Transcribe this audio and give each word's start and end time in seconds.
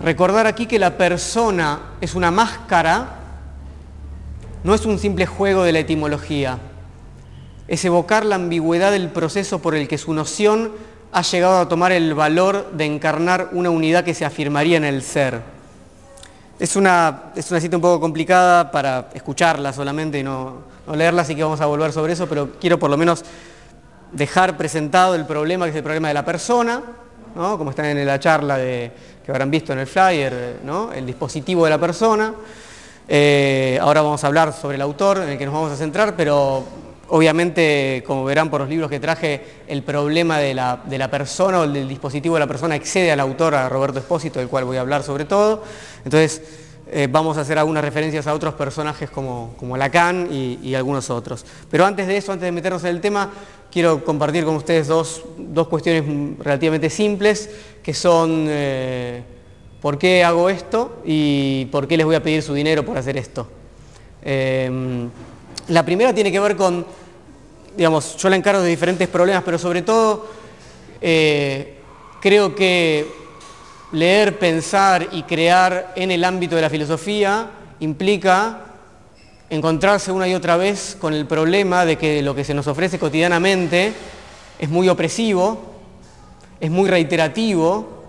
recordar 0.00 0.46
aquí 0.46 0.66
que 0.66 0.78
la 0.78 0.96
persona 0.96 1.80
es 2.00 2.14
una 2.14 2.30
máscara, 2.30 3.20
no 4.64 4.74
es 4.74 4.84
un 4.86 4.98
simple 4.98 5.26
juego 5.26 5.62
de 5.62 5.72
la 5.72 5.78
etimología, 5.80 6.58
es 7.68 7.84
evocar 7.84 8.24
la 8.24 8.36
ambigüedad 8.36 8.92
del 8.92 9.08
proceso 9.08 9.60
por 9.60 9.74
el 9.74 9.88
que 9.88 9.98
su 9.98 10.12
noción 10.12 10.72
ha 11.12 11.22
llegado 11.22 11.60
a 11.60 11.68
tomar 11.68 11.92
el 11.92 12.14
valor 12.14 12.72
de 12.72 12.84
encarnar 12.84 13.50
una 13.52 13.70
unidad 13.70 14.04
que 14.04 14.14
se 14.14 14.24
afirmaría 14.24 14.76
en 14.76 14.84
el 14.84 15.02
ser. 15.02 15.40
Es 16.58 16.76
una, 16.76 17.32
es 17.34 17.50
una 17.50 17.60
cita 17.60 17.76
un 17.76 17.82
poco 17.82 18.00
complicada 18.00 18.70
para 18.70 19.08
escucharla 19.14 19.72
solamente 19.72 20.18
y 20.18 20.22
no, 20.22 20.62
no 20.86 20.96
leerla, 20.96 21.22
así 21.22 21.34
que 21.34 21.42
vamos 21.42 21.60
a 21.60 21.66
volver 21.66 21.92
sobre 21.92 22.12
eso, 22.12 22.28
pero 22.28 22.52
quiero 22.60 22.78
por 22.78 22.90
lo 22.90 22.96
menos 22.96 23.24
dejar 24.12 24.56
presentado 24.56 25.14
el 25.14 25.26
problema, 25.26 25.66
que 25.66 25.70
es 25.70 25.76
el 25.76 25.82
problema 25.82 26.08
de 26.08 26.14
la 26.14 26.24
persona, 26.24 26.82
¿no? 27.36 27.58
como 27.58 27.70
están 27.70 27.84
en 27.84 28.06
la 28.06 28.18
charla 28.18 28.56
de, 28.56 28.90
que 29.24 29.30
habrán 29.30 29.50
visto 29.50 29.72
en 29.72 29.80
el 29.80 29.86
flyer, 29.86 30.60
¿no? 30.64 30.92
el 30.92 31.04
dispositivo 31.04 31.64
de 31.64 31.70
la 31.70 31.78
persona. 31.78 32.34
Eh, 33.06 33.78
ahora 33.80 34.00
vamos 34.00 34.24
a 34.24 34.26
hablar 34.26 34.52
sobre 34.52 34.76
el 34.76 34.82
autor 34.82 35.18
en 35.18 35.28
el 35.28 35.38
que 35.38 35.44
nos 35.44 35.54
vamos 35.54 35.70
a 35.70 35.76
centrar, 35.76 36.16
pero 36.16 36.64
obviamente, 37.08 38.02
como 38.06 38.24
verán 38.24 38.50
por 38.50 38.62
los 38.62 38.70
libros 38.70 38.90
que 38.90 38.98
traje, 38.98 39.44
el 39.68 39.82
problema 39.82 40.38
de 40.38 40.54
la, 40.54 40.80
de 40.84 40.98
la 40.98 41.10
persona 41.10 41.60
o 41.60 41.68
del 41.68 41.86
dispositivo 41.86 42.34
de 42.34 42.40
la 42.40 42.46
persona 42.46 42.74
excede 42.74 43.12
al 43.12 43.20
autor, 43.20 43.54
a 43.54 43.68
Roberto 43.68 43.98
Espósito, 43.98 44.40
del 44.40 44.48
cual 44.48 44.64
voy 44.64 44.78
a 44.78 44.80
hablar 44.80 45.02
sobre 45.02 45.26
todo. 45.26 45.62
Entonces, 46.04 46.42
eh, 46.88 47.08
vamos 47.10 47.36
a 47.36 47.40
hacer 47.40 47.58
algunas 47.58 47.84
referencias 47.84 48.28
a 48.28 48.34
otros 48.34 48.54
personajes 48.54 49.10
como, 49.10 49.54
como 49.58 49.76
Lacan 49.76 50.28
y, 50.30 50.74
algunos 50.76 51.10
otros. 51.10 51.44
Pero 51.68 51.84
antes 51.84 52.06
de 52.06 52.16
eso, 52.16 52.30
antes 52.30 52.46
de 52.46 52.52
meternos 52.52 52.84
en 52.84 52.90
el 52.90 53.00
tema, 53.00 53.30
quiero 53.72 54.04
compartir 54.04 54.44
con 54.44 54.54
ustedes 54.54 54.86
dos, 54.86 55.24
dos 55.36 55.66
cuestiones 55.66 56.04
relativamente 56.38 56.88
simples, 56.88 57.50
que 57.82 57.92
son 57.92 58.46
eh, 58.48 59.22
por 59.80 59.98
qué 59.98 60.22
hago 60.22 60.48
esto 60.48 61.02
y 61.04 61.64
por 61.72 61.88
qué 61.88 61.96
les 61.96 62.06
voy 62.06 62.14
a 62.14 62.22
pedir 62.22 62.40
su 62.40 62.54
dinero 62.54 62.84
por 62.84 62.96
hacer 62.96 63.16
esto. 63.16 63.48
Eh, 64.22 65.08
la 65.68 65.84
primera 65.84 66.14
tiene 66.14 66.30
que 66.30 66.38
ver 66.38 66.54
con, 66.54 66.86
digamos, 67.76 68.16
yo 68.16 68.28
la 68.30 68.36
encargo 68.36 68.62
de 68.62 68.68
diferentes 68.68 69.08
problemas, 69.08 69.42
pero 69.42 69.58
sobre 69.58 69.82
todo 69.82 70.28
creo 71.00 72.54
que 72.54 73.25
leer, 73.96 74.38
pensar 74.38 75.08
y 75.12 75.22
crear 75.22 75.94
en 75.96 76.10
el 76.10 76.22
ámbito 76.22 76.54
de 76.54 76.62
la 76.62 76.70
filosofía 76.70 77.48
implica 77.80 78.60
encontrarse 79.48 80.12
una 80.12 80.28
y 80.28 80.34
otra 80.34 80.58
vez 80.58 80.98
con 81.00 81.14
el 81.14 81.24
problema 81.24 81.86
de 81.86 81.96
que 81.96 82.20
lo 82.20 82.34
que 82.34 82.44
se 82.44 82.52
nos 82.52 82.66
ofrece 82.66 82.98
cotidianamente 82.98 83.94
es 84.58 84.68
muy 84.68 84.90
opresivo, 84.90 85.76
es 86.60 86.70
muy 86.70 86.90
reiterativo 86.90 88.04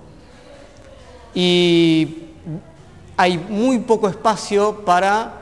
y 1.33 2.17
hay 3.15 3.37
muy 3.37 3.79
poco 3.79 4.09
espacio 4.09 4.83
para 4.83 5.35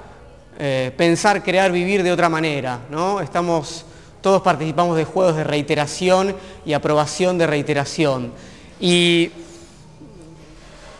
eh, 0.59 0.91
pensar, 0.95 1.41
crear, 1.43 1.71
vivir 1.71 2.03
de 2.03 2.11
otra 2.11 2.29
manera. 2.29 2.81
¿no? 2.91 3.19
Estamos, 3.19 3.83
todos 4.21 4.43
participamos 4.43 4.95
de 4.95 5.05
juegos 5.05 5.37
de 5.37 5.43
reiteración 5.43 6.35
y 6.67 6.73
aprobación 6.73 7.39
de 7.39 7.47
reiteración. 7.47 8.31
Y 8.79 9.31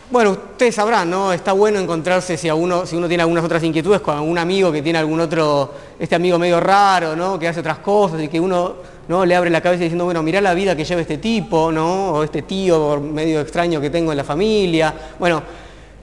bueno, 0.08 0.30
ustedes 0.30 0.74
sabrán, 0.74 1.10
¿no? 1.10 1.32
Está 1.32 1.52
bueno 1.52 1.80
encontrarse 1.80 2.36
si, 2.36 2.48
uno, 2.48 2.84
tiene 2.84 3.22
algunas 3.22 3.44
otras 3.44 3.62
inquietudes 3.64 4.00
con 4.00 4.16
algún 4.16 4.38
amigo 4.38 4.70
que 4.70 4.80
tiene 4.80 5.00
algún 5.00 5.20
otro, 5.20 5.74
este 5.98 6.14
amigo 6.14 6.38
medio 6.38 6.60
raro, 6.60 7.16
¿no? 7.16 7.38
Que 7.38 7.48
hace 7.48 7.60
otras 7.60 7.78
cosas 7.78 8.22
y 8.22 8.28
que 8.28 8.38
uno 8.38 8.76
¿no? 9.08 9.24
le 9.24 9.34
abre 9.34 9.50
la 9.50 9.60
cabeza 9.60 9.82
diciendo, 9.82 10.04
bueno, 10.04 10.22
mirá 10.22 10.40
la 10.40 10.54
vida 10.54 10.76
que 10.76 10.84
lleva 10.84 11.00
este 11.00 11.18
tipo, 11.18 11.72
¿no? 11.72 12.12
O 12.12 12.22
este 12.22 12.42
tío 12.42 13.00
medio 13.00 13.40
extraño 13.40 13.80
que 13.80 13.90
tengo 13.90 14.12
en 14.12 14.18
la 14.18 14.24
familia. 14.24 14.94
Bueno, 15.18 15.42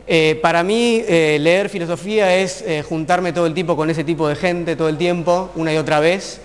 eh, 0.05 0.37
para 0.41 0.63
mí 0.63 1.01
eh, 1.07 1.37
leer 1.39 1.69
filosofía 1.69 2.35
es 2.35 2.61
eh, 2.61 2.83
juntarme 2.87 3.31
todo 3.31 3.45
el 3.45 3.53
tiempo 3.53 3.77
con 3.77 3.89
ese 3.89 4.03
tipo 4.03 4.27
de 4.27 4.35
gente, 4.35 4.75
todo 4.75 4.89
el 4.89 4.97
tiempo, 4.97 5.51
una 5.55 5.73
y 5.73 5.77
otra 5.77 6.01
vez, 6.01 6.41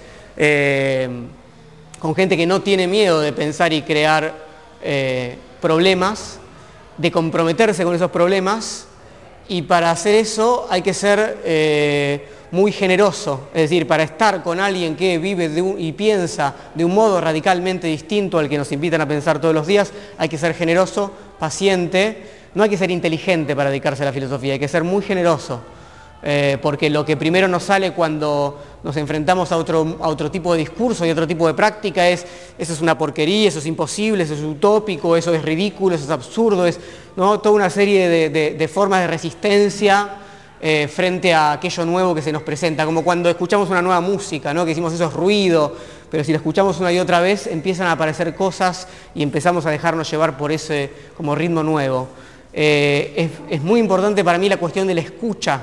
con 1.99 2.15
gente 2.15 2.37
que 2.37 2.47
no 2.47 2.61
tiene 2.61 2.87
miedo 2.87 3.21
de 3.21 3.33
pensar 3.33 3.73
y 3.73 3.83
crear 3.83 4.33
problemas, 5.61 6.39
de 6.99 7.11
comprometerse 7.11 7.85
con 7.85 7.95
esos 7.95 8.11
problemas 8.11 8.87
y 9.49 9.63
para 9.63 9.91
hacer 9.91 10.15
eso 10.15 10.67
hay 10.69 10.83
que 10.83 10.93
ser 10.93 11.39
eh, 11.45 12.29
muy 12.51 12.73
generoso, 12.73 13.49
es 13.55 13.63
decir, 13.63 13.87
para 13.87 14.03
estar 14.03 14.43
con 14.43 14.61
alguien 14.61 14.97
que 14.97 15.19
vive 15.19 15.51
y 15.79 15.93
piensa 15.93 16.55
de 16.75 16.85
un 16.85 16.95
modo 16.95 17.21
radicalmente 17.21 17.87
distinto 17.87 18.39
al 18.39 18.49
que 18.49 18.59
nos 18.59 18.71
invitan 18.73 19.01
a 19.01 19.09
pensar 19.09 19.41
todos 19.41 19.55
los 19.55 19.67
días, 19.67 19.93
hay 20.19 20.29
que 20.29 20.39
ser 20.39 20.55
generoso, 20.55 21.13
paciente, 21.39 22.23
no 22.55 22.63
hay 22.63 22.69
que 22.69 22.77
ser 22.77 22.91
inteligente 22.91 23.55
para 23.57 23.71
dedicarse 23.71 24.03
a 24.03 24.07
la 24.07 24.13
filosofía, 24.13 24.55
hay 24.55 24.59
que 24.59 24.69
ser 24.69 24.85
muy 24.85 25.03
generoso. 25.03 25.63
Eh, 26.21 26.59
porque 26.61 26.91
lo 26.91 27.05
que 27.05 27.17
primero 27.17 27.47
nos 27.47 27.63
sale 27.63 27.93
cuando 27.93 28.59
nos 28.83 28.97
enfrentamos 28.97 29.53
a 29.53 29.57
otro, 29.57 29.99
a 30.01 30.09
otro 30.09 30.31
tipo 30.31 30.53
de 30.53 30.59
discurso 30.59 31.07
y 31.07 31.11
otro 31.11 31.29
tipo 31.29 31.47
de 31.47 31.55
práctica 31.55 32.09
es, 32.09 32.27
eso 32.59 32.73
es 32.73 32.81
una 32.81 32.99
porquería, 32.99 33.49
eso 33.49 33.61
es 33.61 33.67
imposible, 33.67 34.25
eso 34.25 34.35
es 34.35 34.43
utópico, 34.43 35.17
eso 35.17 35.33
es 35.33 35.43
ridículo, 35.43 35.95
eso 35.95 36.05
es 36.05 36.11
absurdo, 36.11 36.67
es 36.67 36.81
¿no? 37.15 37.39
toda 37.39 37.55
una 37.55 37.71
serie 37.71 38.09
de, 38.09 38.31
de, 38.31 38.69
formas 38.69 39.01
de 39.03 39.07
resistencia 39.07 40.17
eh, 40.61 40.89
frente 40.93 41.33
a 41.33 41.53
aquello 41.53 41.85
nuevo 41.85 42.17
que 42.17 42.23
se 42.23 42.33
nos 42.33 42.43
presenta, 42.43 42.85
como 42.85 43.05
cuando 43.05 43.31
escuchamos 43.31 43.71
una 43.71 43.81
nueva 43.81 44.01
música, 44.01 44.53
¿no? 44.53 44.65
que 44.65 44.71
decimos 44.71 44.93
eso 44.93 45.07
es 45.07 45.13
ruido, 45.13 45.77
pero 46.11 46.25
si 46.25 46.33
la 46.33 46.39
escuchamos 46.39 46.81
una 46.81 46.93
y 46.93 46.99
otra 46.99 47.21
vez 47.21 47.47
empiezan 47.47 47.87
a 47.87 47.93
aparecer 47.93 48.35
cosas 48.35 48.89
y 49.15 49.23
empezamos 49.23 49.67
a 49.67 49.71
dejarnos 49.71 50.11
llevar 50.11 50.37
por 50.37 50.51
ese 50.51 50.91
como 51.17 51.37
ritmo 51.37 51.63
nuevo. 51.63 52.09
Eh, 52.53 53.13
es, 53.17 53.57
es 53.57 53.63
muy 53.63 53.79
importante 53.79 54.25
para 54.25 54.39
mí 54.39 54.49
la 54.49 54.57
cuestión 54.57 54.89
de 54.89 54.95
la 54.95 55.01
escucha, 55.01 55.63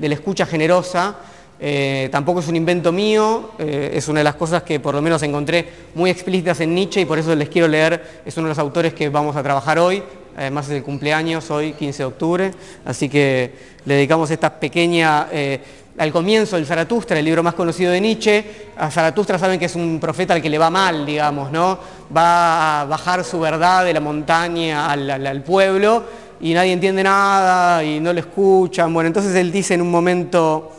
de 0.00 0.08
la 0.08 0.14
escucha 0.14 0.46
generosa, 0.46 1.16
eh, 1.62 2.08
tampoco 2.10 2.40
es 2.40 2.48
un 2.48 2.56
invento 2.56 2.90
mío, 2.90 3.50
eh, 3.58 3.90
es 3.92 4.08
una 4.08 4.20
de 4.20 4.24
las 4.24 4.34
cosas 4.34 4.62
que 4.62 4.80
por 4.80 4.94
lo 4.94 5.02
menos 5.02 5.22
encontré 5.22 5.68
muy 5.94 6.08
explícitas 6.08 6.58
en 6.60 6.74
Nietzsche 6.74 7.02
y 7.02 7.04
por 7.04 7.18
eso 7.18 7.34
les 7.34 7.50
quiero 7.50 7.68
leer, 7.68 8.22
es 8.24 8.34
uno 8.38 8.46
de 8.46 8.52
los 8.52 8.58
autores 8.58 8.94
que 8.94 9.10
vamos 9.10 9.36
a 9.36 9.42
trabajar 9.42 9.78
hoy, 9.78 10.02
además 10.38 10.70
es 10.70 10.76
el 10.76 10.82
cumpleaños 10.82 11.50
hoy, 11.50 11.74
15 11.74 11.98
de 11.98 12.06
octubre, 12.06 12.50
así 12.86 13.10
que 13.10 13.52
le 13.84 13.94
dedicamos 13.94 14.30
esta 14.30 14.58
pequeña, 14.58 15.28
eh, 15.30 15.60
al 15.98 16.12
comienzo 16.12 16.56
del 16.56 16.64
Zaratustra, 16.64 17.18
el 17.18 17.26
libro 17.26 17.42
más 17.42 17.52
conocido 17.52 17.92
de 17.92 18.00
Nietzsche, 18.00 18.42
a 18.78 18.90
Zaratustra 18.90 19.38
saben 19.38 19.58
que 19.58 19.66
es 19.66 19.74
un 19.74 20.00
profeta 20.00 20.32
al 20.32 20.40
que 20.40 20.48
le 20.48 20.56
va 20.56 20.70
mal, 20.70 21.04
digamos, 21.04 21.52
¿no? 21.52 21.78
Va 22.16 22.80
a 22.80 22.84
bajar 22.86 23.22
su 23.22 23.38
verdad 23.38 23.84
de 23.84 23.92
la 23.92 24.00
montaña 24.00 24.90
al 24.90 25.42
pueblo 25.42 26.04
y 26.40 26.54
nadie 26.54 26.72
entiende 26.72 27.02
nada 27.02 27.84
y 27.84 28.00
no 28.00 28.12
lo 28.12 28.20
escuchan. 28.20 28.92
Bueno, 28.92 29.08
entonces 29.08 29.34
él 29.34 29.52
dice 29.52 29.74
en 29.74 29.82
un 29.82 29.90
momento, 29.90 30.72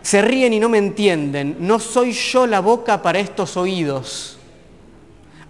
se 0.00 0.22
ríen 0.22 0.52
y 0.54 0.60
no 0.60 0.68
me 0.68 0.78
entienden, 0.78 1.56
no 1.60 1.78
soy 1.78 2.12
yo 2.12 2.46
la 2.46 2.60
boca 2.60 3.02
para 3.02 3.18
estos 3.18 3.56
oídos. 3.56 4.38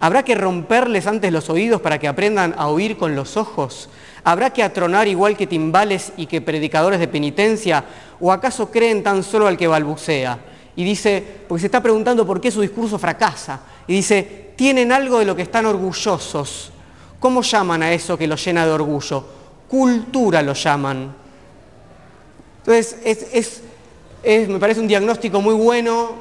¿Habrá 0.01 0.23
que 0.23 0.35
romperles 0.35 1.07
antes 1.07 1.31
los 1.31 1.49
oídos 1.49 1.81
para 1.81 1.97
que 1.97 2.07
aprendan 2.07 2.55
a 2.57 2.67
oír 2.67 2.97
con 2.97 3.15
los 3.15 3.37
ojos? 3.37 3.89
¿Habrá 4.23 4.51
que 4.51 4.63
atronar 4.63 5.07
igual 5.07 5.35
que 5.35 5.47
timbales 5.47 6.13
y 6.17 6.25
que 6.25 6.41
predicadores 6.41 6.99
de 6.99 7.07
penitencia? 7.07 7.83
¿O 8.19 8.31
acaso 8.31 8.71
creen 8.71 9.03
tan 9.03 9.23
solo 9.23 9.47
al 9.47 9.57
que 9.57 9.67
balbucea? 9.67 10.39
Y 10.75 10.83
dice, 10.85 11.23
porque 11.47 11.61
se 11.61 11.67
está 11.67 11.81
preguntando 11.81 12.25
por 12.25 12.39
qué 12.39 12.51
su 12.51 12.61
discurso 12.61 12.97
fracasa. 12.97 13.61
Y 13.87 13.93
dice, 13.93 14.53
tienen 14.55 14.91
algo 14.91 15.19
de 15.19 15.25
lo 15.25 15.35
que 15.35 15.41
están 15.41 15.65
orgullosos. 15.65 16.71
¿Cómo 17.19 17.41
llaman 17.41 17.83
a 17.83 17.91
eso 17.91 18.17
que 18.17 18.27
los 18.27 18.43
llena 18.43 18.65
de 18.65 18.71
orgullo? 18.71 19.23
Cultura 19.67 20.41
lo 20.41 20.53
llaman. 20.53 21.13
Entonces, 22.59 22.97
es, 24.23 24.47
me 24.47 24.59
parece 24.59 24.79
un 24.79 24.87
diagnóstico 24.87 25.41
muy 25.41 25.53
bueno 25.53 26.11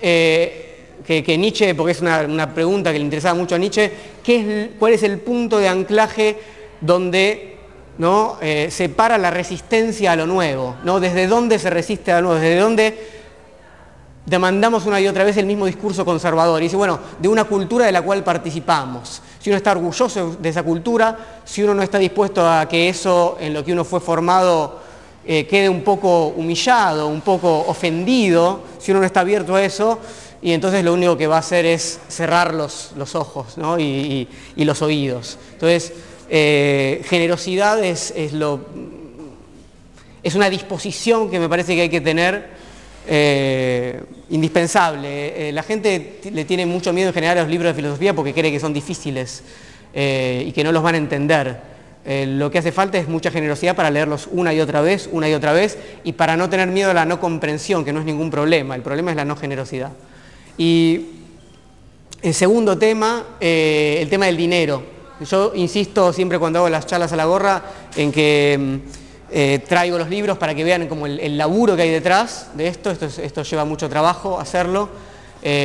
eh, 0.00 0.86
que, 1.04 1.38
Nietzsche, 1.38 1.74
porque 1.74 1.92
es 1.92 2.00
una, 2.00 2.54
pregunta 2.54 2.92
que 2.92 2.98
le 2.98 3.04
interesaba 3.04 3.34
mucho 3.34 3.54
a 3.54 3.58
Nietzsche, 3.58 3.90
¿qué 4.22 4.72
¿cuál 4.78 4.92
es 4.94 5.02
el 5.02 5.18
punto 5.18 5.58
de 5.58 5.68
anclaje 5.68 6.36
donde 6.80 7.56
¿no? 7.98 8.38
Eh, 8.40 8.68
separa 8.70 9.18
la 9.18 9.30
resistencia 9.30 10.12
a 10.12 10.16
lo 10.16 10.26
nuevo? 10.26 10.76
¿no? 10.84 11.00
¿Desde 11.00 11.26
dónde 11.26 11.58
se 11.58 11.70
resiste 11.70 12.12
a 12.12 12.20
lo 12.20 12.28
nuevo? 12.28 12.40
¿Desde 12.40 12.60
dónde 12.60 13.17
demandamos 14.28 14.86
una 14.86 15.00
y 15.00 15.08
otra 15.08 15.24
vez 15.24 15.36
el 15.36 15.46
mismo 15.46 15.66
discurso 15.66 16.04
conservador? 16.04 16.60
Y 16.60 16.64
dice, 16.64 16.76
bueno, 16.76 16.98
de 17.18 17.28
una 17.28 17.44
cultura 17.44 17.86
de 17.86 17.92
la 17.92 18.02
cual 18.02 18.22
participamos. 18.22 19.22
Si 19.40 19.50
uno 19.50 19.56
está 19.56 19.72
orgulloso 19.72 20.36
de 20.38 20.48
esa 20.48 20.62
cultura, 20.62 21.40
si 21.44 21.62
uno 21.62 21.74
no 21.74 21.82
está 21.82 21.98
dispuesto 21.98 22.48
a 22.48 22.68
que 22.68 22.88
eso 22.88 23.36
en 23.40 23.54
lo 23.54 23.64
que 23.64 23.72
uno 23.72 23.84
fue 23.84 24.00
formado 24.00 24.88
eh, 25.30 25.46
quede 25.46 25.68
un 25.68 25.82
poco 25.82 26.28
humillado, 26.28 27.06
un 27.06 27.20
poco 27.20 27.66
ofendido, 27.66 28.62
si 28.78 28.92
uno 28.92 29.00
no 29.00 29.06
está 29.06 29.20
abierto 29.20 29.56
a 29.56 29.62
eso, 29.62 29.98
y 30.40 30.52
entonces 30.52 30.82
lo 30.82 30.94
único 30.94 31.18
que 31.18 31.26
va 31.26 31.36
a 31.36 31.40
hacer 31.40 31.66
es 31.66 32.00
cerrar 32.08 32.54
los, 32.54 32.92
los 32.96 33.14
ojos 33.14 33.58
¿no? 33.58 33.78
y, 33.78 34.26
y, 34.56 34.64
los 34.64 34.80
oídos. 34.80 35.36
Entonces, 35.52 35.92
eh, 36.30 37.02
generosidad 37.04 37.84
es, 37.84 38.12
es, 38.16 38.32
lo, 38.32 38.60
es, 40.22 40.34
una 40.34 40.48
disposición 40.48 41.30
que 41.30 41.38
me 41.38 41.48
parece 41.48 41.74
que 41.74 41.82
hay 41.82 41.88
que 41.90 42.00
tener 42.00 42.48
eh, 43.08 44.00
indispensable. 44.30 45.48
Eh, 45.48 45.52
la 45.52 45.62
gente 45.62 46.20
le 46.30 46.44
tiene 46.44 46.66
mucho 46.66 46.92
miedo 46.92 47.08
en 47.08 47.14
general 47.14 47.38
a 47.38 47.42
los 47.42 47.50
libros 47.50 47.70
de 47.70 47.74
filosofía 47.74 48.14
porque 48.14 48.32
cree 48.32 48.52
que 48.52 48.60
son 48.60 48.72
difíciles 48.72 49.42
y 49.94 50.52
que 50.52 50.62
no 50.62 50.70
los 50.70 50.82
van 50.82 50.94
a 50.94 50.98
entender. 50.98 51.60
Eh, 52.10 52.24
lo 52.26 52.50
que 52.50 52.56
hace 52.56 52.72
falta 52.72 52.96
es 52.96 53.06
mucha 53.06 53.30
generosidad 53.30 53.76
para 53.76 53.90
leerlos 53.90 54.30
una 54.32 54.54
y 54.54 54.60
otra 54.60 54.80
vez, 54.80 55.10
una 55.12 55.28
y 55.28 55.34
otra 55.34 55.52
vez, 55.52 55.76
y 56.04 56.12
para 56.12 56.38
no 56.38 56.48
tener 56.48 56.68
miedo 56.68 56.90
a 56.90 56.94
la 56.94 57.04
no 57.04 57.20
comprensión, 57.20 57.84
que 57.84 57.92
no 57.92 58.00
es 58.00 58.06
ningún 58.06 58.30
problema, 58.30 58.74
el 58.74 58.80
problema 58.80 59.10
es 59.10 59.16
la 59.18 59.26
no 59.26 59.36
generosidad. 59.36 59.90
Y 60.56 61.04
el 62.22 62.32
segundo 62.32 62.78
tema, 62.78 63.24
eh, 63.38 63.98
el 64.00 64.08
tema 64.08 64.24
del 64.24 64.38
dinero. 64.38 64.82
Yo 65.20 65.52
insisto 65.54 66.12
siempre 66.14 66.38
cuando 66.38 66.60
hago 66.60 66.70
las 66.70 66.86
charlas 66.86 67.12
a 67.12 67.16
la 67.16 67.26
gorra 67.26 67.62
en 67.94 68.10
que 68.10 68.56
mm, 68.58 68.97
eh, 69.30 69.60
traigo 69.66 69.98
los 69.98 70.08
libros 70.08 70.38
para 70.38 70.54
que 70.54 70.64
vean 70.64 70.86
como 70.88 71.06
el, 71.06 71.38
laburo 71.38 71.76
que 71.76 71.82
hay 71.82 71.90
detrás 71.90 72.48
de 72.54 72.68
esto, 72.68 72.90
esto, 72.90 73.42
lleva 73.42 73.64
mucho 73.64 73.88
trabajo 73.88 74.38
hacerlo, 74.38 74.88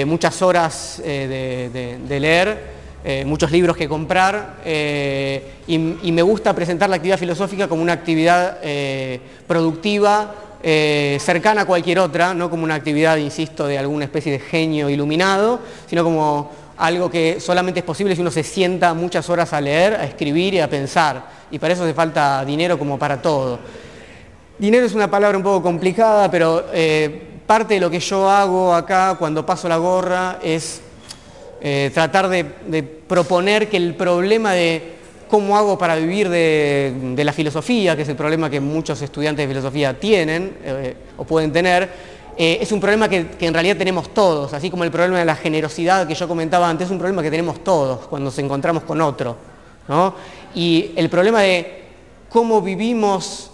muchas 0.05 0.41
horas 0.41 1.01
de 1.03 2.17
leer, 2.21 2.83
eh, 3.05 3.25
muchos 3.25 3.51
libros 3.51 3.75
que 3.75 3.89
comprar 3.89 4.61
eh, 4.63 5.55
y, 5.67 5.77
me 5.77 6.21
gusta 6.21 6.55
presentar 6.55 6.89
la 6.89 6.95
actividad 6.95 7.19
filosófica 7.19 7.67
como 7.67 7.81
una 7.81 7.91
actividad 7.91 8.59
eh, 8.63 9.19
productiva, 9.45 10.35
cercana 10.63 11.63
a 11.63 11.65
cualquier 11.65 11.99
otra, 11.99 12.33
no 12.33 12.49
como 12.49 12.63
una 12.63 12.75
actividad, 12.75 13.17
insisto, 13.17 13.67
de 13.67 13.77
alguna 13.77 14.05
especie 14.05 14.31
de 14.31 14.39
genio 14.39 14.89
iluminado, 14.89 15.59
sino 15.89 16.05
como 16.05 16.49
algo 16.77 17.09
que 17.09 17.39
solamente 17.39 17.79
es 17.79 17.85
posible 17.85 18.15
si 18.15 18.21
uno 18.21 18.31
se 18.31 18.43
sienta 18.43 18.93
muchas 18.93 19.29
horas 19.29 19.53
a 19.53 19.61
leer, 19.61 19.95
a 19.95 20.05
escribir 20.05 20.53
y 20.55 20.59
a 20.59 20.69
pensar. 20.69 21.25
Y 21.51 21.59
para 21.59 21.73
eso 21.73 21.83
hace 21.83 21.93
falta 21.93 22.43
dinero 22.45 22.77
como 22.79 22.97
para 22.97 23.21
todo. 23.21 23.59
Dinero 24.57 24.85
es 24.85 24.93
una 24.93 25.09
palabra 25.09 25.37
un 25.37 25.43
poco 25.43 25.61
complicada, 25.61 26.29
pero 26.29 26.65
parte 27.45 27.75
de 27.75 27.79
lo 27.79 27.89
que 27.89 27.99
yo 27.99 28.29
hago 28.29 28.73
acá 28.73 29.15
cuando 29.19 29.45
paso 29.45 29.67
la 29.67 29.77
gorra 29.77 30.39
es 30.41 30.81
eh, 31.61 31.91
tratar 31.93 32.27
de, 32.27 32.43
proponer 32.83 33.69
que 33.69 33.77
el 33.77 33.95
problema 33.95 34.53
de 34.53 34.95
cómo 35.29 35.57
hago 35.57 35.77
para 35.77 35.95
vivir 35.95 36.29
de, 36.29 37.21
la 37.23 37.31
filosofía, 37.33 37.95
que 37.95 38.01
es 38.01 38.09
el 38.09 38.15
problema 38.15 38.49
que 38.49 38.59
muchos 38.59 39.01
estudiantes 39.01 39.47
de 39.47 39.53
filosofía 39.53 39.97
tienen 39.97 40.57
eh, 40.63 40.95
o 41.17 41.23
pueden 41.23 41.51
tener, 41.51 41.89
eh, 42.37 42.57
es 42.61 42.71
un 42.71 42.79
problema 42.79 43.07
que, 43.09 43.27
en 43.39 43.53
realidad 43.53 43.77
tenemos 43.77 44.13
todos, 44.13 44.53
así 44.53 44.69
como 44.69 44.83
el 44.83 44.91
problema 44.91 45.19
de 45.19 45.25
la 45.25 45.35
generosidad 45.35 46.07
que 46.07 46.15
yo 46.15 46.27
comentaba 46.27 46.69
antes, 46.69 46.85
es 46.85 46.91
un 46.91 46.97
problema 46.97 47.21
que 47.21 47.31
tenemos 47.31 47.63
todos 47.63 48.07
cuando 48.07 48.25
nos 48.25 48.39
encontramos 48.39 48.83
con 48.83 49.01
otro. 49.01 49.35
Y 50.55 50.91
el 50.95 51.09
problema 51.09 51.41
de 51.41 51.83
cómo 52.29 52.61
vivimos 52.61 53.51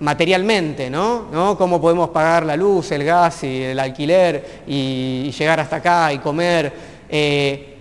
materialmente, 0.00 0.90
¿no? 0.90 1.56
Cómo 1.58 1.80
podemos 1.80 2.10
pagar 2.10 2.46
la 2.46 2.56
luz, 2.56 2.92
el 2.92 3.04
gas 3.04 3.44
y 3.44 3.62
el 3.62 3.78
alquiler 3.78 4.62
y 4.66 5.30
llegar 5.30 5.60
hasta 5.60 5.76
acá 5.76 6.12
y 6.12 6.18
comer 6.18 6.72
eh, 7.08 7.76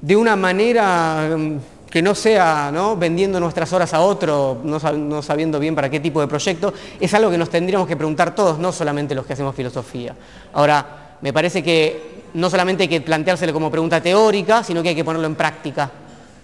de 0.00 0.16
una 0.16 0.34
manera 0.34 1.36
mm, 1.36 1.56
que 1.92 2.00
no 2.00 2.14
sea 2.14 2.72
vendiendo 2.96 3.38
nuestras 3.38 3.70
horas 3.74 3.92
a 3.92 4.00
otro, 4.00 4.62
no, 4.64 5.20
sabiendo 5.20 5.60
bien 5.60 5.74
para 5.74 5.90
qué 5.90 6.00
tipo 6.00 6.22
de 6.22 6.26
proyecto, 6.26 6.72
es 6.98 7.12
algo 7.12 7.30
que 7.30 7.36
nos 7.36 7.50
tendríamos 7.50 7.86
que 7.86 7.98
preguntar 7.98 8.34
todos, 8.34 8.58
no 8.58 8.72
solamente 8.72 9.14
los 9.14 9.26
que 9.26 9.34
hacemos 9.34 9.54
filosofía. 9.54 10.16
Ahora, 10.54 11.16
me 11.20 11.34
parece 11.34 11.62
que 11.62 12.22
no 12.32 12.48
solamente 12.48 12.84
hay 12.84 12.88
que 12.88 13.02
planteárselo 13.02 13.52
como 13.52 13.70
pregunta 13.70 14.00
teórica, 14.00 14.64
sino 14.64 14.82
que 14.82 14.88
hay 14.88 14.94
que 14.94 15.04
ponerlo 15.04 15.26
en 15.26 15.34
práctica. 15.34 15.90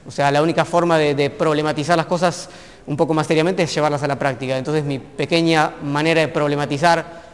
O 0.06 0.10
sea, 0.10 0.30
la 0.30 0.42
única 0.42 0.66
forma 0.66 0.98
de 0.98 1.30
problematizar 1.30 1.96
las 1.96 2.04
cosas 2.04 2.50
un 2.86 2.98
poco 2.98 3.14
más 3.14 3.26
seriamente 3.26 3.62
es 3.62 3.74
llevarlas 3.74 4.02
a 4.02 4.06
la 4.06 4.18
práctica. 4.18 4.58
Entonces, 4.58 4.84
mi 4.84 4.98
pequeña 4.98 5.76
manera 5.82 6.20
de 6.20 6.28
problematizar 6.28 7.27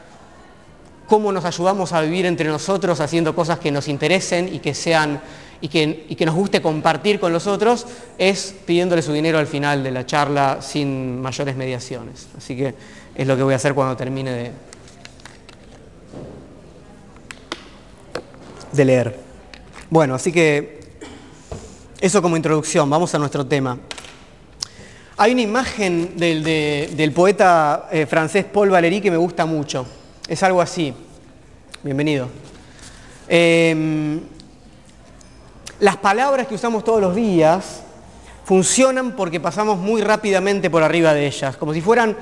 cómo 1.09 1.33
nos 1.33 1.45
ayudamos 1.45 1.93
a 1.93 2.01
vivir 2.01 2.27
entre 2.27 2.49
nosotros 2.49 3.01
haciendo 3.01 3.35
cosas 3.35 3.59
que 3.59 3.71
nos 3.71 3.89
interesen 3.89 4.53
y 4.53 4.59
que 4.59 4.75
sean 4.75 5.21
y 5.61 5.69
que, 5.69 6.27
nos 6.27 6.35
guste 6.35 6.61
compartir 6.61 7.19
con 7.19 7.33
los 7.33 7.47
otros, 7.47 7.87
es 8.19 8.55
pidiéndole 8.67 9.01
su 9.01 9.15
dinero 9.15 9.39
al 9.39 9.47
final 9.47 9.83
de 9.83 9.91
la 9.91 10.05
charla 10.05 10.61
sin 10.61 11.23
mayores 11.23 11.57
mediaciones. 11.57 12.29
Así 12.37 12.55
que 12.55 12.75
es 13.15 13.27
lo 13.27 13.35
que 13.35 13.43
voy 13.43 13.55
a 13.55 13.57
hacer 13.57 13.73
cuando 13.73 13.97
termine 13.97 14.53
de, 18.73 18.85
leer. 18.85 19.19
Bueno, 19.89 20.15
así 20.15 20.31
que 20.31 20.81
eso 21.99 22.21
como 22.21 22.37
introducción, 22.37 22.91
vamos 22.91 23.15
a 23.15 23.19
nuestro 23.19 23.47
tema. 23.47 23.79
Hay 25.17 25.33
una 25.33 25.43
imagen 25.43 26.15
del, 26.19 27.13
poeta 27.15 27.89
eh, 27.91 28.05
francés 28.05 28.45
Paul 28.45 28.69
Valéry 28.69 29.01
que 29.01 29.11
me 29.11 29.17
gusta 29.17 29.47
mucho. 29.47 29.87
Es 30.27 30.43
algo 30.43 30.63
así. 30.63 30.95
Bienvenido. 31.83 32.29
Em, 33.29 34.23
las 35.81 35.99
palabras 35.99 36.47
que 36.47 36.55
usamos 36.55 36.83
todos 36.83 36.99
los 36.99 37.15
días 37.15 37.83
funcionan 38.47 39.17
porque 39.17 39.39
pasamos 39.39 39.79
muy 39.79 40.01
rápidamente 40.01 40.71
por 40.71 40.83
arriba 40.83 41.13
de 41.13 41.27
ellas, 41.27 41.59
como 41.59 41.75
si 41.75 41.83
fueran 41.83 42.17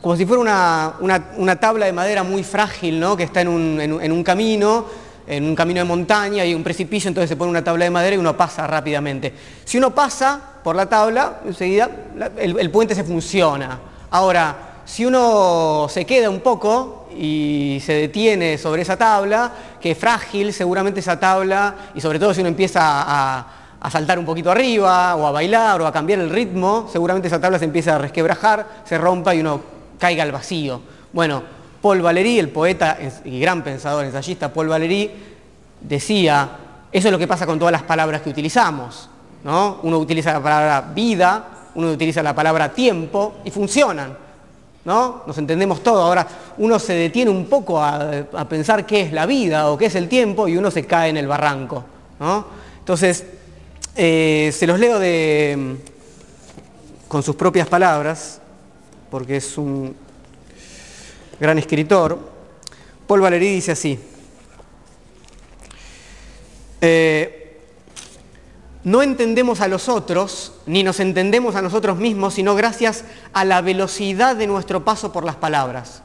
como 0.00 0.16
si 0.16 0.24
fuera 0.24 0.94
una, 1.00 1.56
tabla 1.56 1.86
de 1.86 1.92
madera 1.92 2.22
muy 2.22 2.44
frágil, 2.44 3.00
¿no? 3.00 3.16
que 3.16 3.24
está 3.24 3.40
en 3.40 3.48
un, 3.48 4.22
camino, 4.22 4.84
en 5.26 5.44
un 5.44 5.56
camino 5.56 5.80
de 5.80 5.84
montaña 5.84 6.44
y 6.44 6.54
un 6.54 6.62
precipicio, 6.62 7.08
entonces 7.08 7.28
se 7.28 7.34
pone 7.34 7.50
una 7.50 7.64
tabla 7.64 7.84
de 7.84 7.90
madera 7.90 8.14
y 8.14 8.18
uno 8.20 8.36
pasa 8.36 8.68
rápidamente. 8.68 9.34
Si 9.64 9.78
uno 9.78 9.92
pasa 9.92 10.40
por 10.62 10.76
la 10.76 10.86
tabla, 10.86 11.40
enseguida 11.44 11.90
el 12.36 12.70
puente 12.70 12.94
se 12.94 13.02
funciona. 13.02 13.80
Ahora, 14.10 14.82
si 14.84 15.04
uno 15.04 15.88
se 15.90 16.06
queda 16.06 16.30
un 16.30 16.40
poco 16.40 16.97
y 17.16 17.78
se 17.84 17.94
detiene 17.94 18.58
sobre 18.58 18.82
esa 18.82 18.96
tabla, 18.96 19.52
que 19.80 19.92
es 19.92 19.98
frágil, 19.98 20.52
seguramente 20.52 21.00
esa 21.00 21.18
tabla, 21.18 21.74
y 21.94 22.00
sobre 22.00 22.18
todo 22.18 22.34
si 22.34 22.40
uno 22.40 22.48
empieza 22.48 22.82
a, 22.82 23.46
saltar 23.90 24.18
un 24.18 24.24
poquito 24.24 24.50
arriba, 24.50 25.14
o 25.16 25.26
a 25.26 25.30
bailar, 25.30 25.80
o 25.80 25.86
a 25.86 25.92
cambiar 25.92 26.20
el 26.20 26.30
ritmo, 26.30 26.88
seguramente 26.90 27.28
esa 27.28 27.40
tabla 27.40 27.58
se 27.58 27.64
empieza 27.64 27.94
a 27.94 27.98
resquebrajar, 27.98 28.66
se 28.84 28.98
rompa 28.98 29.34
y 29.34 29.40
uno 29.40 29.60
caiga 29.98 30.22
al 30.22 30.32
vacío. 30.32 30.80
Bueno, 31.12 31.42
Paul 31.80 32.02
Valéry, 32.02 32.38
el 32.38 32.48
poeta 32.48 32.98
y 33.24 33.38
gran 33.40 33.62
pensador 33.62 34.04
ensayista 34.04 34.52
Paul 34.52 34.68
Valéry, 34.68 35.10
decía, 35.80 36.48
eso 36.90 37.08
es 37.08 37.12
lo 37.12 37.18
que 37.18 37.28
pasa 37.28 37.46
con 37.46 37.58
todas 37.58 37.72
las 37.72 37.82
palabras 37.82 38.22
que 38.22 38.30
utilizamos. 38.30 39.08
¿no? 39.44 39.78
Uno 39.82 39.98
utiliza 39.98 40.32
la 40.32 40.42
palabra 40.42 40.92
vida, 40.94 41.44
uno 41.74 41.92
utiliza 41.92 42.22
la 42.22 42.34
palabra 42.34 42.72
tiempo 42.72 43.36
y 43.44 43.50
funcionan. 43.50 44.27
¿No? 44.88 45.22
Nos 45.26 45.36
entendemos 45.36 45.82
todo. 45.82 46.00
Ahora, 46.00 46.26
uno 46.56 46.78
se 46.78 46.94
detiene 46.94 47.30
un 47.30 47.44
poco 47.44 47.78
a, 47.78 48.24
pensar 48.48 48.86
qué 48.86 49.02
es 49.02 49.12
la 49.12 49.26
vida 49.26 49.70
o 49.70 49.76
qué 49.76 49.84
es 49.84 49.94
el 49.94 50.08
tiempo 50.08 50.48
y 50.48 50.56
uno 50.56 50.70
se 50.70 50.86
cae 50.86 51.10
en 51.10 51.18
el 51.18 51.26
barranco, 51.28 51.84
Entonces, 52.78 53.26
eh, 53.94 54.50
se 54.50 54.66
los 54.66 54.80
leo 54.80 54.98
de, 54.98 55.76
con 57.06 57.22
sus 57.22 57.36
propias 57.36 57.68
palabras, 57.68 58.40
porque 59.10 59.36
es 59.36 59.58
un 59.58 59.94
gran 61.38 61.58
escritor. 61.58 62.18
Paul 63.06 63.20
Valéry 63.20 63.56
dice 63.56 63.72
así. 63.72 64.00
Eh, 66.80 67.37
no 68.88 69.02
entendemos 69.02 69.60
a 69.60 69.68
los 69.68 69.86
otros, 69.90 70.52
ni 70.64 70.82
nos 70.82 70.98
entendemos 70.98 71.54
a 71.56 71.60
nosotros 71.60 71.98
mismos, 71.98 72.32
sino 72.32 72.54
gracias 72.54 73.04
a 73.34 73.44
la 73.44 73.60
velocidad 73.60 74.34
de 74.34 74.46
nuestro 74.46 74.82
paso 74.82 75.12
por 75.12 75.24
las 75.24 75.36
palabras. 75.36 76.02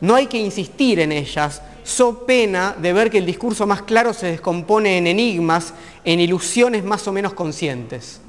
No 0.00 0.14
hay 0.14 0.28
que 0.28 0.38
insistir 0.38 1.00
en 1.00 1.10
ellas, 1.10 1.62
so 1.82 2.24
pena 2.24 2.76
de 2.80 2.92
ver 2.92 3.10
que 3.10 3.18
el 3.18 3.26
discurso 3.26 3.66
más 3.66 3.82
claro 3.82 4.14
se 4.14 4.28
descompone 4.28 4.98
en 4.98 5.08
enigmas, 5.08 5.74
en 6.04 6.20
ilusiones 6.20 6.84
más 6.84 7.08
o 7.08 7.12
menos 7.12 7.32
conscientes. 7.32 8.20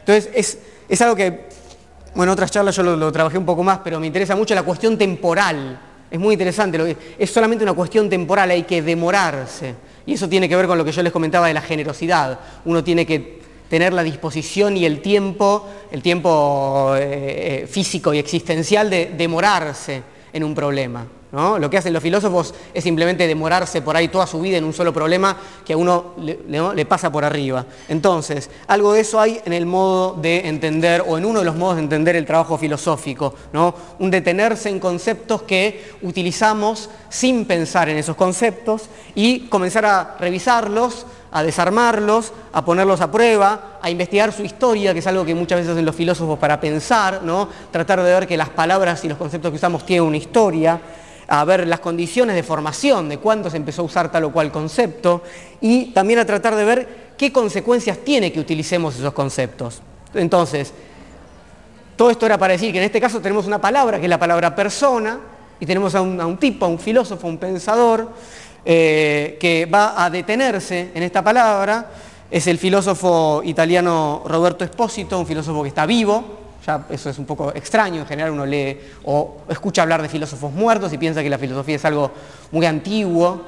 Entonces, 0.00 0.58
es, 0.88 1.00
algo 1.02 1.14
que, 1.14 1.46
bueno, 2.16 2.32
en 2.32 2.34
otras 2.34 2.50
charlas 2.50 2.74
yo 2.74 2.82
lo, 2.82 3.12
trabajé 3.12 3.38
un 3.38 3.46
poco 3.46 3.62
más, 3.62 3.78
pero 3.84 4.00
me 4.00 4.08
interesa 4.08 4.34
mucho 4.34 4.56
la 4.56 4.64
cuestión 4.64 4.98
temporal. 4.98 5.80
Es 6.10 6.18
muy 6.18 6.32
interesante, 6.32 6.96
es 7.16 7.30
solamente 7.30 7.62
una 7.62 7.74
cuestión 7.74 8.10
temporal, 8.10 8.50
hay 8.50 8.64
que 8.64 8.82
demorarse. 8.82 9.93
Y 10.06 10.14
eso 10.14 10.28
tiene 10.28 10.48
que 10.48 10.56
ver 10.56 10.66
con 10.66 10.76
lo 10.76 10.84
que 10.84 10.92
yo 10.92 11.02
les 11.02 11.12
comentaba 11.12 11.48
de 11.48 11.54
la 11.54 11.62
generosidad. 11.62 12.38
Uno 12.64 12.84
tiene 12.84 13.06
que 13.06 13.40
tener 13.68 13.92
la 13.92 14.02
disposición 14.02 14.76
y 14.76 14.84
el 14.84 15.00
tiempo, 15.00 15.66
el 15.90 16.02
tiempo 16.02 16.94
eh, 16.96 17.62
eh, 17.62 17.66
físico 17.66 18.12
y 18.12 18.18
existencial 18.18 18.90
de 18.90 19.12
demorarse 19.16 20.02
en 20.32 20.44
un 20.44 20.54
problema. 20.54 21.06
Lo 21.34 21.68
que 21.68 21.78
hacen 21.78 21.92
los 21.92 22.02
filósofos 22.02 22.54
es 22.72 22.84
simplemente 22.84 23.26
demorarse 23.26 23.82
por 23.82 23.96
ahí 23.96 24.06
toda 24.06 24.24
su 24.24 24.40
vida 24.40 24.56
en 24.56 24.64
un 24.64 24.72
solo 24.72 24.92
problema 24.92 25.36
que 25.64 25.72
a 25.72 25.76
uno 25.76 26.14
le, 26.16 26.86
pasa 26.86 27.10
por 27.10 27.24
arriba. 27.24 27.66
Entonces, 27.88 28.48
algo 28.68 28.92
de 28.92 29.00
eso 29.00 29.18
hay 29.18 29.40
en 29.44 29.52
el 29.52 29.66
modo 29.66 30.14
de 30.14 30.46
entender, 30.46 31.02
o 31.04 31.18
en 31.18 31.24
uno 31.24 31.40
de 31.40 31.44
los 31.44 31.56
modos 31.56 31.76
de 31.76 31.82
entender 31.82 32.14
el 32.14 32.24
trabajo 32.24 32.56
filosófico, 32.56 33.34
¿no? 33.52 33.74
un 33.98 34.12
detenerse 34.12 34.68
en 34.68 34.78
conceptos 34.78 35.42
que 35.42 35.96
utilizamos 36.02 36.88
sin 37.08 37.46
pensar 37.46 37.88
en 37.88 37.96
esos 37.96 38.14
conceptos 38.14 38.82
y 39.16 39.48
comenzar 39.48 39.86
a 39.86 40.16
revisarlos, 40.20 41.04
a 41.32 41.42
desarmarlos, 41.42 42.32
a 42.52 42.64
ponerlos 42.64 43.00
a 43.00 43.10
prueba, 43.10 43.78
a 43.82 43.90
investigar 43.90 44.32
su 44.32 44.44
historia, 44.44 44.92
que 44.92 45.00
es 45.00 45.06
algo 45.08 45.24
que 45.24 45.34
muchas 45.34 45.58
veces 45.58 45.72
hacen 45.72 45.84
los 45.84 45.96
filósofos 45.96 46.38
para 46.38 46.60
pensar, 46.60 47.24
¿no? 47.24 47.48
tratar 47.72 48.00
de 48.04 48.12
ver 48.12 48.28
que 48.28 48.36
las 48.36 48.50
palabras 48.50 49.04
y 49.04 49.08
los 49.08 49.18
conceptos 49.18 49.50
que 49.50 49.56
usamos 49.56 49.84
tienen 49.84 50.06
una 50.06 50.16
historia, 50.16 50.80
a 51.28 51.44
ver 51.44 51.66
las 51.66 51.80
condiciones 51.80 52.34
de 52.34 52.42
formación, 52.42 53.08
de 53.08 53.18
cuándo 53.18 53.50
se 53.50 53.56
empezó 53.56 53.82
a 53.82 53.84
usar 53.86 54.10
tal 54.10 54.24
o 54.24 54.32
cual 54.32 54.52
concepto, 54.52 55.22
y 55.60 55.86
también 55.86 56.18
a 56.18 56.24
tratar 56.24 56.54
de 56.54 56.64
ver 56.64 56.88
qué 57.16 57.32
consecuencias 57.32 57.98
tiene 57.98 58.32
que 58.32 58.40
utilicemos 58.40 58.96
esos 58.96 59.12
conceptos. 59.12 59.80
Entonces, 60.14 60.72
todo 61.96 62.10
esto 62.10 62.26
era 62.26 62.38
para 62.38 62.52
decir 62.52 62.72
que 62.72 62.78
en 62.78 62.84
este 62.84 63.00
caso 63.00 63.20
tenemos 63.20 63.46
una 63.46 63.60
palabra, 63.60 63.98
que 63.98 64.06
es 64.06 64.10
la 64.10 64.18
palabra 64.18 64.54
persona, 64.54 65.20
y 65.60 65.66
tenemos 65.66 65.94
a 65.94 66.00
un, 66.00 66.36
tipo, 66.38 66.66
a 66.66 66.68
un 66.68 66.78
filósofo, 66.78 67.26
un 67.26 67.38
pensador, 67.38 68.10
eh, 68.64 69.36
que 69.40 69.66
va 69.66 70.02
a 70.04 70.10
detenerse 70.10 70.90
en 70.94 71.02
esta 71.02 71.22
palabra. 71.22 71.90
Es 72.30 72.46
el 72.46 72.58
filósofo 72.58 73.42
italiano 73.44 74.22
Roberto 74.26 74.64
Espósito, 74.64 75.18
un 75.18 75.26
filósofo 75.26 75.62
que 75.62 75.68
está 75.68 75.86
vivo, 75.86 76.43
ya 76.66 76.86
eso 76.90 77.10
es 77.10 77.18
un 77.18 77.26
poco 77.26 77.52
extraño, 77.54 78.00
en 78.00 78.06
general 78.06 78.32
uno 78.32 78.46
lee 78.46 78.78
o 79.04 79.42
escucha 79.48 79.82
hablar 79.82 80.00
de 80.02 80.08
filósofos 80.08 80.52
muertos 80.52 80.92
y 80.92 80.98
piensa 80.98 81.22
que 81.22 81.30
la 81.30 81.38
filosofía 81.38 81.76
es 81.76 81.84
algo 81.84 82.10
muy 82.52 82.64
antiguo, 82.66 83.42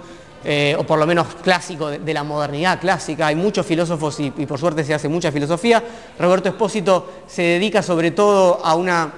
eh, 0.44 0.76
o 0.78 0.84
por 0.84 0.98
lo 0.98 1.06
menos 1.06 1.26
clásico, 1.42 1.88
de, 1.90 2.14
la 2.14 2.22
modernidad 2.22 2.78
clásica. 2.78 3.26
Hay 3.26 3.34
muchos 3.34 3.66
filósofos 3.66 4.20
y, 4.20 4.30
por 4.30 4.60
suerte 4.60 4.84
se 4.84 4.94
hace 4.94 5.08
mucha 5.08 5.32
filosofía. 5.32 5.82
Roberto 6.18 6.48
Espósito 6.48 7.10
se 7.26 7.42
dedica 7.42 7.82
sobre 7.82 8.12
todo 8.12 8.60
a 8.64 8.74
una 8.76 9.12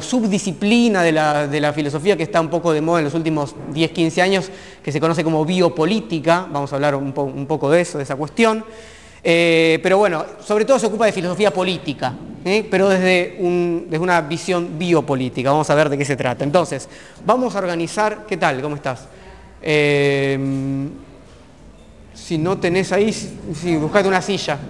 subdisciplina 0.00 1.02
de 1.02 1.12
la, 1.12 1.72
filosofía 1.74 2.16
que 2.16 2.22
está 2.22 2.40
un 2.40 2.48
poco 2.48 2.72
de 2.72 2.80
moda 2.80 3.00
en 3.00 3.04
los 3.04 3.14
últimos 3.14 3.54
10, 3.72 3.90
15 3.90 4.22
años, 4.22 4.50
que 4.82 4.90
se 4.90 5.00
conoce 5.00 5.22
como 5.22 5.44
biopolítica, 5.44 6.46
vamos 6.50 6.72
a 6.72 6.76
hablar 6.76 6.94
un 6.94 7.46
poco 7.46 7.70
de 7.70 7.82
eso, 7.82 7.98
de 7.98 8.04
esa 8.04 8.16
cuestión. 8.16 8.64
Eh, 9.28 9.80
pero 9.82 9.98
bueno, 9.98 10.24
sobre 10.40 10.64
todo 10.64 10.78
se 10.78 10.86
ocupa 10.86 11.04
de 11.04 11.10
filosofía 11.10 11.52
política, 11.52 12.14
¿eh? 12.44 12.64
pero 12.70 12.88
desde, 12.88 13.36
una 13.40 14.20
visión 14.20 14.78
biopolítica. 14.78 15.50
Vamos 15.50 15.68
a 15.68 15.74
ver 15.74 15.88
de 15.88 15.98
qué 15.98 16.04
se 16.04 16.14
trata. 16.14 16.44
Entonces, 16.44 16.88
vamos 17.24 17.56
a 17.56 17.58
organizar, 17.58 18.24
¿qué 18.28 18.36
tal? 18.36 18.62
¿Cómo 18.62 18.76
estás? 18.76 19.08
Eh, 19.60 20.38
si 22.14 22.38
no 22.38 22.56
tenés 22.58 22.92
ahí, 22.92 23.12
sí, 23.12 23.74
buscate 23.74 24.06
una 24.06 24.22
silla. 24.22 24.60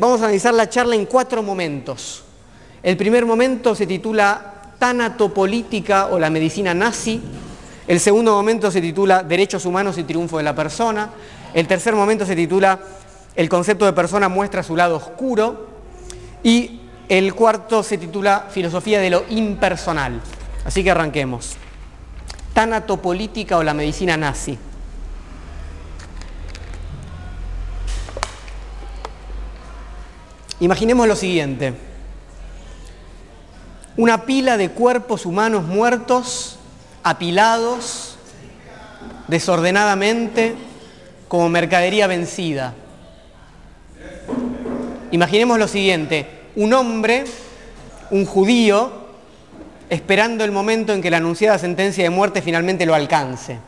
vamos 0.00 0.22
a 0.22 0.24
analizar 0.24 0.54
la 0.54 0.66
charla 0.66 0.94
en 0.94 1.04
cuatro 1.04 1.42
momentos. 1.42 2.24
El 2.82 2.96
primer 2.96 3.26
momento 3.26 3.74
se 3.74 3.86
titula 3.86 4.72
Tanatopolítica 4.78 6.06
o 6.06 6.18
la 6.18 6.30
medicina 6.30 6.72
nazi. 6.72 7.20
El 7.86 8.00
segundo 8.00 8.32
momento 8.32 8.70
se 8.70 8.80
titula 8.80 9.22
Derechos 9.22 9.66
humanos 9.66 9.98
y 9.98 10.04
triunfo 10.04 10.38
de 10.38 10.44
la 10.44 10.54
persona. 10.54 11.10
El 11.54 11.66
tercer 11.66 11.94
momento 11.94 12.24
se 12.24 12.36
titula 12.36 12.80
El 13.36 13.48
concepto 13.48 13.84
de 13.84 13.92
persona 13.92 14.28
muestra 14.28 14.62
su 14.62 14.76
lado 14.76 14.96
oscuro. 14.96 15.68
Y 16.42 16.80
el 17.08 17.34
cuarto 17.34 17.82
se 17.82 17.98
titula 17.98 18.46
Filosofía 18.50 19.00
de 19.00 19.10
lo 19.10 19.24
impersonal. 19.28 20.20
Así 20.64 20.82
que 20.82 20.90
arranquemos. 20.90 21.56
Tanatopolítica 22.54 23.58
o 23.58 23.62
la 23.62 23.74
medicina 23.74 24.16
nazi. 24.16 24.58
Imaginemos 30.60 31.08
lo 31.08 31.16
siguiente. 31.16 31.74
Una 33.96 34.24
pila 34.24 34.56
de 34.56 34.70
cuerpos 34.70 35.26
humanos 35.26 35.64
muertos, 35.64 36.58
apilados, 37.02 38.16
desordenadamente, 39.28 40.54
como 41.32 41.48
mercadería 41.48 42.06
vencida. 42.06 42.74
Imaginemos 45.12 45.58
lo 45.58 45.66
siguiente, 45.66 46.26
un 46.56 46.74
hombre, 46.74 47.24
un 48.10 48.26
judío, 48.26 48.92
esperando 49.88 50.44
el 50.44 50.52
momento 50.52 50.92
en 50.92 51.00
que 51.00 51.10
la 51.10 51.16
anunciada 51.16 51.58
sentencia 51.58 52.04
de 52.04 52.10
muerte 52.10 52.42
finalmente 52.42 52.84
lo 52.84 52.94
alcance. 52.94 53.58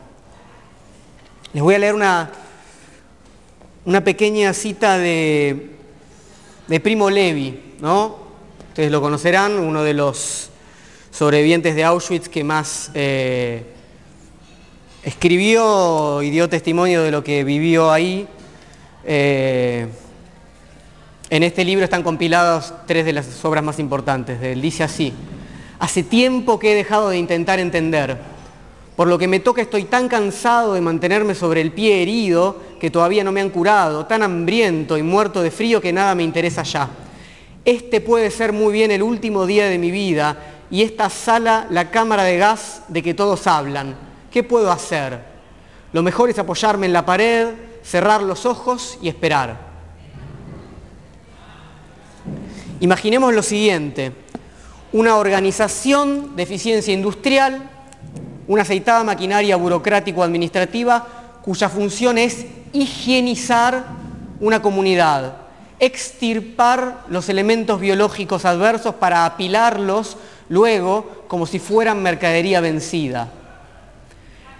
Les 1.53 1.63
voy 1.63 1.73
a 1.73 1.79
leer 1.79 1.95
una, 1.95 2.29
una 3.85 4.03
pequeña 4.03 4.53
cita 4.53 4.99
de, 4.99 5.71
de 6.67 6.79
Primo 6.79 7.09
Levi, 7.09 7.77
¿no? 7.79 8.15
Ustedes 8.67 8.91
lo 8.91 9.01
conocerán, 9.01 9.53
uno 9.53 9.81
de 9.81 9.95
los 9.95 10.51
sobrevivientes 11.09 11.75
de 11.75 11.83
Auschwitz 11.83 12.29
que 12.29 12.43
más 12.43 12.91
eh, 12.93 13.74
escribió 15.05 16.23
y 16.23 16.31
dio 16.31 16.49
testimonio 16.49 17.03
de 17.03 17.11
lo 17.11 17.23
que 17.23 17.43
vivió 17.43 17.91
ahí. 17.91 18.27
Eh, 19.05 19.87
en 21.29 21.43
este 21.43 21.63
libro 21.63 21.85
están 21.85 22.01
compiladas 22.01 22.73
tres 22.87 23.05
de 23.05 23.13
las 23.13 23.45
obras 23.45 23.63
más 23.63 23.77
importantes. 23.77 24.41
Él 24.41 24.61
dice 24.61 24.83
así, 24.83 25.13
hace 25.77 26.01
tiempo 26.01 26.57
que 26.57 26.71
he 26.71 26.75
dejado 26.75 27.09
de 27.09 27.19
intentar 27.19 27.59
entender, 27.59 28.17
por 28.95 29.07
lo 29.07 29.19
que 29.19 29.27
me 29.27 29.39
toca 29.39 29.61
estoy 29.61 29.83
tan 29.83 30.07
cansado 30.07 30.73
de 30.73 30.81
mantenerme 30.81 31.35
sobre 31.35 31.61
el 31.61 31.71
pie 31.71 32.01
herido 32.01 32.59
que 32.79 32.89
todavía 32.89 33.23
no 33.23 33.31
me 33.31 33.41
han 33.41 33.51
curado, 33.51 34.07
tan 34.07 34.23
hambriento 34.23 34.97
y 34.97 35.03
muerto 35.03 35.43
de 35.43 35.51
frío 35.51 35.81
que 35.81 35.93
nada 35.93 36.15
me 36.15 36.23
interesa 36.23 36.63
ya. 36.63 36.89
Este 37.63 38.01
puede 38.01 38.31
ser 38.31 38.53
muy 38.53 38.73
bien 38.73 38.89
el 38.89 39.03
último 39.03 39.45
día 39.45 39.67
de 39.67 39.77
mi 39.77 39.91
vida 39.91 40.37
y 40.71 40.81
esta 40.81 41.11
sala 41.11 41.67
la 41.69 41.91
cámara 41.91 42.23
de 42.23 42.37
gas 42.37 42.83
de 42.87 43.03
que 43.03 43.13
todos 43.13 43.45
hablan. 43.45 44.04
¿Qué 44.35 44.43
puedo 44.43 44.69
hacer? 44.69 45.17
Lo 45.93 46.03
mejor 46.03 46.29
es 46.29 46.37
apoyarme 46.37 46.87
en 46.87 46.91
la 46.91 47.05
pared, 47.05 47.53
cerrar 47.81 48.21
los 48.21 48.45
ojos 48.45 48.99
y 49.01 49.07
esperar. 49.07 49.55
Imaginemos 52.81 53.33
lo 53.33 53.41
siguiente, 53.41 54.11
una 54.91 55.15
organización 55.15 56.35
de 56.35 56.43
eficiencia 56.43 56.93
industrial, 56.93 57.69
una 58.49 58.63
aceitada 58.63 59.05
maquinaria 59.05 59.55
burocrático-administrativa 59.55 61.07
cuya 61.41 61.69
función 61.69 62.17
es 62.17 62.45
higienizar 62.73 63.85
una 64.41 64.61
comunidad, 64.61 65.37
extirpar 65.79 67.05
los 67.07 67.29
elementos 67.29 67.79
biológicos 67.79 68.43
adversos 68.43 68.95
para 68.95 69.25
apilarlos 69.25 70.17
luego 70.49 71.23
como 71.29 71.45
si 71.45 71.57
fueran 71.57 72.03
mercadería 72.03 72.59
vencida. 72.59 73.31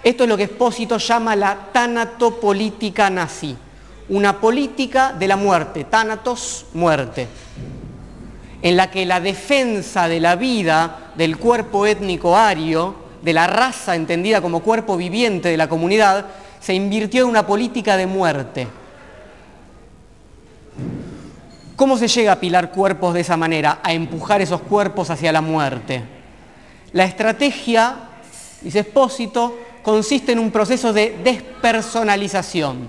Esto 0.05 0.23
es 0.23 0.29
lo 0.29 0.37
que 0.37 0.43
Espósito 0.43 0.99
llama 0.99 1.35
la 1.35 1.57
tanatopolítica 1.73 3.09
nazi, 3.09 3.57
una 4.09 4.39
política 4.39 5.11
de 5.11 5.27
la 5.27 5.35
muerte, 5.35 5.85
tanatos, 5.85 6.67
muerte, 6.75 7.27
en 8.61 8.77
la 8.77 8.91
que 8.91 9.03
la 9.07 9.19
defensa 9.19 10.07
de 10.07 10.19
la 10.19 10.35
vida 10.35 11.11
del 11.15 11.39
cuerpo 11.39 11.87
étnico 11.87 12.37
ario, 12.37 12.93
de 13.23 13.33
la 13.33 13.47
raza 13.47 13.95
entendida 13.95 14.41
como 14.41 14.59
cuerpo 14.59 14.95
viviente 14.95 15.49
de 15.49 15.57
la 15.57 15.67
comunidad, 15.67 16.27
se 16.59 16.75
invirtió 16.75 17.23
en 17.23 17.29
una 17.29 17.47
política 17.47 17.97
de 17.97 18.05
muerte. 18.05 18.67
¿Cómo 21.75 21.97
se 21.97 22.07
llega 22.07 22.29
a 22.29 22.35
apilar 22.35 22.69
cuerpos 22.69 23.15
de 23.15 23.21
esa 23.21 23.37
manera, 23.37 23.79
a 23.81 23.91
empujar 23.91 24.39
esos 24.39 24.61
cuerpos 24.61 25.09
hacia 25.09 25.31
la 25.31 25.41
muerte? 25.41 26.03
La 26.93 27.05
estrategia, 27.05 27.95
dice 28.61 28.81
Espósito, 28.81 29.57
consiste 29.85 30.31
en 30.31 30.39
un 30.39 30.49
proceso 30.49 30.91
de 30.91 31.15
despersonalización. 31.23 32.87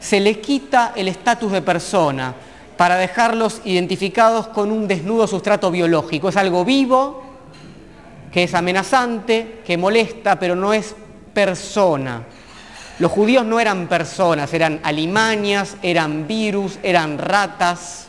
Se 0.00 0.18
le 0.18 0.40
quita 0.40 0.94
el 0.96 1.08
estatus 1.08 1.52
de 1.52 1.60
persona 1.60 2.34
para 2.78 2.96
dejarlos 2.96 3.60
identificados 3.66 4.48
con 4.48 4.72
un 4.72 4.88
desnudo 4.88 5.26
sustrato 5.26 5.70
biológico. 5.70 6.30
Es 6.30 6.38
algo 6.38 6.64
vivo, 6.64 7.22
que 8.32 8.44
es 8.44 8.54
amenazante, 8.54 9.60
que 9.62 9.76
molesta, 9.76 10.38
pero 10.38 10.56
no 10.56 10.72
es 10.72 10.94
persona. 11.34 12.22
Los 12.98 13.12
judíos 13.12 13.44
no 13.44 13.60
eran 13.60 13.86
personas, 13.86 14.54
eran 14.54 14.80
alimañas, 14.84 15.76
eran 15.82 16.26
virus, 16.26 16.78
eran 16.82 17.18
ratas. 17.18 18.06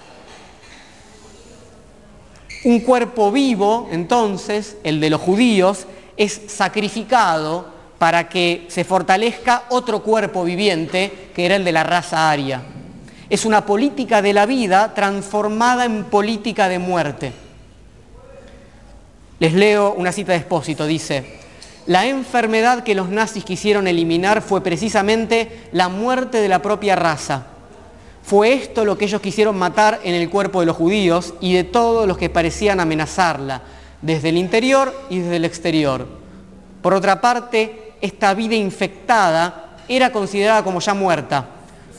Un 2.64 2.80
cuerpo 2.80 3.34
vivo, 3.34 3.90
entonces, 3.92 4.78
el 4.86 5.02
de 5.02 5.10
los 5.10 5.20
judíos, 5.20 5.88
es 6.18 6.42
sacrificado 6.48 7.74
para 7.98 8.30
que 8.30 8.66
se 8.70 8.84
fortalezca 8.84 9.64
otro 9.70 10.04
cuerpo 10.04 10.44
viviente 10.44 11.30
que 11.34 11.46
era 11.46 11.56
el 11.56 11.64
de 11.64 11.72
la 11.72 11.84
raza 11.84 12.30
aria. 12.30 12.62
Es 13.30 13.46
una 13.46 13.66
política 13.66 14.22
de 14.22 14.34
la 14.34 14.46
vida 14.46 14.94
transformada 14.94 15.86
en 15.86 16.06
política 16.06 16.70
de 16.70 16.80
muerte. 16.80 17.34
Les 19.40 19.54
leo 19.54 19.94
una 19.94 20.12
cita 20.12 20.32
de 20.32 20.38
expósito, 20.38 20.86
dice, 20.86 21.40
la 21.88 22.08
enfermedad 22.08 22.84
que 22.84 22.96
los 22.96 23.10
nazis 23.10 23.44
quisieron 23.44 23.88
eliminar 23.88 24.42
fue 24.42 24.62
precisamente 24.62 25.68
la 25.72 25.90
muerte 25.90 26.40
de 26.40 26.50
la 26.50 26.62
propia 26.62 26.96
raza. 26.96 27.48
Fue 28.24 28.54
esto 28.54 28.86
lo 28.86 28.98
que 28.98 29.06
ellos 29.06 29.22
quisieron 29.22 29.56
matar 29.56 30.00
en 30.04 30.16
el 30.16 30.30
cuerpo 30.30 30.62
de 30.62 30.66
los 30.66 30.76
judíos 30.76 31.36
y 31.42 31.54
de 31.54 31.64
todos 31.64 32.08
los 32.08 32.18
que 32.18 32.30
parecían 32.30 32.80
amenazarla, 32.80 33.62
desde 34.06 34.30
el 34.30 34.38
interior 34.38 34.94
y 35.10 35.20
desde 35.20 35.38
el 35.38 35.46
exterior. 35.46 36.06
Por 36.84 36.94
otra 36.94 37.22
parte, 37.22 37.94
esta 38.02 38.36
vida 38.36 38.54
infectada 38.54 39.78
era 39.88 40.12
considerada 40.12 40.64
como 40.64 40.80
ya 40.80 40.94
muerta. 40.94 41.46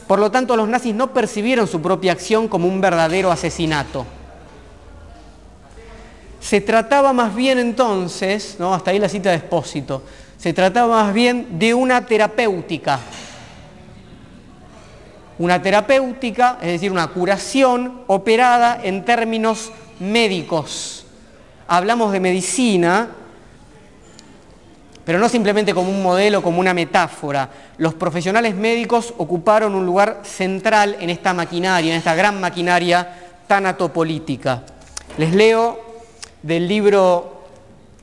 Por 0.06 0.20
lo 0.20 0.30
tanto, 0.30 0.56
los 0.56 0.68
nazis 0.68 0.94
no 0.94 1.12
percibieron 1.12 1.66
su 1.66 1.82
propia 1.82 2.12
acción 2.12 2.46
como 2.46 2.68
un 2.68 2.80
verdadero 2.80 3.32
asesinato. 3.32 4.06
Se 6.38 6.60
trataba 6.60 7.12
más 7.12 7.34
bien 7.34 7.58
entonces, 7.58 8.54
¿no? 8.60 8.72
hasta 8.72 8.92
ahí 8.92 9.00
la 9.00 9.08
cita 9.08 9.30
de 9.30 9.36
expósito, 9.36 10.04
se 10.38 10.52
trataba 10.52 11.02
más 11.02 11.12
bien 11.12 11.58
de 11.58 11.74
una 11.74 12.06
terapéutica. 12.06 13.00
Una 15.40 15.60
terapéutica, 15.60 16.58
es 16.62 16.68
decir, 16.68 16.92
una 16.92 17.08
curación 17.08 18.02
operada 18.06 18.78
en 18.80 19.04
términos 19.04 19.72
médicos. 19.98 21.05
Hablamos 21.68 22.12
de 22.12 22.20
medicina, 22.20 23.08
pero 25.04 25.18
no 25.18 25.28
simplemente 25.28 25.72
como 25.72 25.90
un 25.90 26.02
modelo, 26.02 26.42
como 26.42 26.58
una 26.58 26.74
metáfora. 26.74 27.48
Los 27.78 27.94
profesionales 27.94 28.56
médicos 28.56 29.14
ocuparon 29.18 29.74
un 29.74 29.86
lugar 29.86 30.22
central 30.24 30.96
en 31.00 31.10
esta 31.10 31.32
maquinaria, 31.32 31.92
en 31.92 31.98
esta 31.98 32.14
gran 32.14 32.40
maquinaria 32.40 33.08
tanatopolítica. 33.46 34.64
Les 35.16 35.32
leo 35.34 35.78
del 36.42 36.66
libro, 36.66 37.44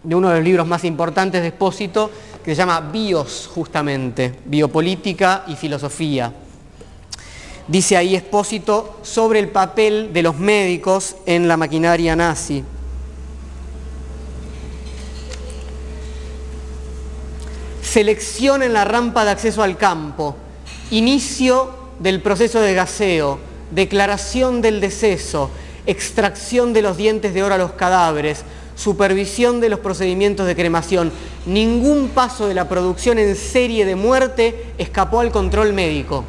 de 0.01 0.15
uno 0.15 0.29
de 0.29 0.35
los 0.35 0.43
libros 0.43 0.65
más 0.65 0.83
importantes 0.85 1.41
de 1.41 1.49
Espósito, 1.49 2.09
que 2.43 2.51
se 2.51 2.55
llama 2.55 2.79
Bios, 2.79 3.49
justamente, 3.53 4.39
Biopolítica 4.45 5.43
y 5.47 5.55
Filosofía. 5.55 6.31
Dice 7.67 7.95
ahí 7.95 8.15
Espósito 8.15 8.99
sobre 9.03 9.39
el 9.39 9.49
papel 9.49 10.11
de 10.11 10.23
los 10.23 10.37
médicos 10.37 11.15
en 11.25 11.47
la 11.47 11.55
maquinaria 11.55 12.15
nazi. 12.15 12.63
Selección 17.93 18.63
en 18.63 18.73
la 18.73 18.85
rampa 18.85 19.23
de 19.23 19.29
acceso 19.29 19.61
al 19.61 19.77
campo, 19.77 20.35
inicio 20.89 21.69
del 21.99 22.23
proceso 22.23 22.59
de 22.59 22.73
gaseo, 22.73 23.37
declaración 23.69 24.63
del 24.63 24.81
deceso, 24.81 25.51
extracción 25.85 26.73
de 26.73 26.81
los 26.81 26.97
dientes 26.97 27.35
de 27.35 27.43
oro 27.43 27.53
a 27.53 27.59
los 27.59 27.73
cadáveres, 27.73 28.45
supervisión 28.73 29.61
de 29.61 29.69
los 29.69 29.79
procedimientos 29.79 30.47
de 30.47 30.55
cremación. 30.55 31.11
Ningún 31.45 32.09
paso 32.09 32.47
de 32.47 32.55
la 32.55 32.67
producción 32.67 33.19
en 33.19 33.35
serie 33.35 33.85
de 33.85 33.95
muerte 33.95 34.73
escapó 34.79 35.19
al 35.19 35.31
control 35.31 35.71
médico. 35.73 36.25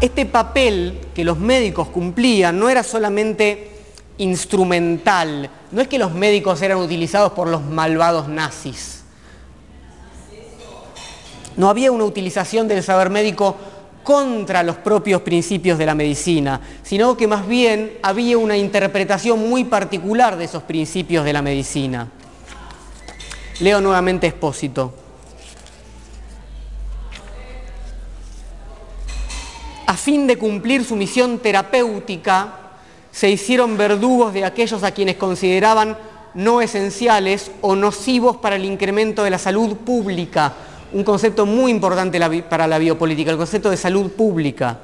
Este 0.00 0.26
papel 0.26 0.98
que 1.14 1.22
los 1.22 1.38
médicos 1.38 1.86
cumplían 1.90 2.58
no 2.58 2.68
era 2.68 2.82
solamente 2.82 3.70
instrumental, 4.18 5.48
no 5.70 5.80
es 5.80 5.86
que 5.86 6.00
los 6.00 6.12
médicos 6.12 6.60
eran 6.60 6.78
utilizados 6.78 7.30
por 7.34 7.46
los 7.46 7.62
malvados 7.62 8.26
nazis. 8.26 8.95
No 11.56 11.68
había 11.68 11.90
una 11.90 12.04
utilización 12.04 12.68
del 12.68 12.82
saber 12.82 13.10
médico 13.10 13.56
contra 14.06 14.62
los 14.62 14.76
propios 14.76 15.22
principios 15.22 15.78
de 15.78 15.86
la 15.86 15.94
medicina, 15.94 16.60
sino 16.82 17.16
que 17.16 17.26
más 17.26 17.46
bien 17.48 17.98
había 18.02 18.38
una 18.38 18.56
interpretación 18.56 19.48
muy 19.50 19.64
particular 19.64 20.36
de 20.36 20.44
esos 20.44 20.62
principios 20.62 21.24
de 21.24 21.32
la 21.32 21.42
medicina. 21.42 22.08
Leo 23.58 23.80
nuevamente 23.80 24.28
Expósito. 24.28 24.94
A 29.86 29.94
fin 29.94 30.26
de 30.26 30.36
cumplir 30.36 30.84
su 30.84 30.94
misión 30.94 31.38
terapéutica, 31.38 32.52
se 33.10 33.30
hicieron 33.30 33.76
verdugos 33.76 34.34
de 34.34 34.44
aquellos 34.44 34.84
a 34.84 34.92
quienes 34.92 35.16
consideraban 35.16 35.96
no 36.34 36.60
esenciales 36.60 37.50
o 37.62 37.74
nocivos 37.74 38.36
para 38.36 38.56
el 38.56 38.64
incremento 38.66 39.24
de 39.24 39.30
la 39.30 39.38
salud 39.38 39.74
pública 39.78 40.52
un 40.92 41.04
concepto 41.04 41.46
muy 41.46 41.70
importante 41.70 42.20
para 42.42 42.66
la 42.66 42.78
biopolítica, 42.78 43.30
el 43.30 43.36
concepto 43.36 43.70
de 43.70 43.76
salud 43.76 44.10
pública. 44.12 44.78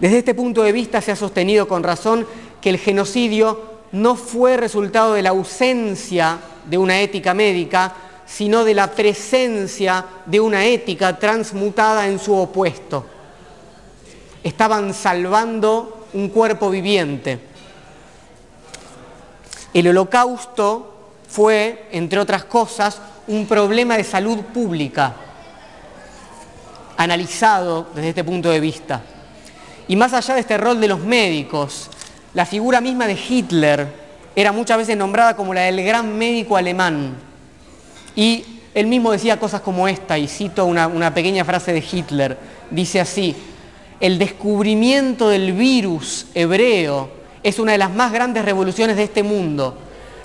Desde 0.00 0.18
este 0.18 0.34
punto 0.34 0.62
de 0.62 0.72
vista 0.72 1.00
se 1.00 1.12
ha 1.12 1.16
sostenido 1.16 1.68
con 1.68 1.82
razón 1.82 2.26
que 2.60 2.70
el 2.70 2.78
genocidio 2.78 3.74
no 3.92 4.16
fue 4.16 4.56
resultado 4.56 5.14
de 5.14 5.22
la 5.22 5.30
ausencia 5.30 6.38
de 6.68 6.78
una 6.78 7.00
ética 7.00 7.34
médica, 7.34 7.94
sino 8.26 8.64
de 8.64 8.74
la 8.74 8.90
presencia 8.90 10.04
de 10.26 10.40
una 10.40 10.64
ética 10.64 11.18
transmutada 11.18 12.08
en 12.08 12.18
su 12.18 12.34
opuesto. 12.34 13.06
Estaban 14.42 14.92
salvando 14.94 16.06
un 16.14 16.28
cuerpo 16.28 16.70
viviente. 16.70 17.38
El 19.72 19.88
holocausto 19.88 20.94
fue, 21.28 21.88
entre 21.92 22.18
otras 22.18 22.44
cosas, 22.44 23.00
un 23.26 23.46
problema 23.46 23.96
de 23.96 24.04
salud 24.04 24.38
pública 24.38 25.14
analizado 26.96 27.88
desde 27.94 28.10
este 28.10 28.24
punto 28.24 28.50
de 28.50 28.60
vista. 28.60 29.02
Y 29.88 29.96
más 29.96 30.12
allá 30.12 30.34
de 30.34 30.40
este 30.40 30.56
rol 30.56 30.80
de 30.80 30.88
los 30.88 31.00
médicos, 31.00 31.90
la 32.32 32.46
figura 32.46 32.80
misma 32.80 33.06
de 33.06 33.18
Hitler 33.28 33.86
era 34.34 34.52
muchas 34.52 34.78
veces 34.78 34.96
nombrada 34.96 35.36
como 35.36 35.54
la 35.54 35.62
del 35.62 35.82
gran 35.84 36.16
médico 36.16 36.56
alemán. 36.56 37.14
Y 38.16 38.44
él 38.74 38.86
mismo 38.86 39.12
decía 39.12 39.38
cosas 39.38 39.60
como 39.60 39.86
esta, 39.86 40.18
y 40.18 40.26
cito 40.26 40.64
una, 40.66 40.88
una 40.88 41.14
pequeña 41.14 41.44
frase 41.44 41.72
de 41.72 41.84
Hitler, 41.90 42.38
dice 42.70 43.00
así, 43.00 43.36
el 44.00 44.18
descubrimiento 44.18 45.28
del 45.28 45.52
virus 45.52 46.26
hebreo 46.34 47.10
es 47.42 47.58
una 47.58 47.72
de 47.72 47.78
las 47.78 47.92
más 47.92 48.12
grandes 48.12 48.44
revoluciones 48.44 48.96
de 48.96 49.04
este 49.04 49.22
mundo. 49.22 49.78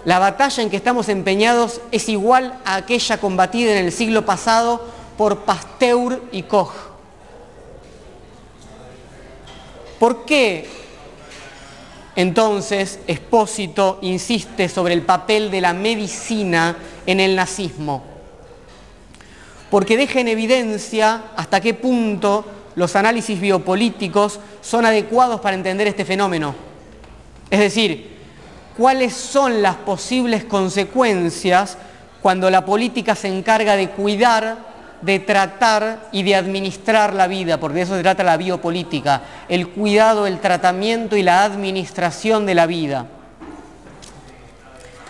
La 0.05 0.17
batalla 0.17 0.63
en 0.63 0.69
que 0.69 0.77
estamos 0.77 1.09
empeñados 1.09 1.81
es 1.91 2.09
igual 2.09 2.57
a 2.65 2.75
aquella 2.75 3.19
combatida 3.19 3.73
en 3.73 3.85
el 3.85 3.91
siglo 3.91 4.25
pasado 4.25 4.87
por 5.19 5.39
Pasteur 5.39 6.29
y 6.31 6.43
Koch. 6.43 6.71
¿Por 9.99 10.23
qué 10.23 10.65
entonces 12.15 13.01
Espósito 13.05 13.99
insiste 14.01 14.69
sobre 14.69 14.93
el 14.93 15.01
papel 15.01 15.51
de 15.51 15.59
la 15.59 15.73
medicina 15.73 16.77
en 17.05 17.19
el 17.19 17.35
nazismo? 17.35 18.01
Porque 19.69 19.97
deja 19.97 20.21
en 20.21 20.29
evidencia 20.29 21.23
hasta 21.35 21.59
qué 21.59 21.73
punto 21.73 22.45
los 22.75 22.95
análisis 22.95 23.41
biopolíticos 23.41 24.39
son 24.61 24.85
adecuados 24.85 25.41
para 25.41 25.57
entender 25.57 25.87
este 25.87 26.05
fenómeno. 26.05 26.55
Es 27.49 27.59
decir, 27.59 28.19
cuáles 28.77 29.15
son 29.15 29.61
las 29.61 29.75
posibles 29.75 30.45
consecuencias 30.45 31.77
cuando 32.21 32.49
la 32.49 32.63
política 32.63 33.15
se 33.15 33.27
encarga 33.27 33.75
de 33.75 33.89
cuidar 33.89 34.68
de 35.01 35.19
tratar 35.19 36.09
y 36.11 36.23
de 36.23 36.35
administrar 36.35 37.13
la 37.13 37.27
vida, 37.27 37.59
porque 37.59 37.77
de 37.77 37.81
eso 37.83 37.95
se 37.95 38.01
trata 38.01 38.23
la 38.23 38.37
biopolítica, 38.37 39.21
el 39.47 39.69
cuidado, 39.69 40.27
el 40.27 40.39
tratamiento 40.39 41.15
y 41.15 41.23
la 41.23 41.43
administración 41.43 42.45
de 42.45 42.55
la 42.55 42.65
vida. 42.65 43.05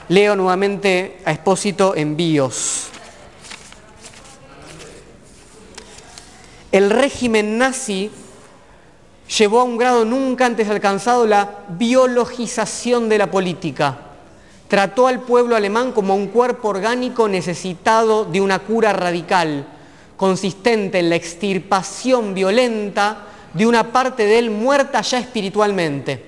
Leo 0.09 0.35
nuevamente 0.35 1.21
a 1.25 1.31
Expósito 1.31 1.95
en 1.95 2.17
Bios. 2.17 2.87
El 6.71 6.89
régimen 6.89 7.57
nazi 7.57 8.11
llevó 9.37 9.61
a 9.61 9.63
un 9.63 9.77
grado 9.77 10.05
nunca 10.05 10.45
antes 10.45 10.69
alcanzado 10.69 11.25
la 11.25 11.49
biologización 11.69 13.09
de 13.09 13.17
la 13.17 13.31
política. 13.31 13.97
Trató 14.67 15.07
al 15.07 15.21
pueblo 15.21 15.55
alemán 15.55 15.91
como 15.91 16.15
un 16.15 16.27
cuerpo 16.27 16.69
orgánico 16.69 17.27
necesitado 17.27 18.25
de 18.25 18.41
una 18.41 18.59
cura 18.59 18.93
radical 18.93 19.65
consistente 20.19 20.99
en 20.99 21.09
la 21.09 21.15
extirpación 21.15 22.33
violenta 22.33 23.25
de 23.53 23.65
una 23.65 23.89
parte 23.89 24.25
de 24.25 24.37
él 24.37 24.49
muerta 24.51 24.99
ya 24.99 25.17
espiritualmente. 25.17 26.21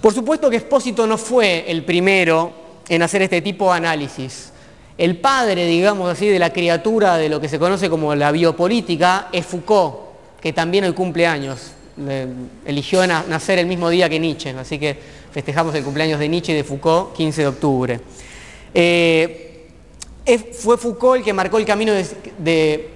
Por 0.00 0.14
supuesto 0.14 0.48
que 0.48 0.58
Espósito 0.58 1.08
no 1.08 1.18
fue 1.18 1.64
el 1.68 1.84
primero 1.84 2.52
en 2.88 3.02
hacer 3.02 3.22
este 3.22 3.42
tipo 3.42 3.68
de 3.72 3.78
análisis. 3.78 4.52
El 4.96 5.16
padre, 5.16 5.66
digamos 5.66 6.08
así, 6.08 6.28
de 6.28 6.38
la 6.38 6.52
criatura 6.52 7.16
de 7.16 7.28
lo 7.28 7.40
que 7.40 7.48
se 7.48 7.58
conoce 7.58 7.90
como 7.90 8.14
la 8.14 8.30
biopolítica 8.30 9.26
es 9.32 9.44
Foucault, 9.44 9.96
que 10.40 10.52
también 10.52 10.84
hoy 10.84 10.92
cumple 10.92 11.26
años. 11.26 11.72
Eligió 12.64 13.04
nacer 13.08 13.58
el 13.58 13.66
mismo 13.66 13.90
día 13.90 14.08
que 14.08 14.20
Nietzsche, 14.20 14.50
así 14.50 14.78
que 14.78 15.18
festejamos 15.38 15.72
el 15.76 15.84
cumpleaños 15.84 16.18
de 16.18 16.28
Nietzsche 16.28 16.52
y 16.52 16.56
de 16.56 16.64
Foucault, 16.64 17.12
15 17.12 17.42
de 17.42 17.46
octubre. 17.46 18.00
Eh, 18.74 19.68
fue 20.52 20.76
Foucault 20.76 21.18
el 21.18 21.24
que 21.24 21.32
marcó 21.32 21.58
el 21.58 21.64
camino 21.64 21.92
de, 21.92 22.90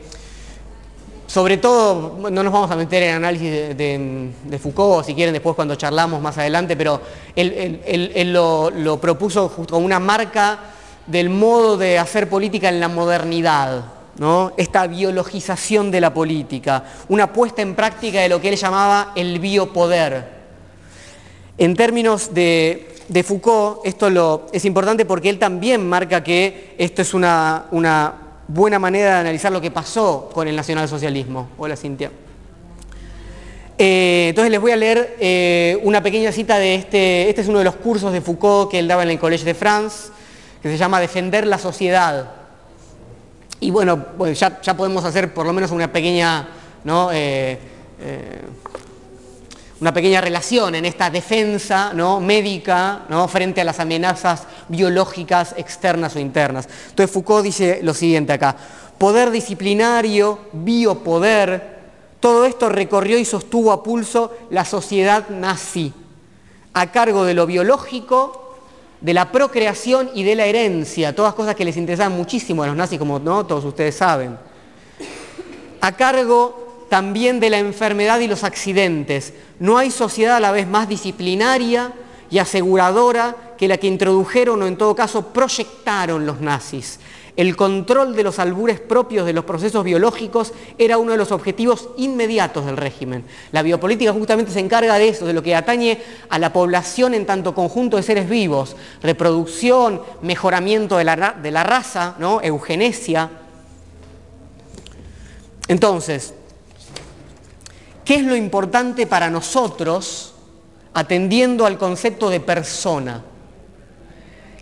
sobre 1.29 1.59
todo, 1.59 2.19
no 2.19 2.43
nos 2.43 2.53
vamos 2.53 2.69
a 2.73 2.75
meter 2.75 3.05
en 3.05 3.15
análisis 3.15 3.77
de, 3.77 4.59
Foucault, 4.61 5.07
si 5.07 5.15
quieren 5.15 5.33
después 5.33 5.55
cuando 5.55 5.77
charlamos 5.77 6.21
más 6.21 6.37
adelante, 6.37 6.77
pero 6.77 7.01
él, 7.37 8.33
lo, 8.33 8.71
lo, 8.71 9.01
propuso 9.01 9.49
justo 9.49 9.75
como 9.75 9.87
una 9.87 10.01
marca 10.01 10.59
del 11.07 11.31
modo 11.31 11.77
de 11.77 11.97
hacer 11.97 12.29
política 12.29 12.71
en 12.71 12.81
la 12.81 12.89
modernidad, 12.89 13.85
¿no? 14.19 14.53
esta 14.57 14.89
biologización 14.89 15.93
de 15.93 16.01
la 16.01 16.13
política, 16.13 16.83
una 17.09 17.33
puesta 17.33 17.63
en 17.63 17.77
práctica 17.77 18.19
de 18.19 18.29
lo 18.29 18.41
que 18.41 18.49
él 18.49 18.57
llamaba 18.57 19.13
el 19.15 19.39
biopoder. 19.39 20.42
En 21.59 21.77
términos 21.77 22.33
de, 22.33 22.89
Foucault, 23.25 23.85
esto 23.85 24.49
es 24.53 24.65
importante 24.65 25.05
porque 25.05 25.29
él 25.29 25.39
también 25.39 25.87
marca 25.87 26.25
que 26.25 26.75
esto 26.79 27.03
es 27.03 27.13
una, 27.13 27.67
buena 28.49 28.79
manera 28.79 29.15
de 29.15 29.21
analizar 29.21 29.53
lo 29.53 29.61
que 29.61 29.71
pasó 29.71 30.31
con 30.33 30.49
el 30.49 30.57
nacionalsocialismo. 30.57 31.51
Hola 31.59 31.77
Cintia. 31.77 32.11
Eh, 33.79 34.27
entonces 34.31 34.51
les 34.51 34.61
voy 34.61 34.73
a 34.73 34.77
leer 34.77 35.17
eh, 35.19 35.81
una 35.83 36.03
pequeña 36.03 36.31
cita 36.33 36.59
de 36.59 36.75
este, 36.75 37.29
este 37.29 37.41
es 37.41 37.49
uno 37.49 37.59
de 37.59 37.65
los 37.65 37.77
cursos 37.77 38.13
de 38.13 38.21
Foucault 38.21 38.71
que 38.71 38.79
él 38.79 38.89
daba 38.89 39.03
en 39.03 39.11
el 39.11 39.19
Collège 39.19 39.45
de 39.45 39.55
France, 39.55 40.11
que 40.63 40.69
se 40.69 40.77
llama 40.77 41.01
Defender 41.01 41.47
la 41.47 41.59
sociedad. 41.59 42.31
y 43.61 43.71
bueno, 43.71 44.07
ya, 44.35 44.61
ya, 44.61 44.77
podemos 44.77 45.05
hacer 45.05 45.35
por 45.35 45.47
lo 45.47 45.53
menos 45.53 45.71
una 45.71 45.93
pequeña, 45.93 46.49
¿no? 46.85 47.11
Eh, 47.13 47.59
una 49.83 49.93
pequeña 49.93 50.21
relación 50.21 50.77
en 50.77 50.85
esta 50.85 51.11
defensa 51.11 51.93
¿no? 51.93 52.21
médica 52.21 53.03
¿no? 53.09 53.27
frente 53.27 53.61
a 53.61 53.65
las 53.65 53.81
amenazas 53.81 54.45
biológicas 54.69 55.57
externas 55.59 56.15
o 56.15 56.21
internas. 56.21 56.69
Entonces 56.91 57.13
Foucault 57.13 57.43
dice 57.43 57.81
lo 57.83 57.93
siguiente 57.93 58.33
acá, 58.33 58.57
poder 58.97 59.33
disciplinario, 59.33 60.39
biopoder, 60.53 61.81
todo 62.21 62.45
esto 62.45 62.69
recorrió 62.69 63.19
y 63.19 63.25
sostuvo 63.25 63.73
a 63.73 63.83
pulso 63.83 64.33
la 64.51 64.65
sociedad 64.65 65.29
nazi, 65.31 65.93
a 66.75 66.93
cargo 66.93 67.25
de 67.25 67.35
lo 67.35 67.47
biológico, 67.47 68.55
de 69.01 69.15
la 69.15 69.33
procreación 69.33 70.11
y 70.15 70.23
de 70.23 70.37
la 70.37 70.47
herencia, 70.47 71.13
todas 71.13 71.35
cosas 71.35 71.57
que 71.57 71.65
les 71.65 71.77
interesaban 71.77 72.17
muchísimo 72.17 72.63
a 72.63 72.69
los 72.69 72.77
nazis, 72.77 73.01
como 73.01 73.19
¿no? 73.19 73.45
todos 73.47 73.65
ustedes 73.65 73.97
saben. 73.97 74.39
A 75.81 75.97
cargo 75.97 76.62
también 76.93 77.41
de 77.41 77.49
la 77.49 77.59
enfermedad 77.59 78.21
y 78.21 78.29
los 78.29 78.45
accidentes. 78.45 79.33
No 79.59 79.79
hay 79.79 79.91
sociedad 79.91 80.37
a 80.37 80.41
la 80.41 80.53
vez 80.53 80.67
más 80.67 80.91
disciplinaria 80.91 81.91
y 82.31 82.37
aseguradora 82.37 83.55
que 83.57 83.67
la 83.67 83.79
que 83.79 83.87
introdujeron 83.87 84.61
o 84.61 84.67
en 84.67 84.77
todo 84.77 84.95
caso 84.95 85.29
proyectaron 85.29 86.27
los 86.27 86.43
nazis. 86.43 87.01
El 87.35 87.57
control 87.57 88.15
de 88.15 88.23
los 88.25 88.39
albures 88.39 88.79
propios 88.79 89.25
de 89.25 89.33
los 89.33 89.47
procesos 89.47 89.83
biológicos 89.85 90.53
era 90.77 90.99
uno 90.99 91.13
de 91.13 91.17
los 91.17 91.33
objetivos 91.33 91.89
inmediatos 91.97 92.67
del 92.67 92.77
régimen. 92.77 93.25
La 93.53 93.63
biopolítica 93.63 94.13
justamente 94.13 94.53
se 94.53 94.61
encarga 94.61 94.99
de 94.99 95.09
eso, 95.09 95.25
de 95.25 95.33
lo 95.33 95.43
que 95.43 95.57
atañe 95.57 95.99
a 96.29 96.39
la 96.39 96.53
población 96.53 97.15
en 97.15 97.25
tanto 97.25 97.55
conjunto 97.55 97.97
de 97.97 98.03
seres 98.03 98.29
vivos, 98.29 98.77
reproducción, 99.03 100.03
mejoramiento 100.21 100.99
de 100.99 101.05
la, 101.05 101.37
de 101.43 101.51
la 101.51 101.63
raza, 101.63 102.17
¿no? 102.19 102.43
eugenesia. 102.43 103.31
Entonces, 105.69 106.35
¿qué 108.13 108.19
es 108.19 108.27
lo 108.27 108.37
importante 108.37 109.07
para 109.07 109.31
nosotros 109.31 110.35
atendiendo 110.93 111.65
al 111.65 111.79
concepto 111.79 112.29
de 112.29 112.41
persona? 112.41 113.23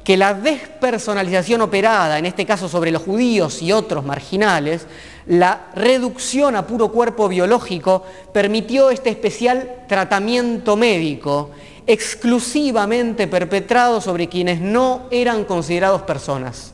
que 0.04 0.16
la 0.16 0.34
despersonalización 0.34 1.60
operada, 1.60 2.18
en 2.18 2.26
este 2.26 2.46
caso 2.46 2.68
sobre 2.68 2.92
los 2.92 3.02
judíos 3.02 3.60
y 3.60 3.72
otros 3.72 4.04
marginales, 4.04 4.86
la 5.26 5.66
reducción 5.74 6.54
a 6.54 6.64
puro 6.64 6.92
cuerpo 6.92 7.28
biológico, 7.28 8.04
permitió 8.32 8.88
este 8.90 9.10
especial 9.10 9.84
tratamiento 9.88 10.76
médico 10.76 11.50
exclusivamente 11.88 13.26
perpetrado 13.26 14.00
sobre 14.00 14.28
quienes 14.28 14.60
no 14.60 15.08
eran 15.10 15.44
considerados 15.44 16.02
personas. 16.02 16.72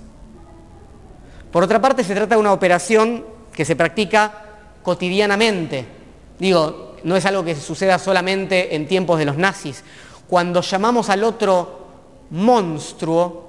Por 1.51 1.65
otra 1.65 1.81
parte, 1.81 2.05
se 2.05 2.15
trata 2.15 2.35
de 2.35 2.41
una 2.41 2.53
operación 2.53 3.25
que 3.53 3.65
se 3.65 3.77
practica 3.77 4.45
cotidianamente. 4.83 5.96
Digo, 6.39 6.97
no 7.05 7.17
es 7.17 7.25
algo 7.27 7.45
que 7.45 7.55
suceda 7.55 7.99
solamente 7.99 8.75
en 8.75 8.87
tiempos 8.87 9.19
de 9.19 9.25
los 9.25 9.37
nazis. 9.37 9.83
Cuando 10.29 10.61
llamamos 10.61 11.09
al 11.09 11.25
otro 11.25 11.87
monstruo, 12.31 13.47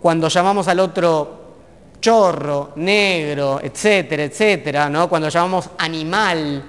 cuando 0.00 0.28
llamamos 0.28 0.68
al 0.68 0.80
otro 0.80 1.44
chorro, 2.00 2.72
negro, 2.76 3.60
etcétera, 3.62 4.24
etcétera, 4.24 4.90
¿no? 4.90 5.08
cuando 5.08 5.28
llamamos 5.28 5.70
animal, 5.78 6.62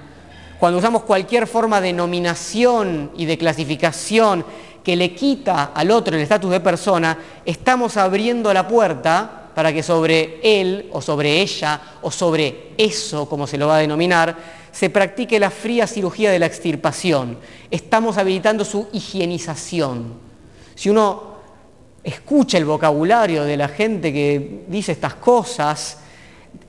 cuando 0.58 0.78
usamos 0.78 1.02
cualquier 1.02 1.46
forma 1.46 1.80
de 1.80 1.92
nominación 1.92 3.12
y 3.16 3.26
de 3.26 3.36
clasificación 3.36 4.44
que 4.82 4.96
le 4.96 5.14
quita 5.14 5.72
al 5.74 5.90
otro 5.90 6.16
el 6.16 6.22
estatus 6.22 6.50
de 6.50 6.60
persona, 6.60 7.18
estamos 7.44 7.96
abriendo 7.96 8.52
la 8.54 8.66
puerta 8.66 9.50
para 9.54 9.72
que 9.72 9.82
sobre 9.82 10.38
él 10.42 10.88
o 10.92 11.02
sobre 11.02 11.40
ella 11.40 11.80
o 12.02 12.10
sobre 12.10 12.72
eso, 12.78 13.28
como 13.28 13.46
se 13.46 13.58
lo 13.58 13.66
va 13.66 13.76
a 13.76 13.80
denominar, 13.80 14.36
se 14.76 14.90
practique 14.90 15.40
la 15.40 15.48
fría 15.48 15.86
cirugía 15.86 16.30
de 16.30 16.38
la 16.38 16.44
extirpación. 16.44 17.38
Estamos 17.70 18.18
habilitando 18.18 18.62
su 18.62 18.88
higienización. 18.92 20.12
Si 20.74 20.90
uno 20.90 21.36
escucha 22.04 22.58
el 22.58 22.66
vocabulario 22.66 23.44
de 23.44 23.56
la 23.56 23.68
gente 23.68 24.12
que 24.12 24.64
dice 24.68 24.92
estas 24.92 25.14
cosas, 25.14 25.96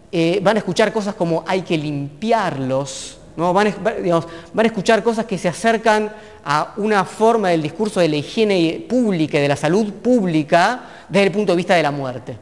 eh, 0.10 0.40
van 0.42 0.56
a 0.56 0.60
escuchar 0.60 0.94
cosas 0.94 1.16
como 1.16 1.44
hay 1.46 1.64
que 1.64 1.78
limpiarlos, 1.78 3.18
¿no? 3.36 3.52
van, 3.52 3.76
van, 3.84 4.66
a 4.66 4.68
escuchar 4.68 5.04
cosas 5.04 5.26
que 5.26 5.38
se 5.38 5.50
acercan 5.50 6.10
a 6.46 6.76
una 6.78 7.04
forma 7.04 7.50
del 7.50 7.62
discurso 7.62 8.00
de 8.00 8.08
la 8.08 8.16
higiene 8.16 8.86
pública 8.88 9.38
y 9.38 9.42
de 9.42 9.50
la 9.50 9.58
salud 9.58 9.92
pública 9.96 10.82
desde 11.10 11.26
el 11.26 11.32
punto 11.34 11.52
de 11.52 11.58
vista 11.58 11.76
de 11.76 11.84
la 11.84 11.92
muerte. 11.92 12.38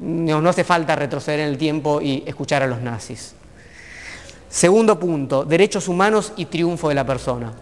No 0.00 0.46
hace 0.46 0.62
falta 0.62 0.94
retroceder 0.94 1.40
en 1.40 1.48
el 1.48 1.56
tiempo 1.56 2.02
y 2.02 2.22
escuchar 2.26 2.62
a 2.62 2.66
los 2.66 2.82
nazis. 2.82 3.37
Segundo 4.48 4.98
punto, 4.98 5.44
derechos 5.44 5.88
humanos 5.88 6.32
y 6.36 6.46
triunfo 6.46 6.88
de 6.88 6.94
la 6.94 7.04
persona. 7.04 7.52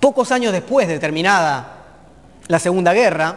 Pocos 0.00 0.32
años 0.32 0.52
después 0.52 0.88
de 0.88 0.98
terminada 0.98 1.74
la 2.48 2.58
Segunda 2.58 2.92
Guerra 2.92 3.36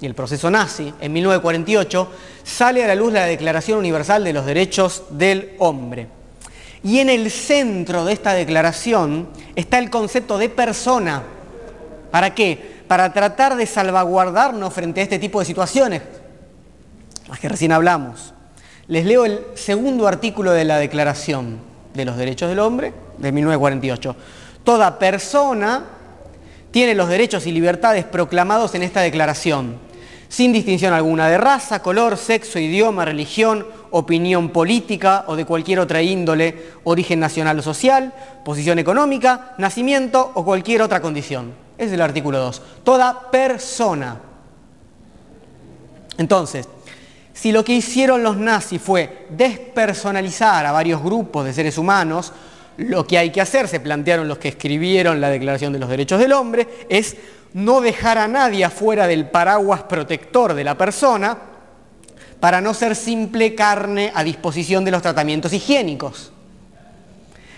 y 0.00 0.06
el 0.06 0.14
proceso 0.14 0.50
nazi, 0.50 0.92
en 1.00 1.12
1948, 1.12 2.08
sale 2.42 2.82
a 2.82 2.88
la 2.88 2.94
luz 2.94 3.12
la 3.12 3.26
Declaración 3.26 3.78
Universal 3.78 4.24
de 4.24 4.32
los 4.32 4.46
Derechos 4.46 5.04
del 5.10 5.56
Hombre. 5.58 6.08
Y 6.82 7.00
en 7.00 7.10
el 7.10 7.30
centro 7.30 8.06
de 8.06 8.14
esta 8.14 8.32
declaración 8.32 9.28
está 9.54 9.78
el 9.78 9.90
concepto 9.90 10.38
de 10.38 10.48
persona. 10.48 11.22
¿Para 12.10 12.34
qué? 12.34 12.80
Para 12.88 13.12
tratar 13.12 13.56
de 13.56 13.66
salvaguardarnos 13.66 14.72
frente 14.72 15.00
a 15.00 15.02
este 15.02 15.18
tipo 15.18 15.40
de 15.40 15.44
situaciones, 15.44 16.02
las 17.30 17.40
que 17.40 17.48
recién 17.48 17.72
hablamos. 17.72 18.34
Les 18.88 19.06
leo 19.06 19.24
el 19.24 19.40
segundo 19.54 20.08
artículo 20.08 20.52
de 20.52 20.64
la 20.64 20.78
Declaración 20.78 21.58
de 21.94 22.04
los 22.04 22.16
Derechos 22.16 22.48
del 22.48 22.58
Hombre 22.58 22.92
de 23.18 23.32
1948. 23.32 24.16
Toda 24.64 24.98
persona 24.98 25.84
tiene 26.70 26.94
los 26.94 27.08
derechos 27.08 27.46
y 27.46 27.52
libertades 27.52 28.04
proclamados 28.04 28.74
en 28.74 28.82
esta 28.82 29.00
declaración, 29.00 29.78
sin 30.28 30.52
distinción 30.52 30.92
alguna 30.92 31.28
de 31.28 31.38
raza, 31.38 31.82
color, 31.82 32.16
sexo, 32.16 32.58
idioma, 32.58 33.04
religión, 33.04 33.66
opinión 33.90 34.50
política 34.50 35.24
o 35.26 35.34
de 35.34 35.44
cualquier 35.44 35.80
otra 35.80 36.02
índole, 36.02 36.72
origen 36.84 37.18
nacional 37.18 37.58
o 37.58 37.62
social, 37.62 38.12
posición 38.44 38.78
económica, 38.78 39.54
nacimiento 39.58 40.30
o 40.34 40.44
cualquier 40.44 40.82
otra 40.82 41.00
condición. 41.00 41.52
Es 41.78 41.90
el 41.90 42.00
artículo 42.00 42.38
2. 42.38 42.62
Toda 42.84 43.30
persona. 43.30 44.20
Entonces, 46.18 46.68
si 47.40 47.52
lo 47.52 47.64
que 47.64 47.72
hicieron 47.72 48.22
los 48.22 48.36
nazis 48.36 48.82
fue 48.82 49.26
despersonalizar 49.30 50.66
a 50.66 50.72
varios 50.72 51.02
grupos 51.02 51.46
de 51.46 51.54
seres 51.54 51.78
humanos, 51.78 52.34
lo 52.76 53.06
que 53.06 53.16
hay 53.16 53.30
que 53.30 53.40
hacer, 53.40 53.66
se 53.66 53.80
plantearon 53.80 54.28
los 54.28 54.36
que 54.36 54.48
escribieron 54.48 55.22
la 55.22 55.30
Declaración 55.30 55.72
de 55.72 55.78
los 55.78 55.88
Derechos 55.88 56.20
del 56.20 56.34
Hombre, 56.34 56.68
es 56.90 57.16
no 57.54 57.80
dejar 57.80 58.18
a 58.18 58.28
nadie 58.28 58.62
afuera 58.62 59.06
del 59.06 59.30
paraguas 59.30 59.84
protector 59.84 60.52
de 60.52 60.64
la 60.64 60.76
persona 60.76 61.38
para 62.40 62.60
no 62.60 62.74
ser 62.74 62.94
simple 62.94 63.54
carne 63.54 64.12
a 64.14 64.22
disposición 64.22 64.84
de 64.84 64.90
los 64.90 65.00
tratamientos 65.00 65.54
higiénicos. 65.54 66.32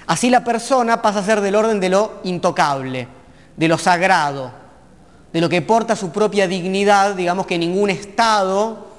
Así 0.07 0.31
la 0.31 0.45
persona 0.45 1.03
pasa 1.03 1.19
a 1.19 1.25
ser 1.25 1.41
del 1.41 1.57
orden 1.57 1.81
de 1.81 1.89
lo 1.89 2.21
intocable, 2.23 3.09
de 3.57 3.67
lo 3.67 3.79
sagrado, 3.79 4.53
de 5.33 5.41
lo 5.41 5.49
que 5.49 5.61
porta 5.61 5.97
su 5.97 6.13
propia 6.13 6.47
dignidad, 6.47 7.17
digamos 7.17 7.49
que 7.49 7.59
ningún 7.59 7.91
Estado 7.91 8.92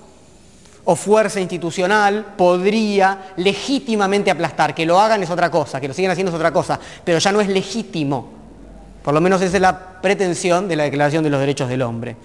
o 0.85 0.95
fuerza 0.95 1.39
institucional 1.39 2.33
podría 2.37 3.33
legítimamente 3.37 4.29
aplastar. 4.29 4.75
Que 4.75 4.85
lo 4.85 4.99
hagan 4.99 5.23
es 5.23 5.29
otra 5.29 5.49
cosa, 5.49 5.79
que 5.79 5.87
lo 5.87 5.93
sigan 5.93 6.11
haciendo 6.11 6.31
es 6.31 6.35
otra 6.35 6.51
cosa, 6.51 6.79
pero 7.03 7.19
ya 7.19 7.31
no 7.31 7.41
es 7.41 7.47
legítimo. 7.47 8.29
Por 9.03 9.13
lo 9.13 9.21
menos 9.21 9.41
esa 9.41 9.57
es 9.57 9.61
la 9.61 10.01
pretensión 10.01 10.67
de 10.67 10.75
la 10.75 10.83
Declaración 10.83 11.23
de 11.23 11.29
los 11.29 11.39
Derechos 11.39 11.69
del 11.69 11.81
Hombre. 11.81 12.15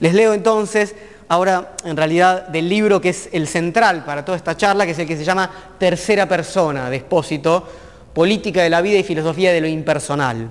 Les 0.00 0.14
leo 0.14 0.34
entonces, 0.34 0.94
ahora 1.28 1.72
en 1.84 1.96
realidad, 1.96 2.48
del 2.48 2.68
libro 2.68 3.00
que 3.00 3.10
es 3.10 3.28
el 3.32 3.48
central 3.48 4.04
para 4.04 4.24
toda 4.24 4.36
esta 4.36 4.56
charla, 4.56 4.84
que 4.84 4.92
es 4.92 4.98
el 4.98 5.06
que 5.06 5.16
se 5.16 5.24
llama 5.24 5.50
Tercera 5.78 6.28
Persona 6.28 6.90
de 6.90 6.96
Espósito, 6.96 7.66
Política 8.12 8.62
de 8.62 8.70
la 8.70 8.80
Vida 8.80 8.98
y 8.98 9.02
Filosofía 9.02 9.52
de 9.52 9.60
lo 9.60 9.66
Impersonal. 9.66 10.50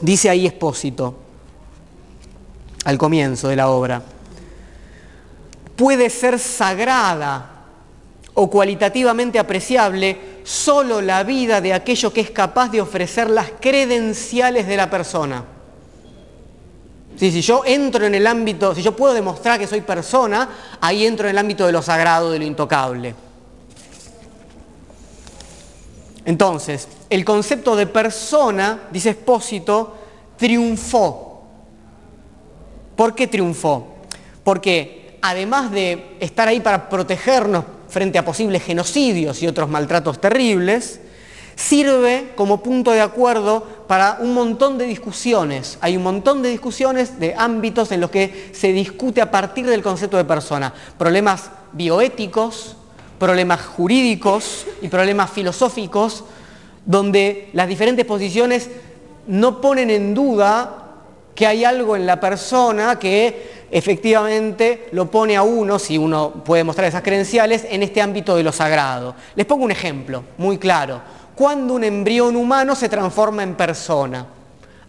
Dice 0.00 0.28
ahí 0.30 0.46
Espósito, 0.46 1.16
al 2.84 2.98
comienzo 2.98 3.48
de 3.48 3.56
la 3.56 3.68
obra 3.68 4.02
puede 5.76 6.10
ser 6.10 6.38
sagrada 6.38 7.50
o 8.34 8.50
cualitativamente 8.50 9.38
apreciable 9.38 10.40
solo 10.44 11.00
la 11.00 11.22
vida 11.22 11.60
de 11.60 11.72
aquello 11.72 12.12
que 12.12 12.20
es 12.20 12.30
capaz 12.30 12.70
de 12.70 12.80
ofrecer 12.80 13.30
las 13.30 13.50
credenciales 13.60 14.66
de 14.66 14.76
la 14.76 14.90
persona. 14.90 15.44
si 17.18 17.40
yo 17.40 17.62
entro 17.64 18.06
en 18.06 18.14
el 18.14 18.26
ámbito, 18.26 18.74
si 18.74 18.82
yo 18.82 18.94
puedo 18.94 19.14
demostrar 19.14 19.58
que 19.58 19.66
soy 19.66 19.80
persona, 19.80 20.48
ahí 20.80 21.06
entro 21.06 21.26
en 21.26 21.30
el 21.32 21.38
ámbito 21.38 21.64
de 21.66 21.72
lo 21.72 21.82
sagrado, 21.82 22.30
de 22.30 22.38
lo 22.38 22.44
intocable. 22.44 23.14
Entonces, 26.24 26.88
el 27.08 27.24
concepto 27.24 27.76
de 27.76 27.86
persona, 27.86 28.80
dice 28.90 29.10
Espósito, 29.10 29.96
triunfó 30.36 31.26
¿Por 32.96 33.14
qué 33.14 33.26
triunfó? 33.26 33.86
Porque 34.42 35.05
además 35.28 35.72
de 35.72 36.16
estar 36.20 36.46
ahí 36.46 36.60
para 36.60 36.88
protegernos 36.88 37.64
frente 37.88 38.16
a 38.18 38.24
posibles 38.24 38.62
genocidios 38.62 39.42
y 39.42 39.48
otros 39.48 39.68
maltratos 39.68 40.20
terribles, 40.20 41.00
sirve 41.56 42.32
como 42.36 42.62
punto 42.62 42.92
de 42.92 43.00
acuerdo 43.00 43.66
para 43.88 44.18
un 44.20 44.34
montón 44.34 44.78
de 44.78 44.84
discusiones. 44.84 45.78
Hay 45.80 45.96
un 45.96 46.04
montón 46.04 46.42
de 46.42 46.50
discusiones 46.50 47.18
de 47.18 47.34
ámbitos 47.36 47.90
en 47.90 48.00
los 48.02 48.10
que 48.10 48.50
se 48.52 48.72
discute 48.72 49.20
a 49.20 49.30
partir 49.30 49.66
del 49.66 49.82
concepto 49.82 50.16
de 50.16 50.24
persona. 50.24 50.72
Problemas 50.96 51.50
bioéticos, 51.72 52.76
problemas 53.18 53.62
jurídicos 53.62 54.66
y 54.80 54.88
problemas 54.88 55.30
filosóficos, 55.30 56.22
donde 56.84 57.50
las 57.52 57.66
diferentes 57.66 58.04
posiciones 58.04 58.70
no 59.26 59.60
ponen 59.60 59.90
en 59.90 60.14
duda 60.14 60.84
que 61.34 61.46
hay 61.46 61.64
algo 61.64 61.96
en 61.96 62.06
la 62.06 62.20
persona 62.20 62.98
que 62.98 63.55
efectivamente 63.70 64.88
lo 64.92 65.10
pone 65.10 65.36
a 65.36 65.42
uno, 65.42 65.78
si 65.78 65.98
uno 65.98 66.42
puede 66.44 66.64
mostrar 66.64 66.88
esas 66.88 67.02
credenciales, 67.02 67.66
en 67.68 67.82
este 67.82 68.00
ámbito 68.00 68.36
de 68.36 68.42
lo 68.42 68.52
sagrado. 68.52 69.14
Les 69.34 69.46
pongo 69.46 69.64
un 69.64 69.70
ejemplo 69.70 70.24
muy 70.38 70.58
claro. 70.58 71.00
Cuando 71.34 71.74
un 71.74 71.84
embrión 71.84 72.36
humano 72.36 72.74
se 72.74 72.88
transforma 72.88 73.42
en 73.42 73.54
persona. 73.54 74.26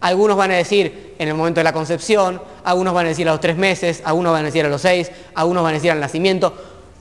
Algunos 0.00 0.36
van 0.36 0.52
a 0.52 0.54
decir 0.54 1.14
en 1.18 1.28
el 1.28 1.34
momento 1.34 1.58
de 1.60 1.64
la 1.64 1.72
concepción, 1.72 2.40
algunos 2.64 2.94
van 2.94 3.06
a 3.06 3.08
decir 3.08 3.28
a 3.28 3.32
los 3.32 3.40
tres 3.40 3.56
meses, 3.56 4.00
algunos 4.04 4.32
van 4.32 4.42
a 4.42 4.46
decir 4.46 4.64
a 4.64 4.68
los 4.68 4.80
seis, 4.80 5.10
algunos 5.34 5.62
van 5.64 5.72
a 5.72 5.74
decir 5.74 5.90
al 5.90 6.00
nacimiento. 6.00 6.54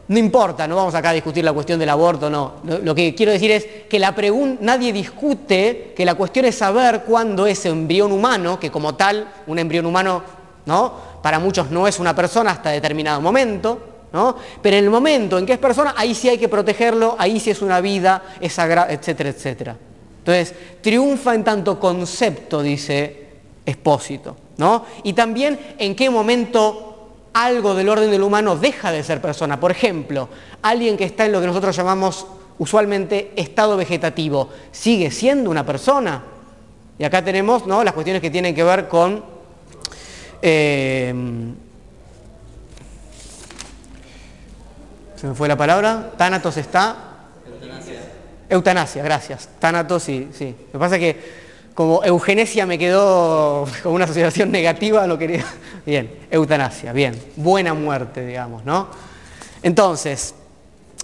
No 0.07 0.17
importa, 0.17 0.67
no 0.67 0.77
vamos 0.77 0.95
acá 0.95 1.09
a 1.09 1.13
discutir 1.13 1.43
la 1.43 1.51
cuestión 1.51 1.79
del 1.79 1.89
aborto, 1.89 2.29
no. 2.29 2.53
Lo, 2.63 2.95
que 2.95 3.13
quiero 3.13 3.31
decir 3.31 3.51
es 3.51 3.65
que 3.89 3.99
la 3.99 4.15
nadie 4.61 4.93
discute 4.93 5.93
que 5.95 6.05
la 6.05 6.15
cuestión 6.15 6.45
es 6.45 6.55
saber 6.55 7.03
cuándo 7.03 7.45
ese 7.45 7.69
embrión 7.69 8.11
humano, 8.13 8.57
que 8.57 8.71
como 8.71 8.95
tal, 8.95 9.27
un 9.47 9.59
embrión 9.59 9.85
humano, 9.85 10.23
¿no? 10.65 10.93
Para 11.21 11.39
muchos 11.39 11.71
no 11.71 11.87
es 11.87 11.99
una 11.99 12.15
persona 12.15 12.51
hasta 12.51 12.69
determinado 12.69 13.21
momento, 13.21 13.79
¿no? 14.13 14.35
Pero 14.61 14.77
en 14.77 14.83
el 14.85 14.89
momento 14.89 15.37
en 15.37 15.45
que 15.45 15.53
es 15.53 15.59
persona, 15.59 15.93
ahí 15.97 16.15
sí 16.15 16.29
hay 16.29 16.37
que 16.37 16.49
protegerlo, 16.49 17.15
ahí 17.17 17.39
sí 17.39 17.49
es 17.51 17.61
una 17.61 17.81
vida, 17.81 18.23
es 18.39 18.53
sagrada, 18.53 18.91
etcétera, 18.91 19.29
etcétera. 19.29 19.77
Entonces, 20.19 20.53
triunfa 20.81 21.35
en 21.35 21.43
tanto 21.43 21.79
concepto, 21.79 22.61
dice 22.61 23.27
Espósito, 23.65 24.35
¿no? 24.57 24.85
Y 25.03 25.13
también 25.13 25.75
en 25.77 25.95
qué 25.95 26.09
momento 26.09 26.87
algo 27.33 27.75
del 27.75 27.89
orden 27.89 28.09
del 28.09 28.23
humano 28.23 28.55
deja 28.55 28.91
de 28.91 29.03
ser 29.03 29.21
persona. 29.21 29.59
Por 29.59 29.71
ejemplo, 29.71 30.27
alguien 30.61 30.97
que 30.97 31.03
está 31.03 31.25
en 31.25 31.33
lo 31.33 31.41
que 31.41 31.47
nosotros 31.47 31.75
llamamos 31.75 32.25
usualmente 32.57 33.31
estado 33.35 33.77
vegetativo, 33.77 34.49
¿sigue 34.71 35.11
siendo 35.11 35.51
una 35.51 35.65
persona? 35.65 36.23
Y 36.97 37.03
acá 37.03 37.23
tenemos 37.23 37.67
¿no? 37.67 37.83
las 37.83 37.93
cuestiones 37.93 38.21
que 38.21 38.29
tienen 38.29 38.55
que 38.55 38.63
ver 38.63 38.87
con... 38.87 39.36
Eh, 40.41 41.13
se 45.15 45.27
me 45.27 45.33
fue 45.33 45.47
la 45.47 45.57
palabra. 45.57 46.11
Tánatos 46.17 46.57
está... 46.57 46.95
Eutanasia. 47.45 47.99
Eutanasia, 48.49 49.03
gracias. 49.03 49.49
Tánatos, 49.59 50.03
sí, 50.03 50.29
sí. 50.31 50.55
Me 50.71 50.79
pasa 50.79 50.99
que 50.99 51.47
como 51.73 52.03
eugenesia 52.03 52.65
me 52.65 52.77
quedó 52.77 53.67
con 53.83 53.93
una 53.93 54.05
asociación 54.05 54.51
negativa, 54.51 55.05
lo 55.07 55.17
quería... 55.17 55.45
Bien, 55.85 56.11
eutanasia, 56.29 56.91
bien, 56.91 57.17
buena 57.37 57.73
muerte, 57.73 58.25
digamos, 58.25 58.65
¿no? 58.65 58.89
Entonces, 59.63 60.35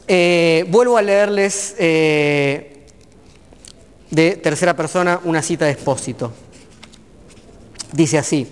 eh, 0.05 0.65
vuelvo 0.67 0.97
a 0.97 1.01
leerles 1.01 1.73
eh, 1.79 2.85
de 4.11 4.35
tercera 4.35 4.75
persona 4.75 5.21
una 5.23 5.41
cita 5.41 5.63
de 5.63 5.71
expósito. 5.71 6.33
Dice 7.93 8.17
así, 8.17 8.51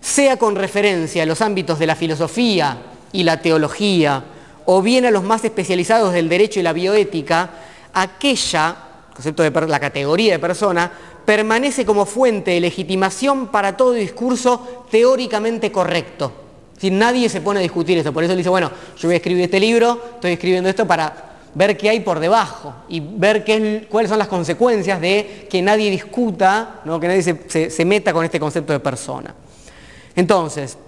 sea 0.00 0.36
con 0.36 0.56
referencia 0.56 1.22
a 1.22 1.26
los 1.26 1.40
ámbitos 1.40 1.78
de 1.78 1.86
la 1.86 1.96
filosofía 1.96 2.78
y 3.12 3.22
la 3.22 3.40
teología, 3.40 4.22
o 4.66 4.82
bien 4.82 5.06
a 5.06 5.10
los 5.10 5.22
más 5.22 5.44
especializados 5.44 6.12
del 6.12 6.28
derecho 6.28 6.60
y 6.60 6.62
la 6.62 6.72
bioética, 6.72 7.50
aquella, 7.92 8.76
concepto 9.14 9.42
de 9.42 9.50
la 9.68 9.80
categoría 9.80 10.34
de 10.34 10.38
persona, 10.38 10.90
permanece 11.24 11.84
como 11.84 12.06
fuente 12.06 12.52
de 12.52 12.60
legitimación 12.60 13.48
para 13.48 13.76
todo 13.76 13.92
discurso 13.92 14.86
teóricamente 14.90 15.72
correcto. 15.72 16.32
Si 16.78 16.90
nadie 16.90 17.28
se 17.28 17.40
pone 17.40 17.60
a 17.60 17.62
discutir 17.62 17.98
eso, 17.98 18.12
por 18.12 18.22
eso 18.22 18.32
él 18.32 18.38
dice, 18.38 18.50
bueno, 18.50 18.70
yo 18.98 19.08
voy 19.08 19.14
a 19.14 19.16
escribir 19.16 19.44
este 19.44 19.58
libro, 19.58 20.00
estoy 20.14 20.32
escribiendo 20.32 20.68
esto 20.68 20.86
para 20.86 21.36
ver 21.54 21.76
qué 21.76 21.88
hay 21.88 22.00
por 22.00 22.20
debajo 22.20 22.74
y 22.88 23.00
ver 23.00 23.42
qué, 23.42 23.86
cuáles 23.90 24.10
son 24.10 24.18
las 24.18 24.28
consecuencias 24.28 25.00
de 25.00 25.46
que 25.50 25.62
nadie 25.62 25.90
discuta, 25.90 26.82
¿no? 26.84 27.00
que 27.00 27.08
nadie 27.08 27.22
se, 27.22 27.70
se 27.70 27.84
meta 27.84 28.12
con 28.12 28.24
este 28.24 28.38
concepto 28.38 28.74
de 28.74 28.80
persona. 28.80 29.34
Entonces, 30.16 30.78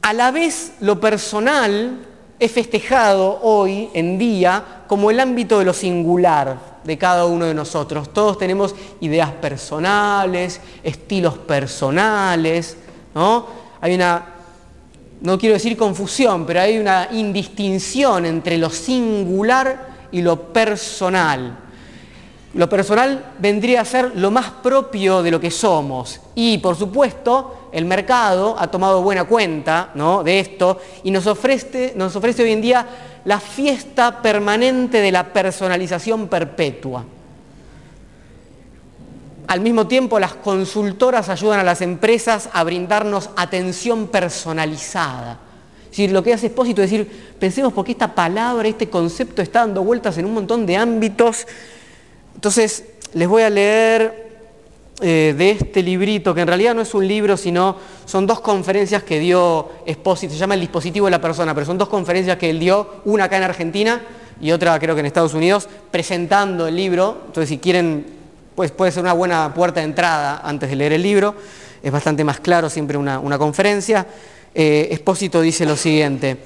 a 0.00 0.12
la 0.12 0.30
vez 0.30 0.72
lo 0.80 0.98
personal 0.98 2.06
es 2.40 2.50
festejado 2.50 3.38
hoy 3.42 3.88
en 3.94 4.18
día 4.18 4.82
como 4.88 5.10
el 5.10 5.20
ámbito 5.20 5.60
de 5.60 5.64
lo 5.64 5.72
singular, 5.72 6.80
de 6.82 6.98
cada 6.98 7.26
uno 7.26 7.44
de 7.44 7.54
nosotros. 7.54 8.12
Todos 8.12 8.36
tenemos 8.38 8.74
ideas 9.00 9.30
personales, 9.30 10.60
estilos 10.82 11.38
personales, 11.38 12.76
¿no? 13.14 13.46
Hay 13.80 13.94
una, 13.94 14.26
no 15.20 15.38
quiero 15.38 15.54
decir 15.54 15.76
confusión, 15.76 16.44
pero 16.46 16.60
hay 16.60 16.78
una 16.78 17.08
indistinción 17.12 18.26
entre 18.26 18.58
lo 18.58 18.70
singular 18.70 20.08
y 20.10 20.22
lo 20.22 20.52
personal. 20.52 21.58
Lo 22.54 22.68
personal 22.68 23.32
vendría 23.38 23.80
a 23.80 23.84
ser 23.84 24.12
lo 24.14 24.30
más 24.30 24.50
propio 24.62 25.22
de 25.22 25.30
lo 25.30 25.40
que 25.40 25.50
somos. 25.50 26.20
Y, 26.34 26.58
por 26.58 26.76
supuesto, 26.76 27.68
el 27.72 27.86
mercado 27.86 28.56
ha 28.58 28.66
tomado 28.66 29.00
buena 29.00 29.24
cuenta 29.24 29.90
¿no? 29.94 30.22
de 30.22 30.38
esto 30.38 30.78
y 31.02 31.10
nos 31.10 31.26
ofrece, 31.26 31.94
nos 31.96 32.14
ofrece 32.14 32.42
hoy 32.42 32.52
en 32.52 32.60
día 32.60 32.86
la 33.24 33.40
fiesta 33.40 34.20
permanente 34.20 35.00
de 35.00 35.12
la 35.12 35.32
personalización 35.32 36.28
perpetua. 36.28 37.04
Al 39.46 39.60
mismo 39.60 39.86
tiempo, 39.86 40.20
las 40.20 40.34
consultoras 40.34 41.30
ayudan 41.30 41.60
a 41.60 41.64
las 41.64 41.80
empresas 41.80 42.50
a 42.52 42.64
brindarnos 42.64 43.30
atención 43.36 44.08
personalizada. 44.08 45.38
Es 45.96 46.10
lo 46.10 46.22
que 46.22 46.32
hace 46.32 46.46
Espósito 46.46 46.82
es 46.82 46.90
decir, 46.90 47.34
pensemos 47.38 47.72
por 47.72 47.84
qué 47.84 47.92
esta 47.92 48.14
palabra, 48.14 48.66
este 48.66 48.88
concepto 48.88 49.42
está 49.42 49.60
dando 49.60 49.84
vueltas 49.84 50.16
en 50.16 50.24
un 50.24 50.34
montón 50.34 50.64
de 50.64 50.76
ámbitos. 50.76 51.46
Entonces, 52.42 52.82
les 53.14 53.28
voy 53.28 53.42
a 53.42 53.50
leer 53.50 54.32
eh, 55.00 55.32
de 55.38 55.50
este 55.52 55.80
librito, 55.80 56.34
que 56.34 56.40
en 56.40 56.48
realidad 56.48 56.74
no 56.74 56.82
es 56.82 56.92
un 56.92 57.06
libro, 57.06 57.36
sino 57.36 57.76
son 58.04 58.26
dos 58.26 58.40
conferencias 58.40 59.04
que 59.04 59.20
dio 59.20 59.68
Espósito, 59.86 60.32
se 60.32 60.40
llama 60.40 60.54
El 60.54 60.60
dispositivo 60.60 61.06
de 61.06 61.12
la 61.12 61.20
persona, 61.20 61.54
pero 61.54 61.66
son 61.66 61.78
dos 61.78 61.88
conferencias 61.88 62.36
que 62.38 62.50
él 62.50 62.58
dio, 62.58 62.94
una 63.04 63.26
acá 63.26 63.36
en 63.36 63.44
Argentina 63.44 64.02
y 64.40 64.50
otra 64.50 64.76
creo 64.80 64.96
que 64.96 64.98
en 65.02 65.06
Estados 65.06 65.34
Unidos, 65.34 65.68
presentando 65.92 66.66
el 66.66 66.74
libro. 66.74 67.18
Entonces 67.26 67.48
si 67.48 67.58
quieren, 67.58 68.06
pues 68.56 68.72
puede 68.72 68.90
ser 68.90 69.04
una 69.04 69.12
buena 69.12 69.54
puerta 69.54 69.78
de 69.78 69.86
entrada 69.86 70.40
antes 70.42 70.68
de 70.68 70.74
leer 70.74 70.94
el 70.94 71.02
libro, 71.04 71.36
es 71.80 71.92
bastante 71.92 72.24
más 72.24 72.40
claro 72.40 72.68
siempre 72.68 72.98
una, 72.98 73.38
conferencia. 73.38 74.04
Eh, 74.52 74.88
Espósito 74.90 75.40
dice 75.40 75.64
lo 75.64 75.76
siguiente, 75.76 76.38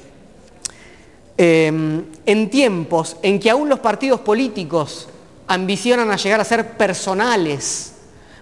em, 1.39 2.05
en 2.27 2.51
tiempos 2.51 3.17
en 3.23 3.41
que 3.41 3.49
aún 3.49 3.71
los 3.71 3.79
partidos 3.79 4.21
políticos 4.21 5.09
ambicionan 5.47 6.11
a 6.11 6.17
llegar 6.17 6.41
a 6.41 6.45
ser 6.45 6.77
personales, 6.77 7.93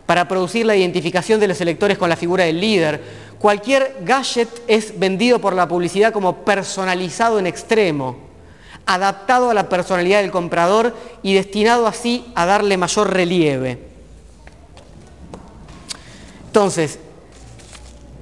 para 0.06 0.28
producir 0.28 0.66
la 0.66 0.76
identificación 0.76 1.40
de 1.40 1.48
los 1.48 1.60
electores 1.60 1.98
con 1.98 2.08
la 2.08 2.16
figura 2.16 2.44
del 2.44 2.60
líder. 2.60 3.00
Cualquier 3.38 3.96
gadget 4.02 4.48
es 4.66 4.98
vendido 4.98 5.38
por 5.38 5.54
la 5.54 5.68
publicidad 5.68 6.12
como 6.12 6.44
personalizado 6.44 7.38
en 7.38 7.46
extremo, 7.46 8.16
adaptado 8.86 9.50
a 9.50 9.54
la 9.54 9.68
personalidad 9.68 10.20
del 10.20 10.30
comprador 10.30 10.94
y 11.22 11.34
destinado 11.34 11.86
así 11.86 12.26
a 12.34 12.46
darle 12.46 12.76
mayor 12.76 13.12
relieve. 13.12 13.78
Entonces, 16.46 16.98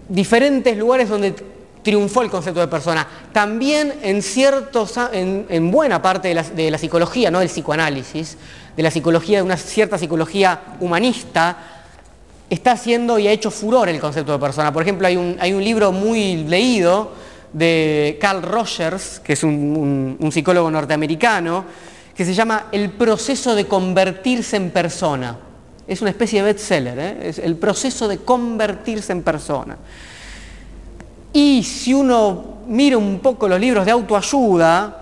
diferentes 0.08 0.76
lugares 0.76 1.08
donde 1.08 1.34
triunfó 1.82 2.22
el 2.22 2.30
concepto 2.30 2.60
de 2.60 2.68
persona. 2.68 3.06
También 3.32 3.92
en, 4.02 4.22
ciertos, 4.22 4.94
en, 5.12 5.70
buena 5.70 6.00
parte 6.00 6.28
de 6.28 6.34
la, 6.34 6.42
de 6.44 6.70
la, 6.70 6.78
psicología, 6.78 7.30
no 7.30 7.40
del 7.40 7.48
psicoanálisis, 7.48 8.38
de 8.76 8.82
la 8.82 8.90
psicología, 8.90 9.38
de 9.38 9.42
una 9.42 9.56
cierta 9.56 9.98
psicología 9.98 10.60
humanista, 10.80 11.56
está 12.48 12.72
haciendo 12.72 13.18
y 13.18 13.28
ha 13.28 13.32
hecho 13.32 13.50
furor 13.50 13.88
el 13.88 13.98
concepto 14.00 14.32
de 14.32 14.38
persona. 14.38 14.72
Por 14.72 14.82
ejemplo, 14.82 15.06
hay 15.06 15.16
un, 15.16 15.36
hay 15.40 15.52
un 15.52 15.64
libro 15.64 15.92
muy 15.92 16.44
leído 16.44 17.12
de 17.52 18.18
Carl 18.20 18.42
Rogers, 18.42 19.20
que 19.20 19.34
es 19.34 19.42
un, 19.42 20.18
psicólogo 20.32 20.70
norteamericano, 20.70 21.64
que 22.14 22.24
se 22.24 22.34
llama 22.34 22.66
El 22.72 22.90
proceso 22.90 23.54
de 23.54 23.66
convertirse 23.66 24.56
en 24.56 24.70
persona. 24.70 25.38
Es 25.86 26.00
una 26.00 26.10
especie 26.10 26.42
de 26.42 26.52
bestseller, 26.52 26.98
¿eh? 26.98 27.28
es 27.28 27.38
el 27.38 27.56
proceso 27.56 28.08
de 28.08 28.18
convertirse 28.18 29.12
en 29.12 29.22
persona. 29.22 29.76
Y 31.32 31.62
si 31.62 31.94
uno 31.94 32.58
mira 32.66 32.98
un 32.98 33.18
poco 33.20 33.48
los 33.48 33.58
libros 33.58 33.84
de 33.84 33.90
autoayuda, 33.90 35.01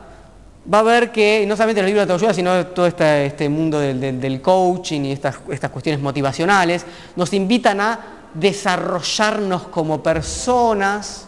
va 0.73 0.81
a 0.81 0.83
ver 0.83 1.11
que 1.11 1.45
no 1.47 1.57
solamente 1.57 1.83
los 1.83 1.89
libros 1.89 2.07
de 2.07 2.13
autoayuda, 2.13 2.35
sino 2.35 2.67
todo 2.69 2.87
este, 2.87 3.49
mundo 3.49 3.79
del, 3.79 4.41
coaching 4.41 5.03
y 5.03 5.13
estas, 5.13 5.39
estas 5.51 5.71
cuestiones 5.71 6.01
motivacionales, 6.01 6.85
nos 7.17 7.33
invitan 7.33 7.81
a 7.81 8.01
desarrollarnos 8.35 9.63
como 9.69 10.03
personas, 10.03 11.27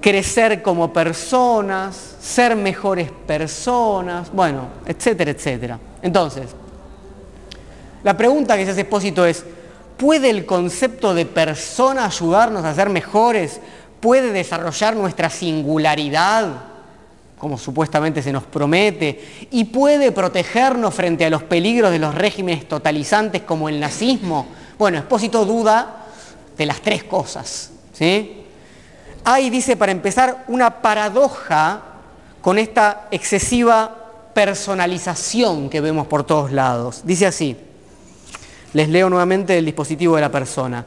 crecer 0.00 0.62
como 0.62 0.92
personas, 0.92 2.16
ser 2.20 2.56
mejores 2.56 3.10
personas, 3.26 4.30
bueno, 4.32 4.68
etcétera, 4.86 5.30
etcétera. 5.30 5.78
Entonces, 6.02 6.50
la 8.02 8.16
pregunta 8.16 8.56
que 8.56 8.64
se 8.66 8.72
hace 8.72 8.82
expósito 8.82 9.24
es, 9.24 9.44
¿puede 9.96 10.28
el 10.28 10.44
concepto 10.44 11.14
de 11.14 11.24
persona 11.24 12.04
ayudarnos 12.04 12.64
a 12.64 12.74
ser 12.74 12.90
mejores? 12.90 13.60
¿Puede 14.00 14.32
desarrollar 14.32 14.94
nuestra 14.94 15.30
singularidad, 15.30 16.73
como 17.44 17.58
supuestamente 17.58 18.22
se 18.22 18.32
nos 18.32 18.44
promete? 18.44 19.46
¿Y 19.50 19.64
puede 19.64 20.12
protegernos 20.12 20.94
frente 20.94 21.26
a 21.26 21.30
los 21.30 21.42
peligros 21.42 21.90
de 21.90 21.98
los 21.98 22.14
regímenes 22.14 22.66
totalizantes 22.66 23.42
como 23.42 23.68
el 23.68 23.78
nazismo? 23.78 24.46
Bueno, 24.78 24.96
Expósito 24.96 25.44
duda 25.44 26.06
de 26.56 26.64
las 26.64 26.80
tres 26.80 27.04
cosas. 27.04 27.70
¿sí? 27.92 28.44
Hay, 29.24 29.50
dice, 29.50 29.76
para 29.76 29.92
empezar, 29.92 30.46
una 30.48 30.80
paradoja 30.80 31.82
con 32.40 32.56
esta 32.56 33.08
excesiva 33.10 33.94
personalización 34.32 35.68
que 35.68 35.82
vemos 35.82 36.06
por 36.06 36.24
todos 36.24 36.50
lados. 36.50 37.02
Dice 37.04 37.26
así, 37.26 37.58
les 38.72 38.88
leo 38.88 39.10
nuevamente 39.10 39.58
el 39.58 39.66
dispositivo 39.66 40.14
de 40.14 40.22
la 40.22 40.32
persona. 40.32 40.86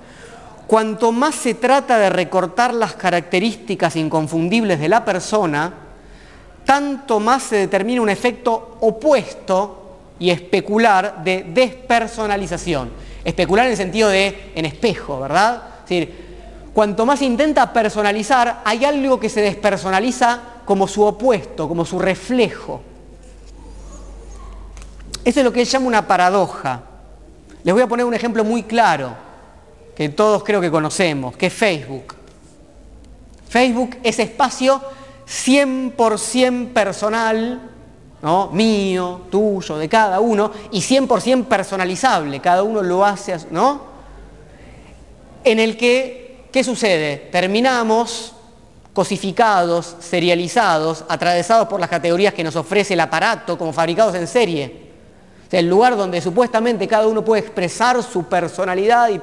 Cuanto 0.65 1.12
más 1.12 1.36
se 1.36 1.54
trata 1.54 2.00
de 2.00 2.10
recortar 2.10 2.74
las 2.74 2.93
características 2.96 3.96
inconfundibles 3.96 4.80
de 4.80 4.89
la 4.89 5.06
persona, 5.06 5.87
tanto 6.67 7.21
más 7.21 7.43
se 7.43 7.56
determina 7.56 8.01
un 8.01 8.10
efecto 8.10 8.77
opuesto 8.82 9.86
y 10.19 10.30
especular 10.30 11.23
de 11.23 11.45
despersonalización. 11.47 12.91
Especular 13.23 13.65
en 13.65 13.71
el 13.71 13.77
sentido 13.77 14.10
de 14.10 14.51
en 14.53 14.65
espejo, 14.65 15.21
¿verdad? 15.21 15.63
Es 15.77 15.89
decir, 15.89 16.27
cuanto 16.73 17.06
más 17.06 17.21
intenta 17.21 17.71
personalizar, 17.71 18.63
hay 18.65 18.84
algo 18.84 19.17
que 19.17 19.30
se 19.30 19.39
despersonaliza 19.39 20.41
como 20.65 20.89
su 20.89 21.03
opuesto, 21.03 21.69
como 21.69 21.86
su 21.86 21.99
reflejo. 21.99 22.82
Eso 25.23 25.39
es 25.39 25.45
lo 25.45 25.53
que 25.53 25.62
él 25.62 25.67
llama 25.67 25.88
una 25.88 26.06
paradoja. 26.06 26.82
Les 27.63 27.73
voy 27.73 27.84
a 27.84 27.88
poner 27.88 28.06
un 28.06 28.13
ejemplo 28.13 28.43
muy 28.43 28.63
claro, 28.63 29.12
que 29.95 30.10
todos 30.10 30.43
creo 30.43 30.60
que 30.60 30.69
conocemos, 30.69 31.38
que 31.38 31.45
es 31.45 31.53
Facebook. 31.53 32.13
Facebook 33.47 33.97
es 34.03 34.19
espacio 34.19 34.82
100% 35.28 36.74
personal, 36.74 37.60
¿no? 38.22 38.50
mío, 38.52 39.22
tuyo, 39.30 39.78
de 39.78 39.90
cada 39.90 40.20
uno, 40.20 40.52
y 40.72 40.80
100% 40.80 41.46
personalizable, 41.46 42.40
cada 42.40 42.63
uno 42.63 42.82
lo 42.82 43.06
hace, 43.06 43.36
¿no? 43.52 43.82
En 45.44 45.60
el 45.60 45.78
que, 45.78 46.46
¿qué 46.52 46.63
sucede? 46.63 47.30
Terminamos 47.32 48.34
cosificados, 48.94 49.96
serializados, 50.00 51.06
atravesados 51.08 51.68
por 51.68 51.80
las 51.80 51.90
categorías 51.90 52.34
que 52.34 52.44
nos 52.44 52.56
ofrece 52.56 52.96
el 52.96 53.00
aparato, 53.00 53.58
como 53.58 53.72
fabricados 53.72 54.16
en 54.16 54.28
serie. 54.28 54.88
El 55.52 55.70
lugar 55.70 55.96
donde 55.96 56.20
supuestamente 56.20 56.88
cada 56.88 57.08
uno 57.08 57.24
puede 57.24 57.42
expresar 57.42 58.02
su 58.02 58.24
personalidad 58.24 59.10
y 59.10 59.22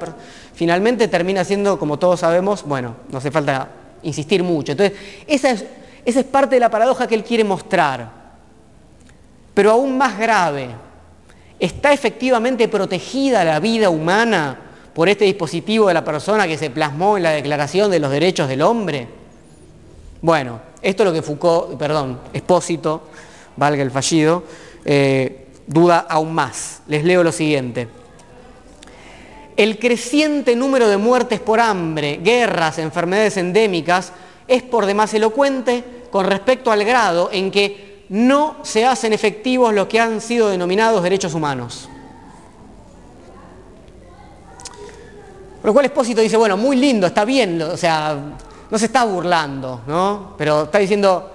finalmente 0.55 1.09
termina 1.09 1.45
siendo, 1.45 1.79
como 1.79 1.99
todos 1.99 2.21
sabemos, 2.21 2.63
bueno, 2.63 2.95
no 3.11 3.19
hace 3.19 3.31
falta 3.31 3.69
insistir 4.05 4.43
mucho. 4.43 4.73
Entonces, 4.73 4.97
esa 5.27 5.51
es, 5.51 5.65
esa 6.05 6.21
es 6.21 6.27
parte 6.27 6.57
de 6.57 6.61
la 6.61 6.71
paradoja 6.71 7.07
que 7.07 7.15
él 7.15 7.25
quiere 7.25 7.45
mostrar. 7.45 8.25
Pero 9.55 9.71
aún 9.71 9.97
más 9.97 10.19
grave, 10.19 10.69
¿está 11.59 11.93
efectivamente 11.93 12.69
protegida 12.69 13.45
la 13.45 13.61
vida 13.61 13.89
humana 13.89 14.59
por 14.93 15.09
este 15.09 15.25
dispositivo 15.25 15.89
de 15.89 15.95
la 15.95 16.05
persona 16.05 16.47
que 16.47 16.59
se 16.59 16.71
plasmó 16.71 17.17
en 17.17 17.23
la 17.23 17.31
Declaración 17.31 17.91
de 17.91 18.01
los 18.01 18.11
Derechos 18.11 18.49
del 18.49 18.63
Hombre? 18.63 19.09
Bueno, 20.21 20.61
esto 20.83 21.03
es 21.03 21.07
lo 21.07 21.13
que 21.13 21.23
Foucault, 21.23 21.79
perdón, 21.79 22.21
Espósito, 22.33 23.09
valga 23.57 23.83
el 23.83 23.91
fallido, 23.91 24.45
eh, 24.85 25.47
duda 25.67 26.07
aún 26.09 26.35
más. 26.35 26.83
Les 26.89 27.05
leo 27.05 27.23
lo 27.23 27.33
siguiente. 27.33 27.89
El 29.57 29.79
creciente 29.79 30.57
número 30.57 30.89
de 30.89 30.97
muertes 30.97 31.39
por 31.41 31.61
hambre, 31.61 32.19
guerras, 32.23 32.79
enfermedades 32.79 33.37
endémicas 33.37 34.13
es 34.47 34.63
por 34.63 34.87
demás 34.87 35.15
elocuente 35.15 36.05
con 36.11 36.27
respecto 36.27 36.71
al 36.71 36.85
grado 36.85 37.31
en 37.33 37.51
que 37.51 38.05
no 38.11 38.57
se 38.63 38.85
hacen 38.85 39.13
efectivos 39.13 39.73
lo 39.75 39.89
que 39.89 40.01
han 40.01 40.21
sido 40.21 40.49
denominados 40.49 41.03
derechos 41.03 41.35
humanos. 41.35 41.89
Por 45.61 45.71
lo 45.71 45.73
cual 45.73 45.87
Espósito 45.87 46.21
dice, 46.21 46.37
bueno, 46.37 46.57
muy 46.57 46.77
lindo, 46.77 47.07
está 47.07 47.25
bien, 47.25 47.61
o 47.63 47.77
sea, 47.77 48.17
no 48.71 48.79
se 48.79 48.85
está 48.85 49.05
burlando, 49.05 49.81
¿no? 49.87 50.35
Pero 50.37 50.65
está 50.65 50.79
diciendo, 50.79 51.31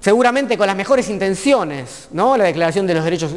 seguramente 0.00 0.56
con 0.56 0.68
las 0.68 0.76
mejores 0.76 1.08
intenciones, 1.10 2.08
¿no? 2.12 2.36
La 2.36 2.44
declaración 2.44 2.86
de 2.86 2.94
los 2.94 3.02
derechos, 3.02 3.32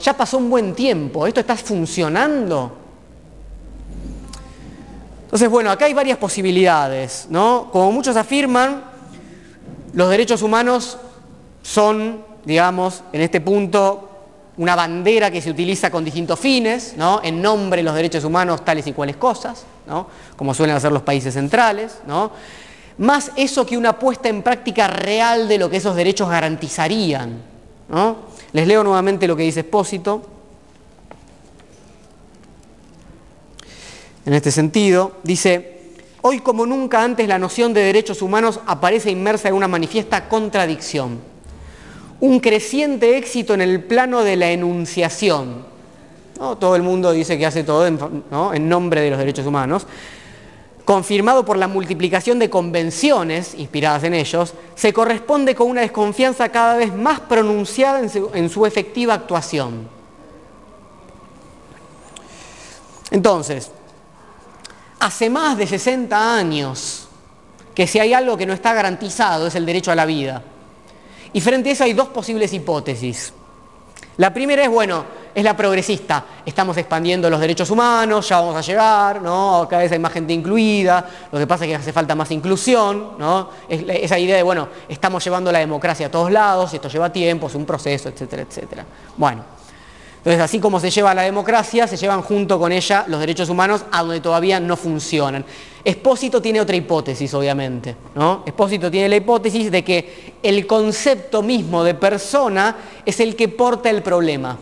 ya 0.00 0.16
pasó 0.16 0.38
un 0.38 0.48
buen 0.48 0.72
tiempo, 0.72 1.26
esto 1.26 1.40
está 1.40 1.56
funcionando. 1.56 2.87
Entonces, 5.28 5.50
bueno, 5.50 5.70
acá 5.70 5.84
hay 5.84 5.92
varias 5.92 6.16
posibilidades, 6.16 7.26
¿no? 7.28 7.68
Como 7.70 7.92
muchos 7.92 8.16
afirman, 8.16 8.82
los 9.92 10.08
derechos 10.08 10.40
humanos 10.40 10.96
son, 11.62 12.24
digamos, 12.46 13.02
en 13.12 13.20
este 13.20 13.42
punto, 13.42 14.08
una 14.56 14.74
bandera 14.74 15.30
que 15.30 15.42
se 15.42 15.50
utiliza 15.50 15.90
con 15.90 16.02
distintos 16.02 16.40
fines, 16.40 16.94
¿no? 16.96 17.20
en 17.22 17.42
nombre 17.42 17.80
de 17.80 17.82
los 17.82 17.94
derechos 17.94 18.24
humanos 18.24 18.64
tales 18.64 18.86
y 18.86 18.92
cuales 18.94 19.18
cosas, 19.18 19.64
¿no? 19.86 20.06
como 20.34 20.54
suelen 20.54 20.74
hacer 20.76 20.92
los 20.92 21.02
países 21.02 21.34
centrales, 21.34 21.98
¿no? 22.06 22.32
más 22.96 23.30
eso 23.36 23.66
que 23.66 23.76
una 23.76 23.98
puesta 23.98 24.30
en 24.30 24.42
práctica 24.42 24.86
real 24.88 25.46
de 25.46 25.58
lo 25.58 25.68
que 25.68 25.76
esos 25.76 25.94
derechos 25.94 26.30
garantizarían. 26.30 27.36
¿no? 27.90 28.16
Les 28.52 28.66
leo 28.66 28.82
nuevamente 28.82 29.28
lo 29.28 29.36
que 29.36 29.42
dice 29.42 29.60
Espósito. 29.60 30.37
En 34.28 34.34
este 34.34 34.52
sentido, 34.52 35.12
dice, 35.22 35.94
hoy 36.20 36.40
como 36.40 36.66
nunca 36.66 37.02
antes 37.02 37.26
la 37.26 37.38
noción 37.38 37.72
de 37.72 37.80
derechos 37.80 38.20
humanos 38.20 38.60
aparece 38.66 39.10
inmersa 39.10 39.48
en 39.48 39.54
una 39.54 39.68
manifiesta 39.68 40.28
contradicción 40.28 41.18
un 42.20 42.38
creciente 42.38 43.16
éxito 43.16 43.54
en 43.54 43.62
el 43.62 43.82
plano 43.82 44.22
de 44.22 44.36
la 44.36 44.50
enunciación. 44.50 45.64
Todo 46.36 46.76
el 46.76 46.82
mundo 46.82 47.12
dice 47.12 47.38
que 47.38 47.46
hace 47.46 47.64
todo 47.64 47.86
en, 47.86 48.68
nombre 48.68 49.00
de 49.00 49.08
los 49.08 49.18
derechos 49.18 49.46
humanos. 49.46 49.86
Confirmado 50.84 51.46
por 51.46 51.56
la 51.56 51.66
multiplicación 51.66 52.38
de 52.38 52.50
convenciones 52.50 53.54
inspiradas 53.54 54.04
en 54.04 54.12
ellos, 54.12 54.52
se 54.74 54.92
corresponde 54.92 55.54
con 55.54 55.70
una 55.70 55.80
desconfianza 55.80 56.50
cada 56.50 56.76
vez 56.76 56.94
más 56.94 57.20
pronunciada 57.20 58.02
en 58.34 58.50
su 58.50 58.66
efectiva 58.66 59.14
actuación. 59.14 59.88
Entonces, 63.10 63.70
hace 65.00 65.30
más 65.30 65.56
de 65.56 65.66
60 65.66 66.34
años 66.36 67.08
que 67.74 67.86
si 67.86 67.98
hay 68.00 68.12
algo 68.12 68.36
que 68.36 68.46
no 68.46 68.52
está 68.52 68.74
garantizado 68.74 69.46
es 69.46 69.54
el 69.54 69.64
derecho 69.64 69.92
a 69.92 69.94
la 69.94 70.04
vida. 70.04 70.42
Y 71.32 71.40
frente 71.40 71.70
a 71.70 71.72
eso 71.72 71.84
hay 71.84 71.92
dos 71.92 72.08
posibles 72.08 72.52
hipótesis. 72.52 73.32
La 74.16 74.34
primera 74.34 74.64
es, 74.64 74.68
bueno, 74.68 75.04
es 75.32 75.44
la 75.44 75.56
progresista. 75.56 76.24
Estamos 76.44 76.76
expandiendo 76.76 77.30
los 77.30 77.38
derechos 77.38 77.70
humanos, 77.70 78.28
ya 78.28 78.40
vamos 78.40 78.56
a 78.56 78.60
llegar, 78.60 79.22
¿no? 79.22 79.68
Cada 79.70 79.82
vez 79.82 79.92
hay 79.92 80.00
más 80.00 80.12
gente 80.12 80.32
incluida, 80.32 81.08
lo 81.30 81.38
que 81.38 81.46
pasa 81.46 81.64
es 81.64 81.70
que 81.70 81.76
hace 81.76 81.92
falta 81.92 82.16
más 82.16 82.28
inclusión, 82.32 83.12
¿no? 83.16 83.50
esa 83.68 84.18
idea 84.18 84.36
de, 84.36 84.42
bueno, 84.42 84.68
estamos 84.88 85.22
llevando 85.22 85.52
la 85.52 85.60
democracia 85.60 86.08
a 86.08 86.10
todos 86.10 86.32
lados, 86.32 86.74
esto 86.74 86.88
lleva 86.88 87.12
tiempo, 87.12 87.46
es 87.46 87.54
un 87.54 87.64
proceso, 87.64 88.08
etcétera, 88.08 88.42
etcétera. 88.42 88.84
Bueno, 89.16 89.44
entonces, 90.28 90.44
así 90.44 90.60
como 90.60 90.78
se 90.78 90.90
lleva 90.90 91.14
la 91.14 91.22
democracia, 91.22 91.86
se 91.86 91.96
llevan 91.96 92.20
junto 92.20 92.58
con 92.58 92.70
ella 92.70 93.06
los 93.08 93.18
derechos 93.18 93.48
humanos 93.48 93.86
a 93.90 94.02
donde 94.02 94.20
todavía 94.20 94.60
no 94.60 94.76
funcionan. 94.76 95.42
Espósito 95.82 96.42
tiene 96.42 96.60
otra 96.60 96.76
hipótesis, 96.76 97.32
obviamente. 97.32 97.96
¿no? 98.14 98.44
Tiene 98.90 99.08
la 99.08 99.16
hipótesis 99.16 99.70
de 99.70 99.82
que 99.82 100.34
el 100.42 100.66
concepto 100.66 101.42
mismo 101.42 101.82
de 101.82 101.94
persona 101.94 102.76
es 103.06 103.20
el 103.20 103.36
que 103.36 103.48
porta 103.48 103.88
el 103.88 104.02
problema. 104.02 104.58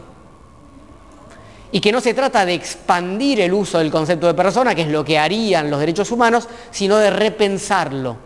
Y 1.72 1.80
que 1.80 1.90
no 1.90 2.00
se 2.00 2.14
trata 2.14 2.46
de 2.46 2.54
expandir 2.54 3.40
el 3.40 3.52
uso 3.52 3.78
del 3.80 3.90
concepto 3.90 4.28
de 4.28 4.34
persona, 4.34 4.72
que 4.72 4.82
es 4.82 4.88
lo 4.88 5.04
que 5.04 5.18
harían 5.18 5.68
los 5.68 5.80
derechos 5.80 6.12
humanos, 6.12 6.48
sino 6.70 6.96
de 6.96 7.10
repensarlo. 7.10 8.16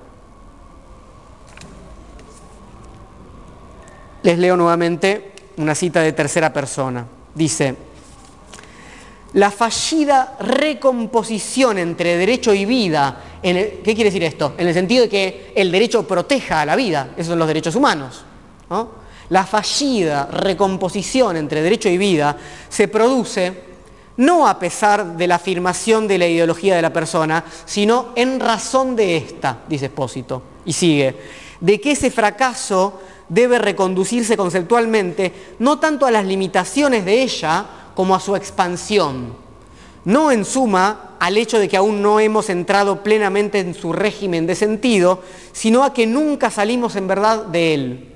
Les 4.25 4.39
leo 4.39 4.59
nuevamente 4.59 5.33
una 5.57 5.75
cita 5.75 6.03
de 6.03 6.13
tercera 6.13 6.53
persona. 6.53 7.07
Dice, 7.35 7.77
la 9.35 9.51
fallida 9.51 10.37
recomposición 10.41 11.79
entre 11.79 12.17
derecho 12.17 12.53
y 12.53 12.65
vida, 12.65 13.23
¿qué 13.43 13.83
quiere 13.85 14.05
decir 14.05 14.25
esto? 14.25 14.55
En 14.59 14.67
el 14.67 14.75
sentido 14.75 15.05
de 15.05 15.09
que 15.09 15.53
el 15.55 15.71
derecho 15.71 16.07
proteja 16.07 16.63
a 16.63 16.67
la 16.67 16.75
vida, 16.75 17.11
esos 17.17 17.29
son 17.29 17.39
los 17.39 17.47
derechos 17.47 17.77
humanos. 17.77 18.25
La 19.29 19.47
fallida 19.47 20.27
recomposición 20.27 21.37
entre 21.37 21.63
derecho 21.63 21.89
y 21.89 21.97
vida 21.97 22.37
se 22.69 22.89
produce 22.89 23.71
no 24.17 24.47
a 24.47 24.59
pesar 24.59 25.17
de 25.17 25.27
la 25.27 25.37
afirmación 25.37 26.07
de 26.09 26.19
la 26.19 26.27
ideología 26.27 26.77
de 26.77 26.83
la 26.83 26.93
persona, 26.93 27.45
sino 27.65 28.09
en 28.17 28.41
razón 28.41 28.97
de 28.97 29.17
esta, 29.17 29.61
dice 29.69 29.87
Espósito. 29.87 30.43
Y 30.65 30.73
sigue, 30.73 31.17
de 31.61 31.81
que 31.81 31.93
ese 31.93 32.11
fracaso 32.11 33.01
debe 33.31 33.59
reconducirse 33.59 34.37
conceptualmente 34.37 35.33
no 35.59 35.79
tanto 35.79 36.05
a 36.05 36.11
las 36.11 36.27
limitaciones 36.27 37.07
de 37.07 37.23
ella 37.23 37.65
como 37.95 38.15
a 38.15 38.21
su 38.21 38.37
expansión, 38.37 39.35
no 40.05 40.31
en 40.31 40.45
suma 40.45 41.17
al 41.19 41.37
hecho 41.37 41.59
de 41.59 41.69
que 41.69 41.77
aún 41.77 42.03
no 42.03 42.21
hemos 42.21 42.51
entrado 42.51 43.03
plenamente 43.03 43.61
en 43.61 43.75
su 43.75 43.93
régimen 43.93 44.47
de 44.47 44.55
sentido, 44.55 45.23
sino 45.53 45.85
a 45.85 45.93
que 45.93 46.07
nunca 46.07 46.51
salimos 46.51 46.97
en 46.97 47.09
verdad 47.09 47.45
de 47.47 47.75
él. 47.75 48.07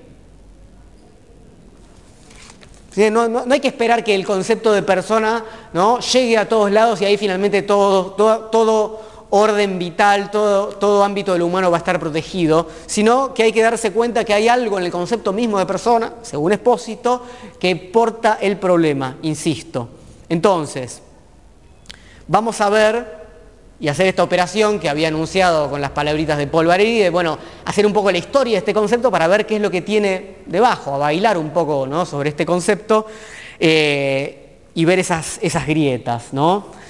No, 3.10 3.44
hay 3.50 3.60
que 3.60 3.68
esperar 3.68 4.04
que 4.04 4.14
el 4.14 4.24
concepto 4.24 4.72
de 4.72 4.82
persona 4.82 5.44
¿no? 5.72 5.98
llegue 5.98 6.38
a 6.38 6.48
todos 6.48 6.70
lados 6.70 7.00
y 7.00 7.04
ahí 7.04 7.16
finalmente 7.16 7.62
todo, 7.62 8.12
todo, 8.12 9.02
orden 9.36 9.80
vital, 9.80 10.30
todo, 10.30 10.68
todo 10.68 11.02
ámbito 11.02 11.32
de 11.32 11.40
lo 11.40 11.46
humano 11.46 11.68
va 11.68 11.78
a 11.78 11.78
estar 11.78 11.98
protegido, 11.98 12.68
sino 12.86 13.34
que 13.34 13.42
hay 13.42 13.52
que 13.52 13.62
darse 13.62 13.90
cuenta 13.90 14.24
que 14.24 14.32
hay 14.32 14.46
algo 14.46 14.78
en 14.78 14.84
el 14.84 14.92
concepto 14.92 15.32
mismo 15.32 15.58
de 15.58 15.66
persona, 15.66 16.14
según 16.22 16.52
Espósito, 16.52 17.22
que 17.58 17.74
porta 17.74 18.38
el 18.40 18.58
problema, 18.58 19.16
insisto. 19.22 19.88
Entonces, 20.28 21.02
vamos 22.28 22.60
a 22.60 22.70
ver 22.70 23.24
y 23.80 23.88
hacer 23.88 24.06
esta 24.06 24.22
operación 24.22 24.78
que 24.78 24.88
había 24.88 25.08
anunciado 25.08 25.68
con 25.68 25.80
las 25.80 25.90
palabritas 25.90 26.38
de 26.38 26.46
Paul 26.46 26.66
Valéry, 26.66 27.00
de 27.00 27.10
bueno, 27.10 27.36
hacer 27.64 27.84
un 27.86 27.92
poco 27.92 28.12
la 28.12 28.18
historia 28.18 28.52
de 28.52 28.58
este 28.58 28.72
concepto 28.72 29.10
para 29.10 29.26
ver 29.26 29.46
qué 29.46 29.56
es 29.56 29.60
lo 29.60 29.70
que 29.70 29.82
tiene 29.82 30.36
debajo, 30.46 30.94
a 30.94 30.98
bailar 30.98 31.36
un 31.36 31.50
poco 31.50 31.88
¿no? 31.88 32.06
sobre 32.06 32.28
este 32.28 32.46
concepto 32.46 33.06
eh, 33.58 34.58
y 34.74 34.84
ver 34.84 35.00
esas, 35.00 35.40
esas 35.42 35.66
grietas. 35.66 36.32
¿no? 36.32 36.83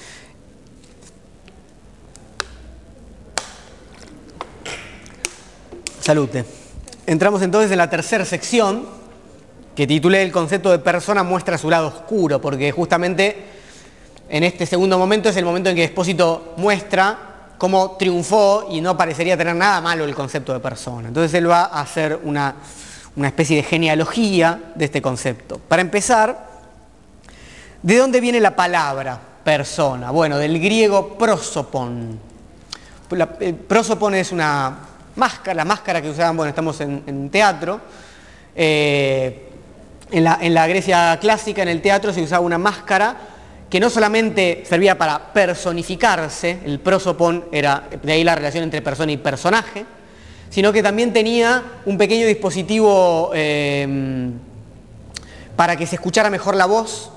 Salute. 6.05 6.45
Entramos 7.07 7.41
entonces 7.41 7.71
en 7.71 7.79
la 7.79 7.89
tercera 7.89 8.23
sección 8.25 8.85
que 9.75 9.87
titulé 9.87 10.21
El 10.21 10.31
concepto 10.31 10.69
de 10.69 10.77
persona 10.77 11.23
muestra 11.23 11.57
su 11.57 11.67
lado 11.67 11.87
oscuro, 11.87 12.39
porque 12.39 12.71
justamente 12.71 13.35
en 14.29 14.43
este 14.43 14.67
segundo 14.67 14.99
momento 14.99 15.29
es 15.29 15.37
el 15.37 15.45
momento 15.45 15.71
en 15.71 15.75
que 15.75 15.83
Espósito 15.83 16.53
muestra 16.57 17.53
cómo 17.57 17.93
triunfó 17.97 18.67
y 18.69 18.81
no 18.81 18.95
parecería 18.95 19.35
tener 19.35 19.55
nada 19.55 19.81
malo 19.81 20.05
el 20.05 20.13
concepto 20.13 20.53
de 20.53 20.59
persona. 20.59 21.07
Entonces 21.07 21.33
él 21.33 21.49
va 21.49 21.63
a 21.63 21.81
hacer 21.81 22.19
una, 22.23 22.53
especie 23.23 23.55
de 23.55 23.63
genealogía 23.63 24.73
de 24.75 24.85
este 24.85 25.01
concepto. 25.01 25.57
Para 25.57 25.81
empezar, 25.81 26.49
¿de 27.81 27.97
dónde 27.97 28.21
viene 28.21 28.39
la 28.39 28.55
palabra 28.55 29.19
persona? 29.43 30.11
Bueno, 30.11 30.37
del 30.37 30.59
griego 30.59 31.17
prosopon. 31.17 32.19
el 33.39 33.55
prosopon 33.55 34.13
es 34.13 34.31
una 34.31 34.93
máscara, 35.15 35.55
la 35.55 35.65
máscara 35.65 36.01
que 36.01 36.09
usaban, 36.09 36.37
bueno, 36.37 36.49
estamos 36.49 36.79
en, 36.81 37.29
teatro. 37.29 37.81
Eh, 38.55 39.49
en, 40.11 40.23
la, 40.23 40.37
en 40.41 40.53
la 40.53 40.67
Grecia 40.67 41.17
clásica, 41.19 41.61
en 41.61 41.69
el 41.69 41.81
teatro, 41.81 42.13
se 42.13 42.21
usaba 42.21 42.45
una 42.45 42.57
máscara 42.57 43.15
que 43.69 43.79
no 43.79 43.89
solamente 43.89 44.63
servía 44.67 44.97
para 44.97 45.33
personificarse, 45.33 46.59
el 46.65 46.79
prosopon 46.79 47.45
era 47.51 47.89
de 48.01 48.11
ahí 48.11 48.23
la 48.23 48.35
relación 48.35 48.63
entre 48.63 48.81
persona 48.81 49.11
y 49.11 49.17
personaje, 49.17 49.85
sino 50.49 50.71
que 50.71 50.83
también 50.83 51.11
tenía 51.11 51.63
un 51.85 51.97
pequeño 51.97 52.27
dispositivo 52.27 53.31
eh, 53.33 54.29
para 55.55 55.75
que 55.75 55.87
se 55.87 55.95
escuchara 55.95 56.29
mejor 56.29 56.55
la 56.55 56.67
voz, 56.67 57.11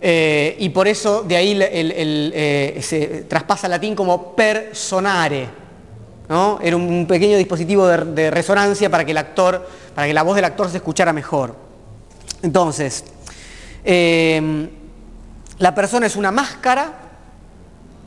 eh, 0.00 0.56
y 0.60 0.68
por 0.68 0.86
eso 0.86 1.24
de 1.24 1.36
ahí 1.36 1.58
eh, 1.60 2.78
se 2.80 3.24
traspasa 3.24 3.66
al 3.66 3.72
latín 3.72 3.94
como 3.94 4.34
personare. 4.36 5.67
¿No? 6.28 6.58
Era 6.62 6.76
un 6.76 7.06
pequeño 7.06 7.36
dispositivo 7.36 7.86
de, 7.86 8.30
resonancia 8.30 8.90
para 8.90 9.04
que 9.04 9.12
el 9.12 9.18
actor, 9.18 9.66
para 9.94 10.06
que 10.06 10.14
la 10.14 10.22
voz 10.22 10.36
del 10.36 10.44
actor 10.44 10.68
se 10.70 10.76
escuchara 10.76 11.12
mejor. 11.12 11.56
Entonces, 12.42 13.04
la 15.58 15.74
persona 15.74 16.06
es 16.06 16.16
una 16.16 16.30
máscara, 16.30 16.92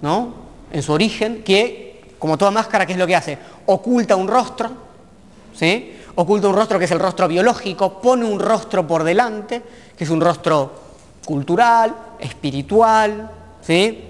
¿no? 0.02 0.34
En 0.72 0.82
su 0.82 0.94
origen, 0.94 1.44
que, 1.44 2.16
como 2.20 2.38
toda 2.38 2.52
máscara, 2.52 2.86
¿qué 2.86 2.94
es 2.94 3.00
lo 3.00 3.08
que 3.08 3.16
hace? 3.16 3.38
Oculta 3.66 4.16
un 4.16 4.28
rostro, 4.28 4.70
¿sí? 5.54 5.98
Oculta 6.16 6.48
un 6.48 6.56
rostro 6.56 6.78
que 6.78 6.86
es 6.86 6.92
el 6.92 7.00
rostro 7.00 7.28
biológico, 7.28 8.02
pone 8.02 8.26
un 8.26 8.40
rostro 8.40 8.86
por 8.86 9.04
delante, 9.04 9.62
que 9.98 10.04
es 10.04 10.10
un 10.10 10.22
rostro 10.22 10.72
cultural, 11.26 11.96
espiritual, 12.20 13.32
¿sí? 13.62 14.04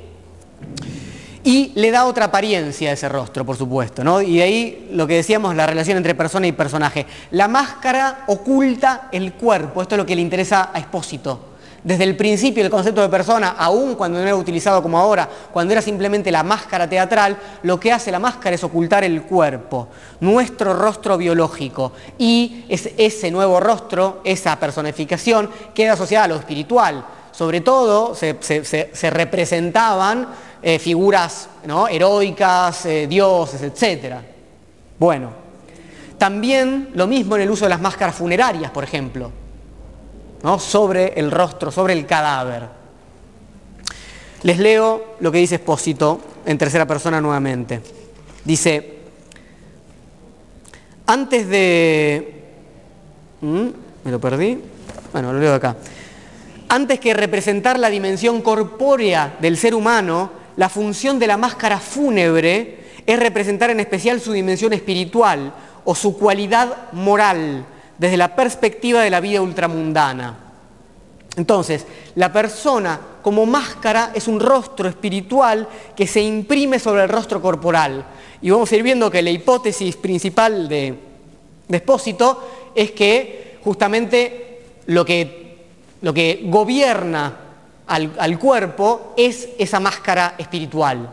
Y 1.43 1.71
le 1.75 1.89
da 1.89 2.05
otra 2.05 2.25
apariencia 2.25 2.91
a 2.91 2.93
ese 2.93 3.09
rostro, 3.09 3.45
por 3.45 3.57
supuesto, 3.57 4.03
¿no? 4.03 4.21
Y 4.21 4.41
ahí 4.41 4.89
lo 4.91 5.07
que 5.07 5.15
decíamos, 5.15 5.55
la 5.55 5.65
relación 5.65 5.97
entre 5.97 6.13
persona 6.13 6.45
y 6.45 6.51
personaje. 6.51 7.05
La 7.31 7.47
máscara 7.47 8.25
oculta 8.27 9.09
el 9.11 9.33
cuerpo, 9.33 9.81
esto 9.81 9.95
es 9.95 9.99
lo 9.99 10.05
que 10.05 10.15
le 10.15 10.21
interesa 10.21 10.69
a 10.71 10.79
Espósito, 10.79 11.51
desde 11.83 12.03
el 12.03 12.15
principio 12.15 12.63
el 12.63 12.69
concepto 12.69 13.01
de 13.01 13.09
persona, 13.09 13.55
aún 13.57 13.95
cuando 13.95 14.19
no 14.19 14.25
era 14.25 14.35
utilizado 14.35 14.83
como 14.83 14.99
ahora, 14.99 15.27
cuando 15.51 15.73
era 15.73 15.81
simplemente 15.81 16.31
la 16.31 16.43
máscara 16.43 16.87
teatral, 16.87 17.35
lo 17.63 17.79
que 17.79 17.91
hace 17.91 18.11
la 18.11 18.19
máscara 18.19 18.53
es 18.53 18.63
ocultar 18.63 19.03
el 19.03 19.23
cuerpo, 19.23 19.87
nuestro 20.19 20.75
rostro 20.75 21.17
biológico. 21.17 21.93
Y 22.19 22.65
ese 22.69 23.31
nuevo 23.31 23.59
rostro, 23.59 24.21
esa 24.23 24.59
personificación, 24.59 25.49
queda 25.73 25.93
asociada 25.93 26.25
a 26.25 26.27
lo 26.27 26.35
espiritual. 26.35 27.03
Sobre 27.31 27.61
todo 27.61 28.13
se, 28.15 29.09
representaban 29.09 30.27
eh, 30.61 30.79
figuras 30.79 31.49
heroicas, 31.89 32.85
eh, 32.85 33.07
dioses, 33.07 33.61
etc. 33.61 34.15
Bueno, 34.99 35.29
también 36.17 36.89
lo 36.93 37.07
mismo 37.07 37.35
en 37.35 37.43
el 37.43 37.51
uso 37.51 37.65
de 37.65 37.69
las 37.69 37.81
máscaras 37.81 38.15
funerarias, 38.15 38.71
por 38.71 38.83
ejemplo 38.83 39.31
sobre 40.59 41.13
el 41.19 41.31
rostro, 41.31 41.71
sobre 41.71 41.93
el 41.93 42.05
cadáver. 42.05 42.67
Les 44.43 44.57
leo 44.57 45.15
lo 45.19 45.31
que 45.31 45.37
dice 45.37 45.55
Espósito 45.55 46.19
en 46.45 46.57
tercera 46.57 46.87
persona 46.87 47.21
nuevamente. 47.21 47.81
Dice, 48.43 48.97
antes 51.05 51.47
de... 51.47 52.41
¿Mm? 53.41 53.67
¿Me 54.03 54.11
lo 54.11 54.19
perdí? 54.19 54.59
Bueno, 55.13 55.31
lo 55.31 55.39
leo 55.39 55.53
acá. 55.53 55.75
Antes 56.71 57.01
que 57.01 57.13
representar 57.13 57.77
la 57.77 57.89
dimensión 57.89 58.41
corpórea 58.41 59.35
del 59.41 59.57
ser 59.57 59.75
humano, 59.75 60.31
la 60.55 60.69
función 60.69 61.19
de 61.19 61.27
la 61.27 61.35
máscara 61.35 61.81
fúnebre 61.81 62.79
es 63.05 63.19
representar 63.19 63.71
en 63.71 63.81
especial 63.81 64.21
su 64.21 64.31
dimensión 64.31 64.71
espiritual 64.71 65.53
o 65.83 65.93
su 65.95 66.17
cualidad 66.17 66.93
moral, 66.93 67.65
desde 67.97 68.15
la 68.15 68.37
perspectiva 68.37 69.01
de 69.01 69.09
la 69.09 69.19
vida 69.19 69.41
ultramundana. 69.41 70.37
Entonces, 71.35 71.85
la 72.15 72.31
persona 72.31 73.01
como 73.21 73.45
máscara 73.45 74.11
es 74.13 74.29
un 74.29 74.39
rostro 74.39 74.87
espiritual 74.87 75.67
que 75.93 76.07
se 76.07 76.21
imprime 76.21 76.79
sobre 76.79 77.03
el 77.03 77.09
rostro 77.09 77.41
corporal. 77.41 78.05
Y 78.41 78.49
vamos 78.49 78.71
a 78.71 78.75
ir 78.77 78.83
viendo 78.83 79.11
que 79.11 79.21
la 79.21 79.29
hipótesis 79.29 79.97
principal 79.97 80.69
de, 80.69 80.97
Despósito 81.67 82.71
es 82.73 82.91
que 82.91 83.57
justamente 83.61 84.61
lo 84.85 85.03
que, 85.03 85.50
lo 86.01 86.13
que 86.13 86.43
gobierna 86.45 87.33
al, 87.87 88.39
cuerpo 88.39 89.13
es 89.17 89.49
esa 89.57 89.79
máscara 89.79 90.35
espiritual. 90.37 91.09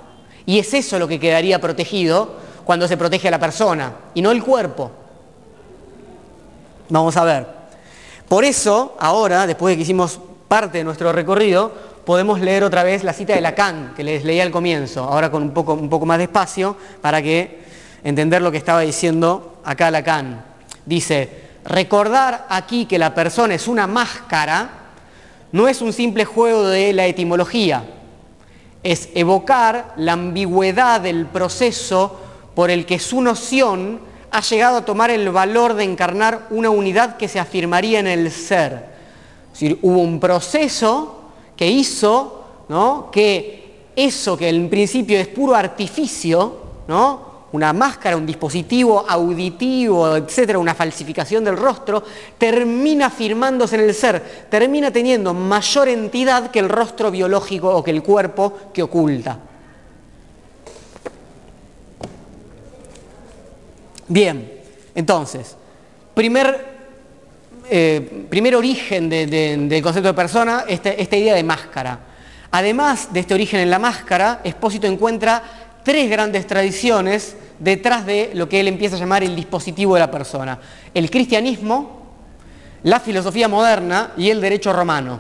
Y 0.47 0.59
es 0.59 0.73
eso 0.75 0.99
lo 0.99 1.09
que 1.09 1.21
quedaría 1.21 1.61
protegido 1.61 2.37
cuando 2.65 2.87
se 2.87 2.97
protege 2.97 3.29
a 3.29 3.33
la 3.33 3.41
persona, 3.41 3.93
y 4.15 4.23
no 4.23 4.31
el 4.31 4.43
cuerpo. 4.43 4.91
Vamos 6.91 7.17
a 7.17 7.25
ver. 7.25 7.47
Por 8.29 8.45
eso, 8.45 8.95
ahora, 9.01 9.47
después 9.47 9.73
de 9.73 9.77
que 9.77 9.83
hicimos 9.83 10.21
parte 10.49 10.79
de 10.79 10.85
nuestro 10.85 11.13
recorrido, 11.13 11.73
podemos 12.05 12.41
leer 12.41 12.65
otra 12.65 12.83
vez 12.83 13.05
la 13.05 13.13
cita 13.13 13.35
de 13.35 13.41
Lacan, 13.41 13.95
que 13.95 14.05
les 14.05 14.25
leía 14.25 14.43
al 14.43 14.51
comienzo, 14.51 15.05
ahora 15.05 15.31
con 15.31 15.43
un 15.43 15.51
poco, 15.51 15.75
un 15.75 15.89
poco 15.89 16.07
más 16.07 16.19
despacio, 16.19 16.77
para 17.01 17.23
que 17.23 17.63
entender 18.05 18.43
lo 18.43 18.51
que 18.51 18.59
estaba 18.59 18.81
diciendo 18.83 19.61
acá 19.65 19.91
Lacan. 19.91 20.45
Dice, 20.85 21.49
recordar 21.65 22.47
aquí 22.49 22.87
que 22.87 22.99
la 22.99 23.15
persona 23.15 23.55
es 23.55 23.67
una 23.67 23.87
máscara 23.87 24.78
no 25.53 25.69
es 25.69 25.81
un 25.81 25.93
simple 25.93 26.25
juego 26.25 26.67
de 26.67 26.93
la 26.93 27.07
etimología, 27.07 27.85
es 28.83 29.09
evocar 29.15 29.95
la 29.97 30.13
ambigüedad 30.13 31.01
del 31.01 31.27
proceso 31.27 32.19
por 32.55 32.71
el 32.71 32.87
que 32.87 32.99
su 32.99 33.21
noción 33.21 34.01
ha 34.31 34.41
llegado 34.41 34.79
a 34.79 34.85
tomar 34.85 35.11
el 35.11 35.31
valor 35.31 35.75
de 35.75 35.85
encarnar 35.85 36.47
una 36.51 36.71
unidad 36.71 37.17
que 37.17 37.29
se 37.29 37.41
afirmaría 37.41 38.01
en 38.01 38.07
el 38.07 38.31
ser. 38.31 38.87
Es 39.47 39.61
decir, 39.61 39.79
hubo 39.83 40.01
un 40.01 40.21
proceso 40.21 41.23
que 41.57 41.67
hizo 41.67 42.45
¿no? 42.69 43.11
que 43.11 43.91
eso 43.97 44.37
que 44.37 44.49
en 44.49 44.69
principio 44.69 45.19
es 45.19 45.29
puro 45.29 45.55
artificio, 45.55 46.57
¿no? 46.87 47.28
Una 47.53 47.73
máscara, 47.73 48.17
un 48.17 48.27
dispositivo 48.27 49.05
auditivo, 49.09 50.17
etcétera, 50.17 50.59
una 50.59 50.75
falsificación 50.75 51.45
del 51.45 51.57
rostro, 51.57 52.03
termina 52.37 53.11
firmándose 53.11 53.77
en 53.77 53.83
el 53.83 53.95
ser, 53.95 54.47
termina 54.51 54.91
teniendo 54.91 55.33
mayor 55.33 55.89
entidad 55.89 56.51
que 56.51 56.59
el 56.59 56.69
rostro 56.69 57.11
biológico 57.11 57.75
o 57.75 57.83
que 57.83 57.91
el 57.91 58.03
cuerpo 58.03 58.53
que 58.73 58.83
oculta. 58.83 59.39
Bien, 64.09 64.51
entonces, 64.95 65.57
primer, 66.15 66.67
eh, 67.71 68.27
primer 68.29 68.57
origen 68.57 69.09
del 69.09 69.83
concepto 69.83 70.09
de 70.09 70.15
persona, 70.15 70.65
este, 70.67 71.01
esta 71.01 71.17
idea 71.17 71.35
de 71.35 71.45
máscara. 71.45 72.01
Además 72.51 73.13
de 73.13 73.21
este 73.21 73.35
origen 73.35 73.61
en 73.61 73.71
la 73.71 73.79
máscara, 73.79 74.41
Espósito 74.43 74.87
encuentra 74.87 75.68
tres 75.89 76.11
grandes 76.11 76.47
tradiciones 76.47 77.35
detrás 77.59 78.05
de 78.05 78.33
lo 78.35 78.47
que 78.47 78.61
él 78.61 78.69
empieza 78.69 78.97
a 78.97 78.99
llamar 78.99 79.25
el 79.25 79.35
dispositivo 79.35 79.95
de 79.95 80.01
la 80.01 80.11
persona. 80.11 80.59
El 80.93 81.11
cristianismo, 81.11 82.03
la 82.83 83.01
filosofía 83.01 83.49
moderna 83.49 84.13
y 84.19 84.29
el 84.29 84.39
derecho 84.39 84.71
romano, 84.71 85.19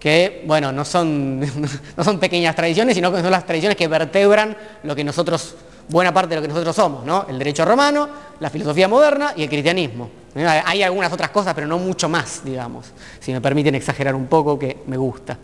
que, 0.00 0.42
bueno, 0.48 0.72
no 0.72 0.84
son, 0.84 1.38
no 1.96 2.02
son 2.02 2.18
pequeñas 2.18 2.56
tradiciones, 2.56 2.96
sino 2.96 3.12
que 3.12 3.22
son 3.22 3.30
las 3.30 3.46
tradiciones 3.46 3.76
que 3.76 3.86
vertebran 3.86 4.56
lo 4.82 4.96
que 4.96 5.04
nosotros, 5.04 5.54
buena 5.88 6.12
parte 6.12 6.30
de 6.30 6.36
lo 6.36 6.42
que 6.42 6.48
nosotros 6.48 6.74
somos, 6.74 7.04
¿no? 7.04 7.26
El 7.28 7.38
derecho 7.38 7.64
romano, 7.64 8.08
la 8.40 8.50
filosofía 8.50 8.88
moderna 8.88 9.32
y 9.36 9.44
el 9.44 9.48
cristianismo. 9.48 10.10
Hay 10.34 10.82
algunas 10.82 11.12
otras 11.12 11.30
cosas, 11.30 11.54
pero 11.54 11.68
no 11.68 11.78
mucho 11.78 12.08
más, 12.08 12.44
digamos, 12.44 12.86
si 13.20 13.30
me 13.30 13.40
permiten 13.40 13.76
exagerar 13.76 14.16
un 14.16 14.26
poco, 14.26 14.58
que 14.58 14.78
me 14.88 14.96
gusta. 14.96 15.38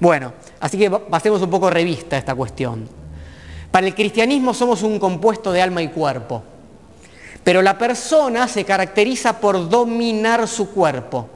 Bueno, 0.00 0.32
así 0.58 0.76
que 0.76 0.90
pasemos 0.90 1.40
un 1.40 1.50
poco 1.50 1.70
revista 1.70 2.18
esta 2.18 2.34
cuestión. 2.34 3.01
Para 3.72 3.86
el 3.86 3.94
cristianismo 3.94 4.52
somos 4.52 4.82
un 4.82 4.98
compuesto 4.98 5.50
de 5.50 5.62
alma 5.62 5.80
y 5.82 5.88
cuerpo, 5.88 6.42
pero 7.42 7.62
la 7.62 7.78
persona 7.78 8.46
se 8.46 8.64
caracteriza 8.64 9.40
por 9.40 9.68
dominar 9.68 10.46
su 10.46 10.70
cuerpo. 10.70 11.26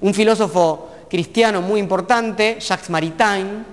Un 0.00 0.14
filósofo 0.14 0.88
cristiano 1.10 1.60
muy 1.60 1.80
importante, 1.80 2.58
Jacques 2.60 2.90
Maritain, 2.90 3.66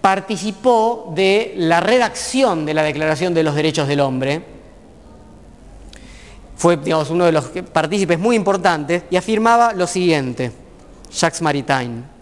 participó 0.00 1.12
de 1.14 1.54
la 1.56 1.78
redacción 1.78 2.66
de 2.66 2.74
la 2.74 2.82
Declaración 2.82 3.32
de 3.32 3.44
los 3.44 3.54
Derechos 3.54 3.86
del 3.86 4.00
Hombre. 4.00 4.42
Fue 6.56 6.76
digamos, 6.76 7.08
uno 7.10 7.24
de 7.24 7.32
los 7.32 7.44
partícipes 7.72 8.18
muy 8.18 8.34
importantes 8.34 9.04
y 9.10 9.16
afirmaba 9.16 9.72
lo 9.74 9.86
siguiente, 9.86 10.50
Jacques 11.12 11.40
Maritain. 11.40 12.17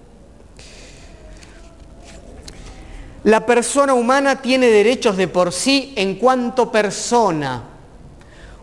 La 3.26 3.44
persona 3.44 3.92
humana 3.92 4.40
tiene 4.40 4.68
derechos 4.68 5.16
de 5.16 5.26
por 5.26 5.52
sí 5.52 5.92
en 5.96 6.14
cuanto 6.14 6.70
persona, 6.70 7.60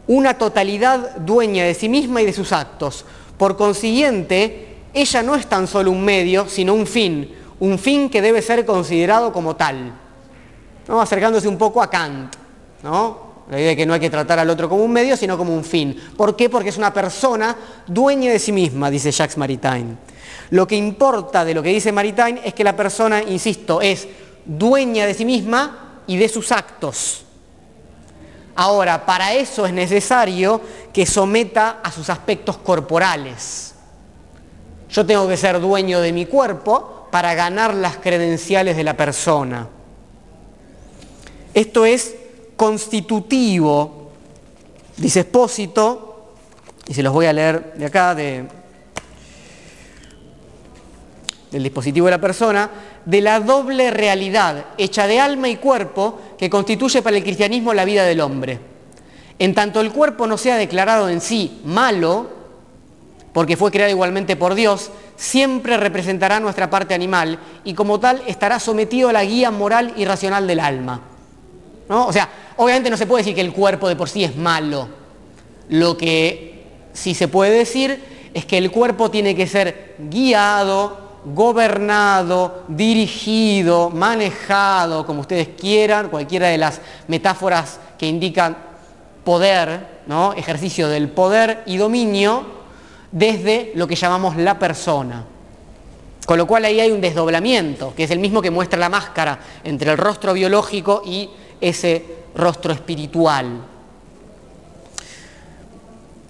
una 0.08 0.38
totalidad 0.38 1.18
dueña 1.18 1.66
de 1.66 1.74
sí 1.74 1.90
misma 1.90 2.22
y 2.22 2.26
de 2.26 2.32
sus 2.32 2.54
actos. 2.54 3.04
Por 3.38 3.58
consiguiente, 3.58 4.78
ella 4.94 5.22
no 5.22 5.36
es 5.36 5.48
tan 5.48 5.68
solo 5.68 5.92
un 5.92 6.02
medio, 6.06 6.48
sino 6.48 6.74
un 6.74 6.88
fin, 6.88 7.30
un 7.60 7.78
fin 7.78 8.10
que 8.10 8.22
debe 8.22 8.42
ser 8.42 8.66
considerado 8.66 9.34
como 9.34 9.58
tal. 9.58 9.96
Acercándose 10.88 11.50
un 11.50 11.58
poco 11.58 11.84
a 11.84 11.90
Kant, 11.90 12.34
¿no? 12.84 13.34
La 13.52 13.60
idea 13.60 13.72
de 13.72 13.76
que 13.76 13.86
no 13.86 13.94
hay 13.94 14.00
que 14.00 14.10
tratar 14.10 14.40
al 14.40 14.50
otro 14.50 14.70
como 14.70 14.86
un 14.86 14.94
medio, 14.94 15.18
sino 15.18 15.38
como 15.38 15.54
un 15.54 15.66
fin. 15.66 15.94
¿Por 16.16 16.38
qué? 16.38 16.50
Porque 16.50 16.70
es 16.70 16.78
una 16.78 16.94
persona 16.94 17.54
dueña 17.86 18.32
de 18.32 18.40
sí 18.40 18.54
misma, 18.54 18.90
dice 18.90 19.12
Jacques 19.12 19.38
Maritain. 19.38 19.98
Lo 20.52 20.66
que 20.66 20.78
importa 20.78 21.44
de 21.44 21.54
lo 21.54 21.62
que 21.62 21.70
dice 21.70 21.92
Maritain 21.92 22.40
es 22.46 22.54
que 22.54 22.64
la 22.64 22.78
persona, 22.78 23.22
insisto, 23.22 23.82
es 23.82 24.08
dueña 24.46 25.06
de 25.06 25.14
sí 25.14 25.26
misma 25.26 26.02
y 26.08 26.18
de 26.18 26.30
sus 26.30 26.52
actos. 26.52 27.26
Ahora, 28.56 29.06
para 29.06 29.34
eso 29.34 29.66
es 29.66 29.74
necesario 29.74 30.62
que 30.92 31.06
someta 31.06 31.80
a 31.84 31.92
sus 31.92 32.10
aspectos 32.10 32.58
corporales. 32.58 33.74
Yo 34.90 35.06
tengo 35.06 35.28
que 35.28 35.38
ser 35.38 35.60
dueño 35.60 36.02
de 36.02 36.14
mi 36.14 36.28
cuerpo 36.28 37.08
para 37.10 37.34
ganar 37.34 37.74
las 37.74 37.98
credenciales 37.98 38.78
de 38.78 38.84
la 38.84 38.96
persona. 38.96 39.68
Esto 41.54 41.86
es 41.86 42.16
constitutivo, 42.56 44.12
dice 44.98 45.22
Espósito, 45.22 46.34
y 46.88 46.94
se 46.94 47.02
los 47.02 47.14
voy 47.14 47.26
a 47.26 47.34
leer 47.34 47.74
de 47.74 47.86
acá, 47.86 48.14
de, 48.14 48.46
del 51.54 51.62
dispositivo 51.62 52.08
de 52.08 52.12
la 52.12 52.20
persona, 52.20 52.70
de 53.06 53.22
la 53.22 53.40
doble 53.40 53.92
realidad 53.92 54.66
hecha 54.76 55.06
de 55.06 55.20
alma 55.20 55.48
y 55.50 55.58
cuerpo 55.58 56.20
que 56.36 56.50
constituye 56.50 57.04
para 57.04 57.16
el 57.16 57.24
cristianismo 57.24 57.76
la 57.76 57.86
vida 57.86 58.04
del 58.06 58.22
hombre. 58.22 58.60
En 59.38 59.54
tanto 59.54 59.80
el 59.80 59.92
cuerpo 59.92 60.26
no 60.26 60.36
sea 60.38 60.58
declarado 60.58 61.10
en 61.10 61.22
sí 61.22 61.62
malo, 61.64 62.28
porque 63.34 63.56
fue 63.56 63.70
creado 63.70 63.92
igualmente 63.92 64.36
por 64.36 64.56
Dios, 64.56 64.90
siempre 65.16 65.78
representará 65.78 66.40
nuestra 66.40 66.72
parte 66.72 66.96
animal 66.96 67.38
y 67.64 67.76
como 67.76 68.00
tal 68.00 68.24
estará 68.26 68.60
sometido 68.60 69.10
a 69.10 69.14
la 69.14 69.24
guía 69.24 69.52
moral 69.52 69.94
y 69.96 70.06
racional 70.06 70.48
del 70.48 70.60
alma. 70.60 71.02
¿No? 71.88 72.08
O 72.08 72.14
sea, 72.14 72.30
obviamente 72.58 72.90
no 72.90 72.98
se 72.98 73.06
puede 73.06 73.22
decir 73.22 73.36
que 73.36 73.42
el 73.42 73.54
cuerpo 73.54 73.88
de 73.88 73.96
por 73.96 74.10
sí 74.10 74.24
es 74.24 74.36
malo. 74.36 74.88
Lo 75.70 75.98
que 75.98 76.64
sí 76.94 77.14
se 77.14 77.28
puede 77.28 77.52
decir 77.52 78.32
es 78.34 78.46
que 78.46 78.58
el 78.58 78.72
cuerpo 78.72 79.12
tiene 79.12 79.36
que 79.36 79.46
ser 79.46 79.96
guiado, 80.00 81.04
gobernado, 81.26 82.64
dirigido, 82.68 83.90
manejado, 83.90 85.06
como 85.06 85.22
ustedes 85.22 85.50
quieran, 85.60 86.10
cualquiera 86.10 86.48
de 86.48 86.58
las 86.58 86.82
metáforas 87.08 87.80
que 87.98 88.08
indican 88.08 88.58
poder, 89.24 90.02
¿no? 90.08 90.34
ejercicio 90.34 90.90
del 90.90 91.10
poder 91.10 91.64
y 91.66 91.78
dominio, 91.78 92.46
desde 93.12 93.72
lo 93.76 93.88
que 93.88 93.96
llamamos 93.96 94.36
la 94.36 94.60
persona. 94.60 95.26
Con 96.26 96.38
lo 96.38 96.48
cual 96.48 96.66
ahí 96.66 96.80
hay 96.80 96.92
un 96.92 97.02
desdoblamiento, 97.02 97.94
que 97.96 98.06
es 98.06 98.12
el 98.12 98.20
mismo 98.20 98.42
que 98.42 98.52
muestra 98.52 98.80
la 98.80 98.90
máscara 98.90 99.40
entre 99.64 99.92
el 99.92 99.98
rostro 99.98 100.34
biológico 100.34 101.02
y 101.06 101.30
ese 101.60 102.04
rostro 102.36 102.74
espiritual. 102.74 103.62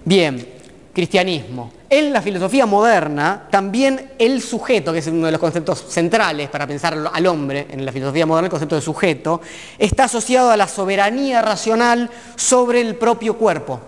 Bien, 0.04 0.53
cristianismo. 0.94 1.72
En 1.90 2.12
la 2.12 2.22
filosofía 2.22 2.64
moderna, 2.64 3.48
también 3.50 4.12
el 4.18 4.40
sujeto, 4.40 4.92
que 4.92 5.00
es 5.00 5.06
uno 5.08 5.26
de 5.26 5.32
los 5.32 5.40
conceptos 5.40 5.84
centrales 5.88 6.48
para 6.48 6.66
pensar 6.66 6.96
al 7.12 7.26
hombre 7.26 7.66
en 7.70 7.84
la 7.84 7.92
filosofía 7.92 8.24
moderna, 8.24 8.46
el 8.46 8.50
concepto 8.50 8.76
de 8.76 8.80
sujeto, 8.80 9.40
está 9.76 10.04
asociado 10.04 10.50
a 10.50 10.56
la 10.56 10.68
soberanía 10.68 11.42
racional 11.42 12.08
sobre 12.36 12.80
el 12.80 12.94
propio 12.94 13.36
cuerpo. 13.36 13.80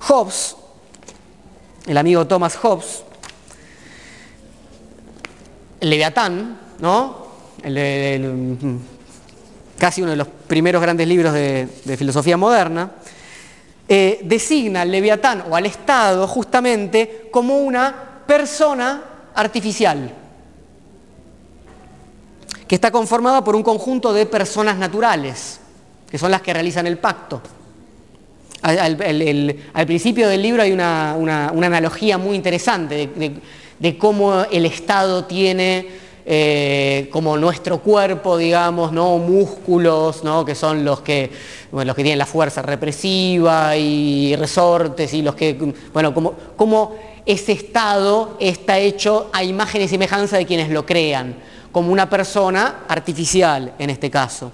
Hobbes, 0.00 0.56
el 1.86 1.96
amigo 1.96 2.26
Thomas 2.26 2.56
Hobbes, 2.56 3.04
el 5.80 5.90
Leviatán, 5.90 6.58
¿no? 6.80 7.24
casi 9.78 10.02
uno 10.02 10.10
de 10.10 10.16
los 10.16 10.28
primeros 10.28 10.82
grandes 10.82 11.08
libros 11.08 11.32
de 11.32 11.96
filosofía 11.96 12.36
moderna, 12.36 12.90
eh, 13.88 14.20
designa 14.24 14.82
al 14.82 14.90
leviatán 14.90 15.44
o 15.50 15.56
al 15.56 15.66
Estado 15.66 16.26
justamente 16.26 17.28
como 17.30 17.58
una 17.58 18.22
persona 18.26 19.02
artificial, 19.34 20.10
que 22.66 22.74
está 22.74 22.90
conformada 22.90 23.44
por 23.44 23.54
un 23.54 23.62
conjunto 23.62 24.12
de 24.12 24.26
personas 24.26 24.78
naturales, 24.78 25.60
que 26.10 26.18
son 26.18 26.30
las 26.30 26.40
que 26.40 26.52
realizan 26.52 26.86
el 26.86 26.98
pacto. 26.98 27.42
Al, 28.62 28.96
principio 29.86 30.26
del 30.26 30.40
libro 30.40 30.62
hay 30.62 30.72
una, 30.72 31.12
analogía 31.50 32.16
muy 32.16 32.36
interesante 32.36 33.10
de 33.78 33.98
cómo 33.98 34.44
el 34.50 34.64
Estado 34.64 35.26
tiene 35.26 36.03
eh, 36.26 37.08
como 37.12 37.36
nuestro 37.36 37.80
cuerpo, 37.80 38.38
digamos, 38.38 38.92
¿no? 38.92 39.18
músculos, 39.18 40.24
¿no? 40.24 40.44
que 40.44 40.54
son 40.54 40.82
los 40.82 41.02
que, 41.02 41.30
los 41.70 41.94
que 41.94 42.02
tienen 42.02 42.18
la 42.18 42.24
fuerza 42.24 42.62
represiva 42.62 43.76
y 43.76 44.34
resortes 44.36 45.12
y 45.12 45.20
los 45.20 45.34
que, 45.34 45.74
bueno, 45.92 46.14
como, 46.14 46.32
como 46.56 46.96
ese 47.26 47.52
estado 47.52 48.36
está 48.40 48.78
hecho 48.78 49.28
a 49.34 49.44
imagen 49.44 49.82
y 49.82 49.88
semejanza 49.88 50.38
de 50.38 50.46
quienes 50.46 50.70
lo 50.70 50.86
crean, 50.86 51.36
como 51.72 51.92
una 51.92 52.08
persona 52.08 52.84
artificial 52.88 53.74
en 53.78 53.90
este 53.90 54.10
caso. 54.10 54.50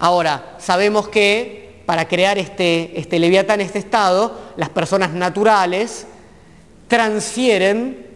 Ahora, 0.00 0.56
sabemos 0.58 1.08
que 1.08 1.82
para 1.86 2.08
crear 2.08 2.38
este, 2.38 2.98
este 2.98 3.18
leviatán, 3.18 3.60
este 3.60 3.78
estado, 3.78 4.36
las 4.56 4.68
personas 4.68 5.12
naturales 5.12 6.06
transfieren 6.88 8.09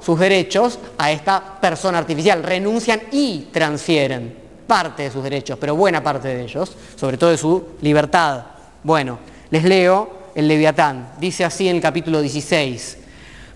sus 0.00 0.18
derechos 0.18 0.78
a 0.98 1.12
esta 1.12 1.60
persona 1.60 1.98
artificial, 1.98 2.42
renuncian 2.42 3.00
y 3.10 3.48
transfieren 3.52 4.36
parte 4.66 5.04
de 5.04 5.10
sus 5.10 5.22
derechos, 5.22 5.58
pero 5.60 5.76
buena 5.76 6.02
parte 6.02 6.28
de 6.28 6.42
ellos, 6.42 6.74
sobre 6.96 7.18
todo 7.18 7.30
de 7.30 7.38
su 7.38 7.62
libertad. 7.82 8.44
Bueno, 8.82 9.18
les 9.50 9.64
leo 9.64 10.22
el 10.34 10.48
Leviatán, 10.48 11.12
dice 11.20 11.44
así 11.44 11.68
en 11.68 11.76
el 11.76 11.82
capítulo 11.82 12.20
16, 12.20 12.98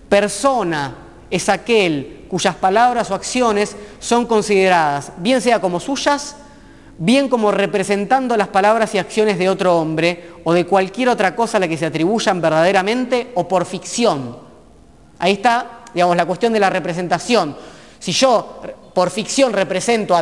persona 0.07 0.95
es 1.29 1.49
aquel 1.49 2.25
cuyas 2.29 2.55
palabras 2.55 3.09
o 3.09 3.15
acciones 3.15 3.75
son 3.99 4.25
consideradas, 4.25 5.11
bien 5.17 5.41
sea 5.41 5.59
como 5.59 5.79
suyas, 5.79 6.35
bien 6.97 7.29
como 7.29 7.51
representando 7.51 8.35
las 8.37 8.47
palabras 8.47 8.93
y 8.95 8.97
acciones 8.97 9.37
de 9.37 9.49
otro 9.49 9.77
hombre 9.77 10.31
o 10.43 10.53
de 10.53 10.65
cualquier 10.65 11.09
otra 11.09 11.35
cosa 11.35 11.57
a 11.57 11.59
la 11.59 11.67
que 11.67 11.77
se 11.77 11.85
atribuyan 11.85 12.41
verdaderamente 12.41 13.31
o 13.35 13.47
por 13.47 13.65
ficción. 13.65 14.37
Ahí 15.19 15.33
está, 15.33 15.76
digamos, 15.93 16.15
la 16.15 16.25
cuestión 16.25 16.53
de 16.53 16.59
la 16.59 16.69
representación. 16.69 17.55
Si 17.99 18.11
yo 18.11 18.61
por 18.93 19.09
ficción 19.09 19.53
represento 19.53 20.15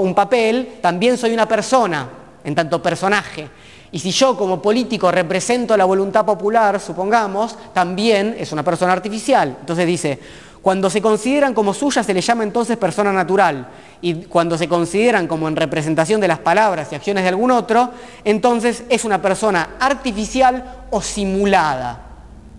un 0.00 0.14
papel, 0.14 0.78
también 0.80 1.16
soy 1.16 1.32
una 1.32 1.46
persona, 1.46 2.08
en 2.44 2.54
tanto 2.54 2.82
personaje. 2.82 3.48
Y 3.92 3.98
si 3.98 4.10
yo 4.10 4.36
como 4.36 4.60
político 4.60 5.10
represento 5.10 5.76
la 5.76 5.84
voluntad 5.84 6.24
popular, 6.24 6.80
supongamos, 6.80 7.56
también 7.72 8.36
es 8.38 8.50
una 8.52 8.64
persona 8.64 8.92
artificial. 8.92 9.56
Entonces 9.60 9.86
dice, 9.86 10.18
cuando 10.60 10.90
se 10.90 11.00
consideran 11.00 11.54
como 11.54 11.74
suyas 11.74 12.06
se 12.06 12.14
le 12.14 12.20
llama 12.20 12.42
entonces 12.42 12.76
persona 12.76 13.12
natural 13.12 13.68
y 14.00 14.24
cuando 14.24 14.56
se 14.56 14.66
consideran 14.66 15.26
como 15.26 15.46
en 15.46 15.56
representación 15.56 16.20
de 16.20 16.28
las 16.28 16.38
palabras 16.38 16.88
y 16.90 16.94
acciones 16.94 17.22
de 17.22 17.28
algún 17.28 17.50
otro, 17.50 17.90
entonces 18.24 18.84
es 18.88 19.04
una 19.04 19.20
persona 19.20 19.76
artificial 19.78 20.86
o 20.90 21.00
simulada. 21.00 22.00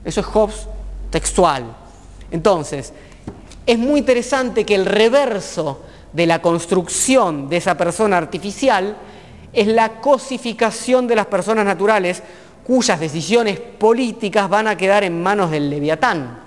Eso 0.04 0.22
es 0.22 0.26
Hobbes 0.28 0.68
textual. 1.10 1.85
Entonces, 2.32 2.94
es 3.66 3.78
muy 3.78 4.00
interesante 4.00 4.66
que 4.66 4.76
el 4.76 4.86
reverso 4.86 5.82
de 6.14 6.26
la 6.26 6.42
construcción 6.42 7.50
de 7.50 7.58
esa 7.58 7.76
persona 7.78 8.18
artificial 8.18 8.96
es 9.52 9.68
la 9.68 10.02
cosificación 10.02 11.08
de 11.08 11.16
las 11.16 11.26
personas 11.28 11.66
naturales 11.66 12.22
cuyas 12.66 13.00
decisiones 13.00 13.60
políticas 13.60 14.50
van 14.50 14.68
a 14.68 14.78
quedar 14.78 15.04
en 15.04 15.22
manos 15.22 15.52
del 15.52 15.70
leviatán. 15.70 16.40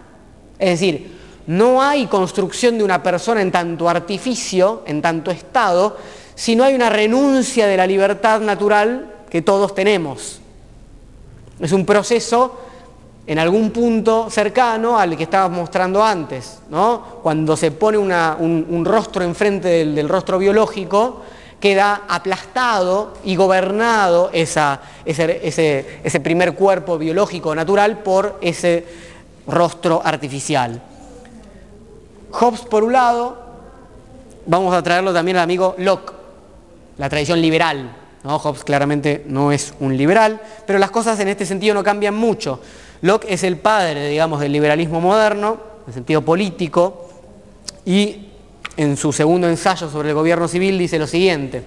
Es 0.59 0.81
decir, 0.81 1.17
no 1.47 1.81
hay 1.83 2.07
construcción 2.07 2.77
de 2.77 2.85
una 2.85 3.03
persona 3.03 3.41
en 3.41 3.53
tanto 3.53 3.89
artificio, 3.89 4.83
en 4.87 5.01
tanto 5.01 5.31
estado, 5.31 5.97
si 6.35 6.55
no 6.55 6.65
hay 6.65 6.75
una 6.75 6.91
renuncia 6.91 7.67
de 7.67 7.77
la 7.77 7.87
libertad 7.87 8.41
natural 8.41 9.15
que 9.31 9.43
todos 9.43 9.75
tenemos. 9.75 10.41
Es 11.61 11.73
un 11.73 11.87
proceso 11.87 12.59
en 13.29 13.39
algún 13.39 13.71
punto 13.73 14.31
cercano 14.31 14.99
al 14.99 15.15
que 15.15 15.25
estaba 15.25 15.51
mostrando 15.51 16.03
antes. 16.03 16.61
Cuando 17.23 17.59
se 17.59 17.71
pone 17.73 17.99
un, 17.99 18.85
rostro 18.87 19.23
enfrente 19.23 19.85
del, 19.85 20.09
rostro 20.09 20.39
biológico, 20.39 21.21
queda 21.61 22.05
aplastado 22.09 23.13
y 23.25 23.37
gobernado 23.37 24.31
ese, 24.33 24.81
primer 26.23 26.55
cuerpo 26.55 26.97
biológico 26.97 27.55
natural 27.55 27.99
por 27.99 28.39
ese 28.41 28.87
rostro 29.47 30.01
artificial. 30.03 30.81
Hobbes 32.31 32.61
por 32.63 32.83
un 32.83 32.95
lado, 32.95 33.37
vamos 34.47 34.75
a 34.75 34.83
traerlo 34.83 35.13
también 35.13 35.37
al 35.37 35.43
amigo 35.43 35.75
Locke, 35.77 36.15
la 36.97 37.11
tradición 37.11 37.43
liberal. 37.43 37.95
Hobbes 38.25 38.65
claramente 38.65 39.25
no 39.27 39.53
es 39.53 39.75
un 39.81 39.95
liberal, 39.99 40.41
pero 40.67 40.79
las 40.79 40.91
cosas 40.91 41.21
en 41.21 41.29
este 41.29 41.45
sentido 41.45 41.75
no 41.75 41.85
cambian 41.85 42.15
mucho. 42.15 42.61
Locke 43.03 43.27
es 43.29 43.45
el 43.45 43.57
padre, 43.57 44.09
digamos, 44.09 44.41
del 44.41 44.53
liberalismo 44.53 45.01
moderno, 45.01 45.59
en 45.87 45.93
sentido 45.93 46.23
político, 46.23 47.09
y 47.85 48.29
en 48.77 48.97
su 48.97 49.13
segundo 49.13 49.49
ensayo 49.49 49.89
sobre 49.91 50.11
el 50.11 50.15
gobierno 50.15 50.49
civil 50.49 50.79
dice 50.79 50.99
lo 50.99 51.07
siguiente. 51.07 51.63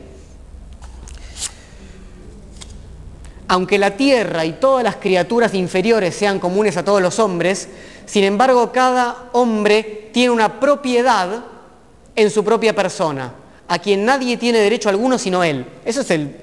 Aunque 3.47 3.77
la 3.77 3.97
tierra 3.97 4.45
y 4.45 4.53
todas 4.53 4.83
las 4.83 4.95
criaturas 4.95 5.53
inferiores 5.53 6.15
sean 6.15 6.39
comunes 6.39 6.77
a 6.77 6.85
todos 6.85 7.01
los 7.01 7.19
hombres, 7.19 7.67
sin 8.05 8.23
embargo, 8.23 8.71
cada 8.71 9.29
hombre 9.33 10.09
tiene 10.13 10.31
una 10.31 10.59
propiedad 10.59 11.43
en 12.15 12.29
su 12.29 12.43
propia 12.43 12.75
persona, 12.75 13.33
a 13.67 13.79
quien 13.79 14.05
nadie 14.05 14.37
tiene 14.37 14.59
derecho 14.59 14.89
alguno 14.89 15.17
sino 15.17 15.43
él. 15.43 15.65
Eso 15.83 16.01
es 16.01 16.11
el 16.11 16.35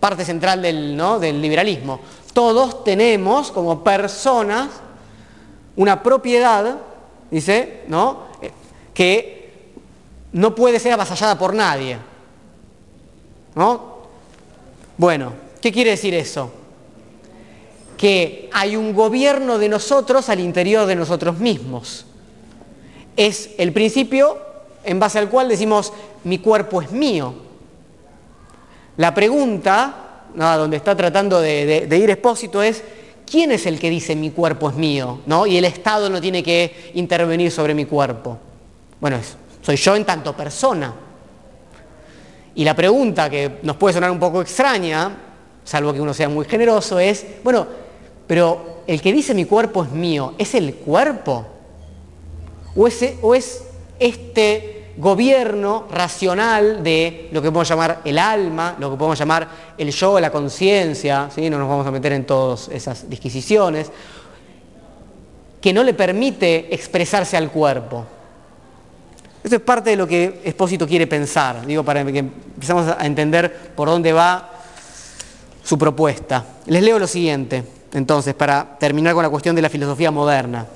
parte 0.00 0.24
central 0.24 0.60
del, 0.60 1.00
del 1.20 1.40
liberalismo. 1.40 2.00
Todos 2.32 2.84
tenemos 2.84 3.50
como 3.50 3.84
personas 3.84 4.70
una 5.76 6.02
propiedad, 6.02 6.76
dice, 7.30 7.82
¿no? 7.88 8.32
que 8.94 9.72
no 10.32 10.54
puede 10.54 10.78
ser 10.78 10.92
avasallada 10.92 11.38
por 11.38 11.54
nadie. 11.54 11.98
¿No? 13.54 13.92
Bueno, 14.96 15.32
¿qué 15.60 15.72
quiere 15.72 15.90
decir 15.90 16.14
eso? 16.14 16.50
que 18.02 18.50
hay 18.52 18.74
un 18.74 18.94
gobierno 18.94 19.58
de 19.58 19.68
nosotros 19.68 20.28
al 20.28 20.40
interior 20.40 20.86
de 20.86 20.96
nosotros 20.96 21.38
mismos. 21.38 22.04
Es 23.16 23.50
el 23.58 23.72
principio 23.72 24.38
en 24.82 24.98
base 24.98 25.20
al 25.20 25.30
cual 25.30 25.48
decimos, 25.48 25.92
mi 26.24 26.38
cuerpo 26.38 26.82
es 26.82 26.90
mío. 26.90 27.32
La 28.96 29.14
pregunta, 29.14 30.01
donde 30.34 30.76
está 30.76 30.96
tratando 30.96 31.40
de, 31.40 31.86
ir 31.90 32.10
expósito, 32.10 32.62
es, 32.62 32.82
¿quién 33.28 33.52
es 33.52 33.66
el 33.66 33.78
que 33.78 33.90
dice 33.90 34.16
mi 34.16 34.30
cuerpo 34.30 34.70
es 34.70 34.76
mío? 34.76 35.20
¿no? 35.26 35.46
Y 35.46 35.56
el 35.56 35.64
Estado 35.64 36.08
no 36.08 36.20
tiene 36.20 36.42
que 36.42 36.90
intervenir 36.94 37.50
sobre 37.50 37.74
mi 37.74 37.84
cuerpo. 37.84 38.38
Bueno, 39.00 39.18
soy 39.60 39.76
yo 39.76 39.96
en 39.96 40.04
tanto 40.04 40.36
persona. 40.36 40.94
Y 42.54 42.64
la 42.64 42.74
pregunta 42.74 43.30
que 43.30 43.58
nos 43.62 43.76
puede 43.76 43.94
sonar 43.94 44.10
un 44.10 44.18
poco 44.18 44.42
extraña, 44.42 45.10
salvo 45.64 45.92
que 45.92 46.00
uno 46.00 46.12
sea 46.12 46.28
muy 46.28 46.44
generoso, 46.44 46.98
es, 46.98 47.24
bueno, 47.42 47.66
pero 48.26 48.82
el 48.86 49.00
que 49.00 49.12
dice 49.12 49.34
mi 49.34 49.44
cuerpo 49.44 49.84
es 49.84 49.90
mío, 49.90 50.34
¿es 50.38 50.54
el 50.54 50.74
cuerpo? 50.74 51.46
¿O 52.76 52.86
es, 52.86 53.14
o 53.22 53.34
es 53.34 53.64
este 53.98 54.81
gobierno 54.96 55.86
racional 55.90 56.82
de 56.82 57.28
lo 57.32 57.40
que 57.40 57.48
podemos 57.48 57.68
llamar 57.68 58.00
el 58.04 58.18
alma, 58.18 58.76
lo 58.78 58.90
que 58.90 58.96
podemos 58.96 59.18
llamar 59.18 59.48
el 59.78 59.90
yo, 59.90 60.20
la 60.20 60.30
conciencia, 60.30 61.28
¿sí? 61.34 61.48
no 61.48 61.58
nos 61.58 61.68
vamos 61.68 61.86
a 61.86 61.90
meter 61.90 62.12
en 62.12 62.24
todas 62.24 62.68
esas 62.68 63.08
disquisiciones, 63.08 63.90
que 65.60 65.72
no 65.72 65.82
le 65.82 65.94
permite 65.94 66.74
expresarse 66.74 67.36
al 67.36 67.50
cuerpo. 67.50 68.04
Esto 69.42 69.56
es 69.56 69.62
parte 69.62 69.90
de 69.90 69.96
lo 69.96 70.06
que 70.06 70.40
Espósito 70.44 70.86
quiere 70.86 71.06
pensar, 71.06 71.66
digo, 71.66 71.82
para 71.82 72.04
que 72.04 72.18
empezamos 72.18 72.94
a 72.96 73.04
entender 73.06 73.72
por 73.74 73.88
dónde 73.88 74.12
va 74.12 74.50
su 75.64 75.78
propuesta. 75.78 76.44
Les 76.66 76.82
leo 76.82 76.98
lo 76.98 77.06
siguiente 77.06 77.64
entonces, 77.92 78.34
para 78.34 78.78
terminar 78.78 79.14
con 79.14 79.22
la 79.22 79.28
cuestión 79.28 79.54
de 79.54 79.62
la 79.62 79.68
filosofía 79.68 80.10
moderna. 80.10 80.66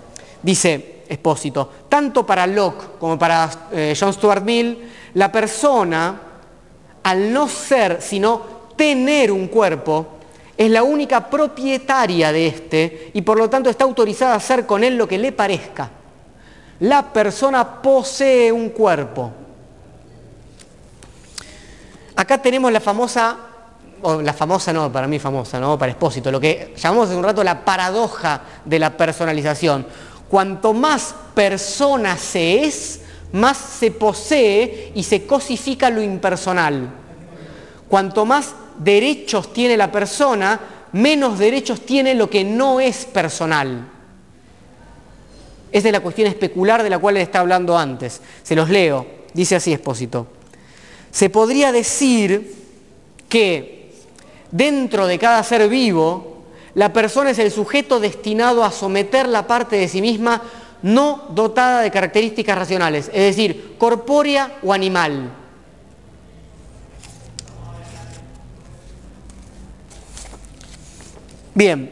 Dice 0.42 0.95
Espósito, 1.08 1.70
tanto 1.88 2.24
para 2.24 2.46
Locke 2.46 2.98
como 2.98 3.18
para 3.18 3.50
eh, 3.72 3.94
John 3.98 4.12
Stuart 4.12 4.42
Mill, 4.42 4.90
la 5.14 5.30
persona, 5.30 6.20
al 7.02 7.32
no 7.32 7.48
ser, 7.48 8.02
sino 8.02 8.42
tener 8.76 9.32
un 9.32 9.48
cuerpo, 9.48 10.06
es 10.56 10.70
la 10.70 10.82
única 10.82 11.28
propietaria 11.28 12.32
de 12.32 12.46
éste 12.46 13.10
y 13.14 13.22
por 13.22 13.38
lo 13.38 13.50
tanto 13.50 13.68
está 13.68 13.84
autorizada 13.84 14.32
a 14.32 14.36
hacer 14.36 14.66
con 14.66 14.84
él 14.84 14.96
lo 14.96 15.06
que 15.06 15.18
le 15.18 15.32
parezca. 15.32 15.90
La 16.80 17.12
persona 17.12 17.82
posee 17.82 18.52
un 18.52 18.70
cuerpo. 18.70 19.32
Acá 22.16 22.40
tenemos 22.40 22.72
la 22.72 22.80
famosa 22.80 23.36
o 24.02 24.20
la 24.20 24.32
famosa 24.32 24.72
no, 24.72 24.92
para 24.92 25.06
mí 25.06 25.18
famosa, 25.18 25.58
¿no? 25.58 25.78
Para 25.78 25.92
Expósito, 25.92 26.30
lo 26.30 26.40
que 26.40 26.74
llamamos 26.76 27.08
hace 27.08 27.16
un 27.16 27.24
rato 27.24 27.42
la 27.42 27.64
paradoja 27.64 28.42
de 28.64 28.78
la 28.78 28.96
personalización. 28.96 29.86
Cuanto 30.28 30.72
más 30.74 31.14
persona 31.34 32.16
se 32.18 32.64
es, 32.64 33.00
más 33.32 33.56
se 33.56 33.90
posee 33.90 34.92
y 34.94 35.02
se 35.02 35.26
cosifica 35.26 35.90
lo 35.90 36.02
impersonal. 36.02 36.88
Cuanto 37.88 38.24
más 38.24 38.54
derechos 38.78 39.52
tiene 39.52 39.76
la 39.76 39.92
persona, 39.92 40.60
menos 40.92 41.38
derechos 41.38 41.82
tiene 41.82 42.14
lo 42.14 42.28
que 42.28 42.44
no 42.44 42.80
es 42.80 43.04
personal. 43.04 43.88
Esa 45.70 45.88
es 45.88 45.92
la 45.92 46.00
cuestión 46.00 46.28
especular 46.28 46.82
de 46.82 46.90
la 46.90 46.98
cual 46.98 47.14
le 47.14 47.22
está 47.22 47.40
hablando 47.40 47.76
antes. 47.76 48.20
Se 48.42 48.56
los 48.56 48.70
leo. 48.70 49.06
Dice 49.34 49.56
así 49.56 49.72
Expósito. 49.72 50.26
Se 51.10 51.30
podría 51.30 51.70
decir 51.72 52.54
que 53.28 53.92
dentro 54.50 55.06
de 55.06 55.18
cada 55.18 55.42
ser 55.42 55.68
vivo, 55.68 56.35
la 56.76 56.92
persona 56.92 57.30
es 57.30 57.38
el 57.38 57.50
sujeto 57.50 58.00
destinado 58.00 58.62
a 58.62 58.70
someter 58.70 59.26
la 59.26 59.46
parte 59.46 59.76
de 59.76 59.88
sí 59.88 60.02
misma 60.02 60.42
no 60.82 61.24
dotada 61.30 61.80
de 61.80 61.90
características 61.90 62.56
racionales, 62.56 63.08
es 63.14 63.34
decir, 63.34 63.76
corpórea 63.78 64.58
o 64.62 64.74
animal. 64.74 65.30
Bien, 71.54 71.90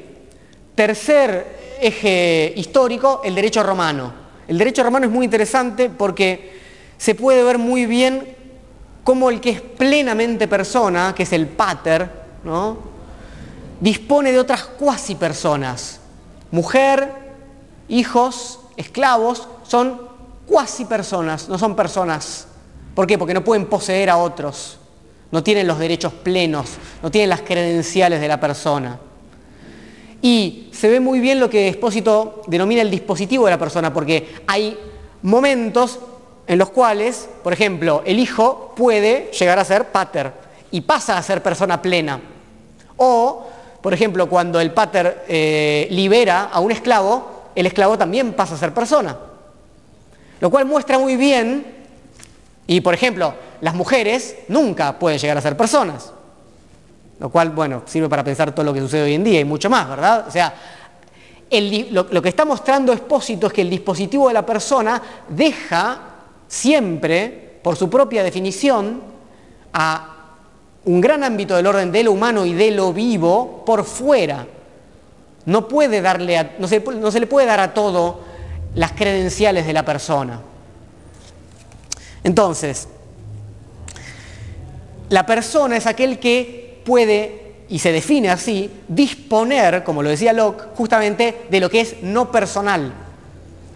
tercer 0.74 1.78
eje 1.80 2.52
histórico, 2.54 3.22
el 3.24 3.34
derecho 3.34 3.62
romano. 3.62 4.12
El 4.46 4.58
derecho 4.58 4.82
romano 4.82 5.06
es 5.06 5.12
muy 5.12 5.24
interesante 5.24 5.88
porque 5.88 6.60
se 6.98 7.14
puede 7.14 7.42
ver 7.42 7.56
muy 7.56 7.86
bien 7.86 8.36
cómo 9.02 9.30
el 9.30 9.40
que 9.40 9.48
es 9.48 9.60
plenamente 9.62 10.46
persona, 10.46 11.14
que 11.16 11.22
es 11.22 11.32
el 11.32 11.46
pater, 11.46 12.10
¿no? 12.44 12.93
Dispone 13.84 14.32
de 14.32 14.38
otras 14.38 14.64
cuasi 14.64 15.14
personas. 15.14 16.00
Mujer, 16.50 17.12
hijos, 17.86 18.60
esclavos, 18.78 19.46
son 19.68 20.00
cuasi 20.46 20.86
personas, 20.86 21.50
no 21.50 21.58
son 21.58 21.76
personas. 21.76 22.46
¿Por 22.94 23.06
qué? 23.06 23.18
Porque 23.18 23.34
no 23.34 23.44
pueden 23.44 23.66
poseer 23.66 24.08
a 24.08 24.16
otros. 24.16 24.78
no 25.30 25.42
tienen 25.42 25.66
los 25.66 25.80
derechos 25.80 26.12
plenos, 26.12 26.70
no 27.02 27.10
tienen 27.10 27.28
las 27.28 27.42
credenciales 27.42 28.20
de 28.20 28.28
la 28.28 28.38
persona. 28.38 29.00
Y 30.22 30.70
se 30.72 30.88
ve 30.88 31.00
muy 31.00 31.18
bien 31.18 31.40
lo 31.40 31.50
que 31.50 31.68
Expósito 31.68 32.42
denomina 32.46 32.82
el 32.82 32.90
dispositivo 32.90 33.44
de 33.44 33.50
la 33.50 33.58
persona, 33.58 33.92
porque 33.92 34.36
hay 34.46 34.78
momentos 35.22 35.98
en 36.46 36.58
los 36.58 36.70
cuales, 36.70 37.28
por 37.42 37.52
ejemplo, 37.52 38.02
el 38.06 38.20
hijo 38.20 38.72
puede 38.76 39.30
llegar 39.38 39.58
a 39.58 39.64
ser 39.64 39.88
pater 39.88 40.32
y 40.70 40.82
pasa 40.82 41.18
a 41.18 41.22
ser 41.22 41.42
persona 41.42 41.82
plena. 41.82 42.20
O, 42.96 43.48
por 43.84 43.92
ejemplo, 43.92 44.30
cuando 44.30 44.60
el 44.60 44.72
pater 44.72 45.26
eh, 45.28 45.86
libera 45.90 46.44
a 46.44 46.58
un 46.60 46.72
esclavo, 46.72 47.50
el 47.54 47.66
esclavo 47.66 47.98
también 47.98 48.32
pasa 48.32 48.54
a 48.54 48.56
ser 48.56 48.72
persona. 48.72 49.14
Lo 50.40 50.48
cual 50.48 50.64
muestra 50.64 50.98
muy 50.98 51.16
bien, 51.16 51.66
y 52.66 52.80
por 52.80 52.94
ejemplo, 52.94 53.34
las 53.60 53.74
mujeres 53.74 54.36
nunca 54.48 54.98
pueden 54.98 55.18
llegar 55.18 55.36
a 55.36 55.42
ser 55.42 55.54
personas. 55.54 56.14
Lo 57.20 57.28
cual, 57.28 57.50
bueno, 57.50 57.82
sirve 57.84 58.08
para 58.08 58.24
pensar 58.24 58.54
todo 58.54 58.64
lo 58.64 58.72
que 58.72 58.80
sucede 58.80 59.02
hoy 59.02 59.14
en 59.16 59.24
día 59.24 59.40
y 59.40 59.44
mucho 59.44 59.68
más, 59.68 59.86
¿verdad? 59.86 60.28
O 60.28 60.30
sea, 60.30 60.54
lo, 61.90 62.22
que 62.22 62.28
está 62.30 62.46
mostrando 62.46 62.90
Expósito 62.90 63.48
es 63.48 63.52
que 63.52 63.60
el 63.60 63.68
dispositivo 63.68 64.28
de 64.28 64.32
la 64.32 64.46
persona 64.46 65.02
deja 65.28 66.00
siempre, 66.48 67.60
por 67.62 67.76
su 67.76 67.90
propia 67.90 68.22
definición, 68.22 69.02
a 69.74 70.13
un 70.86 71.00
gran 71.00 71.24
ámbito 71.24 71.56
del 71.56 71.66
orden 71.66 71.90
de 71.90 72.04
lo 72.04 72.12
humano 72.12 72.44
y 72.44 72.52
de 72.52 72.70
lo 72.70 72.92
vivo 72.92 73.64
por 73.64 73.84
fuera. 73.84 74.46
No, 75.46 75.68
puede 75.68 76.00
darle 76.00 76.50
no, 76.58 76.68
se, 76.68 76.80
no 76.80 77.10
se 77.10 77.20
le 77.20 77.26
puede 77.26 77.46
dar 77.46 77.60
a 77.60 77.74
todo 77.74 78.20
las 78.74 78.92
credenciales 78.92 79.66
de 79.66 79.72
la 79.72 79.84
persona. 79.84 80.40
Entonces, 82.22 82.88
la 85.10 85.26
persona 85.26 85.76
es 85.76 85.86
aquel 85.86 86.18
que 86.18 86.80
puede, 86.84 87.56
y 87.68 87.78
se 87.78 87.92
define 87.92 88.30
así, 88.30 88.70
disponer, 88.88 89.84
como 89.84 90.02
lo 90.02 90.08
decía 90.08 90.32
Locke, 90.32 90.64
justamente 90.74 91.46
de 91.50 91.60
lo 91.60 91.70
que 91.70 91.82
es 91.82 92.02
no 92.02 92.30
personal. 92.30 93.03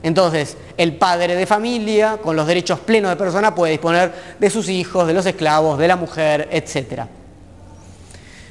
Entonces, 0.02 0.56
el 0.76 0.96
padre 0.96 1.34
de 1.34 1.46
familia, 1.46 2.18
con 2.22 2.36
los 2.36 2.46
derechos 2.46 2.78
plenos 2.80 3.10
de 3.10 3.16
persona, 3.16 3.54
puede 3.54 3.72
disponer 3.72 4.12
de 4.38 4.50
sus 4.50 4.68
hijos, 4.68 5.06
de 5.06 5.12
los 5.12 5.26
esclavos, 5.26 5.78
de 5.78 5.88
la 5.88 5.96
mujer, 5.96 6.48
etc. 6.52 7.02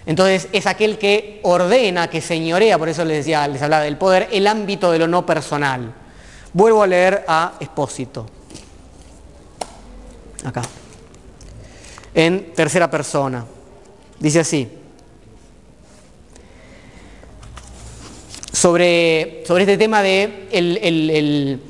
Entonces, 0.05 0.49
es 0.51 0.65
aquel 0.65 0.97
que 0.97 1.39
ordena, 1.43 2.09
que 2.09 2.21
señorea, 2.21 2.77
por 2.77 2.89
eso 2.89 3.05
les 3.05 3.17
decía, 3.17 3.47
les 3.47 3.61
hablaba 3.61 3.83
del 3.83 3.97
poder, 3.97 4.27
el 4.31 4.47
ámbito 4.47 4.91
de 4.91 4.99
lo 4.99 5.07
no 5.07 5.25
personal. 5.25 5.93
Vuelvo 6.53 6.83
a 6.83 6.87
leer 6.87 7.23
a 7.27 7.53
Expósito. 7.59 8.25
Acá. 10.43 10.61
En 12.13 12.53
tercera 12.53 12.89
persona. 12.89 13.45
Dice 14.19 14.39
así. 14.39 14.76
Sobre, 18.57 19.43
sobre 19.45 19.65
este 19.65 19.77
tema 19.77 20.01
de 20.01 20.47
el, 20.51 21.61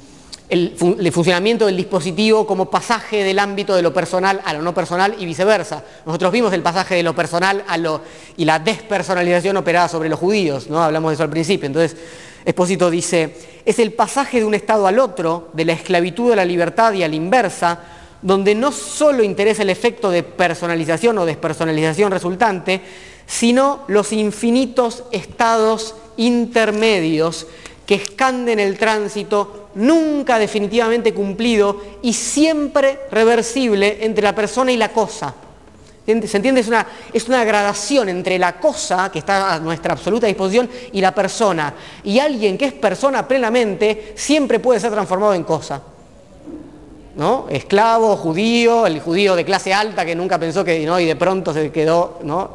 funcionamiento 1.11 1.65
del 1.65 1.75
dispositivo 1.75 2.47
como 2.47 2.69
pasaje 2.69 3.25
del 3.25 3.39
ámbito 3.39 3.75
de 3.75 3.81
lo 3.81 3.93
personal 3.93 4.39
a 4.45 4.53
lo 4.53 4.61
no 4.61 4.73
personal 4.73 5.13
y 5.19 5.25
viceversa. 5.25 5.83
Nosotros 6.05 6.31
vimos 6.31 6.53
el 6.53 6.61
pasaje 6.61 6.95
de 6.95 7.03
lo 7.03 7.13
personal 7.13 7.61
a 7.67 7.77
lo 7.77 7.99
y 8.37 8.45
la 8.45 8.59
despersonalización 8.59 9.57
operada 9.57 9.89
sobre 9.89 10.07
los 10.07 10.17
judíos, 10.17 10.69
¿no? 10.69 10.81
Hablamos 10.81 11.11
de 11.11 11.15
eso 11.15 11.23
al 11.23 11.29
principio. 11.29 11.67
Entonces, 11.67 11.97
Expósito 12.45 12.89
dice, 12.89 13.35
es 13.65 13.79
el 13.79 13.91
pasaje 13.91 14.39
de 14.39 14.45
un 14.45 14.53
estado 14.53 14.87
al 14.87 14.97
otro, 14.99 15.49
de 15.51 15.65
la 15.65 15.73
esclavitud 15.73 16.31
a 16.31 16.37
la 16.37 16.45
libertad 16.45 16.93
y 16.93 17.03
a 17.03 17.09
la 17.09 17.15
inversa, 17.15 17.81
donde 18.21 18.55
no 18.55 18.71
solo 18.71 19.23
interesa 19.23 19.63
el 19.63 19.71
efecto 19.71 20.09
de 20.09 20.23
personalización 20.23 21.17
o 21.17 21.25
despersonalización 21.25 22.13
resultante, 22.13 22.79
sino 23.25 23.81
los 23.89 24.13
infinitos 24.13 25.03
estados 25.11 25.93
intermedios 26.17 27.47
que 27.85 27.95
escanden 27.95 28.59
el 28.59 28.77
tránsito 28.77 29.69
nunca 29.75 30.37
definitivamente 30.37 31.13
cumplido 31.13 31.81
y 32.01 32.13
siempre 32.13 32.99
reversible 33.09 33.99
entre 34.01 34.23
la 34.23 34.35
persona 34.35 34.71
y 34.71 34.77
la 34.77 34.91
cosa. 34.91 35.33
¿Se 36.05 36.37
entiende? 36.37 36.61
Es 36.61 36.67
una, 36.69 36.87
es 37.11 37.27
una 37.27 37.43
gradación 37.43 38.07
entre 38.07 38.39
la 38.39 38.59
cosa 38.59 39.11
que 39.11 39.19
está 39.19 39.55
a 39.55 39.59
nuestra 39.59 39.93
absoluta 39.93 40.25
disposición 40.25 40.69
y 40.93 41.01
la 41.01 41.13
persona. 41.13 41.73
Y 42.03 42.19
alguien 42.19 42.57
que 42.57 42.65
es 42.65 42.73
persona 42.73 43.27
plenamente 43.27 44.13
siempre 44.15 44.59
puede 44.59 44.79
ser 44.79 44.91
transformado 44.91 45.33
en 45.33 45.43
cosa. 45.43 45.81
¿no? 47.17 47.47
Esclavo, 47.49 48.15
judío, 48.15 48.85
el 48.85 49.01
judío 49.01 49.35
de 49.35 49.43
clase 49.43 49.73
alta 49.73 50.05
que 50.05 50.15
nunca 50.15 50.39
pensó 50.39 50.63
que, 50.63 50.85
¿no? 50.85 50.99
y 50.99 51.05
de 51.05 51.15
pronto 51.15 51.53
se 51.53 51.71
quedó 51.71 52.19
¿no? 52.23 52.51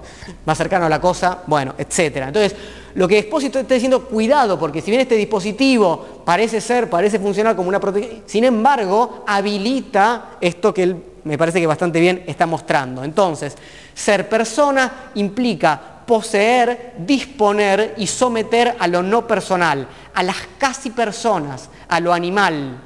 más 0.46 0.56
cercano 0.56 0.86
a 0.86 0.88
la 0.88 1.00
cosa, 1.00 1.42
bueno, 1.46 1.74
etc. 1.76 2.16
Entonces, 2.28 2.54
lo 2.94 3.08
que 3.08 3.18
Expósito 3.18 3.58
está 3.58 3.74
diciendo, 3.74 4.04
cuidado, 4.04 4.58
porque 4.58 4.80
si 4.80 4.90
bien 4.90 5.00
este 5.00 5.16
dispositivo 5.16 6.22
parece 6.24 6.60
ser, 6.60 6.90
parece 6.90 7.18
funcionar 7.18 7.56
como 7.56 7.68
una 7.68 7.80
protección, 7.80 8.22
sin 8.26 8.44
embargo, 8.44 9.24
habilita 9.26 10.36
esto 10.40 10.74
que 10.74 10.82
él 10.82 10.96
me 11.24 11.38
parece 11.38 11.60
que 11.60 11.66
bastante 11.66 12.00
bien 12.00 12.24
está 12.26 12.46
mostrando. 12.46 13.04
Entonces, 13.04 13.56
ser 13.94 14.28
persona 14.28 15.10
implica 15.14 15.80
poseer, 16.06 16.94
disponer 16.98 17.94
y 17.96 18.06
someter 18.06 18.76
a 18.78 18.88
lo 18.88 19.02
no 19.02 19.26
personal, 19.26 19.86
a 20.14 20.22
las 20.22 20.36
casi 20.58 20.90
personas, 20.90 21.70
a 21.88 22.00
lo 22.00 22.12
animal. 22.12 22.78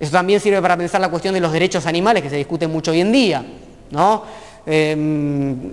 Eso 0.00 0.10
también 0.10 0.40
sirve 0.40 0.60
para 0.60 0.76
pensar 0.76 1.00
la 1.00 1.10
cuestión 1.10 1.34
de 1.34 1.40
los 1.40 1.52
derechos 1.52 1.86
animales 1.86 2.22
que 2.22 2.30
se 2.30 2.36
discuten 2.36 2.70
mucho 2.72 2.90
hoy 2.90 3.00
en 3.00 3.12
día. 3.12 3.44
¿no? 3.90 4.24
Em, 4.66 5.72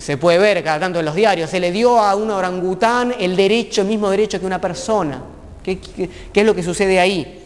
se 0.00 0.16
puede 0.16 0.38
ver 0.38 0.64
cada 0.64 0.80
tanto 0.80 0.98
en 0.98 1.04
los 1.04 1.14
diarios, 1.14 1.50
se 1.50 1.60
le 1.60 1.70
dio 1.70 2.00
a 2.00 2.14
un 2.14 2.30
orangután 2.30 3.14
el 3.18 3.36
derecho, 3.36 3.82
el 3.82 3.88
mismo 3.88 4.10
derecho 4.10 4.40
que 4.40 4.46
una 4.46 4.60
persona. 4.60 5.22
qué 5.62 5.78
es 6.32 6.46
lo 6.46 6.54
que 6.54 6.62
sucede 6.62 6.98
ahí? 6.98 7.40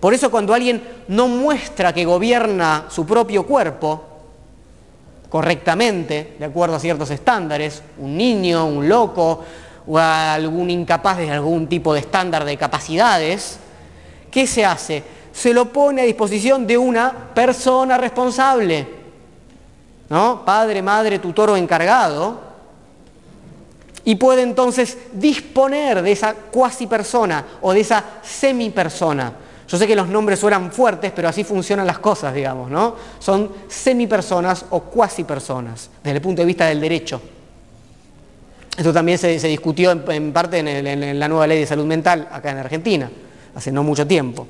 Por 0.00 0.14
eso 0.14 0.30
cuando 0.30 0.54
alguien 0.54 0.82
no 1.08 1.28
muestra 1.28 1.92
que 1.92 2.04
gobierna 2.04 2.86
su 2.88 3.04
propio 3.04 3.44
cuerpo 3.44 4.04
correctamente, 5.28 6.36
de 6.38 6.44
acuerdo 6.44 6.76
a 6.76 6.80
ciertos 6.80 7.10
estándares, 7.10 7.82
un 7.98 8.16
niño, 8.16 8.66
un 8.66 8.88
loco 8.88 9.44
o 9.86 9.98
algún 9.98 10.70
incapaz 10.70 11.18
de 11.18 11.30
algún 11.30 11.66
tipo 11.66 11.92
de 11.92 12.00
estándar 12.00 12.44
de 12.44 12.56
capacidades, 12.56 13.58
¿qué 14.30 14.46
se 14.46 14.64
hace? 14.64 15.02
Se 15.32 15.52
lo 15.52 15.66
pone 15.72 16.02
a 16.02 16.04
disposición 16.04 16.66
de 16.66 16.78
una 16.78 17.12
persona 17.34 17.98
responsable, 17.98 18.97
¿no? 20.08 20.44
Padre, 20.44 20.82
madre, 20.82 21.18
tutor 21.18 21.50
o 21.50 21.56
encargado, 21.56 22.48
y 24.04 24.14
puede 24.14 24.42
entonces 24.42 24.96
disponer 25.12 26.02
de 26.02 26.12
esa 26.12 26.34
cuasi 26.34 26.86
persona 26.86 27.44
o 27.60 27.72
de 27.72 27.80
esa 27.80 28.02
semi 28.22 28.70
persona 28.70 29.32
yo 29.68 29.76
sé 29.76 29.86
que 29.86 29.94
los 29.94 30.08
nombres 30.08 30.38
suenan 30.38 30.72
fuertes, 30.72 31.12
pero 31.14 31.28
así 31.28 31.44
funcionan 31.44 31.86
las 31.86 31.98
cosas, 31.98 32.34
digamos, 32.34 32.70
¿no? 32.70 32.96
Son 33.18 33.50
semipersonas 33.68 34.64
o 34.70 34.80
cuasi 34.80 35.24
personas, 35.24 35.90
desde 36.02 36.16
el 36.16 36.22
punto 36.22 36.40
de 36.40 36.46
vista 36.46 36.66
del 36.66 36.80
derecho. 36.80 37.20
Esto 38.74 38.92
también 38.94 39.18
se, 39.18 39.36
discutió 39.36 39.90
en, 39.92 40.32
parte 40.32 40.60
en, 40.60 41.18
la 41.18 41.28
nueva 41.28 41.46
ley 41.46 41.60
de 41.60 41.66
salud 41.66 41.84
mental 41.84 42.28
acá 42.32 42.52
en 42.52 42.58
Argentina, 42.58 43.10
hace 43.54 43.70
no 43.70 43.82
mucho 43.82 44.06
tiempo. 44.06 44.46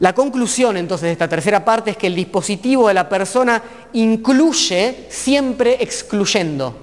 La 0.00 0.12
conclusión 0.12 0.76
entonces 0.76 1.06
de 1.06 1.12
esta 1.12 1.28
tercera 1.28 1.64
parte 1.64 1.92
es 1.92 1.96
que 1.96 2.08
el 2.08 2.14
dispositivo 2.14 2.88
de 2.88 2.94
la 2.94 3.08
persona 3.08 3.62
incluye 3.92 5.06
siempre 5.08 5.76
excluyendo. 5.80 6.74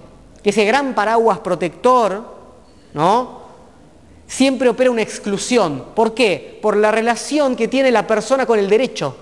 Ese 0.43 0.65
gran 0.65 0.95
paraguas 0.95 1.39
protector, 1.39 2.23
¿no? 2.93 3.41
siempre 4.31 4.69
opera 4.69 4.89
una 4.89 5.01
exclusión. 5.01 5.87
¿Por 5.93 6.13
qué? 6.13 6.57
Por 6.61 6.77
la 6.77 6.89
relación 6.89 7.55
que 7.55 7.67
tiene 7.67 7.91
la 7.91 8.07
persona 8.07 8.45
con 8.45 8.57
el 8.57 8.69
derecho. 8.69 9.15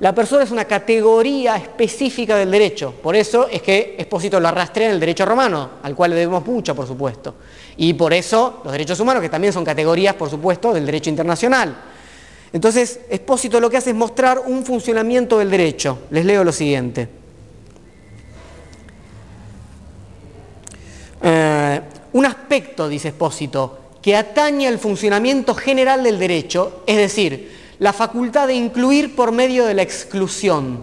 La 0.00 0.14
persona 0.14 0.44
es 0.44 0.50
una 0.50 0.64
categoría 0.64 1.56
específica 1.56 2.36
del 2.36 2.50
derecho. 2.50 2.92
Por 3.02 3.16
eso 3.16 3.48
es 3.50 3.60
que 3.60 3.96
Expósito 3.98 4.40
lo 4.40 4.48
arrastrea 4.48 4.88
en 4.88 4.94
el 4.94 5.00
derecho 5.00 5.26
romano, 5.26 5.70
al 5.82 5.94
cual 5.94 6.10
le 6.10 6.16
debemos 6.16 6.44
mucho, 6.46 6.74
por 6.74 6.86
supuesto. 6.86 7.34
Y 7.76 7.92
por 7.94 8.14
eso 8.14 8.60
los 8.64 8.72
derechos 8.72 8.98
humanos, 8.98 9.22
que 9.22 9.28
también 9.28 9.52
son 9.52 9.64
categorías, 9.64 10.14
por 10.14 10.30
supuesto, 10.30 10.72
del 10.72 10.86
derecho 10.86 11.10
internacional. 11.10 11.76
Entonces, 12.56 13.00
Expósito 13.10 13.60
lo 13.60 13.68
que 13.68 13.76
hace 13.76 13.90
es 13.90 13.96
mostrar 13.96 14.44
un 14.46 14.64
funcionamiento 14.64 15.38
del 15.38 15.50
derecho. 15.50 15.98
Les 16.08 16.24
leo 16.24 16.42
lo 16.42 16.52
siguiente. 16.52 17.06
Eh, 21.22 21.80
un 22.14 22.24
aspecto, 22.24 22.88
dice 22.88 23.08
Expósito, 23.08 23.80
que 24.00 24.16
atañe 24.16 24.66
al 24.68 24.78
funcionamiento 24.78 25.54
general 25.54 26.02
del 26.02 26.18
derecho, 26.18 26.82
es 26.86 26.96
decir, 26.96 27.52
la 27.78 27.92
facultad 27.92 28.46
de 28.46 28.54
incluir 28.54 29.14
por 29.14 29.32
medio 29.32 29.66
de 29.66 29.74
la 29.74 29.82
exclusión. 29.82 30.82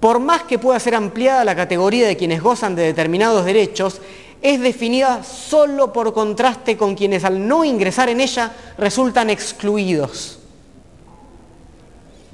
Por 0.00 0.18
más 0.18 0.44
que 0.44 0.58
pueda 0.58 0.80
ser 0.80 0.94
ampliada 0.94 1.44
la 1.44 1.54
categoría 1.54 2.06
de 2.06 2.16
quienes 2.16 2.42
gozan 2.42 2.74
de 2.74 2.84
determinados 2.84 3.44
derechos, 3.44 4.00
es 4.42 4.60
definida 4.60 5.22
solo 5.24 5.92
por 5.92 6.12
contraste 6.12 6.76
con 6.76 6.94
quienes 6.94 7.24
al 7.24 7.46
no 7.46 7.64
ingresar 7.64 8.08
en 8.08 8.20
ella 8.20 8.52
resultan 8.78 9.30
excluidos. 9.30 10.38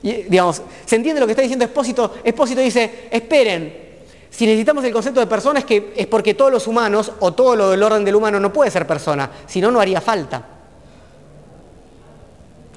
¿se 0.03 0.97
entiende 0.97 1.21
lo 1.21 1.27
que 1.27 1.33
está 1.33 1.43
diciendo 1.43 1.65
Expósito? 1.65 2.15
Expósito 2.25 2.61
dice, 2.61 3.09
esperen, 3.11 3.83
si 4.31 4.47
necesitamos 4.47 4.85
el 4.85 4.93
concepto 4.93 5.21
de 5.21 5.27
persona 5.27 5.61
es, 5.61 5.83
es 5.97 6.07
porque 6.07 6.35
todos 6.35 6.51
los 6.51 6.67
humanos 6.67 7.13
o 7.21 7.33
todo 7.33 7.55
lo 7.55 7.71
del 7.71 7.83
orden 7.83 8.05
del 8.05 8.17
humano 8.17 8.41
no 8.41 8.53
puede 8.53 8.71
ser 8.71 8.87
persona, 8.87 9.31
si 9.47 9.61
no, 9.61 9.71
no 9.71 9.81
haría 9.81 10.01
falta. 10.01 10.45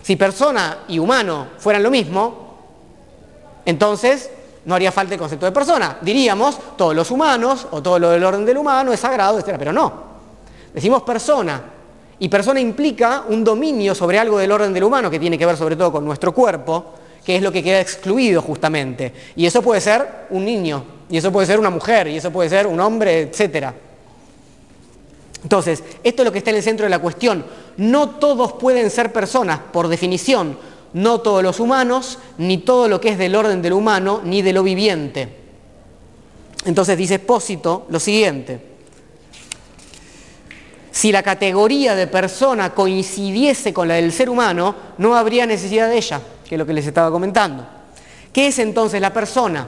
Si 0.03 0.15
persona 0.15 0.83
y 0.87 0.99
humano 0.99 1.47
fueran 1.57 1.81
lo 1.81 1.89
mismo, 1.89 2.59
entonces 3.65 4.29
no 4.65 4.75
haría 4.75 4.91
falta 4.91 5.13
el 5.13 5.19
concepto 5.19 5.45
de 5.45 5.51
persona. 5.51 5.97
Diríamos, 6.01 6.57
todos 6.75 6.95
los 6.95 7.09
humanos 7.11 7.67
o 7.71 7.81
todo 7.81 7.99
lo 7.99 8.09
del 8.09 8.23
orden 8.23 8.45
del 8.45 8.57
humano 8.57 8.91
es 8.91 8.99
sagrado, 8.99 9.39
etc. 9.39 9.55
Pero 9.57 9.71
no. 9.71 9.93
Decimos 10.73 11.03
persona. 11.03 11.61
Y 12.17 12.29
persona 12.29 12.59
implica 12.59 13.23
un 13.29 13.43
dominio 13.43 13.93
sobre 13.93 14.17
algo 14.17 14.37
del 14.37 14.51
orden 14.51 14.73
del 14.73 14.83
humano 14.83 15.09
que 15.09 15.19
tiene 15.19 15.37
que 15.37 15.45
ver 15.45 15.57
sobre 15.57 15.75
todo 15.75 15.91
con 15.91 16.05
nuestro 16.05 16.33
cuerpo, 16.33 16.93
que 17.23 17.35
es 17.35 17.41
lo 17.41 17.51
que 17.51 17.61
queda 17.61 17.79
excluido 17.79 18.41
justamente. 18.41 19.13
Y 19.35 19.45
eso 19.45 19.61
puede 19.61 19.81
ser 19.81 20.27
un 20.29 20.45
niño, 20.45 20.83
y 21.09 21.17
eso 21.17 21.31
puede 21.31 21.47
ser 21.47 21.59
una 21.59 21.69
mujer, 21.69 22.07
y 22.07 22.17
eso 22.17 22.31
puede 22.31 22.49
ser 22.49 22.67
un 22.67 22.79
hombre, 22.79 23.21
etc. 23.33 23.67
Entonces, 25.43 25.83
esto 26.03 26.21
es 26.21 26.25
lo 26.25 26.31
que 26.31 26.39
está 26.39 26.51
en 26.51 26.55
el 26.55 26.63
centro 26.63 26.85
de 26.85 26.89
la 26.89 26.99
cuestión. 26.99 27.45
No 27.77 28.11
todos 28.11 28.53
pueden 28.53 28.89
ser 28.89 29.11
personas, 29.11 29.59
por 29.71 29.89
definición, 29.89 30.57
no 30.95 31.19
todos 31.19 31.43
los 31.43 31.59
humanos, 31.59 32.19
ni 32.37 32.59
todo 32.59 32.87
lo 32.87 33.01
que 33.01 33.09
es 33.09 33.17
del 33.17 33.35
orden 33.35 33.61
del 33.61 33.73
humano, 33.73 34.21
ni 34.23 34.41
de 34.41 34.53
lo 34.53 34.63
viviente. 34.63 35.27
Entonces 36.63 36.97
dice 36.97 37.15
Espósito 37.15 37.85
lo 37.89 37.99
siguiente. 37.99 38.61
Si 40.91 41.11
la 41.11 41.21
categoría 41.21 41.95
de 41.95 42.07
persona 42.07 42.73
coincidiese 42.73 43.73
con 43.73 43.89
la 43.89 43.95
del 43.95 44.13
ser 44.13 44.29
humano, 44.29 44.73
no 44.97 45.17
habría 45.17 45.45
necesidad 45.45 45.89
de 45.89 45.97
ella, 45.97 46.21
que 46.47 46.55
es 46.55 46.59
lo 46.59 46.65
que 46.65 46.71
les 46.71 46.87
estaba 46.87 47.11
comentando. 47.11 47.67
¿Qué 48.31 48.47
es 48.47 48.59
entonces 48.59 49.01
la 49.01 49.11
persona? 49.11 49.67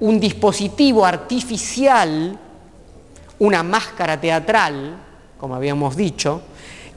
Un 0.00 0.20
dispositivo 0.20 1.06
artificial, 1.06 2.38
una 3.38 3.62
máscara 3.62 4.20
teatral, 4.20 4.98
como 5.38 5.54
habíamos 5.54 5.96
dicho, 5.96 6.42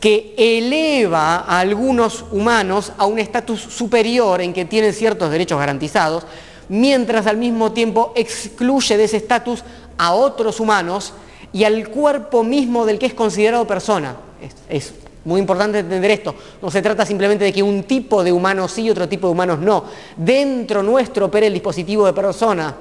que 0.05 0.35
eleva 0.37 1.37
a 1.37 1.59
algunos 1.61 2.25
humanos 2.31 2.91
a 2.95 3.07
un 3.07 3.17
estatus 3.17 3.59
superior 3.59 4.39
en 4.39 4.53
que 4.53 4.63
tienen 4.63 4.93
ciertos 4.93 5.31
derechos 5.31 5.57
garantizados, 5.57 6.27
mientras 6.69 7.25
al 7.25 7.37
mismo 7.37 7.71
tiempo 7.71 8.13
excluye 8.15 8.97
de 8.97 9.05
ese 9.05 9.17
estatus 9.17 9.63
a 9.97 10.13
otros 10.13 10.59
humanos 10.59 11.13
y 11.51 11.63
al 11.63 11.89
cuerpo 11.89 12.43
mismo 12.43 12.85
del 12.85 12.99
que 12.99 13.07
es 13.07 13.15
considerado 13.15 13.65
persona. 13.65 14.15
Es, 14.69 14.93
muy 15.23 15.41
importante 15.41 15.79
entender 15.79 16.11
esto. 16.11 16.35
No 16.61 16.69
se 16.69 16.83
trata 16.83 17.03
simplemente 17.03 17.45
de 17.45 17.51
que 17.51 17.63
un 17.63 17.81
tipo 17.81 18.23
de 18.23 18.31
humanos 18.31 18.73
sí 18.73 18.83
y 18.83 18.91
otro 18.91 19.09
tipo 19.09 19.25
de 19.25 19.33
humanos 19.33 19.57
no. 19.57 19.85
Dentro 20.15 20.83
nuestro 20.83 21.25
opera 21.25 21.47
el 21.47 21.53
dispositivo 21.53 22.05
de 22.05 22.13
persona, 22.13 22.75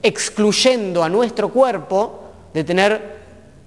excluyendo 0.00 1.02
a 1.02 1.08
nuestro 1.08 1.48
cuerpo 1.48 2.20
de 2.54 2.62
tener 2.62 3.18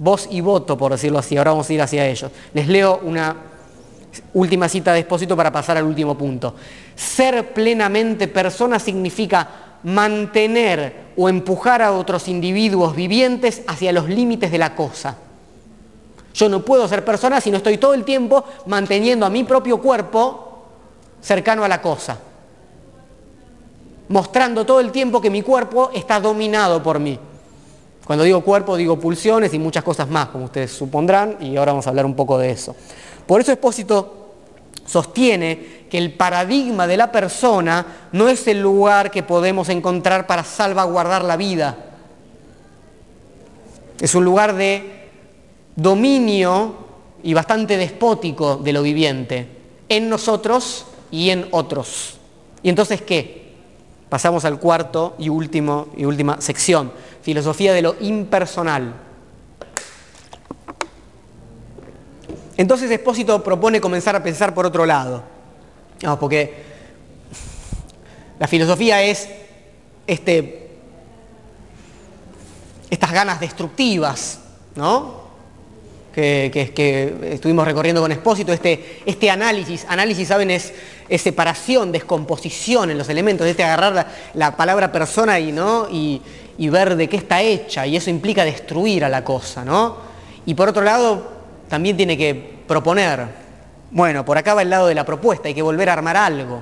voz 0.02 0.28
y 0.32 0.41
voto, 0.41 0.76
por 0.76 0.91
decirlo 0.91 1.20
así. 1.20 1.38
Ahora 1.38 1.52
vamos 1.52 1.70
a 1.70 1.74
ir 1.74 1.82
hacia 1.82 2.08
ellos. 2.08 2.32
Les 2.54 2.68
leo 2.68 2.99
una 3.04 3.36
última 4.34 4.68
cita 4.68 4.93
de 4.93 5.02
Expósito 5.02 5.38
para 5.38 5.52
pasar 5.52 5.78
al 5.78 5.86
último 5.86 6.18
punto. 6.18 6.56
Ser 6.95 7.54
plenamente 7.54 8.28
persona 8.28 8.80
significa 8.80 9.47
mantener 9.84 11.12
o 11.16 11.30
empujar 11.30 11.84
a 11.84 11.91
otros 11.91 12.28
individuos 12.28 12.95
vivientes 12.95 13.62
hacia 13.68 13.91
los 13.91 14.10
límites 14.10 14.52
de 14.52 14.58
la 14.58 14.76
cosa. 14.76 15.16
Yo 16.34 16.49
no 16.49 16.66
puedo 16.66 16.88
ser 16.88 17.06
persona 17.06 17.39
si 17.39 17.52
no 17.52 17.58
estoy 17.58 17.78
todo 17.78 17.93
el 17.93 18.04
tiempo 18.04 18.43
manteniendo 18.66 19.26
a 19.26 19.30
mi 19.30 19.43
propio 19.43 19.80
cuerpo 19.80 20.66
cercano 21.22 21.64
a 21.64 21.68
la 21.68 21.80
cosa. 21.80 22.18
Mostrando 24.10 24.66
todo 24.66 24.80
el 24.80 24.91
tiempo 24.91 25.22
que 25.22 25.30
mi 25.30 25.43
cuerpo 25.43 25.91
está 25.93 26.20
dominado 26.20 26.82
por 26.82 26.99
mí. 26.99 27.20
Cuando 28.06 28.24
digo 28.24 28.41
cuerpo 28.41 28.76
digo 28.76 28.99
pulsiones 28.99 29.54
y 29.54 29.60
muchas 29.60 29.84
cosas 29.84 30.10
más, 30.10 30.28
como 30.28 30.45
ustedes 30.45 30.72
supondrán, 30.72 31.38
y 31.39 31.58
ahora 31.58 31.72
vamos 31.72 31.88
a 31.88 31.91
hablar 31.91 32.06
un 32.06 32.16
poco 32.16 32.38
de 32.38 32.52
eso. 32.52 32.76
Por 33.26 33.41
eso 33.41 33.52
Espósito 33.52 34.34
sostiene 34.86 35.86
que 35.89 35.97
el 35.97 36.14
paradigma 36.14 36.88
de 36.88 36.97
la 36.97 37.12
persona 37.12 38.10
no 38.12 38.28
es 38.28 38.47
el 38.47 38.62
lugar 38.62 39.12
que 39.12 39.24
podemos 39.24 39.70
encontrar 39.70 40.28
para 40.28 40.43
salvaguardar 40.43 41.24
la 41.24 41.38
vida. 41.38 41.78
Es 43.99 44.16
un 44.16 44.26
lugar 44.26 44.56
de 44.56 45.10
dominio 45.76 46.76
y 47.24 47.34
bastante 47.34 47.78
despótico 47.78 48.58
de 48.58 48.74
lo 48.74 48.82
viviente, 48.82 49.47
en 49.88 50.10
nosotros 50.10 50.86
y 51.12 51.30
en 51.30 51.47
otros. 51.52 52.18
¿Y 52.64 52.70
entonces 52.70 53.02
qué? 53.02 53.41
Pasamos 54.12 54.43
al 54.43 54.59
cuarto 54.59 55.16
y 55.20 55.30
último 55.30 55.88
y 55.95 56.03
última 56.03 56.41
sección 56.41 56.91
filosofía 57.22 57.72
de 57.74 57.82
lo 57.82 57.95
impersonal. 58.01 58.93
Entonces 62.57 62.91
Espósito 62.91 63.41
propone 63.41 63.80
comenzar 63.80 64.14
a 64.18 64.22
pensar 64.22 64.53
por 64.53 64.66
otro 64.66 64.86
lado. 64.86 65.24
No, 66.03 66.20
porque 66.20 66.62
la 68.38 68.49
filosofía 68.49 69.01
es 69.01 69.30
este, 70.05 70.72
estas 72.89 73.14
ganas 73.14 73.39
destructivas, 73.39 74.41
¿no? 74.76 75.21
Que, 76.14 77.14
estuvimos 77.32 77.66
recorriendo 77.66 78.01
con 78.01 78.12
Espósito, 78.12 78.51
este, 78.51 79.01
este 79.05 79.30
análisis. 79.30 79.86
Análisis, 79.88 80.28
¿saben? 80.28 80.51
Es, 80.51 80.74
es, 81.07 81.22
separación, 81.22 81.91
descomposición 81.91 82.91
en 82.91 82.97
los 82.97 83.07
elementos, 83.09 83.47
este 83.47 83.64
agarrar 83.64 83.93
la, 83.93 84.07
la 84.34 84.57
palabra 84.57 84.91
persona 84.91 85.39
y, 85.39 85.51
¿no? 85.51 85.88
y, 85.89 86.22
y 86.57 86.70
ver 86.70 86.95
de 86.95 87.09
qué 87.09 87.18
está 87.18 87.41
hecha, 87.41 87.88
y 87.88 87.95
eso 87.95 88.09
implica 88.09 88.45
destruir 88.45 89.03
a 89.03 89.09
la 89.09 89.24
cosa, 89.24 89.66
¿no? 89.66 89.97
Y 90.45 90.53
por 90.53 90.70
otro 90.70 90.84
lado, 90.84 91.32
también 91.68 91.97
tiene 91.97 92.18
que 92.18 92.59
proponer, 92.68 93.26
bueno, 93.89 94.24
por 94.24 94.38
acá 94.38 94.53
va 94.53 94.62
el 94.62 94.70
lado 94.70 94.88
de 94.88 94.93
la 94.93 95.05
propuesta, 95.05 95.47
hay 95.47 95.53
que 95.53 95.62
volver 95.62 95.89
a 95.89 95.93
armar 95.93 96.18
algo. 96.18 96.62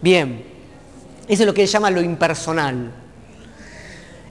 Bien, 0.00 0.44
eso 1.28 1.42
es 1.42 1.46
lo 1.46 1.54
que 1.54 1.62
él 1.62 1.68
llama 1.68 1.90
lo 1.90 2.00
impersonal. 2.00 2.90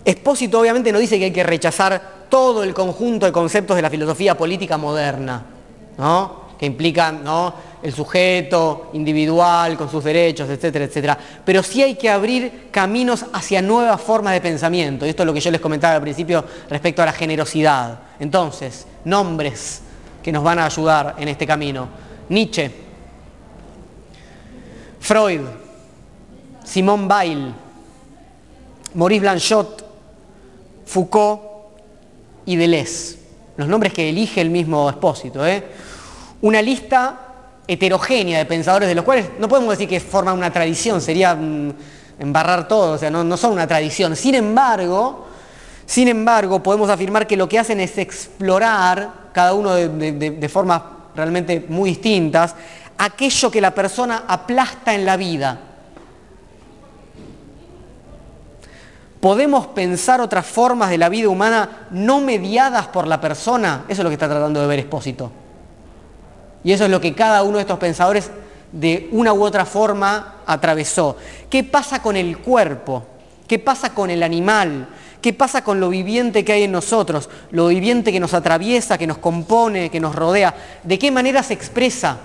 Expósito 0.07 0.61
obviamente 0.61 0.89
no 0.93 0.99
dice 0.99 1.19
que 1.19 1.25
hay 1.25 1.33
que 1.33 1.43
rechazar 1.43 2.27
todo 2.29 2.63
el 2.63 2.73
conjunto 2.73 3.25
de 3.25 3.33
conceptos 3.33 3.75
de 3.75 3.81
la 3.81 3.89
filosofía 3.89 4.37
política 4.37 4.77
moderna, 4.77 5.43
¿no? 5.97 6.47
que 6.57 6.65
implican 6.65 7.25
¿no? 7.25 7.53
el 7.83 7.91
sujeto 7.93 8.89
individual 8.93 9.75
con 9.75 9.91
sus 9.91 10.05
derechos, 10.05 10.49
etcétera, 10.49 10.85
etcétera. 10.85 11.17
Pero 11.43 11.61
sí 11.61 11.83
hay 11.83 11.95
que 11.95 12.09
abrir 12.09 12.69
caminos 12.71 13.25
hacia 13.33 13.61
nuevas 13.61 13.99
formas 13.99 14.31
de 14.31 14.39
pensamiento. 14.39 15.05
Y 15.05 15.09
esto 15.09 15.23
es 15.23 15.27
lo 15.27 15.33
que 15.33 15.41
yo 15.41 15.51
les 15.51 15.59
comentaba 15.59 15.95
al 15.95 16.01
principio 16.01 16.41
respecto 16.69 17.01
a 17.01 17.05
la 17.05 17.11
generosidad. 17.11 17.99
Entonces, 18.17 18.87
nombres 19.03 19.81
que 20.23 20.31
nos 20.31 20.41
van 20.41 20.59
a 20.59 20.67
ayudar 20.67 21.15
en 21.19 21.27
este 21.27 21.45
camino. 21.45 21.89
Nietzsche, 22.29 22.71
Freud, 25.01 25.41
Simone 26.63 27.07
Weil, 27.07 27.53
Maurice 28.93 29.19
Blanchot, 29.19 29.86
Foucault 30.87 31.41
y 32.45 32.55
Deleuze. 32.55 33.17
Los 33.57 33.67
nombres 33.67 33.93
que 33.93 34.09
elige 34.09 34.41
el 34.41 34.49
mismo 34.49 34.89
expósito. 34.89 35.45
¿eh? 35.45 35.63
Una 36.41 36.61
lista 36.61 37.19
heterogénea 37.67 38.39
de 38.39 38.45
pensadores 38.45 38.87
de 38.87 38.95
los 38.95 39.03
cuales 39.03 39.27
no 39.39 39.49
podemos 39.49 39.71
decir 39.71 39.89
que 39.89 39.99
forman 39.99 40.37
una 40.37 40.51
tradición, 40.51 41.01
sería 41.01 41.35
mm, 41.35 41.73
embarrar 42.19 42.67
todo, 42.67 42.93
o 42.93 42.97
sea, 42.97 43.09
no, 43.09 43.35
son 43.35 43.51
una 43.51 43.67
tradición. 43.67 44.15
Sin 44.15 44.35
embargo, 44.35 45.27
sin 45.85 46.07
embargo, 46.07 46.63
podemos 46.63 46.89
afirmar 46.89 47.27
que 47.27 47.35
lo 47.35 47.49
que 47.49 47.59
hacen 47.59 47.81
es 47.81 47.97
explorar, 47.97 49.27
cada 49.33 49.53
uno 49.53 49.75
de, 49.75 49.87
de 49.89 50.49
formas 50.49 50.81
realmente 51.15 51.65
muy 51.67 51.91
distintas, 51.91 52.55
aquello 52.97 53.51
que 53.51 53.61
la 53.61 53.71
persona 53.71 54.23
aplasta 54.27 54.95
en 54.95 55.05
la 55.05 55.17
vida. 55.17 55.66
¿Podemos 59.19 59.67
pensar 59.67 60.21
otras 60.21 60.45
formas 60.45 60.89
de 60.89 60.97
la 60.97 61.09
vida 61.09 61.29
humana 61.29 61.87
no 61.89 62.21
mediadas 62.21 62.87
por 62.87 63.07
la 63.07 63.19
persona? 63.19 63.85
Eso 63.87 64.01
es 64.01 64.03
lo 64.03 64.09
que 64.09 64.13
está 64.13 64.29
tratando 64.29 64.61
de 64.61 64.67
ver 64.67 64.79
Expósito. 64.79 65.31
Y 66.63 66.71
eso 66.71 66.85
es 66.85 66.91
lo 66.91 67.01
que 67.01 67.15
cada 67.15 67.43
uno 67.43 67.57
de 67.57 67.61
estos 67.61 67.79
pensadores 67.79 68.29
de 68.71 69.09
una 69.11 69.33
u 69.33 69.43
otra 69.43 69.65
forma 69.65 70.35
atravesó. 70.45 71.17
¿Qué 71.49 71.63
pasa 71.63 72.01
con 72.01 72.15
el 72.15 72.37
cuerpo? 72.39 73.05
¿Qué 73.47 73.57
pasa 73.57 73.93
con 73.93 74.09
el 74.09 74.21
animal? 74.21 74.87
¿Qué 75.21 75.33
pasa 75.33 75.63
con 75.63 75.79
lo 75.79 75.89
viviente 75.89 76.45
que 76.45 76.53
hay 76.53 76.63
en 76.63 76.71
nosotros? 76.71 77.29
Lo 77.51 77.67
viviente 77.67 78.11
que 78.11 78.19
nos 78.19 78.33
atraviesa, 78.33 78.97
que 78.97 79.07
nos 79.07 79.17
compone, 79.17 79.89
que 79.89 79.99
nos 79.99 80.15
rodea. 80.15 80.53
¿De 80.83 80.99
qué 80.99 81.09
manera 81.09 81.41
se 81.41 81.53
expresa? 81.53 82.17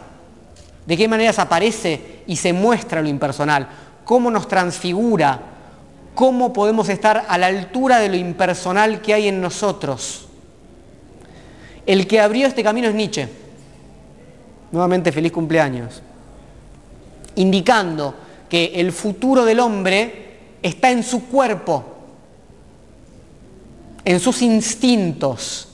¿De 0.84 0.97
qué 0.97 1.09
manera 1.09 1.32
se 1.32 1.40
aparece 1.40 2.22
y 2.26 2.36
se 2.36 2.53
muestra 2.53 3.01
lo 3.01 3.09
impersonal? 3.09 3.68
¿Cómo 4.05 4.30
nos 4.30 4.49
transfigura? 4.49 5.51
¿Cómo 6.14 6.52
podemos 6.52 6.88
estar 6.88 7.24
a 7.28 7.38
la 7.38 7.46
altura 7.46 7.98
de 7.98 8.08
lo 8.08 8.16
impersonal 8.16 9.00
que 9.00 9.14
hay 9.14 9.28
en 9.28 9.40
nosotros? 9.40 10.26
El 11.86 12.06
que 12.06 12.20
abrió 12.20 12.46
este 12.46 12.62
camino 12.62 12.88
es 12.88 12.94
Nietzsche. 12.94 13.28
Nuevamente 14.70 15.10
feliz 15.10 15.32
cumpleaños. 15.32 16.02
Indicando 17.36 18.14
que 18.48 18.72
el 18.74 18.92
futuro 18.92 19.44
del 19.44 19.60
hombre 19.60 20.38
está 20.62 20.90
en 20.90 21.02
su 21.02 21.26
cuerpo, 21.26 21.84
en 24.04 24.20
sus 24.20 24.42
instintos, 24.42 25.68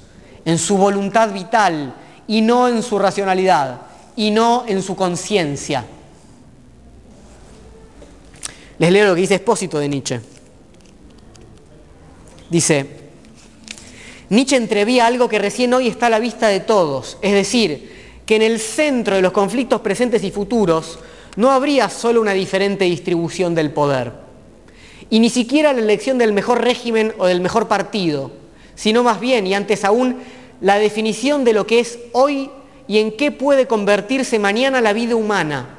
en 0.44 0.58
su 0.58 0.76
voluntad 0.76 1.32
vital 1.32 1.94
y 2.28 2.40
no 2.40 2.68
en 2.68 2.82
su 2.82 2.98
racionalidad 2.98 3.82
y 4.14 4.30
no 4.30 4.64
en 4.66 4.82
su 4.82 4.94
conciencia. 4.94 5.84
Les 8.78 8.92
leo 8.92 9.06
lo 9.06 9.14
que 9.14 9.22
dice 9.22 9.34
Espósito 9.34 9.78
de 9.78 9.88
Nietzsche. 9.88 10.20
Dice, 12.48 12.86
Nietzsche 14.30 14.56
entrevía 14.56 15.06
algo 15.06 15.28
que 15.28 15.38
recién 15.38 15.74
hoy 15.74 15.88
está 15.88 16.06
a 16.06 16.10
la 16.10 16.18
vista 16.18 16.48
de 16.48 16.60
todos, 16.60 17.18
es 17.20 17.32
decir, 17.32 18.20
que 18.24 18.36
en 18.36 18.42
el 18.42 18.60
centro 18.60 19.16
de 19.16 19.22
los 19.22 19.32
conflictos 19.32 19.80
presentes 19.80 20.22
y 20.22 20.30
futuros 20.30 20.98
no 21.36 21.50
habría 21.50 21.88
solo 21.88 22.20
una 22.20 22.32
diferente 22.32 22.84
distribución 22.84 23.54
del 23.54 23.72
poder, 23.72 24.12
y 25.10 25.20
ni 25.20 25.30
siquiera 25.30 25.72
la 25.72 25.80
elección 25.80 26.18
del 26.18 26.32
mejor 26.32 26.62
régimen 26.62 27.12
o 27.18 27.26
del 27.26 27.40
mejor 27.40 27.68
partido, 27.68 28.30
sino 28.74 29.02
más 29.02 29.20
bien, 29.20 29.46
y 29.46 29.54
antes 29.54 29.84
aún, 29.84 30.18
la 30.60 30.78
definición 30.78 31.44
de 31.44 31.52
lo 31.52 31.66
que 31.66 31.80
es 31.80 31.98
hoy 32.12 32.50
y 32.86 32.98
en 32.98 33.16
qué 33.16 33.30
puede 33.30 33.66
convertirse 33.66 34.38
mañana 34.38 34.80
la 34.80 34.92
vida 34.92 35.16
humana. 35.16 35.77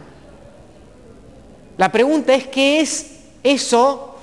La 1.79 1.89
pregunta 1.89 2.33
es, 2.33 2.45
¿qué 2.47 2.81
es 2.81 3.19
eso 3.41 4.17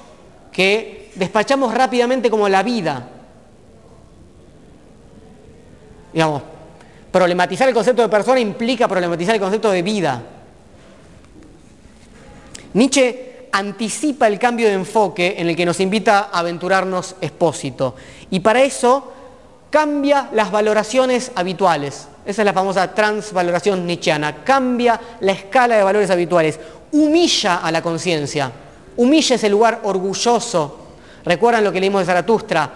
que 0.52 1.10
despachamos 1.14 1.72
rápidamente 1.72 2.28
como 2.28 2.50
la 2.50 2.62
vida? 2.62 3.08
Digamos, 6.12 6.42
problematizar 7.10 7.66
el 7.66 7.72
concepto 7.72 8.02
de 8.02 8.10
persona 8.10 8.40
implica 8.40 8.86
problematizar 8.86 9.34
el 9.34 9.40
concepto 9.40 9.70
de 9.70 9.80
vida. 9.80 10.22
Nietzsche 12.74 13.48
anticipa 13.52 14.26
el 14.26 14.38
cambio 14.38 14.66
de 14.66 14.74
enfoque 14.74 15.36
en 15.38 15.48
el 15.48 15.56
que 15.56 15.64
nos 15.64 15.80
invita 15.80 16.28
a 16.30 16.40
aventurarnos 16.40 17.16
expósito. 17.22 17.96
Y 18.28 18.40
para 18.40 18.60
eso 18.60 19.14
cambia 19.70 20.28
las 20.34 20.50
valoraciones 20.50 21.32
habituales. 21.34 22.08
Esa 22.26 22.42
es 22.42 22.46
la 22.46 22.52
famosa 22.52 22.92
transvaloración 22.92 23.86
nietzscheana. 23.86 24.42
Cambia 24.42 25.00
la 25.20 25.32
escala 25.32 25.76
de 25.76 25.84
valores 25.84 26.10
habituales. 26.10 26.58
Humilla 26.96 27.56
a 27.56 27.70
la 27.70 27.82
conciencia. 27.82 28.50
Humilla 28.96 29.36
ese 29.36 29.50
lugar 29.50 29.80
orgulloso. 29.84 30.78
¿Recuerdan 31.24 31.62
lo 31.62 31.70
que 31.70 31.80
leímos 31.80 32.00
de 32.00 32.06
Zaratustra? 32.06 32.72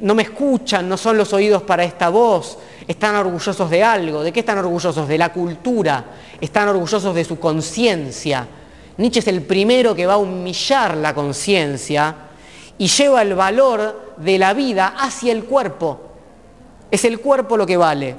No 0.00 0.16
me 0.16 0.24
escuchan, 0.24 0.88
no 0.88 0.96
son 0.96 1.16
los 1.16 1.32
oídos 1.32 1.62
para 1.62 1.84
esta 1.84 2.08
voz. 2.08 2.58
Están 2.88 3.14
orgullosos 3.14 3.70
de 3.70 3.84
algo. 3.84 4.22
¿De 4.22 4.32
qué 4.32 4.40
están 4.40 4.58
orgullosos? 4.58 5.06
De 5.06 5.16
la 5.16 5.32
cultura. 5.32 6.04
Están 6.40 6.68
orgullosos 6.70 7.14
de 7.14 7.24
su 7.24 7.38
conciencia. 7.38 8.46
Nietzsche 8.96 9.20
es 9.20 9.28
el 9.28 9.42
primero 9.42 9.94
que 9.94 10.06
va 10.06 10.14
a 10.14 10.18
humillar 10.18 10.96
la 10.96 11.14
conciencia 11.14 12.14
y 12.78 12.88
lleva 12.88 13.22
el 13.22 13.34
valor 13.34 14.14
de 14.16 14.38
la 14.38 14.54
vida 14.54 14.94
hacia 14.98 15.32
el 15.32 15.44
cuerpo. 15.44 16.00
Es 16.90 17.04
el 17.04 17.20
cuerpo 17.20 17.56
lo 17.56 17.64
que 17.64 17.76
vale. 17.76 18.16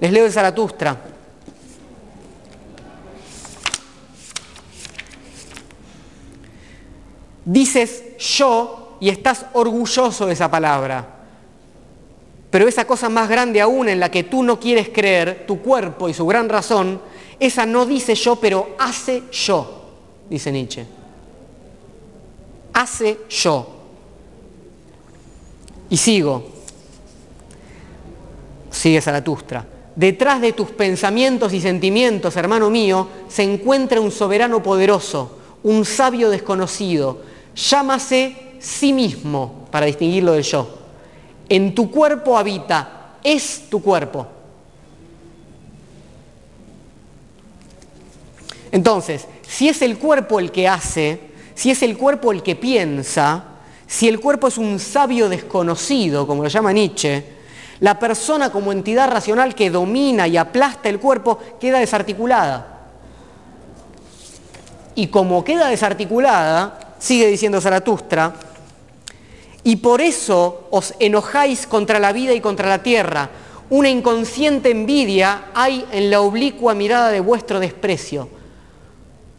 Les 0.00 0.10
leo 0.10 0.24
de 0.24 0.32
Zaratustra. 0.32 1.09
Dices 7.50 8.16
yo 8.16 8.96
y 9.00 9.08
estás 9.08 9.46
orgulloso 9.54 10.24
de 10.24 10.34
esa 10.34 10.48
palabra. 10.48 11.04
Pero 12.48 12.68
esa 12.68 12.84
cosa 12.84 13.08
más 13.08 13.28
grande 13.28 13.60
aún 13.60 13.88
en 13.88 13.98
la 13.98 14.08
que 14.08 14.22
tú 14.22 14.44
no 14.44 14.60
quieres 14.60 14.90
creer, 14.90 15.46
tu 15.48 15.60
cuerpo 15.60 16.08
y 16.08 16.14
su 16.14 16.24
gran 16.26 16.48
razón, 16.48 17.00
esa 17.40 17.66
no 17.66 17.86
dice 17.86 18.14
yo, 18.14 18.36
pero 18.36 18.76
hace 18.78 19.24
yo, 19.32 19.90
dice 20.30 20.52
Nietzsche. 20.52 20.86
Hace 22.72 23.18
yo. 23.28 23.68
Y 25.88 25.96
sigo. 25.96 26.44
Sigue 28.70 29.00
Zaratustra. 29.00 29.66
Detrás 29.96 30.40
de 30.40 30.52
tus 30.52 30.70
pensamientos 30.70 31.52
y 31.52 31.60
sentimientos, 31.60 32.36
hermano 32.36 32.70
mío, 32.70 33.08
se 33.28 33.42
encuentra 33.42 34.00
un 34.00 34.12
soberano 34.12 34.62
poderoso, 34.62 35.36
un 35.64 35.84
sabio 35.84 36.30
desconocido. 36.30 37.28
Llámase 37.54 38.36
sí 38.58 38.92
mismo, 38.92 39.66
para 39.70 39.86
distinguirlo 39.86 40.32
del 40.32 40.42
yo. 40.42 40.78
En 41.48 41.74
tu 41.74 41.90
cuerpo 41.90 42.38
habita, 42.38 43.16
es 43.24 43.68
tu 43.68 43.82
cuerpo. 43.82 44.26
Entonces, 48.72 49.26
si 49.42 49.68
es 49.68 49.82
el 49.82 49.98
cuerpo 49.98 50.38
el 50.38 50.52
que 50.52 50.68
hace, 50.68 51.20
si 51.54 51.70
es 51.70 51.82
el 51.82 51.96
cuerpo 51.96 52.30
el 52.30 52.42
que 52.42 52.54
piensa, 52.54 53.44
si 53.86 54.08
el 54.08 54.20
cuerpo 54.20 54.46
es 54.46 54.58
un 54.58 54.78
sabio 54.78 55.28
desconocido, 55.28 56.26
como 56.26 56.44
lo 56.44 56.48
llama 56.48 56.72
Nietzsche, 56.72 57.24
la 57.80 57.98
persona 57.98 58.52
como 58.52 58.72
entidad 58.72 59.10
racional 59.10 59.54
que 59.54 59.70
domina 59.70 60.28
y 60.28 60.36
aplasta 60.36 60.88
el 60.88 61.00
cuerpo 61.00 61.38
queda 61.58 61.78
desarticulada. 61.78 62.78
Y 64.94 65.08
como 65.08 65.42
queda 65.42 65.68
desarticulada, 65.68 66.89
sigue 67.00 67.26
diciendo 67.26 67.60
Zaratustra, 67.60 68.34
y 69.64 69.76
por 69.76 70.00
eso 70.00 70.68
os 70.70 70.94
enojáis 71.00 71.66
contra 71.66 71.98
la 71.98 72.12
vida 72.12 72.32
y 72.32 72.40
contra 72.40 72.68
la 72.68 72.82
tierra. 72.82 73.28
Una 73.68 73.88
inconsciente 73.88 74.70
envidia 74.70 75.46
hay 75.54 75.84
en 75.92 76.10
la 76.10 76.20
oblicua 76.20 76.74
mirada 76.74 77.10
de 77.10 77.20
vuestro 77.20 77.60
desprecio. 77.60 78.28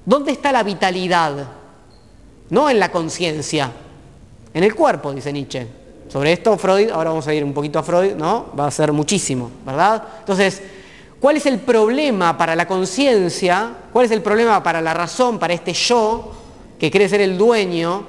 ¿Dónde 0.06 0.32
está 0.32 0.52
la 0.52 0.64
vitalidad? 0.64 1.48
No 2.50 2.70
en 2.70 2.80
la 2.80 2.92
conciencia, 2.92 3.72
en 4.54 4.64
el 4.64 4.76
cuerpo, 4.76 5.14
dice 5.14 5.32
Nietzsche. 5.32 5.68
Sobre 6.10 6.34
esto 6.34 6.58
Freud, 6.58 6.90
ahora 6.90 7.12
vamos 7.12 7.28
a 7.28 7.34
ir 7.34 7.44
un 7.44 7.54
poquito 7.54 7.80
a 7.80 7.84
Freud, 7.84 8.16
¿no? 8.16 8.48
Va 8.58 8.68
a 8.68 8.72
ser 8.72 8.92
muchísimo, 8.92 9.50
¿verdad? 9.66 10.04
Entonces, 10.20 10.62
¿cuál 11.22 11.38
es 11.38 11.46
el 11.46 11.60
problema 11.60 12.38
para 12.38 12.56
la 12.56 12.68
conciencia? 12.68 13.72
¿Cuál 13.94 14.06
es 14.06 14.12
el 14.12 14.22
problema 14.22 14.62
para 14.62 14.82
la 14.82 14.94
razón, 14.94 15.40
para 15.40 15.54
este 15.54 15.72
yo, 15.72 16.41
que 16.82 16.90
cree 16.90 17.08
ser 17.08 17.22
el 17.22 17.38
dueño, 17.38 18.08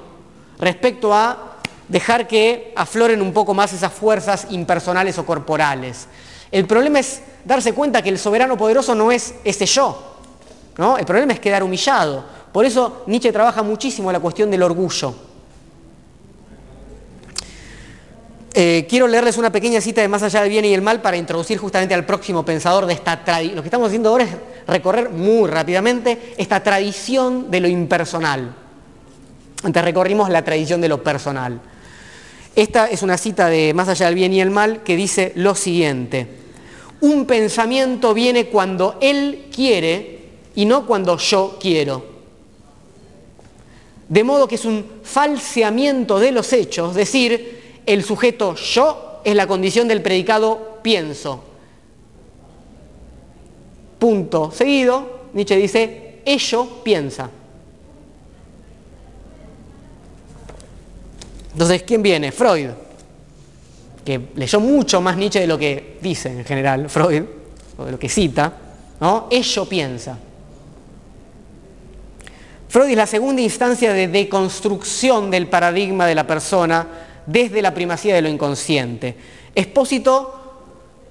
respecto 0.59 1.12
a 1.12 1.59
dejar 1.89 2.27
que 2.27 2.73
afloren 2.75 3.20
un 3.20 3.31
poco 3.31 3.53
más 3.53 3.75
esas 3.75 3.93
fuerzas 3.93 4.47
impersonales 4.49 5.18
o 5.18 5.27
corporales? 5.27 6.07
El 6.51 6.64
problema 6.66 7.01
es 7.01 7.20
darse 7.45 7.75
cuenta 7.75 8.01
que 8.01 8.09
el 8.09 8.18
soberano 8.18 8.57
poderoso 8.57 8.95
no 8.95 9.12
es 9.12 9.35
ese 9.45 9.66
yo, 9.66 10.16
¿no? 10.79 10.97
El 10.97 11.05
problema 11.05 11.35
es 11.35 11.41
quedar 11.41 11.62
humillado. 11.62 12.25
Por 12.51 12.64
eso 12.64 13.03
Nietzsche 13.09 13.31
trabaja 13.31 13.62
muchísimo 13.62 14.11
la 14.11 14.20
cuestión 14.20 14.51
del 14.51 14.62
orgullo. 14.62 15.14
Eh, 18.55 18.87
quiero 18.89 19.07
leerles 19.07 19.37
una 19.37 19.53
pequeña 19.53 19.83
cita 19.83 20.01
de 20.01 20.09
Más 20.09 20.23
allá 20.23 20.41
del 20.41 20.49
bien 20.49 20.64
y 20.64 20.73
el 20.73 20.81
mal 20.81 21.03
para 21.03 21.18
introducir 21.18 21.59
justamente 21.59 21.95
al 21.95 22.07
próximo 22.07 22.43
pensador 22.43 22.87
de 22.87 22.95
esta 22.95 23.23
tradición. 23.23 23.57
Lo 23.57 23.62
que 23.62 23.68
estamos 23.68 23.89
haciendo 23.89 24.09
ahora 24.09 24.25
es 24.25 24.31
recorrer 24.66 25.11
muy 25.11 25.51
rápidamente 25.51 26.35
esta 26.39 26.62
tradición 26.62 27.51
de 27.51 27.61
lo 27.61 27.68
impersonal. 27.68 28.62
Antes 29.63 29.85
recorrimos 29.85 30.29
la 30.29 30.45
tradición 30.45 30.81
de 30.81 30.89
lo 30.89 31.03
personal. 31.03 31.61
Esta 32.55 32.91
es 32.91 33.03
una 33.03 33.17
cita 33.17 33.49
de 33.49 33.73
Más 33.75 33.89
allá 33.89 34.07
del 34.07 34.15
bien 34.15 34.33
y 34.33 34.41
el 34.41 34.51
mal 34.51 34.83
que 34.83 34.97
dice 34.97 35.33
lo 35.37 35.55
siguiente. 35.55 36.27
Un 37.01 37.27
pensamiento 37.27 38.15
viene 38.15 38.47
cuando 38.47 38.99
él 39.01 39.47
quiere 39.55 40.21
y 40.55 40.65
no 40.67 40.87
cuando 40.87 41.17
yo 41.17 41.59
quiero. 41.61 42.05
De 44.09 44.25
modo 44.25 44.47
que 44.47 44.57
es 44.57 44.65
un 44.65 44.85
falseamiento 45.03 46.19
de 46.19 46.33
los 46.33 46.53
hechos, 46.53 46.95
decir, 46.95 47.81
el 47.87 48.05
sujeto 48.05 48.55
yo 48.55 49.21
es 49.25 49.35
la 49.35 49.47
condición 49.47 49.89
del 49.89 50.03
predicado 50.03 50.79
pienso. 50.83 51.43
Punto 53.99 54.51
seguido, 54.51 55.29
Nietzsche 55.33 55.57
dice, 55.57 56.21
ello 56.25 56.83
piensa. 56.85 57.31
Entonces, 61.53 61.82
¿quién 61.82 62.03
viene? 62.03 62.32
Freud, 62.32 62.70
que 64.05 64.20
leyó 64.34 64.61
mucho 64.61 65.00
más 65.00 65.16
Nietzsche 65.16 65.40
de 65.40 65.46
lo 65.46 65.59
que 65.59 65.98
dice 66.00 66.30
en 66.30 66.44
general 66.44 66.88
Freud, 66.88 67.22
o 67.78 67.84
de 67.84 67.92
lo 67.92 67.98
que 67.98 68.09
cita, 68.09 68.53
¿no? 69.00 69.28
Ello 69.30 69.68
piensa. 69.68 70.18
Freud 72.68 72.90
es 72.90 72.96
la 72.96 73.07
segunda 73.07 73.42
instancia 73.42 73.92
de 73.92 74.09
deconstrucción 74.09 75.30
del 75.30 75.46
paradigma 75.46 76.07
de 76.07 76.14
la 76.14 76.26
persona 76.26 76.86
desde 77.26 77.61
la 77.61 77.74
primacía 77.74 78.14
de 78.14 78.22
lo 78.22 78.28
inconsciente. 78.28 79.14
Expósito, 79.55 80.62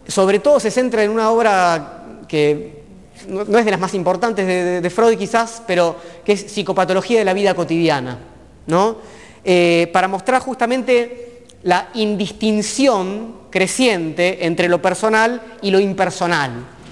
sobre 0.07 0.39
todo, 0.39 0.59
se 0.59 0.71
centra 0.71 1.03
en 1.03 1.11
una 1.11 1.29
obra 1.29 2.03
que 2.27 2.81
no 3.27 3.59
es 3.59 3.65
de 3.65 3.71
las 3.71 3.79
más 3.79 3.93
importantes 3.93 4.81
de, 4.81 4.89
Freud 4.89 5.17
quizás, 5.17 5.61
pero 5.67 5.95
que 6.25 6.33
es 6.33 6.41
Psicopatología 6.41 7.19
de 7.19 7.25
la 7.25 7.33
vida 7.33 7.53
cotidiana, 7.53 8.17
¿no? 8.65 8.97
Eh, 9.43 9.89
para 9.91 10.07
mostrar 10.07 10.41
justamente 10.41 11.45
la 11.63 11.89
indistinción 11.95 13.41
creciente 13.49 14.45
entre 14.45 14.69
lo 14.69 14.81
personal 14.81 15.41
y 15.61 15.71
lo 15.71 15.79
impersonal 15.79 16.51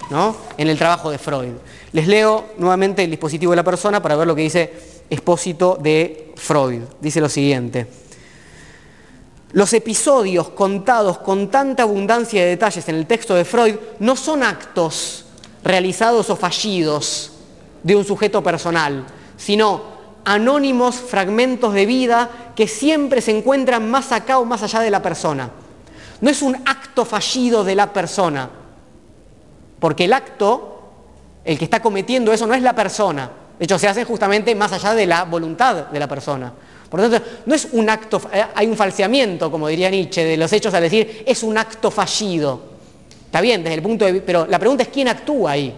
¿no? 0.09 0.35
en 0.57 0.67
el 0.67 0.77
trabajo 0.77 1.11
de 1.11 1.17
Freud. 1.17 1.53
Les 1.91 2.07
leo 2.07 2.49
nuevamente 2.57 3.03
el 3.03 3.11
dispositivo 3.11 3.51
de 3.51 3.57
la 3.57 3.63
persona 3.63 4.01
para 4.01 4.15
ver 4.15 4.27
lo 4.27 4.35
que 4.35 4.43
dice 4.43 4.73
expósito 5.09 5.77
de 5.81 6.33
Freud. 6.35 6.81
Dice 6.99 7.21
lo 7.21 7.29
siguiente. 7.29 7.87
Los 9.51 9.73
episodios 9.73 10.49
contados 10.49 11.17
con 11.19 11.49
tanta 11.49 11.83
abundancia 11.83 12.41
de 12.41 12.49
detalles 12.49 12.87
en 12.87 12.95
el 12.95 13.07
texto 13.07 13.33
de 13.33 13.45
Freud 13.45 13.75
no 13.99 14.15
son 14.15 14.43
actos 14.43 15.25
realizados 15.63 16.29
o 16.29 16.35
fallidos 16.35 17.31
de 17.81 17.95
un 17.95 18.05
sujeto 18.05 18.43
personal, 18.43 19.05
sino 19.37 19.98
anónimos 20.26 20.95
fragmentos 20.95 21.74
de 21.74 21.86
vida 21.86 22.30
que 22.55 22.67
siempre 22.67 23.22
se 23.22 23.38
encuentran 23.38 23.89
más 23.89 24.11
acá 24.11 24.39
o 24.39 24.45
más 24.45 24.63
allá 24.63 24.80
de 24.82 24.91
la 24.91 25.01
persona. 25.01 25.49
No 26.22 26.30
es 26.30 26.41
un 26.41 26.55
acto 26.65 27.05
fallido 27.05 27.63
de 27.63 27.76
la 27.76 27.93
persona, 27.93 28.49
porque 29.80 30.05
el 30.05 30.13
acto, 30.13 30.82
el 31.45 31.57
que 31.57 31.65
está 31.65 31.82
cometiendo 31.82 32.34
eso, 32.34 32.45
no 32.45 32.53
es 32.53 32.61
la 32.61 32.76
persona. 32.76 33.30
De 33.57 33.65
hecho, 33.65 33.80
se 33.80 33.88
hace 33.88 34.03
justamente 34.03 34.53
más 34.55 34.72
allá 34.72 34.93
de 34.93 35.05
la 35.05 35.24
voluntad 35.24 35.88
de 35.88 35.99
la 35.99 36.07
persona. 36.07 36.51
Por 36.89 37.01
lo 37.01 37.09
tanto, 37.09 37.28
no 37.45 37.55
es 37.55 37.67
un 37.72 37.89
acto, 37.89 38.22
eh, 38.34 38.43
hay 38.55 38.67
un 38.67 38.76
falseamiento, 38.76 39.51
como 39.51 39.67
diría 39.67 39.89
Nietzsche, 39.89 40.24
de 40.24 40.38
los 40.38 40.51
hechos 40.51 40.74
al 40.74 40.82
decir, 40.82 41.24
es 41.26 41.43
un 41.43 41.57
acto 41.57 41.91
fallido. 41.91 42.61
Está 43.26 43.41
bien, 43.41 43.63
desde 43.63 43.76
el 43.76 43.82
punto 43.84 44.05
de 44.05 44.13
vista, 44.13 44.26
pero 44.26 44.47
la 44.47 44.57
pregunta 44.57 44.84
es 44.84 44.89
quién 44.89 45.07
actúa 45.07 45.51
ahí. 45.51 45.74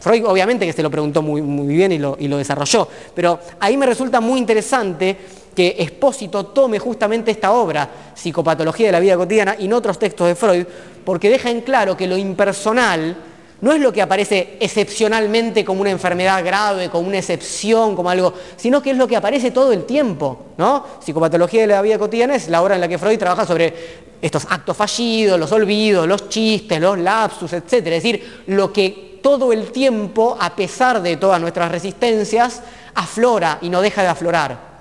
Freud 0.00 0.24
obviamente 0.26 0.66
que 0.66 0.72
se 0.72 0.82
lo 0.82 0.90
preguntó 0.90 1.22
muy, 1.22 1.42
muy 1.42 1.74
bien 1.74 1.92
y 1.92 1.98
lo, 1.98 2.16
desarrolló, 2.16 2.88
pero 3.14 3.38
ahí 3.60 3.76
me 3.76 3.86
resulta 3.86 4.20
muy 4.20 4.38
interesante 4.38 5.16
que 5.54 5.76
Espósito 5.78 6.46
tome 6.46 6.78
justamente 6.78 7.30
esta 7.30 7.52
obra, 7.52 7.88
Psicopatología 8.14 8.86
de 8.86 8.92
la 8.92 9.00
Vida 9.00 9.16
Cotidiana, 9.16 9.56
y 9.58 9.72
otros 9.72 9.98
textos 9.98 10.28
de 10.28 10.34
Freud, 10.34 10.66
porque 11.04 11.30
deja 11.30 11.50
en 11.50 11.62
claro 11.62 11.96
que 11.96 12.06
lo 12.06 12.16
impersonal 12.16 13.16
no 13.60 13.72
es 13.72 13.80
lo 13.80 13.92
que 13.92 14.02
aparece 14.02 14.58
excepcionalmente 14.60 15.64
como 15.64 15.80
una 15.80 15.90
enfermedad 15.90 16.44
grave, 16.44 16.90
como 16.90 17.08
una 17.08 17.18
excepción, 17.18 17.96
como 17.96 18.10
algo, 18.10 18.34
sino 18.56 18.82
que 18.82 18.90
es 18.90 18.96
lo 18.98 19.08
que 19.08 19.16
aparece 19.16 19.50
todo 19.50 19.72
el 19.72 19.84
tiempo. 19.84 20.46
¿no? 20.58 20.84
Psicopatología 21.00 21.62
de 21.62 21.68
la 21.68 21.82
vida 21.82 21.98
cotidiana 21.98 22.34
es 22.34 22.48
la 22.48 22.62
obra 22.62 22.74
en 22.74 22.82
la 22.82 22.88
que 22.88 22.98
Freud 22.98 23.18
trabaja 23.18 23.46
sobre 23.46 23.72
estos 24.20 24.46
actos 24.50 24.76
fallidos, 24.76 25.40
los 25.40 25.50
olvidos, 25.52 26.06
los 26.06 26.28
chistes, 26.28 26.80
los 26.80 26.98
lapsus, 26.98 27.52
etc. 27.54 27.72
Es 27.72 27.82
decir, 27.84 28.42
lo 28.48 28.72
que 28.72 29.05
todo 29.26 29.52
el 29.52 29.72
tiempo, 29.72 30.38
a 30.38 30.54
pesar 30.54 31.02
de 31.02 31.16
todas 31.16 31.40
nuestras 31.40 31.68
resistencias, 31.72 32.62
aflora 32.94 33.58
y 33.60 33.70
no 33.70 33.80
deja 33.80 34.02
de 34.02 34.08
aflorar. 34.08 34.76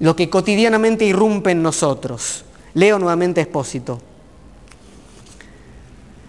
lo 0.00 0.14
que 0.14 0.28
cotidianamente 0.28 1.06
irrumpe 1.06 1.52
en 1.52 1.62
nosotros. 1.62 2.44
Leo 2.74 2.98
nuevamente 2.98 3.40
Expósito. 3.40 3.98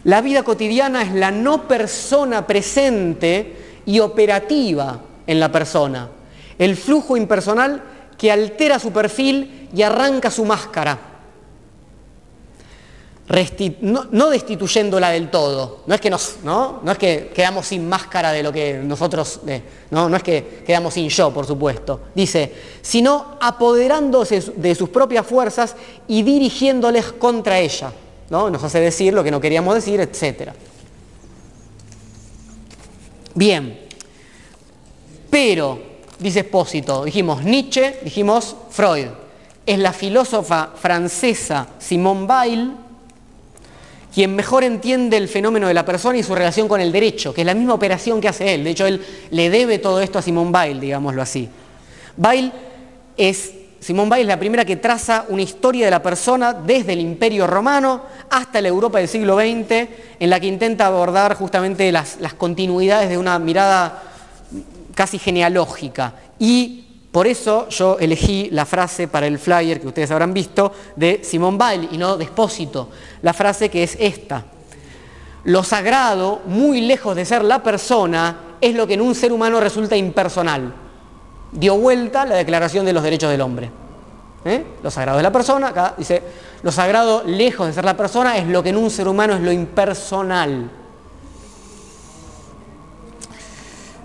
La 0.06 0.22
vida 0.22 0.44
cotidiana 0.44 1.02
es 1.02 1.12
la 1.12 1.30
no 1.30 1.68
persona 1.68 2.48
presente 2.48 3.82
y 3.86 4.00
operativa 4.00 5.02
en 5.28 5.42
la 5.42 5.52
persona. 5.52 6.08
El 6.58 6.78
flujo 6.78 7.18
impersonal 7.18 7.84
que 8.18 8.32
altera 8.32 8.80
su 8.80 8.94
perfil 8.94 9.68
y 9.76 9.82
arranca 9.82 10.32
su 10.32 10.46
máscara 10.46 11.17
no, 13.82 14.30
destituyéndola 14.30 15.10
del 15.10 15.30
todo, 15.30 15.84
no 15.86 15.94
es, 15.94 16.00
que 16.00 16.10
nos, 16.10 16.38
¿no? 16.44 16.80
no 16.82 16.92
es 16.94 16.98
que 16.98 17.32
quedamos 17.36 17.68
sin 17.68 17.88
máscara 17.88 18.32
de 18.32 18.42
lo 18.42 18.54
que 18.54 18.76
nosotros, 18.76 19.42
¿no? 19.92 20.08
no 20.08 20.16
es 20.16 20.24
que 20.24 20.64
quedamos 20.66 20.94
sin 20.94 21.10
yo, 21.10 21.34
por 21.34 21.46
supuesto, 21.46 22.00
dice, 22.16 22.54
sino 22.82 23.38
apoderándose 23.42 24.42
de 24.56 24.76
sus 24.76 24.90
propias 24.90 25.28
fuerzas 25.28 25.76
y 26.08 26.24
dirigiéndoles 26.24 27.12
contra 27.14 27.60
ella, 27.60 27.92
¿no? 28.30 28.50
nos 28.50 28.64
hace 28.64 28.80
decir 28.80 29.14
lo 29.14 29.26
que 29.26 29.32
no 29.32 29.42
queríamos 29.42 29.76
decir, 29.76 30.00
etc. 30.00 30.52
Bien, 33.36 33.88
pero, 35.30 35.80
dice 36.18 36.40
Espósito, 36.40 37.04
dijimos 37.04 37.44
Nietzsche, 37.44 38.00
dijimos 38.04 38.56
Freud, 38.70 39.08
es 39.66 39.80
la 39.80 39.92
filósofa 39.92 40.72
francesa 40.80 41.68
Simone 41.78 42.26
Weil, 42.26 42.87
quien 44.18 44.36
mejor 44.36 44.64
entiende 44.64 45.16
el 45.16 45.28
fenómeno 45.28 45.68
de 45.68 45.76
la 45.76 45.86
persona 45.86 46.18
y 46.18 46.24
su 46.24 46.34
relación 46.34 46.68
con 46.68 46.82
el 46.82 46.92
derecho, 46.92 47.36
que 47.36 47.42
es 47.42 47.46
la 47.46 47.54
misma 47.54 47.76
operación 47.76 48.20
que 48.20 48.28
hace 48.28 48.56
él. 48.56 48.64
De 48.64 48.72
hecho, 48.72 48.88
él 48.88 49.00
le 49.30 49.52
debe 49.52 49.78
todo 49.78 50.02
esto 50.02 50.18
a 50.18 50.24
Simón 50.24 50.52
Weil, 50.52 50.80
digámoslo 50.80 51.22
así. 51.22 51.48
Weil 52.18 52.52
es, 53.16 53.52
Simón 53.80 54.12
Weil 54.12 54.22
es 54.22 54.28
la 54.28 54.40
primera 54.40 54.66
que 54.66 54.76
traza 54.76 55.26
una 55.30 55.44
historia 55.44 55.86
de 55.86 55.92
la 55.92 56.02
persona 56.02 56.52
desde 56.52 56.94
el 56.94 57.00
Imperio 57.00 57.46
Romano 57.46 58.02
hasta 58.32 58.60
la 58.60 58.70
Europa 58.70 58.98
del 58.98 59.08
siglo 59.08 59.38
XX, 59.38 59.88
en 60.20 60.30
la 60.32 60.40
que 60.40 60.48
intenta 60.48 60.88
abordar 60.88 61.36
justamente 61.36 61.92
las, 61.92 62.20
las 62.20 62.34
continuidades 62.34 63.10
de 63.10 63.20
una 63.20 63.38
mirada 63.38 64.02
casi 64.96 65.20
genealógica. 65.20 66.16
Y 66.40 66.87
por 67.18 67.26
eso 67.26 67.68
yo 67.70 67.98
elegí 68.00 68.50
la 68.52 68.64
frase 68.64 69.08
para 69.08 69.26
el 69.26 69.40
flyer 69.40 69.82
que 69.82 69.88
ustedes 69.88 70.12
habrán 70.12 70.36
visto 70.36 70.72
de 70.96 71.22
Simón 71.24 71.58
Weil 71.60 71.90
y 71.92 71.98
no 71.98 72.16
de 72.16 72.26
Espósito. 72.26 72.90
La 73.24 73.34
frase 73.34 73.70
que 73.70 73.82
es 73.82 73.98
esta. 74.00 74.46
Lo 75.46 75.64
sagrado, 75.64 76.42
muy 76.46 76.82
lejos 76.82 77.16
de 77.16 77.26
ser 77.26 77.44
la 77.44 77.64
persona, 77.64 78.58
es 78.62 78.76
lo 78.76 78.86
que 78.86 78.94
en 78.94 79.02
un 79.02 79.16
ser 79.16 79.34
humano 79.34 79.60
resulta 79.60 79.98
impersonal. 79.98 80.72
Dio 81.52 81.76
vuelta 81.80 82.24
la 82.24 82.36
Declaración 82.36 82.86
de 82.86 82.94
los 82.94 83.02
Derechos 83.02 83.32
del 83.32 83.42
Hombre. 83.42 83.72
¿Eh? 84.46 84.64
Lo 84.84 84.92
sagrado 84.92 85.18
es 85.18 85.24
la 85.24 85.32
persona, 85.32 85.70
acá 85.70 85.96
dice, 85.98 86.22
lo 86.62 86.72
sagrado, 86.72 87.24
lejos 87.26 87.66
de 87.66 87.74
ser 87.74 87.84
la 87.84 87.98
persona, 87.98 88.38
es 88.38 88.46
lo 88.46 88.62
que 88.62 88.70
en 88.70 88.78
un 88.78 88.92
ser 88.92 89.08
humano 89.08 89.34
es 89.34 89.42
lo 89.42 89.52
impersonal. 89.52 90.70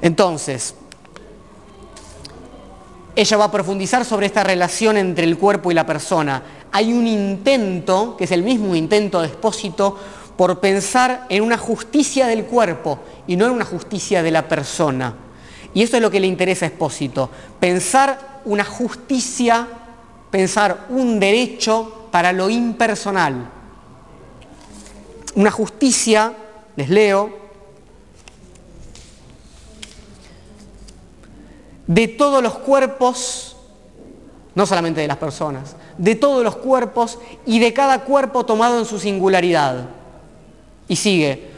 Entonces, 0.00 0.76
ella 3.14 3.36
va 3.36 3.44
a 3.46 3.50
profundizar 3.50 4.04
sobre 4.04 4.26
esta 4.26 4.42
relación 4.42 4.96
entre 4.96 5.24
el 5.24 5.36
cuerpo 5.36 5.70
y 5.70 5.74
la 5.74 5.86
persona. 5.86 6.42
Hay 6.72 6.92
un 6.92 7.06
intento, 7.06 8.16
que 8.16 8.24
es 8.24 8.32
el 8.32 8.42
mismo 8.42 8.74
intento 8.74 9.20
de 9.20 9.28
expósito, 9.28 9.98
por 10.36 10.60
pensar 10.60 11.26
en 11.28 11.42
una 11.42 11.58
justicia 11.58 12.26
del 12.26 12.44
cuerpo 12.44 13.00
y 13.26 13.36
no 13.36 13.46
en 13.46 13.52
una 13.52 13.64
justicia 13.64 14.22
de 14.22 14.30
la 14.30 14.48
persona. 14.48 15.14
Y 15.74 15.82
eso 15.82 15.96
es 15.96 16.02
lo 16.02 16.10
que 16.10 16.20
le 16.20 16.26
interesa 16.26 16.66
a 16.66 16.68
Expósito, 16.68 17.30
pensar 17.58 18.40
una 18.44 18.64
justicia, 18.64 19.66
pensar 20.30 20.86
un 20.90 21.18
derecho 21.18 22.08
para 22.10 22.32
lo 22.32 22.50
impersonal. 22.50 23.50
Una 25.34 25.50
justicia, 25.50 26.34
les 26.76 26.90
leo, 26.90 27.41
de 31.86 32.08
todos 32.08 32.42
los 32.42 32.54
cuerpos, 32.54 33.56
no 34.54 34.66
solamente 34.66 35.00
de 35.00 35.08
las 35.08 35.16
personas, 35.16 35.76
de 35.98 36.14
todos 36.14 36.44
los 36.44 36.56
cuerpos 36.56 37.18
y 37.46 37.58
de 37.58 37.72
cada 37.72 38.00
cuerpo 38.00 38.44
tomado 38.44 38.78
en 38.78 38.84
su 38.84 38.98
singularidad. 38.98 39.88
Y 40.88 40.96
sigue, 40.96 41.50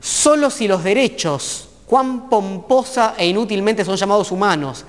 solo 0.00 0.50
si 0.50 0.68
los 0.68 0.82
derechos, 0.82 1.68
cuán 1.86 2.28
pomposa 2.28 3.14
e 3.16 3.26
inútilmente 3.26 3.84
son 3.84 3.96
llamados 3.96 4.30
humanos, 4.32 4.84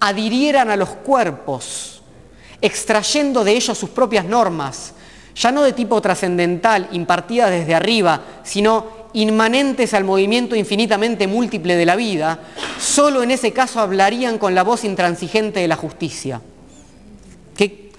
adhirieran 0.00 0.70
a 0.70 0.76
los 0.76 0.88
cuerpos, 0.88 2.02
extrayendo 2.60 3.44
de 3.44 3.52
ellos 3.52 3.78
sus 3.78 3.90
propias 3.90 4.24
normas, 4.24 4.92
ya 5.34 5.52
no 5.52 5.62
de 5.62 5.72
tipo 5.72 6.00
trascendental, 6.00 6.88
impartidas 6.92 7.50
desde 7.50 7.74
arriba, 7.74 8.20
sino 8.42 8.99
inmanentes 9.12 9.94
al 9.94 10.04
movimiento 10.04 10.56
infinitamente 10.56 11.26
múltiple 11.26 11.76
de 11.76 11.86
la 11.86 11.96
vida, 11.96 12.40
solo 12.78 13.22
en 13.22 13.30
ese 13.30 13.52
caso 13.52 13.80
hablarían 13.80 14.38
con 14.38 14.54
la 14.54 14.62
voz 14.62 14.84
intransigente 14.84 15.60
de 15.60 15.68
la 15.68 15.76
justicia. 15.76 16.40
¿Qué 17.56 17.90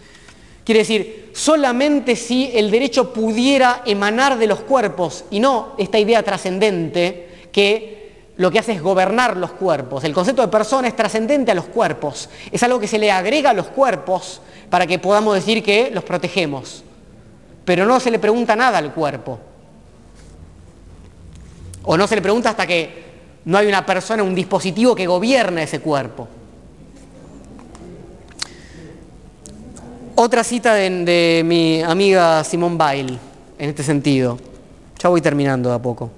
quiere 0.63 0.79
decir? 0.79 1.31
Solamente 1.33 2.15
si 2.15 2.51
el 2.53 2.71
derecho 2.71 3.13
pudiera 3.13 3.81
emanar 3.85 4.37
de 4.37 4.47
los 4.47 4.61
cuerpos 4.61 5.25
y 5.31 5.39
no 5.39 5.75
esta 5.77 5.99
idea 5.99 6.23
trascendente 6.23 7.47
que 7.51 8.01
lo 8.37 8.49
que 8.49 8.59
hace 8.59 8.71
es 8.71 8.81
gobernar 8.81 9.37
los 9.37 9.51
cuerpos. 9.51 10.03
El 10.03 10.13
concepto 10.13 10.41
de 10.41 10.47
persona 10.47 10.87
es 10.87 10.95
trascendente 10.95 11.51
a 11.51 11.55
los 11.55 11.65
cuerpos. 11.65 12.29
Es 12.51 12.63
algo 12.63 12.79
que 12.79 12.87
se 12.87 12.97
le 12.97 13.11
agrega 13.11 13.51
a 13.51 13.53
los 13.53 13.67
cuerpos 13.67 14.41
para 14.69 14.87
que 14.87 14.99
podamos 14.99 15.35
decir 15.35 15.61
que 15.61 15.91
los 15.91 16.03
protegemos. 16.03 16.83
Pero 17.65 17.85
no 17.85 17.99
se 17.99 18.09
le 18.09 18.17
pregunta 18.17 18.55
nada 18.55 18.79
al 18.79 18.93
cuerpo. 18.93 19.39
O 21.83 21.97
no 21.97 22.07
se 22.07 22.15
le 22.15 22.21
pregunta 22.21 22.49
hasta 22.49 22.67
que 22.67 23.11
no 23.45 23.57
hay 23.57 23.67
una 23.67 23.85
persona, 23.85 24.23
un 24.23 24.35
dispositivo 24.35 24.93
que 24.95 25.07
gobierna 25.07 25.63
ese 25.63 25.79
cuerpo. 25.79 26.27
Otra 30.15 30.43
cita 30.43 30.75
de, 30.75 31.41
mi 31.43 31.81
amiga 31.81 32.43
Simone 32.43 32.75
Weil 32.75 33.19
en 33.57 33.69
este 33.69 33.83
sentido. 33.83 34.37
Ya 34.99 35.09
voy 35.09 35.21
terminando 35.21 35.69
de 35.69 35.75
a 35.75 35.79
poco. 35.79 36.11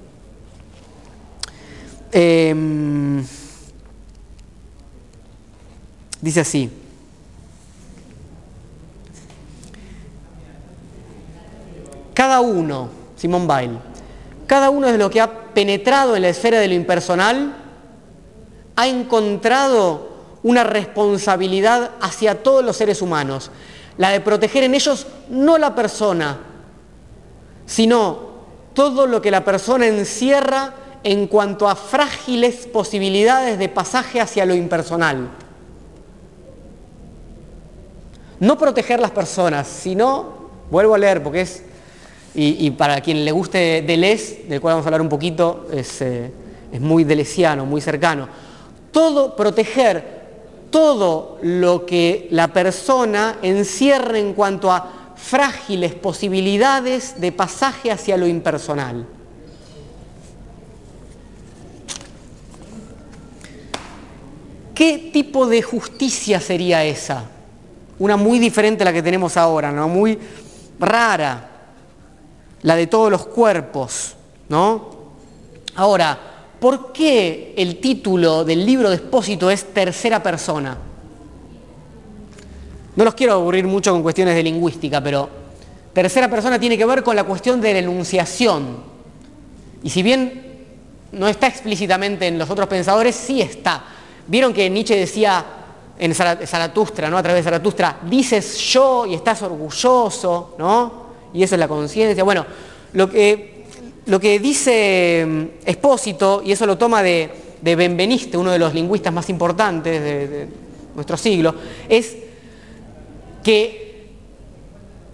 Em, 2.11 3.25
dice 6.19 6.41
así. 6.41 6.69
Cada 12.13 12.41
uno, 12.41 12.89
Simone 13.15 13.45
Weil, 13.45 13.79
cada 14.45 14.69
uno 14.69 14.91
de 14.91 14.97
lo 14.97 15.09
que 15.09 15.21
ha 15.21 15.42
penetrado 15.53 16.15
en 16.15 16.23
la 16.23 16.29
esfera 16.29 16.59
de 16.59 16.67
lo 16.67 16.73
impersonal 16.73 17.55
ha 18.75 18.87
encontrado 18.87 20.13
una 20.43 20.63
responsabilidad 20.63 21.91
hacia 22.01 22.43
todos 22.43 22.63
los 22.63 22.75
seres 22.75 23.01
humanos, 23.01 23.51
la 23.97 24.09
de 24.09 24.19
proteger 24.19 24.63
en 24.63 24.75
ellos 24.75 25.07
no 25.29 25.57
la 25.57 25.75
persona, 25.75 26.39
sino 27.65 28.33
todo 28.73 29.07
lo 29.07 29.21
que 29.21 29.31
la 29.31 29.45
persona 29.45 29.87
encierra 29.87 30.73
en 31.03 31.27
cuanto 31.27 31.67
a 31.67 31.75
frágiles 31.75 32.67
posibilidades 32.67 33.59
de 33.59 33.69
pasaje 33.69 34.19
hacia 34.19 34.45
lo 34.45 34.55
impersonal. 34.55 35.29
No 38.39 38.57
proteger 38.57 38.99
las 38.99 39.11
personas, 39.11 39.67
sino, 39.67 40.49
vuelvo 40.69 40.95
a 40.95 40.97
leer 40.97 41.21
porque 41.23 41.41
es, 41.41 41.63
y, 42.35 42.71
para 42.71 42.99
quien 43.01 43.23
le 43.23 43.31
guste 43.31 43.83
Deleuze, 43.83 44.45
del 44.47 44.59
cual 44.59 44.73
vamos 44.73 44.85
a 44.85 44.89
hablar 44.89 45.01
un 45.01 45.09
poquito, 45.09 45.67
es, 45.71 46.01
eh, 46.01 46.31
es 46.71 46.81
muy 46.81 47.03
delesiano, 47.03 47.65
muy 47.65 47.79
cercano. 47.79 48.27
Todo, 48.91 49.35
proteger 49.35 50.23
todo 50.71 51.37
lo 51.43 51.85
que 51.85 52.27
la 52.31 52.47
persona 52.47 53.37
encierra 53.43 54.17
en 54.17 54.33
cuanto 54.33 54.71
a 54.71 55.13
frágiles 55.15 55.93
posibilidades 55.93 57.21
de 57.21 57.31
pasaje 57.31 57.91
hacia 57.91 58.17
lo 58.17 58.25
impersonal. 58.25 59.05
¿Qué 64.73 65.11
tipo 65.13 65.45
de 65.45 65.61
justicia 65.61 66.39
sería 66.41 66.83
esa? 66.83 67.25
Una 67.99 68.17
muy 68.17 68.39
diferente 68.39 68.81
a 68.81 68.85
la 68.85 68.93
que 68.93 69.03
tenemos 69.03 69.37
ahora, 69.37 69.71
¿no? 69.71 69.87
Muy 69.87 70.17
rara, 70.79 71.52
la 72.63 72.75
de 72.75 72.87
todos 72.87 73.11
los 73.11 73.25
cuerpos, 73.27 74.15
¿no? 74.49 74.89
Ahora, 75.75 76.17
¿por 76.59 76.91
qué 76.91 77.53
el 77.57 77.79
título 77.79 78.43
del 78.43 78.65
libro 78.65 78.89
de 78.89 78.95
Expósito 78.95 79.51
es 79.51 79.73
tercera 79.73 80.21
persona? 80.23 80.77
No 82.95 83.03
los 83.03 83.13
quiero 83.15 83.33
aburrir 83.33 83.65
mucho 83.65 83.91
con 83.91 84.03
cuestiones 84.03 84.35
de 84.35 84.43
lingüística, 84.43 85.01
pero 85.01 85.29
tercera 85.93 86.29
persona 86.29 86.59
tiene 86.59 86.77
que 86.77 86.85
ver 86.85 87.03
con 87.03 87.15
la 87.15 87.23
cuestión 87.23 87.59
de 87.59 87.73
la 87.73 87.79
enunciación. 87.79 88.77
Y 89.83 89.89
si 89.89 90.03
bien 90.03 90.53
no 91.11 91.27
está 91.27 91.47
explícitamente 91.47 92.27
en 92.27 92.37
los 92.37 92.49
otros 92.49 92.67
pensadores, 92.67 93.15
sí 93.15 93.41
está. 93.41 93.83
Vieron 94.27 94.53
que 94.53 94.69
Nietzsche 94.69 94.95
decía 94.95 95.43
en 95.97 96.13
Zaratustra, 96.15 97.09
¿no? 97.09 97.17
A 97.17 97.23
través 97.23 97.43
de 97.43 97.51
Zaratustra, 97.51 97.99
dices 98.09 98.57
yo 98.57 99.05
y 99.05 99.15
estás 99.15 99.41
orgulloso, 99.41 100.55
¿no? 100.57 101.02
Y 101.33 101.43
eso 101.43 101.55
es 101.55 101.59
la 101.59 101.67
conciencia. 101.67 102.23
Bueno, 102.23 102.45
lo 102.93 103.09
que, 103.09 103.65
lo 104.05 104.19
que 104.19 104.39
dice 104.39 105.25
mm, 105.27 105.67
Espósito, 105.67 106.41
y 106.45 106.51
eso 106.51 106.65
lo 106.65 106.77
toma 106.77 107.01
de, 107.03 107.29
Benveniste, 107.61 108.37
uno 108.37 108.51
de 108.51 108.59
los 108.59 108.73
lingüistas 108.73 109.13
más 109.13 109.29
importantes 109.29 110.01
de, 110.01 110.27
de 110.27 110.47
nuestro 110.95 111.15
siglo, 111.15 111.55
es 111.87 112.15
que 113.41 113.83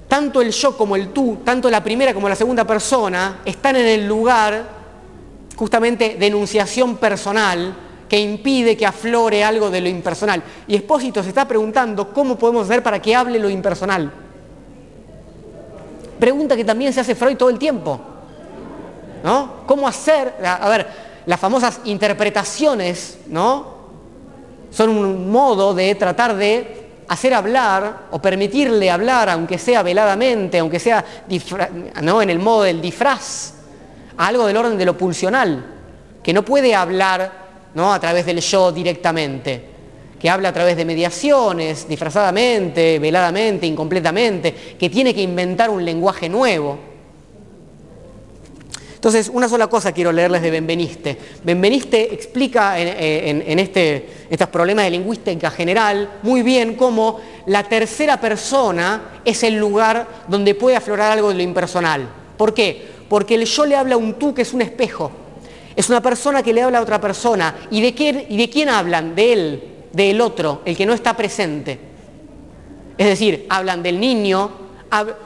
tanto 0.07 0.41
el 0.41 0.51
yo 0.51 0.75
como 0.75 0.95
el 0.95 1.09
tú, 1.09 1.37
tanto 1.43 1.69
la 1.69 1.83
primera 1.83 2.13
como 2.13 2.27
la 2.27 2.35
segunda 2.35 2.65
persona, 2.65 3.41
están 3.45 3.75
en 3.75 3.85
el 3.85 4.07
lugar 4.07 4.79
justamente 5.55 6.15
de 6.19 6.27
enunciación 6.27 6.97
personal, 6.97 7.75
que 8.09 8.19
impide 8.19 8.75
que 8.75 8.85
aflore 8.85 9.43
algo 9.43 9.69
de 9.69 9.81
lo 9.81 9.87
impersonal. 9.87 10.41
Y 10.67 10.75
Espósito 10.75 11.21
se 11.21 11.29
está 11.29 11.47
preguntando 11.47 12.11
cómo 12.11 12.37
podemos 12.37 12.65
hacer 12.65 12.81
para 12.81 12.99
que 12.99 13.15
hable 13.15 13.37
lo 13.37 13.49
impersonal. 13.49 14.11
Pregunta 16.19 16.55
que 16.55 16.65
también 16.65 16.91
se 16.93 16.99
hace 16.99 17.15
Freud 17.15 17.37
todo 17.37 17.49
el 17.49 17.57
tiempo. 17.57 17.99
¿No? 19.23 19.65
¿Cómo 19.65 19.87
hacer? 19.87 20.35
A 20.43 20.69
ver, 20.69 20.87
las 21.25 21.39
famosas 21.39 21.81
interpretaciones, 21.85 23.19
¿no? 23.27 23.79
Son 24.71 24.89
un 24.89 25.31
modo 25.31 25.73
de 25.73 25.95
tratar 25.95 26.35
de 26.35 26.79
hacer 27.09 27.33
hablar 27.33 28.07
o 28.11 28.21
permitirle 28.21 28.89
hablar, 28.89 29.29
aunque 29.29 29.57
sea 29.57 29.81
veladamente, 29.81 30.59
aunque 30.59 30.79
sea 30.79 31.03
¿no? 32.03 32.21
en 32.21 32.29
el 32.29 32.39
modo 32.39 32.63
del 32.63 32.79
disfraz, 32.79 33.53
algo 34.17 34.45
del 34.45 34.55
orden 34.55 34.77
de 34.77 34.85
lo 34.85 34.95
pulsional, 34.95 35.65
que 36.21 36.33
no 36.33 36.45
puede 36.45 36.75
hablar 36.75 37.31
¿no? 37.73 37.91
a 37.91 37.99
través 37.99 38.27
del 38.27 38.39
yo 38.41 38.71
directamente, 38.71 39.69
que 40.19 40.29
habla 40.29 40.49
a 40.49 40.53
través 40.53 40.75
de 40.75 40.85
mediaciones, 40.85 41.87
disfrazadamente, 41.87 42.99
veladamente, 42.99 43.65
incompletamente, 43.65 44.53
que 44.77 44.89
tiene 44.89 45.13
que 45.13 45.21
inventar 45.21 45.69
un 45.69 45.83
lenguaje 45.83 46.27
nuevo. 46.27 46.89
Entonces, 48.99 49.31
una 49.33 49.47
sola 49.47 49.67
cosa 49.67 49.93
quiero 49.93 50.11
leerles 50.11 50.41
de 50.41 50.51
Benveniste. 50.51 51.17
Benveniste 51.41 52.13
explica 52.13 52.77
en, 52.77 53.57
este, 53.57 54.09
estos 54.29 54.49
problemas 54.49 54.83
de 54.83 54.91
lingüística 54.91 55.49
general 55.51 56.19
muy 56.21 56.41
bien 56.41 56.75
cómo 56.75 57.21
la 57.45 57.63
tercera 57.63 58.19
persona 58.19 59.21
es 59.23 59.41
el 59.43 59.55
lugar 59.55 60.05
donde 60.27 60.53
puede 60.53 60.75
aflorar 60.75 61.13
algo 61.13 61.29
de 61.29 61.35
lo 61.35 61.43
impersonal. 61.43 62.09
¿Por 62.35 62.53
qué? 62.53 62.85
Porque 63.07 63.35
el 63.35 63.45
yo 63.45 63.65
le 63.65 63.77
habla 63.77 63.95
a 63.95 63.97
un 63.97 64.15
tú 64.15 64.33
que 64.33 64.41
es 64.41 64.51
un 64.51 64.61
espejo. 64.61 65.11
Es 65.77 65.87
una 65.87 66.01
persona 66.01 66.43
que 66.43 66.51
le 66.51 66.61
habla 66.61 66.79
a 66.79 66.81
otra 66.81 66.99
persona. 66.99 67.55
¿Y 67.71 67.79
de, 67.79 67.95
quién, 67.95 68.25
¿Y 68.27 68.35
de 68.35 68.49
quién 68.49 68.67
hablan? 68.67 69.15
De 69.15 69.31
él, 69.31 69.63
del 70.07 70.21
otro, 70.21 70.61
el 70.65 70.75
que 70.75 70.85
no 70.85 70.93
está 70.93 71.15
presente. 71.15 71.79
Es 72.97 73.07
decir, 73.07 73.45
hablan 73.49 73.81
del 73.81 73.99
niño, 73.99 74.51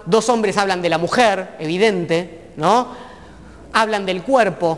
dos 0.05 0.29
hombres 0.29 0.57
hablan 0.57 0.81
de 0.81 0.89
la 0.89 0.97
mujer, 0.97 1.55
evidente, 1.59 2.49
¿no? 2.57 2.87
Hablan 3.73 4.05
del 4.05 4.21
cuerpo. 4.23 4.77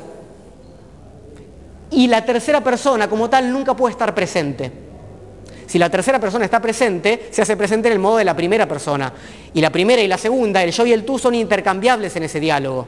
Y 1.92 2.08
la 2.08 2.26
tercera 2.26 2.62
persona, 2.62 3.10
como 3.10 3.30
tal, 3.30 3.52
nunca 3.52 3.76
puede 3.76 3.92
estar 3.92 4.16
presente. 4.16 4.72
Si 5.68 5.80
la 5.80 5.90
tercera 5.90 6.20
persona 6.20 6.46
está 6.46 6.62
presente, 6.62 7.28
se 7.32 7.42
hace 7.42 7.58
presente 7.58 7.88
en 7.88 7.94
el 7.94 8.00
modo 8.00 8.18
de 8.18 8.26
la 8.26 8.36
primera 8.36 8.68
persona. 8.68 9.12
Y 9.54 9.62
la 9.62 9.72
primera 9.72 10.02
y 10.02 10.08
la 10.08 10.18
segunda, 10.18 10.64
el 10.64 10.72
yo 10.72 10.86
y 10.86 10.94
el 10.94 11.04
tú, 11.04 11.18
son 11.18 11.36
intercambiables 11.36 12.16
en 12.16 12.24
ese 12.24 12.40
diálogo. 12.40 12.86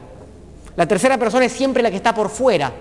La 0.76 0.86
tercera 0.86 1.18
persona 1.18 1.44
es 1.44 1.52
siempre 1.52 1.82
la 1.82 1.90
que 1.90 1.96
está 1.96 2.14
por 2.14 2.30
fuera. 2.30 2.72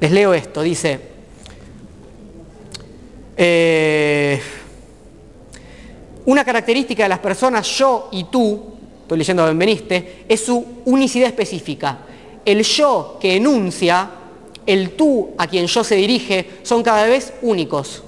Les 0.00 0.10
leo 0.10 0.34
esto, 0.34 0.62
dice, 0.62 1.00
eh, 3.42 4.38
una 6.26 6.44
característica 6.44 7.04
de 7.04 7.08
las 7.08 7.20
personas 7.20 7.66
yo 7.66 8.10
y 8.12 8.24
tú, 8.24 8.60
estoy 9.00 9.16
leyendo 9.16 9.46
Benveniste, 9.46 10.26
es 10.28 10.44
su 10.44 10.62
unicidad 10.84 11.28
específica. 11.28 12.00
El 12.44 12.62
yo 12.62 13.16
que 13.18 13.36
enuncia, 13.36 14.10
el 14.66 14.90
tú 14.90 15.30
a 15.38 15.46
quien 15.46 15.66
yo 15.66 15.82
se 15.82 15.94
dirige, 15.94 16.50
son 16.64 16.82
cada 16.82 17.06
vez 17.06 17.32
únicos. 17.40 18.02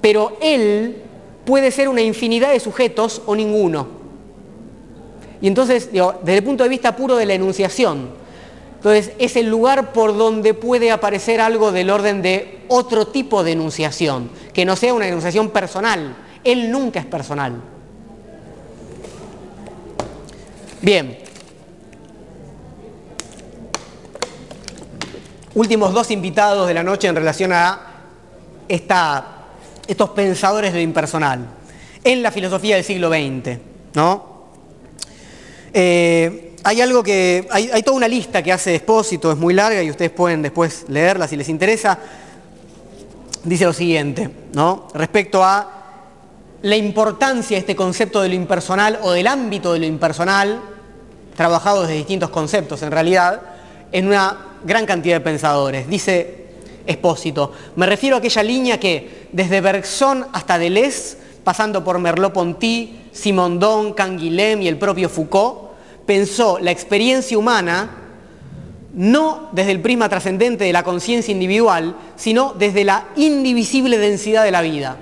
Pero 0.00 0.38
él 0.40 0.96
puede 1.44 1.70
ser 1.70 1.90
una 1.90 2.00
infinidad 2.00 2.50
de 2.52 2.60
sujetos 2.60 3.20
o 3.26 3.36
ninguno. 3.36 3.88
Y 5.42 5.48
entonces, 5.48 5.90
desde 5.92 6.38
el 6.38 6.44
punto 6.44 6.62
de 6.62 6.70
vista 6.70 6.96
puro 6.96 7.16
de 7.16 7.26
la 7.26 7.34
enunciación, 7.34 8.08
entonces 8.80 9.12
es 9.18 9.36
el 9.36 9.46
lugar 9.46 9.92
por 9.92 10.16
donde 10.16 10.54
puede 10.54 10.90
aparecer 10.90 11.38
algo 11.38 11.70
del 11.70 11.90
orden 11.90 12.22
de 12.22 12.60
otro 12.68 13.06
tipo 13.08 13.44
de 13.44 13.52
enunciación, 13.52 14.30
que 14.54 14.64
no 14.64 14.74
sea 14.74 14.94
una 14.94 15.06
enunciación 15.06 15.50
personal. 15.50 16.16
Él 16.42 16.72
nunca 16.72 16.98
es 17.00 17.04
personal. 17.04 17.60
Bien. 20.80 21.18
Últimos 25.54 25.92
dos 25.92 26.10
invitados 26.10 26.66
de 26.66 26.72
la 26.72 26.82
noche 26.82 27.06
en 27.06 27.16
relación 27.16 27.52
a 27.52 27.80
estos 28.66 30.08
pensadores 30.14 30.72
de 30.72 30.78
lo 30.78 30.82
impersonal 30.82 31.46
en 32.02 32.22
la 32.22 32.32
filosofía 32.32 32.76
del 32.76 32.84
siglo 32.84 33.10
XX. 33.10 33.58
¿no? 33.92 34.46
Eh, 35.74 36.49
hay 36.62 36.80
algo 36.80 37.02
que, 37.02 37.48
hay, 37.50 37.82
toda 37.82 37.96
una 37.96 38.08
lista 38.08 38.42
que 38.42 38.52
hace 38.52 38.74
Expósito, 38.74 39.32
es 39.32 39.38
muy 39.38 39.54
larga 39.54 39.82
y 39.82 39.90
ustedes 39.90 40.10
pueden 40.10 40.42
después 40.42 40.84
leerla 40.88 41.26
si 41.26 41.36
les 41.36 41.48
interesa. 41.48 41.98
Dice 43.44 43.64
lo 43.64 43.72
siguiente, 43.72 44.30
¿no? 44.52 44.88
Respecto 44.92 45.42
a 45.42 45.80
la 46.62 46.76
importancia 46.76 47.56
de 47.56 47.60
este 47.60 47.74
concepto 47.74 48.20
de 48.20 48.28
lo 48.28 48.34
impersonal 48.34 48.98
o 49.02 49.12
del 49.12 49.26
ámbito 49.26 49.72
de 49.72 49.78
lo 49.78 49.86
impersonal, 49.86 50.60
trabajado 51.34 51.82
desde 51.82 51.94
distintos 51.94 52.28
conceptos 52.28 52.82
en 52.82 52.90
realidad, 52.90 53.40
en 53.92 54.08
una 54.08 54.36
gran 54.64 54.84
cantidad 54.84 55.16
de 55.16 55.20
pensadores. 55.20 55.88
Dice 55.88 56.48
Expósito, 56.86 57.52
me 57.76 57.86
refiero 57.86 58.16
a 58.16 58.18
aquella 58.18 58.42
línea 58.42 58.78
que 58.78 59.28
desde 59.32 59.62
Bergson 59.62 60.26
hasta 60.34 60.58
Deleuze, 60.58 61.16
pasando 61.42 61.82
por 61.82 61.98
Merleau-Ponty, 61.98 63.08
Simondon, 63.12 63.94
Canguilhem 63.94 64.60
y 64.60 64.68
el 64.68 64.76
propio 64.76 65.08
Foucault, 65.08 65.69
pensó 66.10 66.58
la 66.58 66.72
experiencia 66.72 67.38
humana 67.38 67.88
no 68.94 69.48
desde 69.52 69.70
el 69.70 69.80
prisma 69.80 70.08
trascendente 70.08 70.64
de 70.64 70.72
la 70.72 70.82
conciencia 70.82 71.30
individual, 71.30 71.94
sino 72.16 72.52
desde 72.54 72.82
la 72.82 73.10
indivisible 73.14 73.96
densidad 73.96 74.42
de 74.42 74.50
la 74.50 74.60
vida. 74.60 74.96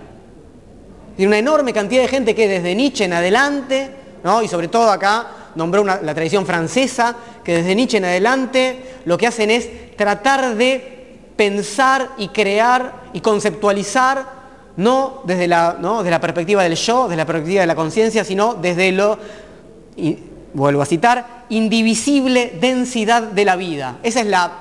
Y 1.16 1.24
una 1.24 1.39
enorme 1.39 1.72
cantidad 1.72 2.02
de 2.02 2.09
gente 2.09 2.35
que 2.35 2.47
desde 2.47 2.74
Nietzsche 2.74 3.06
en 3.06 3.14
adelante, 3.14 3.90
¿no? 4.22 4.43
y 4.43 4.48
sobre 4.48 4.68
todo 4.68 4.90
acá 4.90 5.28
nombró 5.55 5.82
la 5.82 6.12
tradición 6.14 6.44
francesa, 6.44 7.16
que 7.43 7.55
desde 7.55 7.74
Nietzsche 7.74 7.97
en 7.97 8.05
adelante 8.05 8.76
lo 9.06 9.16
que 9.16 9.28
hacen 9.28 9.51
es 9.51 9.97
tratar 9.97 10.56
de 10.56 11.16
pensar 11.36 12.10
y 12.18 12.28
crear 12.28 13.05
y 13.14 13.22
conceptualizar 13.22 14.26
no 14.76 15.22
desde 15.24 15.48
la, 15.48 15.78
¿no? 15.80 16.01
desde 16.01 16.10
la 16.10 16.20
perspectiva 16.20 16.64
del 16.64 16.74
yo, 16.74 17.05
desde 17.05 17.16
la 17.16 17.24
perspectiva 17.24 17.62
de 17.62 17.66
la 17.66 17.76
conciencia, 17.76 18.24
sino 18.24 18.52
desde 18.52 18.93
lo, 18.93 19.18
vuelvo 20.54 20.82
a 20.82 20.86
citar, 20.86 21.44
indivisible 21.48 22.56
densidad 22.60 23.22
de 23.22 23.44
la 23.44 23.56
vida. 23.56 23.98
Ese 24.02 24.20
es 24.20 24.26
la, 24.26 24.52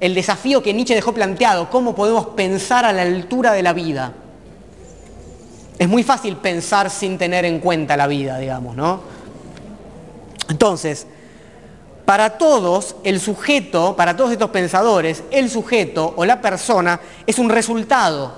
el 0.00 0.14
desafío 0.14 0.62
que 0.62 0.72
Nietzsche 0.72 0.94
dejó 0.94 1.12
planteado, 1.12 1.70
cómo 1.70 1.94
podemos 1.94 2.28
pensar 2.28 2.84
a 2.84 2.92
la 2.92 3.02
altura 3.02 3.52
de 3.52 3.62
la 3.62 3.72
vida. 3.72 4.12
Es 5.78 5.88
muy 5.88 6.02
fácil 6.02 6.36
pensar 6.36 6.90
sin 6.90 7.18
tener 7.18 7.44
en 7.44 7.60
cuenta 7.60 7.96
la 7.96 8.06
vida, 8.06 8.38
digamos, 8.38 8.74
¿no? 8.76 9.00
Entonces, 10.48 11.06
para 12.04 12.38
todos, 12.38 12.96
el 13.04 13.20
sujeto, 13.20 13.94
para 13.94 14.16
todos 14.16 14.32
estos 14.32 14.50
pensadores, 14.50 15.22
el 15.30 15.50
sujeto 15.50 16.14
o 16.16 16.24
la 16.24 16.40
persona 16.40 16.98
es 17.26 17.38
un 17.38 17.50
resultado, 17.50 18.32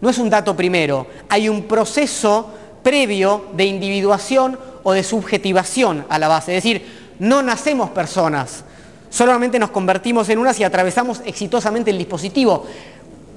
no 0.00 0.08
es 0.08 0.18
un 0.18 0.30
dato 0.30 0.56
primero. 0.56 1.06
Hay 1.28 1.48
un 1.48 1.64
proceso 1.64 2.50
previo 2.82 3.46
de 3.52 3.64
individuación 3.64 4.58
o 4.82 4.92
de 4.92 5.02
subjetivación 5.02 6.06
a 6.08 6.18
la 6.18 6.28
base. 6.28 6.56
Es 6.56 6.62
decir, 6.62 7.14
no 7.18 7.42
nacemos 7.42 7.90
personas, 7.90 8.64
solamente 9.10 9.58
nos 9.58 9.70
convertimos 9.70 10.28
en 10.28 10.38
unas 10.38 10.58
y 10.60 10.64
atravesamos 10.64 11.20
exitosamente 11.24 11.90
el 11.90 11.98
dispositivo. 11.98 12.66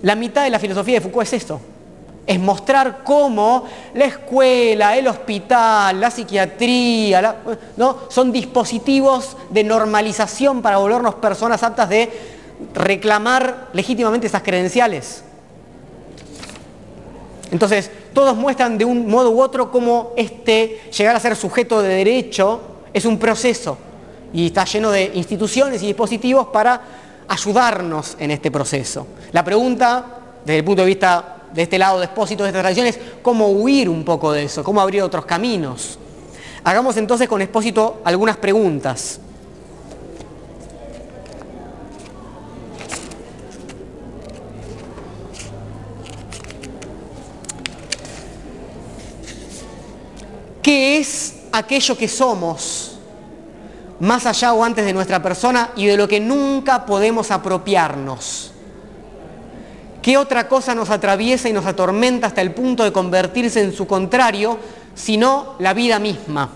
La 0.02 0.16
mitad 0.16 0.44
de 0.44 0.50
la 0.50 0.60
filosofía 0.60 0.96
de 0.96 1.02
Foucault 1.02 1.28
es 1.28 1.34
esto, 1.34 1.60
es 2.26 2.40
mostrar 2.40 3.04
cómo 3.04 3.66
la 3.94 4.06
escuela, 4.06 4.98
el 4.98 5.08
hospital, 5.08 6.00
la 6.00 6.12
psiquiatría, 6.12 7.38
¿no? 7.78 7.98
son 8.10 8.32
dispositivos 8.32 9.36
de 9.50 9.64
normalización 9.64 10.62
para 10.62 10.78
volvernos 10.78 11.16
personas 11.16 11.64
aptas 11.64 11.90
de 11.90 12.10
reclamar 12.74 13.70
legítimamente 13.74 14.28
esas 14.28 14.44
credenciales. 14.44 15.24
Entonces, 17.54 17.92
todos 18.14 18.36
muestran 18.36 18.80
de 18.80 18.84
un 18.84 19.08
modo 19.08 19.30
u 19.30 19.40
otro 19.40 19.70
cómo 19.70 20.14
este 20.18 20.82
llegar 20.90 21.16
a 21.16 21.20
ser 21.20 21.36
sujeto 21.36 21.84
de 21.84 21.90
derecho 21.90 22.60
es 22.92 23.06
un 23.06 23.20
proceso 23.20 23.78
y 24.34 24.48
está 24.48 24.66
lleno 24.66 24.90
de 24.90 25.12
instituciones 25.14 25.84
y 25.84 25.86
dispositivos 25.86 26.48
para 26.48 26.82
ayudarnos 27.28 28.18
en 28.18 28.32
este 28.32 28.50
proceso. 28.50 29.06
La 29.32 29.44
pregunta, 29.46 30.04
desde 30.44 30.58
el 30.58 30.66
punto 30.66 30.82
de 30.82 30.88
vista 30.88 31.44
de 31.54 31.62
este 31.62 31.78
lado 31.78 32.00
de 32.00 32.06
expósito 32.06 32.42
de 32.42 32.50
esta 32.50 32.62
tradición 32.62 32.88
es 32.88 32.98
cómo 33.22 33.48
huir 33.50 33.88
un 33.88 34.04
poco 34.04 34.32
de 34.32 34.46
eso, 34.46 34.64
cómo 34.64 34.82
abrir 34.82 35.04
otros 35.04 35.24
caminos. 35.28 36.00
Hagamos 36.64 36.98
entonces 36.98 37.30
con 37.30 37.40
expósito 37.44 38.02
algunas 38.04 38.38
preguntas. 38.38 39.20
¿Qué 50.64 50.98
es 50.98 51.42
aquello 51.52 51.98
que 51.98 52.08
somos, 52.08 52.98
más 54.00 54.26
allá 54.26 54.54
o 54.54 54.64
antes 54.64 54.86
de 54.86 54.94
nuestra 54.94 55.22
persona 55.22 55.72
y 55.76 55.86
de 55.88 55.98
lo 55.98 56.08
que 56.08 56.22
nunca 56.22 56.86
podemos 56.86 57.32
apropiarnos? 57.32 58.54
¿Qué 60.02 60.18
otra 60.18 60.48
cosa 60.48 60.74
nos 60.74 60.90
atraviesa 60.90 61.50
y 61.50 61.54
nos 61.54 61.66
atormenta 61.66 62.28
hasta 62.28 62.42
el 62.42 62.54
punto 62.54 62.86
de 62.86 62.94
convertirse 62.94 63.62
en 63.62 63.74
su 63.74 63.86
contrario, 63.86 64.58
sino 64.96 65.56
la 65.60 65.74
vida 65.74 66.00
misma? 66.00 66.50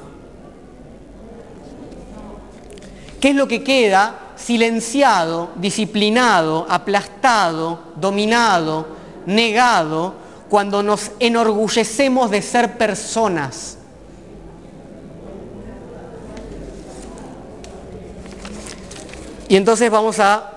¿Qué 3.20 3.30
es 3.30 3.36
lo 3.36 3.48
que 3.48 3.64
queda 3.64 4.20
silenciado, 4.38 5.50
disciplinado, 5.58 6.66
aplastado, 6.70 7.80
dominado, 7.98 8.88
negado, 9.26 10.14
cuando 10.50 10.82
nos 10.82 11.12
enorgullecemos 11.20 12.32
de 12.32 12.42
ser 12.42 12.78
personas? 12.78 13.77
Y 19.48 19.56
entonces 19.56 19.90
vamos 19.90 20.20
a 20.20 20.52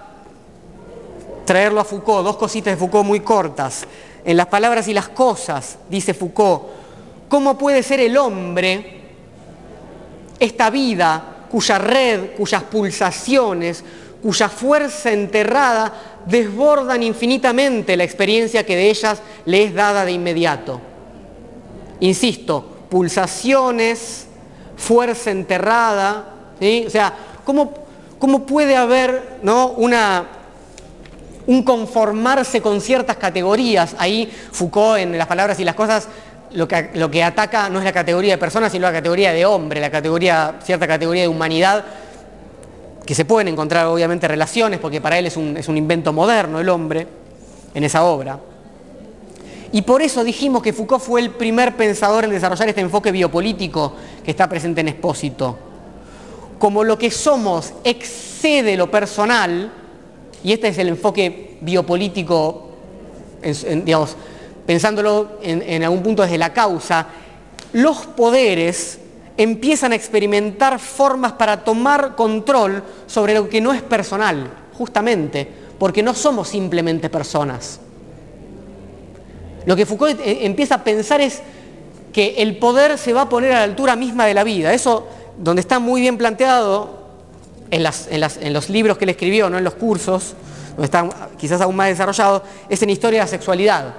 traerlo 1.44 1.80
a 1.80 1.84
Foucault, 1.84 2.24
dos 2.24 2.36
cositas 2.36 2.72
de 2.72 2.76
Foucault 2.76 3.06
muy 3.06 3.20
cortas. 3.20 3.86
En 4.24 4.36
las 4.36 4.46
palabras 4.46 4.88
y 4.88 4.94
las 4.94 5.08
cosas, 5.08 5.78
dice 5.88 6.14
Foucault, 6.14 6.62
¿cómo 7.28 7.56
puede 7.56 7.82
ser 7.82 8.00
el 8.00 8.16
hombre, 8.16 9.00
esta 10.38 10.70
vida 10.70 11.46
cuya 11.50 11.78
red, 11.78 12.36
cuyas 12.36 12.62
pulsaciones, 12.64 13.82
cuya 14.22 14.48
fuerza 14.48 15.10
enterrada 15.10 15.92
desbordan 16.26 17.02
infinitamente 17.02 17.96
la 17.96 18.04
experiencia 18.04 18.64
que 18.66 18.76
de 18.76 18.90
ellas 18.90 19.20
le 19.44 19.64
es 19.64 19.74
dada 19.74 20.04
de 20.04 20.12
inmediato? 20.12 20.80
Insisto, 22.00 22.64
pulsaciones, 22.88 24.26
fuerza 24.76 25.30
enterrada, 25.30 26.34
o 26.60 26.90
sea, 26.90 27.14
¿cómo, 27.44 27.72
cómo 28.20 28.46
puede 28.46 28.76
haber 28.76 29.40
un 31.46 31.62
conformarse 31.64 32.60
con 32.60 32.80
ciertas 32.80 33.16
categorías. 33.16 33.96
Ahí 33.98 34.30
Foucault 34.52 35.00
en 35.00 35.18
las 35.18 35.26
palabras 35.26 35.58
y 35.58 35.64
las 35.64 35.74
cosas 35.74 36.06
lo 36.52 36.68
que, 36.68 37.24
ataca 37.24 37.68
no 37.68 37.78
es 37.78 37.84
la 37.84 37.92
categoría 37.92 38.34
de 38.34 38.38
persona, 38.38 38.68
sino 38.68 38.86
la 38.86 38.92
categoría 38.92 39.32
de 39.32 39.46
hombre, 39.46 39.80
la 39.80 39.90
categoría, 39.90 40.56
cierta 40.62 40.86
categoría 40.86 41.22
de 41.22 41.28
humanidad, 41.28 41.84
que 43.06 43.14
se 43.14 43.24
pueden 43.24 43.48
encontrar 43.48 43.86
obviamente 43.86 44.28
relaciones, 44.28 44.78
porque 44.78 45.00
para 45.00 45.18
él 45.18 45.26
es 45.26 45.36
un, 45.36 45.56
es 45.56 45.68
un 45.68 45.76
invento 45.76 46.12
moderno 46.12 46.60
el 46.60 46.68
hombre 46.68 47.06
en 47.74 47.84
esa 47.84 48.04
obra. 48.04 48.38
Y 49.72 49.82
por 49.82 50.02
eso 50.02 50.24
dijimos 50.24 50.62
que 50.62 50.72
Foucault 50.72 51.02
fue 51.02 51.20
el 51.20 51.30
primer 51.30 51.76
pensador 51.76 52.24
en 52.24 52.30
desarrollar 52.30 52.68
este 52.68 52.80
enfoque 52.80 53.12
biopolítico 53.12 53.94
que 54.24 54.32
está 54.32 54.48
presente 54.48 54.82
en 54.82 54.88
Expósito. 54.88 55.69
Como 56.60 56.84
lo 56.84 56.98
que 56.98 57.10
somos 57.10 57.72
excede 57.84 58.76
lo 58.76 58.90
personal, 58.90 59.72
y 60.44 60.52
este 60.52 60.68
es 60.68 60.76
el 60.76 60.88
enfoque 60.88 61.56
biopolítico, 61.62 62.68
digamos, 63.82 64.14
pensándolo 64.66 65.38
en, 65.42 65.82
algún 65.82 66.02
punto 66.02 66.22
desde 66.22 66.36
la 66.36 66.52
causa, 66.52 67.06
los 67.72 68.04
poderes 68.04 68.98
empiezan 69.38 69.92
a 69.92 69.94
experimentar 69.94 70.78
formas 70.78 71.32
para 71.32 71.64
tomar 71.64 72.14
control 72.14 72.82
sobre 73.06 73.32
lo 73.32 73.48
que 73.48 73.62
no 73.62 73.72
es 73.72 73.80
personal, 73.80 74.50
justamente, 74.76 75.48
porque 75.78 76.02
no 76.02 76.12
somos 76.12 76.48
simplemente 76.48 77.08
personas. 77.08 77.80
Lo 79.64 79.74
que 79.76 79.86
Foucault 79.86 80.20
eh, 80.20 80.40
empieza 80.44 80.74
a 80.74 80.84
pensar 80.84 81.22
es 81.22 81.40
que 82.12 82.34
el 82.36 82.58
poder 82.58 82.98
se 82.98 83.14
va 83.14 83.22
a 83.22 83.28
poner 83.30 83.52
a 83.52 83.60
la 83.60 83.64
altura 83.64 83.96
misma 83.96 84.26
de 84.26 84.34
la 84.34 84.44
vida. 84.44 84.74
Eso, 84.74 85.06
donde 85.40 85.60
está 85.60 85.78
muy 85.78 86.02
bien 86.02 86.18
planteado, 86.18 87.00
en, 87.70 88.52
los 88.52 88.68
libros 88.68 88.98
que 88.98 89.04
él 89.04 89.10
escribió, 89.10 89.48
no 89.48 89.58
en 89.58 89.64
los 89.64 89.74
cursos, 89.74 90.34
donde 90.70 90.84
está 90.84 91.08
quizás 91.38 91.60
aún 91.60 91.76
más 91.76 91.88
desarrollado, 91.88 92.42
es 92.68 92.82
en 92.82 92.90
Historia 92.90 93.20
de 93.20 93.24
la 93.24 93.30
Sexualidad, 93.30 93.94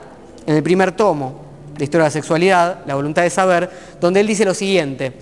en 0.45 0.55
el 0.55 0.63
primer 0.63 0.91
tomo 0.91 1.41
de 1.77 1.85
Historia 1.85 2.03
de 2.03 2.07
la 2.07 2.11
Sexualidad, 2.11 2.80
La 2.85 2.95
voluntad 2.95 3.23
de 3.23 3.30
saber, 3.30 3.69
donde 3.99 4.19
él 4.19 4.27
dice 4.27 4.45
lo 4.45 4.53
siguiente. 4.53 5.13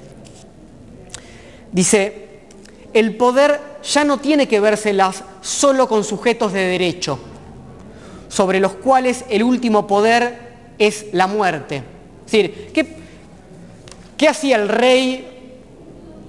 Dice, 1.71 2.29
el 2.93 3.15
poder 3.15 3.59
ya 3.83 4.03
no 4.03 4.17
tiene 4.17 4.47
que 4.47 4.59
vérselas 4.59 5.23
solo 5.41 5.87
con 5.87 6.03
sujetos 6.03 6.51
de 6.51 6.65
derecho, 6.65 7.19
sobre 8.27 8.59
los 8.59 8.73
cuales 8.73 9.25
el 9.29 9.43
último 9.43 9.87
poder 9.87 10.49
es 10.79 11.05
la 11.13 11.27
muerte. 11.27 11.83
Es 12.25 12.31
decir, 12.31 12.71
¿qué, 12.73 12.95
qué 14.17 14.27
hacía 14.27 14.55
el 14.55 14.67
rey 14.67 15.38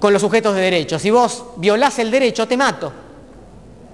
con 0.01 0.11
los 0.11 0.21
sujetos 0.21 0.55
de 0.55 0.61
derecho. 0.61 0.97
Si 0.97 1.11
vos 1.11 1.45
violás 1.57 1.99
el 1.99 2.09
derecho, 2.09 2.47
te 2.47 2.57
mato. 2.57 2.91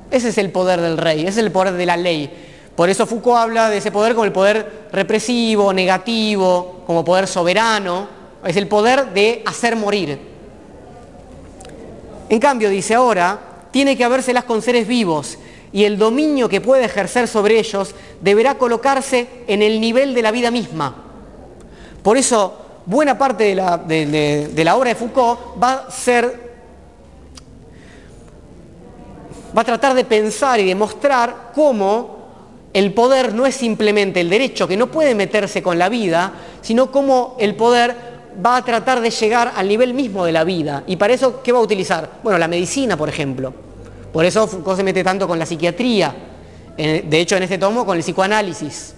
Ese 0.09 0.29
es 0.29 0.37
el 0.37 0.51
poder 0.51 0.79
del 0.79 0.97
rey, 0.97 1.19
ese 1.19 1.29
es 1.29 1.37
el 1.45 1.51
poder 1.51 1.73
de 1.73 1.85
la 1.85 1.97
ley. 1.97 2.31
Por 2.75 2.89
eso 2.89 3.05
Foucault 3.05 3.37
habla 3.37 3.69
de 3.69 3.77
ese 3.77 3.91
poder 3.91 4.13
como 4.13 4.23
el 4.23 4.31
poder 4.31 4.87
represivo, 4.93 5.73
negativo, 5.73 6.83
como 6.87 7.03
poder 7.03 7.27
soberano. 7.27 8.07
Es 8.45 8.55
el 8.55 8.67
poder 8.67 9.13
de 9.13 9.43
hacer 9.45 9.75
morir. 9.75 10.17
En 12.29 12.39
cambio, 12.39 12.69
dice 12.69 12.95
ahora, 12.95 13.39
tiene 13.71 13.97
que 13.97 14.05
habérselas 14.05 14.45
con 14.45 14.61
seres 14.61 14.87
vivos 14.87 15.37
y 15.73 15.83
el 15.83 15.97
dominio 15.97 16.47
que 16.47 16.61
puede 16.61 16.85
ejercer 16.85 17.27
sobre 17.27 17.59
ellos 17.59 17.93
deberá 18.21 18.57
colocarse 18.57 19.27
en 19.47 19.61
el 19.61 19.81
nivel 19.81 20.13
de 20.13 20.21
la 20.21 20.31
vida 20.31 20.51
misma. 20.51 21.03
Por 22.01 22.15
eso 22.15 22.66
buena 22.87 23.15
parte 23.17 23.43
de 23.43 24.63
la, 24.63 24.75
obra 24.75 24.89
de 24.89 24.95
Foucault 24.95 25.61
va 25.61 25.73
a 25.73 25.91
ser, 25.91 26.47
va 29.55 29.61
a 29.61 29.65
tratar 29.65 29.93
de 29.93 30.05
pensar 30.05 30.59
y 30.59 30.65
de 30.65 30.73
mostrar 30.73 31.51
cómo 31.53 32.17
el 32.73 32.93
poder 32.93 33.35
no 33.35 33.45
es 33.45 33.55
simplemente 33.55 34.21
el 34.21 34.29
derecho, 34.29 34.67
que 34.67 34.77
no 34.77 34.87
puede 34.87 35.13
meterse 35.13 35.61
con 35.61 35.77
la 35.77 35.89
vida, 35.89 36.33
sino 36.61 36.91
cómo 36.91 37.35
el 37.39 37.55
poder 37.55 37.95
va 38.43 38.57
a 38.57 38.65
tratar 38.65 39.01
de 39.01 39.11
llegar 39.11 39.53
al 39.55 39.67
nivel 39.67 39.93
mismo 39.93 40.25
de 40.25 40.31
la 40.31 40.43
vida. 40.43 40.83
Y 40.87 40.95
para 40.95 41.13
eso, 41.13 41.43
¿qué 41.43 41.51
va 41.51 41.59
a 41.59 41.61
utilizar? 41.61 42.19
Bueno, 42.23 42.39
la 42.39 42.47
medicina, 42.47 42.97
por 42.97 43.09
ejemplo. 43.09 43.53
Por 44.11 44.25
eso 44.25 44.47
Foucault 44.47 44.77
se 44.77 44.83
mete 44.83 45.03
tanto 45.03 45.27
con 45.27 45.37
la 45.37 45.45
psiquiatría 45.45 46.15
de 46.77 47.19
hecho 47.19 47.35
en 47.35 47.43
este 47.43 47.57
tomo 47.57 47.85
con 47.85 47.97
el 47.97 48.03
psicoanálisis. 48.03 48.93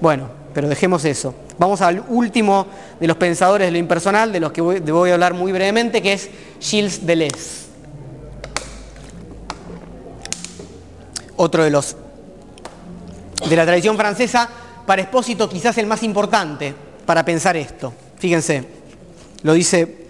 Bueno, 0.00 0.39
pero 0.52 0.68
dejemos 0.68 1.04
eso. 1.04 1.34
Vamos 1.58 1.80
al 1.80 2.04
último 2.08 2.66
de 2.98 3.06
los 3.06 3.16
pensadores 3.16 3.66
de 3.66 3.72
lo 3.72 3.78
impersonal, 3.78 4.32
de 4.32 4.40
los 4.40 4.52
que 4.52 4.60
voy, 4.60 5.10
a 5.10 5.14
hablar 5.14 5.34
muy 5.34 5.52
brevemente, 5.52 6.02
que 6.02 6.12
es 6.14 6.30
Gilles 6.60 7.06
Deleuze. 7.06 7.68
Otro 11.36 11.64
de 11.64 11.70
los 11.70 11.96
de 13.48 13.56
la 13.56 13.64
tradición 13.64 13.96
francesa, 13.96 14.48
para 14.84 15.02
Espósito 15.02 15.48
quizás 15.48 15.78
el 15.78 15.86
más 15.86 16.02
importante 16.02 16.74
para 17.06 17.24
pensar 17.24 17.56
esto. 17.56 17.92
Fíjense, 18.18 18.64
lo 19.42 19.54
dice 19.54 20.06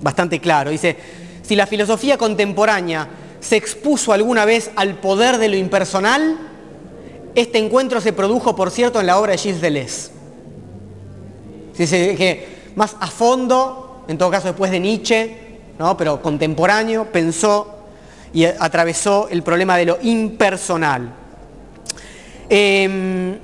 bastante 0.00 0.40
claro. 0.40 0.70
Dice, 0.70 0.96
si 1.42 1.54
la 1.54 1.66
filosofía 1.66 2.18
contemporánea 2.18 3.08
se 3.40 3.56
expuso 3.56 4.12
alguna 4.12 4.44
vez 4.44 4.70
al 4.76 4.96
poder 4.96 5.38
de 5.38 5.48
lo 5.48 5.56
impersonal, 5.56 6.49
este 7.34 7.58
encuentro 7.58 8.00
se 8.00 8.12
produjo, 8.12 8.56
por 8.56 8.70
cierto, 8.70 9.00
en 9.00 9.06
la 9.06 9.18
obra 9.18 9.32
de 9.32 9.38
Gilles 9.38 9.60
Deleuze. 9.60 10.10
Más 12.76 12.96
a 13.00 13.06
fondo, 13.06 14.04
en 14.08 14.18
todo 14.18 14.30
caso 14.30 14.48
después 14.48 14.70
de 14.70 14.80
Nietzsche, 14.80 15.36
¿no? 15.78 15.96
pero 15.96 16.20
contemporáneo, 16.20 17.06
pensó 17.10 17.76
y 18.32 18.44
atravesó 18.44 19.28
el 19.30 19.42
problema 19.42 19.76
de 19.76 19.86
lo 19.86 19.98
impersonal. 20.02 21.14
Em, 22.48 23.38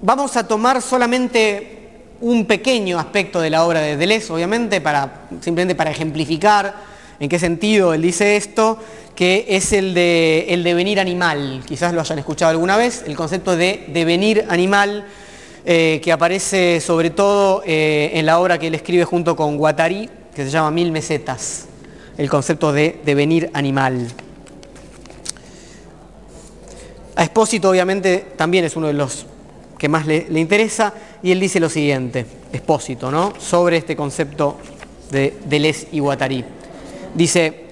vamos 0.00 0.36
a 0.36 0.46
tomar 0.46 0.80
solamente 0.80 1.74
un 2.20 2.46
pequeño 2.46 2.98
aspecto 2.98 3.40
de 3.40 3.50
la 3.50 3.64
obra 3.64 3.80
de 3.80 3.96
Deleuze, 3.96 4.32
obviamente, 4.32 4.80
para, 4.80 5.26
simplemente 5.40 5.74
para 5.74 5.90
ejemplificar 5.90 6.74
en 7.20 7.28
qué 7.28 7.38
sentido 7.38 7.94
él 7.94 8.02
dice 8.02 8.36
esto, 8.36 8.78
que 9.14 9.46
es 9.48 9.72
el 9.72 9.94
de 9.94 10.46
el 10.48 10.64
devenir 10.64 10.98
animal. 11.00 11.62
Quizás 11.66 11.92
lo 11.92 12.00
hayan 12.00 12.18
escuchado 12.18 12.50
alguna 12.50 12.76
vez, 12.76 13.04
el 13.06 13.16
concepto 13.16 13.56
de 13.56 13.84
devenir 13.88 14.44
animal, 14.48 15.04
eh, 15.64 16.00
que 16.02 16.12
aparece 16.12 16.80
sobre 16.80 17.10
todo 17.10 17.62
eh, 17.64 18.10
en 18.14 18.26
la 18.26 18.38
obra 18.40 18.58
que 18.58 18.66
él 18.66 18.74
escribe 18.74 19.04
junto 19.04 19.36
con 19.36 19.56
Guattari, 19.56 20.08
que 20.34 20.44
se 20.44 20.50
llama 20.50 20.70
Mil 20.70 20.90
Mesetas, 20.90 21.66
el 22.18 22.28
concepto 22.28 22.72
de 22.72 23.00
devenir 23.04 23.50
animal. 23.54 24.08
A 27.16 27.22
Espósito 27.22 27.70
obviamente 27.70 28.26
también 28.36 28.64
es 28.64 28.74
uno 28.74 28.88
de 28.88 28.94
los 28.94 29.26
que 29.78 29.88
más 29.88 30.06
le, 30.06 30.26
interesa 30.30 30.92
y 31.22 31.30
él 31.30 31.38
dice 31.38 31.60
lo 31.60 31.68
siguiente, 31.68 32.26
Espósito, 32.52 33.10
¿no? 33.10 33.32
sobre 33.38 33.76
este 33.76 33.94
concepto 33.94 34.58
de 35.10 35.36
Deleuze 35.44 35.88
y 35.92 36.00
Guattari. 36.00 36.44
Dice, 37.14 37.63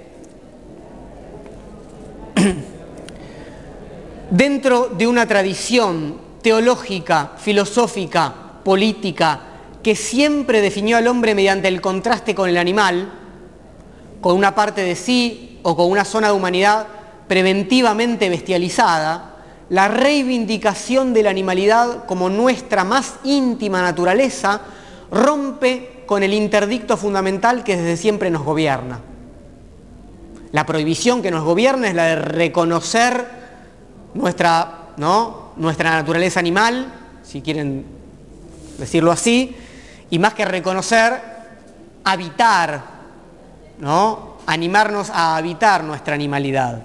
dentro 4.31 4.89
de 4.89 5.07
una 5.07 5.27
tradición 5.27 6.19
teológica, 6.43 7.33
filosófica, 7.39 8.35
política, 8.65 9.41
que 9.83 9.97
siempre 9.97 10.61
definió 10.61 10.97
al 10.97 11.07
hombre 11.09 11.35
mediante 11.35 11.69
el 11.69 11.81
contraste 11.81 12.35
con 12.35 12.49
el 12.49 12.57
animal, 12.57 13.13
con 14.21 14.37
una 14.37 14.55
parte 14.55 14.83
de 14.83 14.95
sí 14.95 15.59
o 15.63 15.77
con 15.77 15.91
una 15.91 16.05
zona 16.05 16.29
de 16.29 16.35
humanidad 16.35 16.87
preventivamente 17.29 18.29
bestializada, 18.29 19.37
la 19.69 19.89
reivindicación 19.89 21.15
de 21.15 21.23
la 21.23 21.31
animalidad 21.31 22.05
como 22.05 22.29
nuestra 22.29 22.85
más 22.85 23.15
íntima 23.25 23.81
naturaleza 23.81 24.61
rompe 25.11 26.05
con 26.07 26.23
el 26.23 26.35
interdicto 26.35 26.97
fundamental 26.97 27.65
que 27.65 27.77
desde 27.77 27.97
siempre 27.97 28.31
nos 28.31 28.43
gobierna. 28.43 29.01
La 30.53 30.67
prohibición 30.67 31.23
que 31.23 31.31
nos 31.31 31.45
gobierna 31.45 31.89
es 31.89 31.95
la 31.95 32.05
de 32.05 32.17
reconocer 32.17 33.27
nuestra, 34.15 34.91
¿no? 34.99 35.53
nuestra 35.57 35.91
naturaleza 35.91 36.41
animal, 36.41 36.93
si 37.23 37.41
quieren 37.41 37.85
decirlo 38.79 39.11
así, 39.11 39.57
y 40.11 40.19
más 40.19 40.35
que 40.35 40.45
reconocer, 40.45 41.15
habitar, 42.05 42.83
¿no? 43.79 44.37
animarnos 44.47 45.09
a 45.11 45.37
habitar 45.37 45.85
nuestra 45.85 46.15
animalidad. 46.15 46.83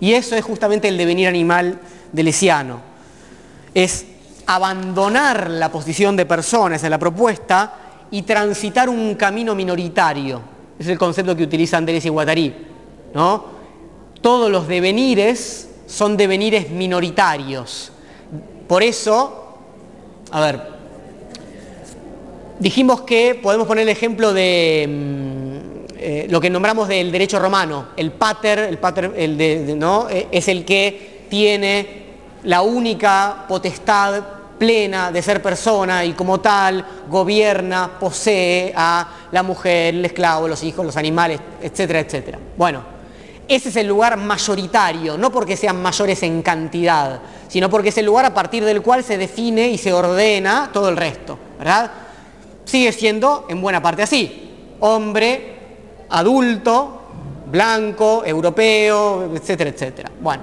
Y 0.00 0.14
eso 0.14 0.34
es 0.34 0.44
justamente 0.44 0.88
el 0.88 0.96
devenir 0.96 1.28
animal 1.28 1.78
delesiano. 2.12 2.80
Es 3.74 4.06
abandonar 4.46 5.50
la 5.50 5.70
posición 5.70 6.16
de 6.16 6.26
personas 6.26 6.82
en 6.84 6.90
la 6.90 6.98
propuesta 6.98 7.74
y 8.10 8.22
transitar 8.22 8.88
un 8.88 9.14
camino 9.14 9.54
minoritario. 9.54 10.40
Es 10.78 10.86
el 10.86 10.98
concepto 10.98 11.36
que 11.36 11.44
utilizan 11.44 11.84
Deleuze 11.84 12.08
y 12.08 12.10
Guattari. 12.10 12.54
¿No? 13.14 13.44
Todos 14.20 14.50
los 14.50 14.68
devenires 14.68 15.68
son 15.86 16.16
devenires 16.16 16.70
minoritarios. 16.70 17.92
Por 18.66 18.82
eso, 18.82 19.58
a 20.30 20.40
ver, 20.40 20.60
dijimos 22.58 23.02
que 23.02 23.38
podemos 23.40 23.66
poner 23.66 23.82
el 23.82 23.90
ejemplo 23.90 24.32
de 24.32 24.86
mm, 24.88 25.94
eh, 25.96 26.26
lo 26.28 26.40
que 26.40 26.50
nombramos 26.50 26.88
del 26.88 27.12
derecho 27.12 27.38
romano. 27.38 27.88
El 27.96 28.12
pater, 28.12 28.60
el 28.60 28.78
pater 28.78 29.12
el 29.16 29.36
de, 29.38 29.74
¿no? 29.76 30.08
Eh, 30.08 30.28
es 30.30 30.48
el 30.48 30.64
que 30.64 31.26
tiene 31.28 32.04
la 32.44 32.62
única 32.62 33.44
potestad 33.48 34.22
plena 34.58 35.10
de 35.10 35.20
ser 35.20 35.42
persona 35.42 36.04
y 36.04 36.12
como 36.12 36.40
tal 36.40 36.84
gobierna, 37.08 37.90
posee 37.98 38.72
a 38.74 39.08
la 39.32 39.42
mujer, 39.42 39.94
el 39.94 40.04
esclavo, 40.04 40.48
los 40.48 40.62
hijos, 40.62 40.86
los 40.86 40.96
animales, 40.96 41.40
etcétera, 41.60 42.00
etcétera. 42.00 42.38
Bueno, 42.56 42.93
ese 43.46 43.68
es 43.68 43.76
el 43.76 43.86
lugar 43.86 44.16
mayoritario, 44.16 45.18
no 45.18 45.30
porque 45.30 45.56
sean 45.56 45.82
mayores 45.82 46.22
en 46.22 46.42
cantidad, 46.42 47.20
sino 47.48 47.68
porque 47.68 47.90
es 47.90 47.98
el 47.98 48.06
lugar 48.06 48.24
a 48.24 48.32
partir 48.32 48.64
del 48.64 48.80
cual 48.80 49.04
se 49.04 49.18
define 49.18 49.68
y 49.68 49.78
se 49.78 49.92
ordena 49.92 50.70
todo 50.72 50.88
el 50.88 50.96
resto, 50.96 51.38
¿verdad? 51.58 51.90
Sigue 52.64 52.90
siendo 52.92 53.46
en 53.48 53.60
buena 53.60 53.82
parte 53.82 54.02
así, 54.02 54.50
hombre, 54.80 55.56
adulto, 56.08 57.02
blanco, 57.50 58.22
europeo, 58.24 59.30
etcétera, 59.34 59.70
etcétera. 59.70 60.10
Bueno, 60.20 60.42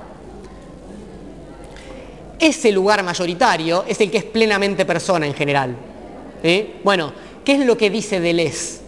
ese 2.39 2.71
lugar 2.71 3.03
mayoritario 3.03 3.83
es 3.87 3.99
el 3.99 4.11
que 4.11 4.19
es 4.19 4.23
plenamente 4.23 4.85
persona 4.85 5.25
en 5.25 5.33
general. 5.33 5.75
Bueno, 6.83 7.13
¿qué 7.43 7.53
es 7.53 7.65
lo 7.65 7.77
que 7.77 7.89
dice 7.89 8.19
Deleuze 8.19 8.81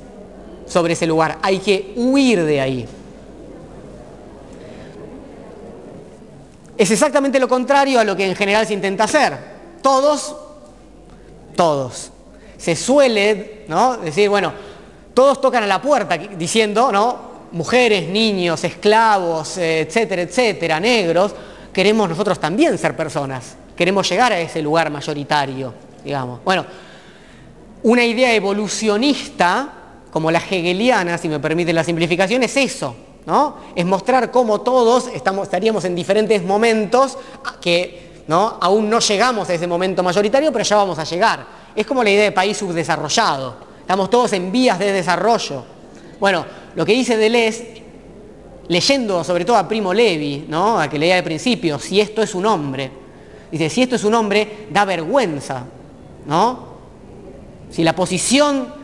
sobre 0.68 0.94
ese 0.94 1.08
lugar? 1.08 1.40
Hay 1.42 1.60
que 1.60 1.94
huir 1.96 2.44
de 2.44 2.62
ahí. 2.62 2.88
Es 6.78 6.90
exactamente 6.90 7.40
lo 7.40 7.48
contrario 7.48 8.00
a 8.00 8.04
lo 8.04 8.16
que 8.16 8.26
en 8.26 8.36
general 8.36 8.66
se 8.66 8.74
intenta 8.74 9.04
hacer. 9.04 9.38
Todos, 9.82 10.36
todos. 11.56 12.12
Se 12.58 12.76
suele 12.76 13.66
¿no? 13.68 13.98
decir, 13.98 14.30
bueno, 14.30 14.54
todos 15.14 15.40
tocan 15.42 15.64
a 15.64 15.68
la 15.68 15.82
puerta 15.82 16.18
diciendo, 16.18 16.92
¿no? 16.92 17.34
Mujeres, 17.52 18.10
niños, 18.10 18.64
esclavos, 18.64 19.58
etcétera, 19.58 20.24
etcétera, 20.24 20.80
negros, 20.80 21.36
queremos 21.72 22.10
nosotros 22.10 22.40
también 22.40 22.78
ser 22.78 22.96
personas, 22.96 23.56
queremos 23.76 24.10
llegar 24.10 24.32
a 24.32 24.40
ese 24.40 24.62
lugar 24.62 24.90
mayoritario, 24.90 25.74
digamos. 26.04 26.44
Bueno, 26.44 26.66
una 27.84 28.04
idea 28.04 28.34
evolucionista, 28.34 29.70
como 30.10 30.32
la 30.32 30.40
hegeliana, 30.40 31.18
si 31.18 31.30
me 31.30 31.40
permiten 31.40 31.76
la 31.76 31.84
simplificación, 31.84 32.42
es 32.42 32.58
eso, 32.58 32.96
Es 33.76 33.86
mostrar 33.86 34.32
cómo 34.32 34.62
todos 34.62 35.08
estaríamos 35.08 35.86
en 35.86 35.96
diferentes 35.96 36.44
momentos 36.44 37.18
que 37.62 38.12
aún 38.60 38.90
no 38.90 39.00
llegamos 39.00 39.50
a 39.50 39.54
ese 39.54 39.68
momento 39.68 40.04
mayoritario, 40.04 40.52
pero 40.52 40.64
ya 40.64 40.76
vamos 40.78 41.00
a 41.00 41.04
llegar. 41.04 41.46
Es 41.76 41.86
como 41.86 42.04
la 42.04 42.10
idea 42.10 42.26
de 42.26 42.32
país 42.32 42.58
subdesarrollado. 42.58 43.56
Estamos 43.80 44.10
todos 44.10 44.34
en 44.34 44.52
vías 44.52 44.80
de 44.80 44.92
desarrollo. 44.92 45.64
Bueno, 46.20 46.46
lo 46.76 46.86
que 46.86 46.94
dice 46.94 47.18
Deleuze 47.18 47.84
leyendo 48.68 49.24
sobre 49.24 49.44
todo 49.44 49.58
a 49.58 49.68
Primo 49.68 49.94
Levi, 49.94 50.48
a 50.52 50.88
que 50.90 50.98
leía 50.98 51.16
de 51.16 51.24
principio, 51.24 51.78
si 51.80 52.00
esto 52.00 52.22
es 52.22 52.34
un 52.34 52.46
hombre. 52.46 52.92
Dice, 53.52 53.70
si 53.70 53.84
esto 53.84 53.96
es 53.96 54.04
un 54.04 54.14
hombre, 54.16 54.68
da 54.72 54.86
vergüenza, 54.86 55.66
¿no? 56.26 56.74
Si 57.70 57.84
la 57.84 57.94
posición 57.94 58.83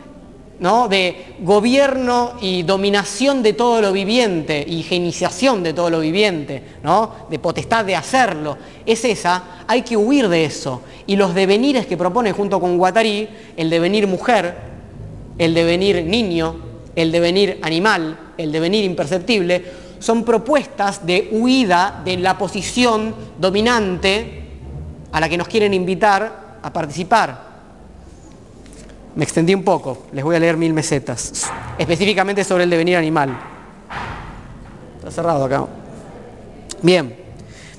¿no? 0.60 0.88
de 0.88 1.36
gobierno 1.40 2.34
y 2.42 2.64
dominación 2.64 3.42
de 3.42 3.54
todo 3.54 3.82
lo 3.82 3.92
viviente, 3.92 4.66
higienización 4.68 5.64
de 5.64 5.74
todo 5.74 5.90
lo 5.90 6.00
viviente, 6.00 6.64
¿no? 6.84 7.28
de 7.30 7.40
potestad 7.40 7.86
de 7.86 7.96
hacerlo, 7.96 8.58
es 8.86 9.06
esa, 9.06 9.64
hay 9.68 9.82
que 9.84 9.98
huir 9.98 10.28
de 10.28 10.46
eso. 10.46 10.82
Y 11.08 11.16
los 11.16 11.34
devenires 11.34 11.86
que 11.86 11.98
propone 11.98 12.32
junto 12.34 12.60
con 12.60 12.78
Guattari, 12.78 13.28
el 13.56 13.70
devenir 13.70 14.08
mujer, 14.08 14.56
el 15.38 15.54
devenir 15.54 16.04
niño, 16.04 16.56
el 16.96 17.12
devenir 17.12 17.60
animal, 17.62 18.34
el 18.38 18.52
devenir 18.52 18.84
imperceptible, 18.84 19.90
son 20.00 20.24
propuestas 20.24 21.06
de 21.06 21.30
huida 21.32 22.02
de 22.04 22.18
la 22.18 22.38
posición 22.38 23.14
dominante 23.38 24.44
a 25.12 25.20
la 25.20 25.30
que 25.30 25.38
nos 25.38 25.48
quieren 25.48 25.74
invitar 25.74 26.60
a 26.62 26.74
participar. 26.74 27.49
Me 29.16 29.24
extendí 29.24 29.54
un 29.56 29.64
poco, 29.64 30.06
les 30.12 30.24
voy 30.24 30.36
a 30.36 30.40
leer 30.40 30.56
mil 30.56 30.74
mesetas, 30.74 31.50
específicamente 31.78 32.44
sobre 32.44 32.64
el 32.64 32.70
devenir 32.70 32.96
animal. 32.96 33.38
Está 34.98 35.12
cerrado 35.12 35.46
acá. 35.46 35.66
Bien, 36.82 37.16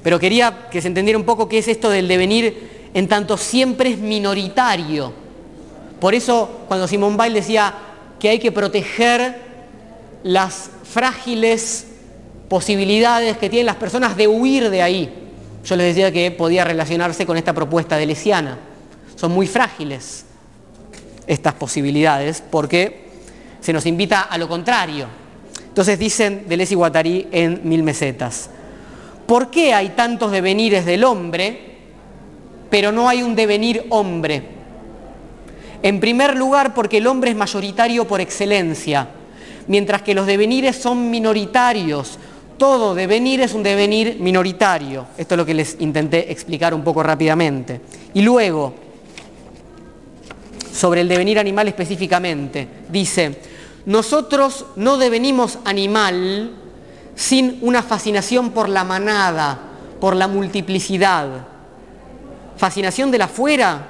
Pero 0.02 0.19
quería 0.19 0.69
que 0.70 0.81
se 0.81 0.89
entendiera 0.89 1.19
un 1.19 1.24
poco 1.24 1.48
qué 1.48 1.59
es 1.59 1.69
esto 1.69 1.90
del 1.90 2.09
devenir 2.09 2.90
en 2.94 3.07
tanto 3.07 3.36
siempre 3.36 3.90
es 3.90 3.98
minoritario. 3.98 5.12
Por 6.01 6.15
eso 6.15 6.62
cuando 6.66 6.89
Simón 6.89 7.19
Weil 7.19 7.35
decía 7.35 7.74
que 8.19 8.31
hay 8.31 8.39
que 8.39 8.51
proteger 8.51 9.39
las 10.23 10.70
frágiles 10.85 11.86
posibilidades 12.48 13.36
que 13.36 13.51
tienen 13.51 13.66
las 13.66 13.77
personas 13.77 14.16
de 14.16 14.27
huir 14.27 14.70
de 14.70 14.82
ahí, 14.82 15.12
yo 15.65 15.77
les 15.77 15.94
decía 15.94 16.11
que 16.11 16.31
podía 16.31 16.65
relacionarse 16.65 17.27
con 17.27 17.36
esta 17.36 17.52
propuesta 17.52 17.97
de 17.97 18.07
Lesiana. 18.07 18.59
Son 19.15 19.31
muy 19.31 19.47
frágiles 19.47 20.24
estas 21.31 21.55
posibilidades 21.55 22.43
porque 22.51 23.05
se 23.61 23.73
nos 23.73 23.86
invita 23.86 24.23
a 24.23 24.36
lo 24.36 24.48
contrario. 24.48 25.07
Entonces 25.69 25.97
dicen 25.97 26.47
Deleuze 26.48 26.74
y 26.74 26.77
Guattari 26.77 27.28
en 27.31 27.61
Mil 27.62 27.85
Mesetas, 27.85 28.51
¿por 29.27 29.48
qué 29.48 29.73
hay 29.73 29.90
tantos 29.90 30.32
devenires 30.32 30.85
del 30.85 31.05
hombre, 31.05 31.77
pero 32.69 32.90
no 32.90 33.09
hay 33.09 33.23
un 33.23 33.36
devenir 33.36 33.86
hombre? 33.90 34.43
En 35.85 36.01
primer 36.01 36.36
lugar, 36.36 36.74
porque 36.74 36.98
el 36.98 37.07
hombre 37.07 37.31
es 37.31 37.36
mayoritario 37.36 38.09
por 38.09 38.20
excelencia, 38.20 39.09
mientras 39.69 40.02
que 40.02 40.15
los 40.15 40.27
devenires 40.27 40.74
son 40.77 41.11
minoritarios. 41.11 42.19
Todo 42.59 42.93
devenir 42.93 43.40
es 43.40 43.55
un 43.55 43.62
devenir 43.62 44.16
minoritario. 44.19 45.07
Esto 45.16 45.35
es 45.35 45.39
lo 45.39 45.47
que 45.47 45.55
les 45.55 45.77
intenté 45.81 46.31
explicar 46.31 46.74
un 46.74 46.82
poco 46.82 47.02
rápidamente. 47.05 47.81
Y 48.12 48.20
luego, 48.20 48.90
sobre 50.73 51.01
el 51.01 51.09
devenir 51.09 51.39
animal 51.39 51.69
específicamente, 51.69 52.69
dice, 52.89 53.41
nosotros 53.87 54.67
no 54.77 54.99
devenimos 54.99 55.59
animal 55.65 56.53
sin 57.15 57.59
una 57.63 57.83
fascinación 57.83 58.51
por 58.51 58.69
la 58.69 58.85
manada, 58.85 59.59
por 60.01 60.17
la 60.17 60.29
multiplicidad. 60.29 61.47
¿Fascinación 62.57 63.11
de 63.11 63.19
la 63.19 63.29
fuera? 63.29 63.87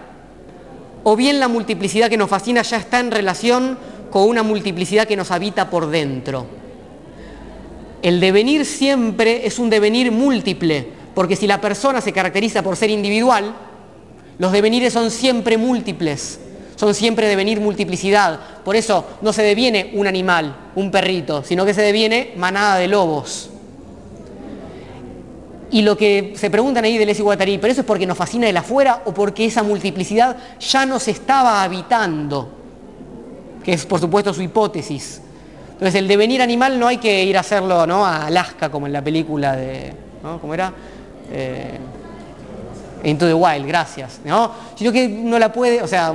¿O 1.02 1.16
bien 1.16 1.40
la 1.40 1.48
multiplicidad 1.48 2.08
que 2.08 2.16
nos 2.16 2.30
fascina 2.30 2.62
ya 2.62 2.76
está 2.76 3.00
en 3.00 3.10
relación 3.10 3.78
con 4.10 4.28
una 4.28 4.42
multiplicidad 4.42 5.06
que 5.06 5.16
nos 5.16 5.30
habita 5.30 5.70
por 5.70 5.88
dentro? 5.88 6.46
El 8.02 8.20
devenir 8.20 8.64
siempre 8.64 9.46
es 9.46 9.58
un 9.58 9.70
devenir 9.70 10.10
múltiple, 10.10 10.86
porque 11.14 11.36
si 11.36 11.46
la 11.46 11.60
persona 11.60 12.00
se 12.00 12.12
caracteriza 12.12 12.62
por 12.62 12.76
ser 12.76 12.90
individual, 12.90 13.54
los 14.38 14.52
devenires 14.52 14.92
son 14.92 15.10
siempre 15.10 15.58
múltiples 15.58 16.40
son 16.80 16.94
siempre 16.94 17.28
devenir 17.28 17.60
multiplicidad. 17.60 18.40
Por 18.64 18.74
eso 18.74 19.04
no 19.20 19.34
se 19.34 19.42
deviene 19.42 19.90
un 19.92 20.06
animal, 20.06 20.56
un 20.74 20.90
perrito, 20.90 21.44
sino 21.44 21.66
que 21.66 21.74
se 21.74 21.82
deviene 21.82 22.32
manada 22.36 22.78
de 22.78 22.88
lobos. 22.88 23.50
Y 25.70 25.82
lo 25.82 25.94
que 25.94 26.32
se 26.36 26.48
preguntan 26.48 26.82
ahí 26.84 26.96
del 26.96 27.14
Guattari, 27.22 27.58
¿pero 27.58 27.70
eso 27.70 27.82
es 27.82 27.86
porque 27.86 28.06
nos 28.06 28.16
fascina 28.16 28.48
el 28.48 28.56
afuera 28.56 29.02
o 29.04 29.12
porque 29.12 29.44
esa 29.44 29.62
multiplicidad 29.62 30.38
ya 30.58 30.86
nos 30.86 31.06
estaba 31.06 31.62
habitando? 31.62 32.48
Que 33.62 33.74
es 33.74 33.84
por 33.84 34.00
supuesto 34.00 34.32
su 34.32 34.40
hipótesis. 34.40 35.20
Entonces 35.72 35.96
el 35.96 36.08
devenir 36.08 36.40
animal 36.40 36.80
no 36.80 36.86
hay 36.86 36.96
que 36.96 37.24
ir 37.24 37.36
a 37.36 37.40
hacerlo 37.40 37.86
¿no? 37.86 38.06
a 38.06 38.24
Alaska 38.24 38.70
como 38.70 38.86
en 38.86 38.94
la 38.94 39.04
película 39.04 39.54
de... 39.54 39.92
¿no? 40.22 40.40
¿Cómo 40.40 40.54
era? 40.54 40.72
Eh, 41.30 41.78
Into 43.04 43.26
the 43.26 43.34
Wild, 43.34 43.66
gracias. 43.66 44.20
¿no? 44.24 44.50
Sino 44.74 44.92
que 44.92 45.08
no 45.08 45.38
la 45.38 45.52
puede, 45.52 45.82
o 45.82 45.88
sea, 45.88 46.14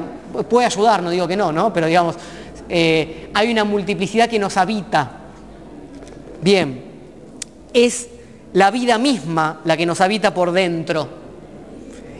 puede 0.50 0.68
ayudar, 0.68 1.02
no 1.02 1.10
digo 1.10 1.28
que 1.28 1.38
no, 1.38 1.52
¿no? 1.52 1.74
Pero 1.74 1.88
digamos, 1.88 2.16
eh, 2.70 3.30
hay 3.34 3.52
una 3.52 3.64
multiplicidad 3.64 4.30
que 4.30 4.40
nos 4.40 4.58
habita. 4.58 5.12
Bien, 6.42 6.84
es 7.74 8.08
la 8.54 8.72
vida 8.72 8.98
misma 8.98 9.62
la 9.66 9.76
que 9.76 9.86
nos 9.86 10.02
habita 10.02 10.34
por 10.34 10.52
dentro. 10.52 11.08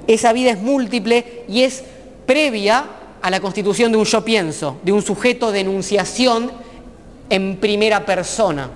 Esa 0.08 0.34
vida 0.34 0.52
es 0.52 0.62
múltiple 0.62 1.44
y 1.48 1.62
es 1.62 1.84
previa 2.26 2.86
a 3.22 3.30
la 3.30 3.40
constitución 3.40 3.92
de 3.92 3.98
un 3.98 4.06
yo 4.06 4.24
pienso, 4.24 4.78
de 4.84 4.92
un 4.92 5.02
sujeto 5.02 5.52
de 5.52 5.62
enunciación 5.62 6.52
en 7.30 7.58
primera 7.58 8.06
persona. 8.06 8.70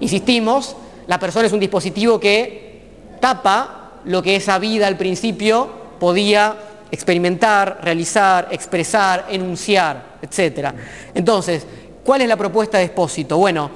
Insistimos, 0.00 0.76
la 1.06 1.18
persona 1.18 1.46
es 1.46 1.52
un 1.52 1.60
dispositivo 1.60 2.18
que 2.18 2.82
tapa 3.20 3.81
lo 4.04 4.22
que 4.22 4.36
esa 4.36 4.58
vida 4.58 4.86
al 4.86 4.96
principio 4.96 5.68
podía 5.98 6.56
experimentar, 6.90 7.80
realizar, 7.82 8.48
expresar, 8.50 9.26
enunciar, 9.30 10.18
etc. 10.20 10.68
Entonces, 11.14 11.66
¿cuál 12.04 12.20
es 12.20 12.28
la 12.28 12.36
propuesta 12.36 12.78
de 12.78 12.84
Espósito? 12.84 13.38
Bueno, 13.38 13.70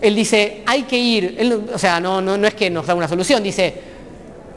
él 0.00 0.14
dice, 0.14 0.62
hay 0.66 0.84
que 0.84 0.96
ir, 0.96 1.64
o 1.72 1.78
sea, 1.78 2.00
no, 2.00 2.20
no, 2.20 2.36
no, 2.36 2.46
es 2.46 2.54
que 2.54 2.70
nos 2.70 2.86
da 2.86 2.94
una 2.94 3.08
solución, 3.08 3.42
dice, 3.42 3.74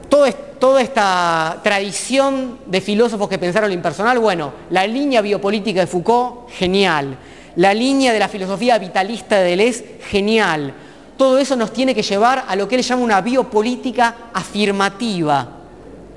toda 0.07 0.81
esta 0.81 1.59
tradición 1.63 2.59
de 2.65 2.81
filósofos 2.81 3.27
que 3.27 3.37
pensaron 3.37 3.69
lo 3.69 3.75
impersonal, 3.75 4.19
bueno, 4.19 4.53
la 4.69 4.85
línea 4.87 5.21
biopolítica 5.21 5.81
de 5.81 5.87
Foucault, 5.87 6.49
genial. 6.49 7.17
La 7.55 7.73
línea 7.73 8.13
de 8.13 8.19
la 8.19 8.27
filosofía 8.27 8.77
vitalista 8.77 9.37
de 9.37 9.49
Deleuze, 9.49 9.99
genial 10.09 10.73
todo 11.19 11.37
eso 11.37 11.57
nos 11.57 11.73
tiene 11.73 11.93
que 11.93 12.01
llevar 12.01 12.45
a 12.47 12.55
lo 12.55 12.65
que 12.65 12.77
él 12.77 12.81
llama 12.81 13.03
una 13.03 13.19
biopolítica 13.19 14.29
afirmativa. 14.33 15.49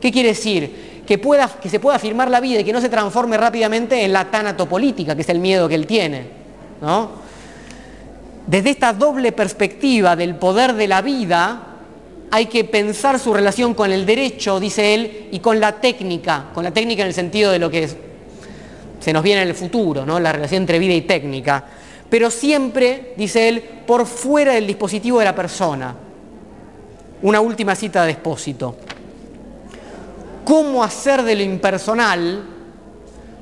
¿Qué 0.01 0.13
quiere 0.13 0.29
decir? 0.29 1.03
Que, 1.05 1.19
pueda, 1.19 1.49
que 1.49 1.69
se 1.69 1.81
pueda 1.81 1.97
afirmar 1.97 2.31
la 2.31 2.39
vida 2.39 2.61
y 2.61 2.65
que 2.65 2.73
no 2.73 2.81
se 2.81 2.89
transforme 2.89 3.37
rápidamente 3.37 4.05
en 4.05 4.13
la 4.13 4.31
tanatopolítica, 4.31 5.17
que 5.17 5.23
es 5.23 5.29
el 5.29 5.41
miedo 5.41 5.69
que 5.69 5.75
él 5.75 5.89
tiene. 5.89 6.27
Desde 8.47 8.71
esta 8.71 8.93
doble 8.93 9.33
perspectiva 9.33 10.15
del 10.15 10.37
poder 10.37 10.75
de 10.75 10.87
la 10.87 11.03
vida, 11.03 11.63
hay 12.31 12.47
que 12.47 12.63
pensar 12.63 13.19
su 13.19 13.35
relación 13.35 13.75
con 13.75 13.91
el 13.91 14.07
derecho, 14.07 14.61
dice 14.61 14.95
él, 14.95 15.29
y 15.33 15.41
con 15.41 15.59
la 15.59 15.81
técnica, 15.81 16.51
con 16.55 16.63
la 16.63 16.71
técnica 16.71 17.03
en 17.03 17.09
el 17.09 17.15
sentido 17.15 17.51
de 17.51 17.59
lo 17.59 17.69
que 17.69 17.89
se 19.01 19.13
nos 19.13 19.25
viene 19.25 19.43
en 19.43 19.49
el 19.49 19.55
futuro, 19.57 20.07
¿no? 20.07 20.21
la 20.21 20.31
relación 20.31 20.63
entre 20.63 20.79
vida 20.79 20.95
y 20.95 21.01
técnica 21.01 21.65
pero 22.13 22.31
siempre, 22.31 23.15
dice 23.17 23.49
él, 23.49 23.63
por 23.87 24.05
fuera 24.05 24.53
del 24.53 24.67
dispositivo 24.67 25.19
de 25.21 25.25
la 25.25 25.35
persona. 25.35 25.95
Una 27.23 27.41
última 27.41 27.75
cita 27.75 28.05
de 28.05 28.11
Espósito. 28.11 28.77
¿Cómo 30.45 30.85
hacer 30.85 31.23
de 31.23 31.35
lo 31.37 31.43
impersonal 31.43 32.45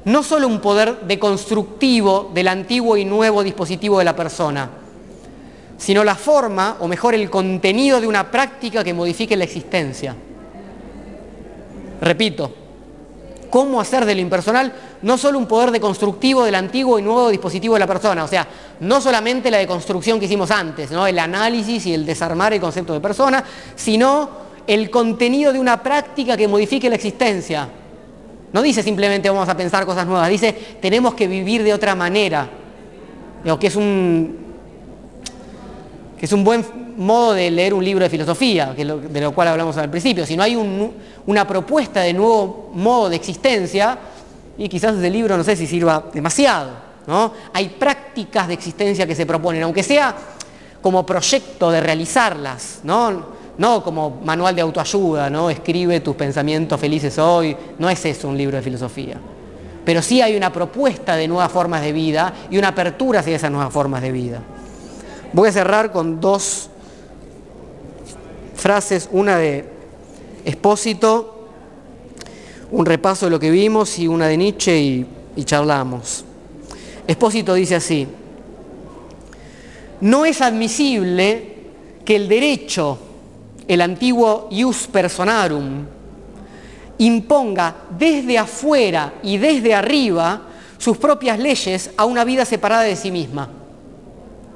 no 0.05 0.23
solo 0.23 0.47
un 0.47 0.61
poder 0.61 1.01
deconstructivo 1.01 2.31
del 2.33 2.47
antiguo 2.47 2.97
y 2.97 3.05
nuevo 3.05 3.43
dispositivo 3.43 3.99
de 3.99 4.05
la 4.05 4.15
persona, 4.15 4.71
sino 5.77 6.05
la 6.05 6.15
forma, 6.15 6.77
o 6.79 6.87
mejor 6.87 7.17
el 7.17 7.29
contenido 7.29 8.01
de 8.01 8.07
una 8.07 8.31
práctica 8.31 8.85
que 8.85 8.95
modifique 8.95 9.37
la 9.37 9.43
existencia? 9.43 10.15
Repito, 12.01 12.55
cómo 13.51 13.81
hacer 13.81 14.05
de 14.07 14.15
lo 14.15 14.21
impersonal 14.21 14.73
no 15.03 15.19
solo 15.19 15.39
un 15.39 15.47
poder 15.47 15.71
deconstructivo 15.71 16.45
del 16.45 16.55
antiguo 16.55 16.99
y 16.99 17.03
nuevo 17.03 17.29
dispositivo 17.29 17.75
de 17.75 17.81
la 17.81 17.87
persona, 17.87 18.25
o 18.25 18.29
sea, 18.29 18.47
no 18.81 19.01
solamente 19.01 19.51
la 19.51 19.59
deconstrucción 19.59 20.19
que 20.19 20.27
hicimos 20.27 20.51
antes, 20.51 20.91
¿no? 20.91 21.07
el 21.07 21.19
análisis 21.19 21.85
y 21.87 21.95
el 21.95 22.07
desarmar 22.07 22.53
el 22.53 22.61
concepto 22.61 22.93
de 22.93 23.01
persona, 23.01 23.45
sino 23.75 24.31
el 24.67 24.91
contenido 24.91 25.53
de 25.53 25.59
una 25.59 25.83
práctica 25.83 26.37
que 26.37 26.47
modifique 26.47 26.89
la 26.89 26.95
existencia. 26.95 27.69
No 28.53 28.63
dice 28.63 28.83
simplemente 28.83 29.29
vamos 29.29 29.49
a 29.49 29.57
pensar 29.57 29.85
cosas 29.85 30.07
nuevas, 30.07 30.29
dice 30.29 30.53
tenemos 30.81 31.15
que 31.15 31.27
vivir 31.27 31.63
de 31.63 31.75
otra 31.75 31.95
manera, 31.95 32.49
que 33.59 33.67
es 33.67 33.77
un 33.77 34.39
que 36.19 36.27
es 36.27 36.33
un 36.33 36.45
buen 36.45 36.90
modo 37.01 37.33
de 37.33 37.51
leer 37.51 37.73
un 37.73 37.85
libro 37.85 38.05
de 38.05 38.11
filosofía, 38.11 38.75
que 38.77 38.85
de 38.85 39.21
lo 39.21 39.33
cual 39.33 39.49
hablamos 39.49 39.77
al 39.79 39.91
principio. 39.91 40.27
Si 40.27 40.37
no 40.37 40.43
hay 40.43 40.55
una 41.27 41.47
propuesta 41.47 42.01
de 42.01 42.13
nuevo 42.13 42.71
modo 42.75 43.09
de 43.09 43.17
existencia, 43.17 43.99
y 44.59 44.69
quizás 44.69 44.97
ese 44.97 45.09
libro 45.09 45.37
no 45.37 45.43
sé 45.43 45.57
si 45.57 45.67
sirva 45.67 46.05
demasiado. 46.13 46.71
¿no? 47.07 47.33
Hay 47.55 47.71
prácticas 47.71 48.49
de 48.49 48.55
existencia 48.55 49.07
que 49.07 49.15
se 49.15 49.25
proponen, 49.25 49.63
aunque 49.63 49.83
sea 49.83 50.15
como 50.83 51.05
proyecto 51.07 51.71
de 51.71 51.81
realizarlas, 51.81 52.81
no, 52.83 53.41
no 53.57 53.83
como 53.83 54.21
manual 54.23 54.55
de 54.55 54.61
autoayuda, 54.61 55.31
¿no? 55.31 55.49
escribe 55.49 56.01
tus 56.01 56.17
pensamientos 56.17 56.79
felices 56.79 57.19
hoy, 57.19 57.57
no 57.79 57.89
es 57.89 58.05
eso 58.05 58.29
un 58.29 58.37
libro 58.37 58.59
de 58.59 58.63
filosofía. 58.63 59.17
Pero 59.87 60.03
sí 60.03 60.21
hay 60.21 60.37
una 60.37 60.53
propuesta 60.53 61.17
de 61.17 61.27
nuevas 61.27 61.51
formas 61.51 61.81
de 61.81 61.93
vida 61.93 62.35
y 62.51 62.59
una 62.59 62.69
apertura 62.69 63.21
hacia 63.21 63.37
esas 63.37 63.51
nuevas 63.51 63.73
formas 63.73 64.03
de 64.03 64.13
vida. 64.13 64.43
Voy 65.33 65.49
a 65.49 65.53
cerrar 65.53 65.93
con 65.93 66.21
dos 66.21 66.69
frases, 68.61 69.09
una 69.13 69.37
de 69.37 69.65
Espósito, 70.45 71.49
un 72.71 72.87
repaso 72.87 73.27
de 73.27 73.31
lo 73.31 73.41
que 73.41 73.51
vimos 73.51 73.99
y 73.99 74.07
una 74.07 74.29
de 74.29 74.37
Nietzsche 74.37 74.79
y, 74.79 75.07
y 75.37 75.45
charlamos. 75.45 76.25
Espósito 77.07 77.55
dice 77.55 77.75
así, 77.75 78.07
no 80.01 80.25
es 80.25 80.41
admisible 80.41 81.55
que 82.05 82.17
el 82.17 82.29
derecho, 82.29 82.99
el 83.69 83.81
antiguo 83.81 84.49
ius 84.51 84.87
personarum, 84.87 85.85
imponga 86.99 87.75
desde 87.99 88.39
afuera 88.39 89.15
y 89.23 89.39
desde 89.39 89.75
arriba 89.75 90.43
sus 90.79 90.97
propias 90.97 91.39
leyes 91.39 91.91
a 91.97 92.05
una 92.05 92.25
vida 92.25 92.45
separada 92.45 92.83
de 92.83 92.97
sí 92.97 93.11
misma. 93.11 93.60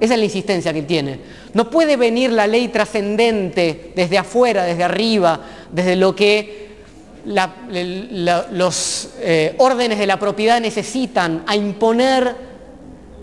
Esa 0.01 0.15
es 0.15 0.19
la 0.19 0.25
insistencia 0.25 0.73
que 0.73 0.83
tiene. 0.83 1.21
No 1.53 1.71
puede 1.71 1.97
venir 1.97 2.33
la 2.33 2.47
ley 2.47 2.69
trascendente 2.69 3.93
desde 3.95 4.19
afuera, 4.19 4.65
desde 4.65 4.85
arriba, 4.85 5.41
desde 5.71 5.97
lo 5.97 6.15
que 6.15 6.65
los 7.25 9.09
eh, 9.21 9.55
órdenes 9.59 9.99
de 9.99 10.07
la 10.07 10.19
propiedad 10.19 10.61
necesitan 10.61 11.45
a 11.47 11.57
imponer 11.57 12.35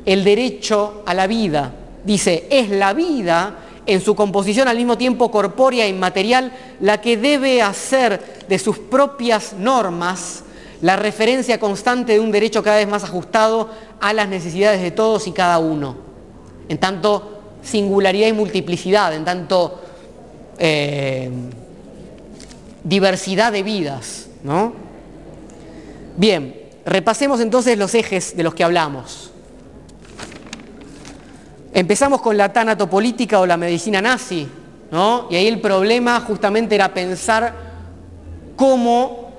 el 0.06 0.24
derecho 0.24 1.04
a 1.06 1.14
la 1.14 1.28
vida. 1.28 1.74
Dice, 2.04 2.48
es 2.50 2.70
la 2.70 2.94
vida 2.94 3.58
en 3.86 4.02
su 4.02 4.16
composición 4.16 4.68
al 4.68 4.78
mismo 4.78 4.98
tiempo 4.98 5.32
corpórea 5.32 5.86
e 5.86 5.90
inmaterial 5.90 6.52
la 6.80 7.02
que 7.02 7.18
debe 7.18 7.62
hacer 7.62 8.22
de 8.48 8.60
sus 8.60 8.78
propias 8.80 9.54
normas 9.54 10.44
la 10.82 10.96
referencia 10.96 11.60
constante 11.60 12.14
de 12.14 12.20
un 12.20 12.32
derecho 12.32 12.64
cada 12.64 12.78
vez 12.78 12.88
más 12.88 13.04
ajustado 13.04 13.70
a 14.00 14.14
las 14.14 14.28
necesidades 14.28 14.82
de 14.82 14.92
todos 14.92 15.28
y 15.28 15.32
cada 15.32 15.60
uno, 15.60 15.96
en 16.72 16.78
tanto 16.78 17.42
singularidad 17.62 18.30
y 18.30 18.34
multiplicidad, 18.34 19.14
en 19.14 19.26
tanto 19.26 19.82
eh, 20.58 21.30
diversidad 22.82 23.52
de 23.52 23.62
vidas. 23.62 24.30
¿no? 24.42 24.72
Bien, 26.16 26.56
repasemos 26.86 27.42
entonces 27.42 27.78
los 27.78 27.94
ejes 27.94 28.38
de 28.38 28.44
los 28.44 28.56
que 28.56 28.64
hablamos. 28.64 29.32
Empezamos 31.74 32.22
con 32.22 32.38
la 32.38 32.54
tanatopolítica 32.54 33.42
o 33.42 33.46
la 33.46 33.58
medicina 33.58 34.02
nazi, 34.02 34.48
¿no? 34.92 35.28
y 35.30 35.36
ahí 35.36 35.48
el 35.48 35.60
problema 35.60 36.22
justamente 36.22 36.76
era 36.76 36.94
pensar 36.94 37.54
cómo 38.56 39.30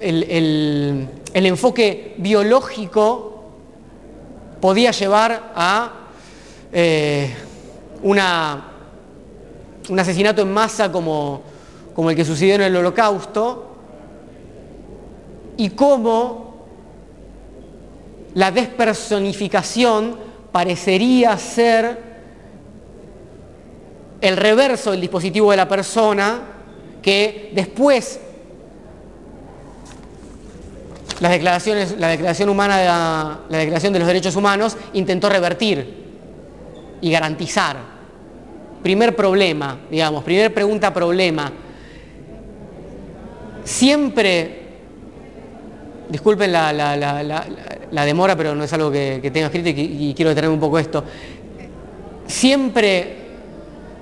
el, 0.00 1.08
enfoque 1.34 2.14
biológico 2.18 3.42
podía 4.60 4.90
llevar 4.90 5.52
a 5.54 5.92
eh, 6.72 7.34
una, 8.02 8.72
un 9.88 10.00
asesinato 10.00 10.42
en 10.42 10.52
masa 10.52 10.90
como, 10.90 11.42
como 11.94 12.10
el 12.10 12.16
que 12.16 12.24
sucedió 12.24 12.56
en 12.56 12.62
el 12.62 12.76
holocausto 12.76 13.76
y 15.56 15.70
cómo 15.70 16.54
la 18.34 18.50
despersonificación 18.50 20.16
parecería 20.52 21.36
ser 21.38 22.08
el 24.20 24.36
reverso 24.36 24.90
del 24.90 25.00
dispositivo 25.00 25.50
de 25.50 25.56
la 25.56 25.68
persona 25.68 26.40
que 27.02 27.50
después 27.54 28.20
la 31.20 31.30
declaración 31.30 32.48
humana, 32.48 32.78
de 32.78 32.84
la, 32.84 33.58
declaración 33.58 33.92
de 33.92 33.98
los 33.98 34.08
derechos 34.08 34.36
humanos 34.36 34.76
intentó 34.92 35.28
revertir 35.28 36.06
y 37.00 37.10
garantizar. 37.10 37.76
Primer 38.82 39.16
problema, 39.16 39.80
digamos, 39.90 40.22
primer 40.22 40.54
pregunta 40.54 40.94
problema. 40.94 41.52
Siempre, 43.64 44.60
disculpen 46.08 46.52
la, 46.52 48.04
demora, 48.04 48.36
pero 48.36 48.54
no 48.54 48.64
es 48.64 48.72
algo 48.72 48.90
que, 48.90 49.30
tengo 49.32 49.46
escrito 49.46 49.68
y, 49.70 50.10
y 50.10 50.14
quiero 50.14 50.30
detenerme 50.30 50.54
un 50.54 50.60
poco 50.60 50.78
esto. 50.78 51.04
Siempre 52.26 53.16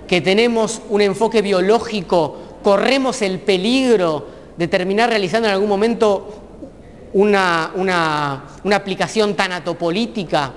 que 0.06 0.20
tenemos 0.20 0.82
un 0.90 1.00
enfoque 1.00 1.40
biológico, 1.40 2.58
corremos 2.62 3.22
el 3.22 3.38
peligro 3.40 4.26
de 4.56 4.68
terminar 4.68 5.08
realizando 5.08 5.48
en 5.48 5.54
algún 5.54 5.68
momento 5.68 6.45
una, 7.16 7.72
una, 7.74 8.76
aplicación 8.76 9.34
tanatopolítica. 9.34 10.52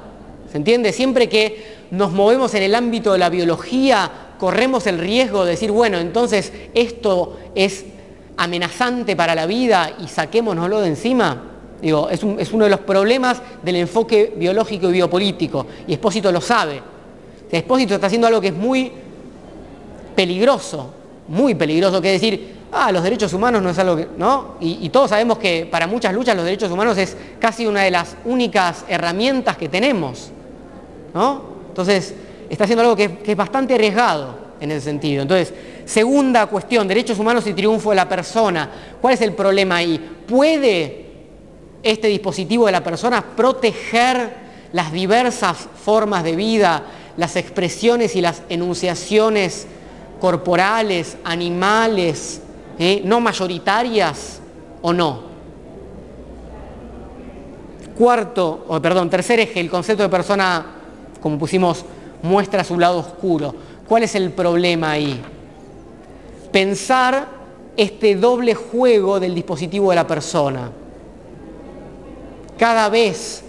¿Se 0.51 0.57
entiende? 0.57 0.91
Siempre 0.91 1.29
que 1.29 1.87
nos 1.91 2.11
movemos 2.11 2.53
en 2.53 2.63
el 2.63 2.75
ámbito 2.75 3.13
de 3.13 3.19
la 3.19 3.29
biología, 3.29 4.11
corremos 4.37 4.85
el 4.85 4.97
riesgo 4.97 5.45
de 5.45 5.51
decir, 5.51 5.71
bueno, 5.71 5.99
entonces 5.99 6.51
esto 6.73 7.37
es 7.55 7.85
amenazante 8.35 9.15
para 9.15 9.35
la 9.35 9.45
vida 9.45 9.95
y 10.03 10.07
saquémonoslo 10.09 10.81
de 10.81 10.89
encima. 10.89 11.43
Digo, 11.81 12.09
es, 12.09 12.21
es 12.37 12.51
uno 12.51 12.65
de 12.65 12.71
los 12.71 12.81
problemas 12.81 13.41
del 13.63 13.77
enfoque 13.77 14.33
biológico 14.35 14.89
y 14.89 14.93
biopolítico. 14.93 15.65
Y 15.87 15.93
Espósito 15.93 16.29
lo 16.29 16.41
sabe. 16.41 16.81
Espósito 17.49 17.95
está 17.95 18.07
haciendo 18.07 18.27
algo 18.27 18.41
que 18.41 18.49
es 18.49 18.55
muy 18.55 18.91
peligroso, 20.13 20.93
muy 21.29 21.55
peligroso, 21.55 22.01
que 22.01 22.11
decir, 22.11 22.55
ah, 22.71 22.91
los 22.91 23.03
derechos 23.03 23.31
humanos 23.33 23.61
no 23.61 23.69
es 23.69 23.79
algo 23.79 23.95
que, 23.95 24.07
¿no? 24.17 24.55
Y, 24.59 24.89
todos 24.89 25.11
sabemos 25.11 25.37
que 25.37 25.67
para 25.69 25.87
muchas 25.87 26.13
luchas 26.13 26.35
los 26.35 26.43
derechos 26.43 26.71
humanos 26.71 26.97
es 26.97 27.15
casi 27.39 27.65
una 27.65 27.83
de 27.83 27.91
las 27.91 28.17
únicas 28.25 28.83
herramientas 28.89 29.55
que 29.55 29.69
tenemos, 29.69 30.31
¿no? 31.13 31.43
Entonces, 31.69 32.13
está 32.49 32.65
haciendo 32.65 32.81
algo 32.81 32.95
que 32.95 33.19
es 33.23 33.37
bastante 33.37 33.75
arriesgado 33.75 34.49
en 34.59 34.71
ese 34.71 34.81
sentido. 34.81 35.21
Entonces, 35.21 35.53
segunda 35.85 36.47
cuestión, 36.47 36.87
derechos 36.87 37.19
humanos 37.19 37.47
y 37.47 37.53
triunfo 37.53 37.91
de 37.91 37.95
la 37.95 38.09
persona. 38.09 38.69
¿Cuál 39.01 39.13
es 39.13 39.21
el 39.21 39.33
problema 39.33 39.77
ahí? 39.77 39.99
¿Puede 40.27 41.05
este 41.83 42.07
dispositivo 42.07 42.65
de 42.65 42.71
la 42.73 42.83
persona 42.83 43.23
proteger 43.23 44.49
las 44.73 44.91
diversas 44.91 45.57
formas 45.83 46.23
de 46.23 46.35
vida, 46.35 46.83
las 47.17 47.35
expresiones 47.35 48.15
y 48.15 48.21
las 48.21 48.43
enunciaciones 48.49 49.67
corporales, 50.19 51.17
animales, 51.23 52.41
¿eh? 52.77 53.01
no 53.03 53.19
mayoritarias 53.19 54.41
o 54.81 54.93
no. 54.93 55.29
Cuarto, 57.97 58.65
o 58.67 58.81
perdón, 58.81 59.09
tercer 59.09 59.39
eje, 59.39 59.59
el 59.59 59.69
concepto 59.69 60.03
de 60.03 60.09
persona, 60.09 60.65
como 61.21 61.37
pusimos, 61.37 61.83
muestra 62.21 62.63
su 62.63 62.79
lado 62.79 62.99
oscuro. 62.99 63.53
¿Cuál 63.87 64.03
es 64.03 64.15
el 64.15 64.31
problema 64.31 64.91
ahí? 64.91 65.19
Pensar 66.51 67.27
este 67.75 68.15
doble 68.15 68.55
juego 68.55 69.19
del 69.19 69.35
dispositivo 69.35 69.89
de 69.89 69.95
la 69.95 70.07
persona. 70.07 70.71
Cada 72.57 72.89
vez 72.89 73.43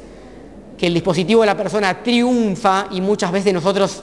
que 0.78 0.86
el 0.86 0.94
dispositivo 0.94 1.42
de 1.42 1.46
la 1.46 1.56
persona 1.56 2.02
triunfa 2.02 2.86
y 2.90 3.00
muchas 3.00 3.30
veces 3.32 3.52
nosotros 3.52 4.02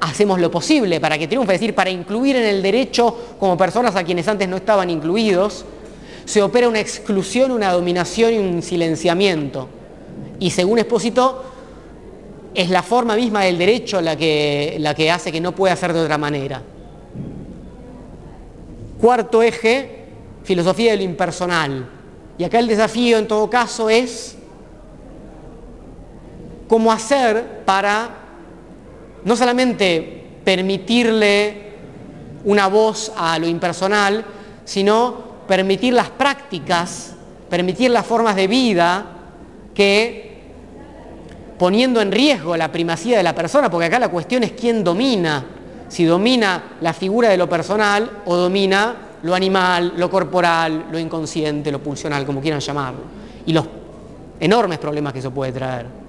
hacemos 0.00 0.40
lo 0.40 0.50
posible 0.50 1.00
para 1.00 1.18
que 1.18 1.28
triunfe, 1.28 1.54
es 1.54 1.60
decir, 1.60 1.74
para 1.74 1.90
incluir 1.90 2.36
en 2.36 2.44
el 2.44 2.62
derecho 2.62 3.34
como 3.38 3.56
personas 3.56 3.94
a 3.96 4.04
quienes 4.04 4.26
antes 4.28 4.48
no 4.48 4.56
estaban 4.56 4.88
incluidos, 4.88 5.64
se 6.24 6.42
opera 6.42 6.68
una 6.68 6.80
exclusión, 6.80 7.50
una 7.50 7.72
dominación 7.72 8.34
y 8.34 8.38
un 8.38 8.62
silenciamiento. 8.62 9.68
Y 10.38 10.50
según 10.50 10.78
Expósito, 10.78 11.44
es 12.54 12.70
la 12.70 12.82
forma 12.82 13.14
misma 13.14 13.44
del 13.44 13.58
derecho 13.58 14.00
la 14.00 14.16
que, 14.16 14.76
la 14.80 14.94
que 14.94 15.10
hace 15.10 15.30
que 15.30 15.40
no 15.40 15.54
pueda 15.54 15.76
ser 15.76 15.92
de 15.92 16.00
otra 16.00 16.18
manera. 16.18 16.62
Cuarto 19.00 19.42
eje, 19.42 20.04
filosofía 20.42 20.92
de 20.92 20.98
lo 20.98 21.02
impersonal. 21.04 21.88
Y 22.38 22.44
acá 22.44 22.58
el 22.58 22.68
desafío 22.68 23.18
en 23.18 23.28
todo 23.28 23.50
caso 23.50 23.90
es 23.90 24.36
cómo 26.68 26.92
hacer 26.92 27.64
para 27.64 28.19
no 29.24 29.36
solamente 29.36 30.40
permitirle 30.44 31.70
una 32.44 32.68
voz 32.68 33.12
a 33.16 33.38
lo 33.38 33.46
impersonal, 33.46 34.24
sino 34.64 35.30
permitir 35.46 35.92
las 35.92 36.10
prácticas, 36.10 37.14
permitir 37.48 37.90
las 37.90 38.06
formas 38.06 38.36
de 38.36 38.46
vida 38.46 39.04
que 39.74 40.30
poniendo 41.58 42.00
en 42.00 42.10
riesgo 42.10 42.56
la 42.56 42.72
primacía 42.72 43.18
de 43.18 43.22
la 43.22 43.34
persona, 43.34 43.70
porque 43.70 43.86
acá 43.86 43.98
la 43.98 44.08
cuestión 44.08 44.42
es 44.44 44.52
quién 44.52 44.82
domina, 44.82 45.44
si 45.88 46.04
domina 46.04 46.76
la 46.80 46.92
figura 46.94 47.28
de 47.28 47.36
lo 47.36 47.48
personal 47.48 48.22
o 48.24 48.36
domina 48.36 48.94
lo 49.22 49.34
animal, 49.34 49.92
lo 49.96 50.08
corporal, 50.08 50.86
lo 50.90 50.98
inconsciente, 50.98 51.70
lo 51.70 51.80
pulsional, 51.80 52.24
como 52.24 52.40
quieran 52.40 52.60
llamarlo, 52.60 53.00
y 53.44 53.52
los 53.52 53.66
enormes 54.38 54.78
problemas 54.78 55.12
que 55.12 55.18
eso 55.18 55.30
puede 55.30 55.52
traer. 55.52 55.99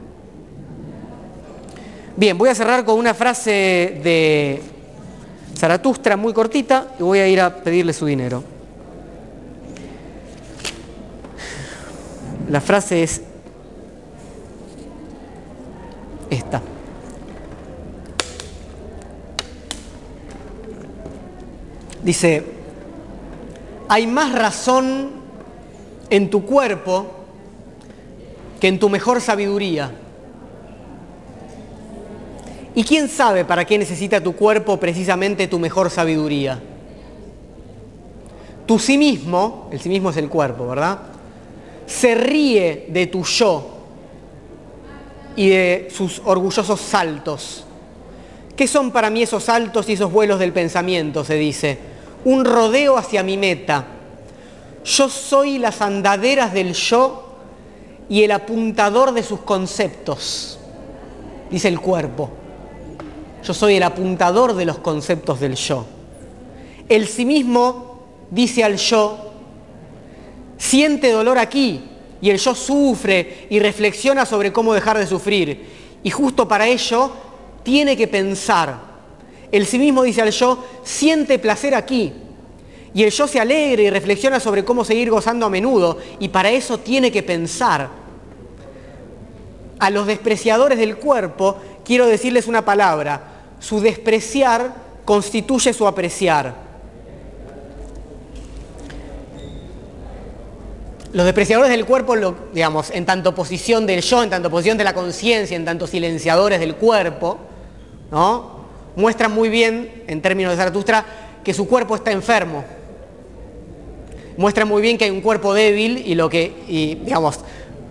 Bien, 2.22 2.38
voy 2.38 2.50
a 2.50 2.54
cerrar 2.54 2.86
con 2.86 3.00
una 3.00 3.16
frase 3.16 4.00
de 4.04 4.62
Zaratustra 5.58 6.16
muy 6.16 6.34
cortita 6.34 6.90
y 7.00 7.02
voy 7.02 7.18
a 7.18 7.28
ir 7.28 7.42
a 7.42 7.64
pedirle 7.64 7.94
su 7.94 8.06
dinero. 8.06 8.44
La 12.48 12.62
frase 12.62 13.02
es 13.02 13.24
esta. 16.30 16.62
Dice, 22.04 22.44
hay 23.90 24.06
más 24.06 24.32
razón 24.32 25.10
en 26.12 26.30
tu 26.30 26.46
cuerpo 26.46 27.08
que 28.60 28.68
en 28.68 28.78
tu 28.78 28.90
mejor 28.90 29.22
sabiduría. 29.22 29.92
¿Y 32.74 32.84
quién 32.84 33.10
sabe 33.10 33.44
para 33.44 33.66
qué 33.66 33.78
necesita 33.78 34.22
tu 34.22 34.34
cuerpo 34.36 34.78
precisamente 34.78 35.48
tu 35.48 35.60
mejor 35.60 35.90
sabiduría? 35.90 36.62
Tu 38.66 38.80
sí 38.80 38.98
mismo, 38.98 39.68
el 39.72 39.82
sí 39.82 39.90
mismo 39.90 40.12
es 40.12 40.18
el 40.18 40.30
cuerpo, 40.30 40.68
¿verdad? 40.68 41.00
Se 41.86 42.16
ríe 42.16 42.86
de 42.90 43.08
tu 43.08 43.24
yo 43.26 43.70
y 45.36 45.50
de 45.50 45.90
sus 45.92 46.22
orgullosos 46.24 46.80
saltos. 46.80 47.66
¿Qué 48.56 48.68
son 48.68 48.92
para 48.92 49.10
mí 49.10 49.24
esos 49.24 49.44
saltos 49.44 49.90
y 49.90 49.94
esos 49.94 50.12
vuelos 50.12 50.40
del 50.40 50.54
pensamiento? 50.54 51.26
Se 51.26 51.36
dice. 51.36 51.78
Un 52.24 52.46
rodeo 52.46 52.98
hacia 52.98 53.24
mi 53.24 53.36
meta. 53.36 53.86
Yo 54.86 55.10
soy 55.10 55.58
las 55.58 55.82
andaderas 55.82 56.54
del 56.54 56.74
yo 56.74 57.36
y 58.08 58.24
el 58.24 58.32
apuntador 58.32 59.14
de 59.14 59.24
sus 59.24 59.42
conceptos, 59.42 60.60
dice 61.50 61.68
el 61.68 61.80
cuerpo. 61.80 62.30
Yo 63.44 63.54
soy 63.54 63.76
el 63.76 63.84
apuntador 63.84 64.56
de 64.56 64.66
los 64.66 64.78
conceptos 64.78 65.40
del 65.40 65.56
yo. 65.56 65.86
El 66.88 67.08
sí 67.08 67.26
mismo 67.26 68.04
dice 68.30 68.64
al 68.64 68.78
yo, 68.78 69.18
siente 70.58 71.12
dolor 71.12 71.38
aquí, 71.38 71.84
y 72.22 72.30
el 72.30 72.38
yo 72.38 72.54
sufre 72.54 73.48
y 73.50 73.60
reflexiona 73.60 74.26
sobre 74.26 74.54
cómo 74.54 74.74
dejar 74.74 74.98
de 74.98 75.08
sufrir. 75.08 75.66
Y 76.04 76.10
justo 76.12 76.48
para 76.48 76.68
ello 76.68 77.12
tiene 77.64 77.98
que 77.98 78.08
pensar. 78.08 78.92
El 79.52 79.66
sí 79.66 79.80
mismo 79.80 80.04
dice 80.04 80.22
al 80.22 80.32
yo, 80.32 80.64
siente 80.84 81.40
placer 81.40 81.74
aquí. 81.74 82.14
Y 82.94 83.04
el 83.04 83.12
yo 83.12 83.28
se 83.28 83.40
alegra 83.40 83.82
y 83.82 83.90
reflexiona 83.90 84.40
sobre 84.40 84.64
cómo 84.64 84.86
seguir 84.86 85.10
gozando 85.10 85.46
a 85.46 85.50
menudo. 85.50 85.98
Y 86.20 86.30
para 86.30 86.52
eso 86.52 86.78
tiene 86.78 87.12
que 87.12 87.24
pensar. 87.24 88.01
A 89.82 89.90
los 89.90 90.06
despreciadores 90.06 90.78
del 90.78 90.98
cuerpo 90.98 91.58
quiero 91.84 92.06
decirles 92.06 92.46
una 92.46 92.64
palabra. 92.64 93.20
Su 93.60 93.82
despreciar 93.82 94.76
constituye 95.06 95.74
su 95.74 95.88
apreciar. 95.88 96.54
Los 101.14 101.26
despreciadores 101.26 101.72
del 101.72 101.88
cuerpo, 101.88 102.16
digamos, 102.54 102.92
en 102.92 103.08
tanto 103.08 103.34
posición 103.34 103.88
del 103.88 104.02
yo, 104.02 104.22
en 104.22 104.30
tanto 104.30 104.52
posición 104.52 104.78
de 104.78 104.84
la 104.84 104.94
conciencia, 104.94 105.58
en 105.58 105.66
tanto 105.66 105.88
silenciadores 105.88 106.60
del 106.60 106.76
cuerpo, 106.76 107.40
¿no? 108.12 108.62
muestran 108.96 109.32
muy 109.32 109.50
bien, 109.50 110.04
en 110.06 110.22
términos 110.22 110.52
de 110.52 110.58
Zaratustra, 110.58 111.04
que 111.44 111.56
su 111.56 111.68
cuerpo 111.68 111.96
está 111.96 112.12
enfermo. 112.12 112.64
Muestran 114.38 114.68
muy 114.68 114.84
bien 114.84 115.00
que 115.00 115.06
hay 115.06 115.12
un 115.12 115.22
cuerpo 115.22 115.56
débil 115.56 116.04
y 116.06 116.14
lo 116.14 116.30
que, 116.30 116.54
y, 116.68 116.96
digamos, 117.04 117.40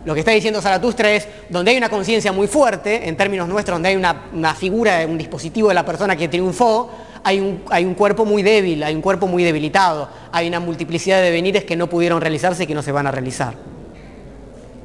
lo 0.04 0.14
que 0.14 0.20
está 0.20 0.32
diciendo 0.32 0.62
Zaratustra 0.62 1.12
es, 1.12 1.28
donde 1.48 1.72
hay 1.72 1.76
una 1.76 1.90
conciencia 1.90 2.32
muy 2.32 2.46
fuerte, 2.46 3.08
en 3.08 3.16
términos 3.16 3.48
nuestros, 3.48 3.74
donde 3.76 3.90
hay 3.90 3.96
una, 3.96 4.54
figura, 4.54 5.04
un 5.06 5.18
dispositivo 5.18 5.68
de 5.68 5.74
la 5.74 5.84
persona 5.84 6.16
que 6.16 6.28
triunfó, 6.28 6.90
hay 7.22 7.38
un, 7.38 7.62
hay 7.68 7.84
un, 7.84 7.94
cuerpo 7.94 8.24
muy 8.24 8.42
débil, 8.42 8.82
hay 8.82 8.94
un 8.94 9.02
cuerpo 9.02 9.26
muy 9.26 9.44
debilitado, 9.44 10.08
hay 10.32 10.48
una 10.48 10.58
multiplicidad 10.58 11.18
de 11.18 11.24
devenires 11.24 11.64
que 11.64 11.76
no 11.76 11.88
pudieron 11.88 12.20
realizarse 12.20 12.64
y 12.64 12.66
que 12.66 12.74
no 12.74 12.82
se 12.82 12.92
van 12.92 13.06
a 13.06 13.10
realizar. 13.10 13.54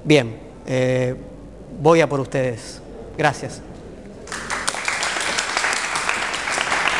Bien, 0.03 0.35
eh, 0.67 1.15
voy 1.81 2.01
a 2.01 2.09
por 2.09 2.19
ustedes. 2.19 2.81
Gracias. 3.17 3.61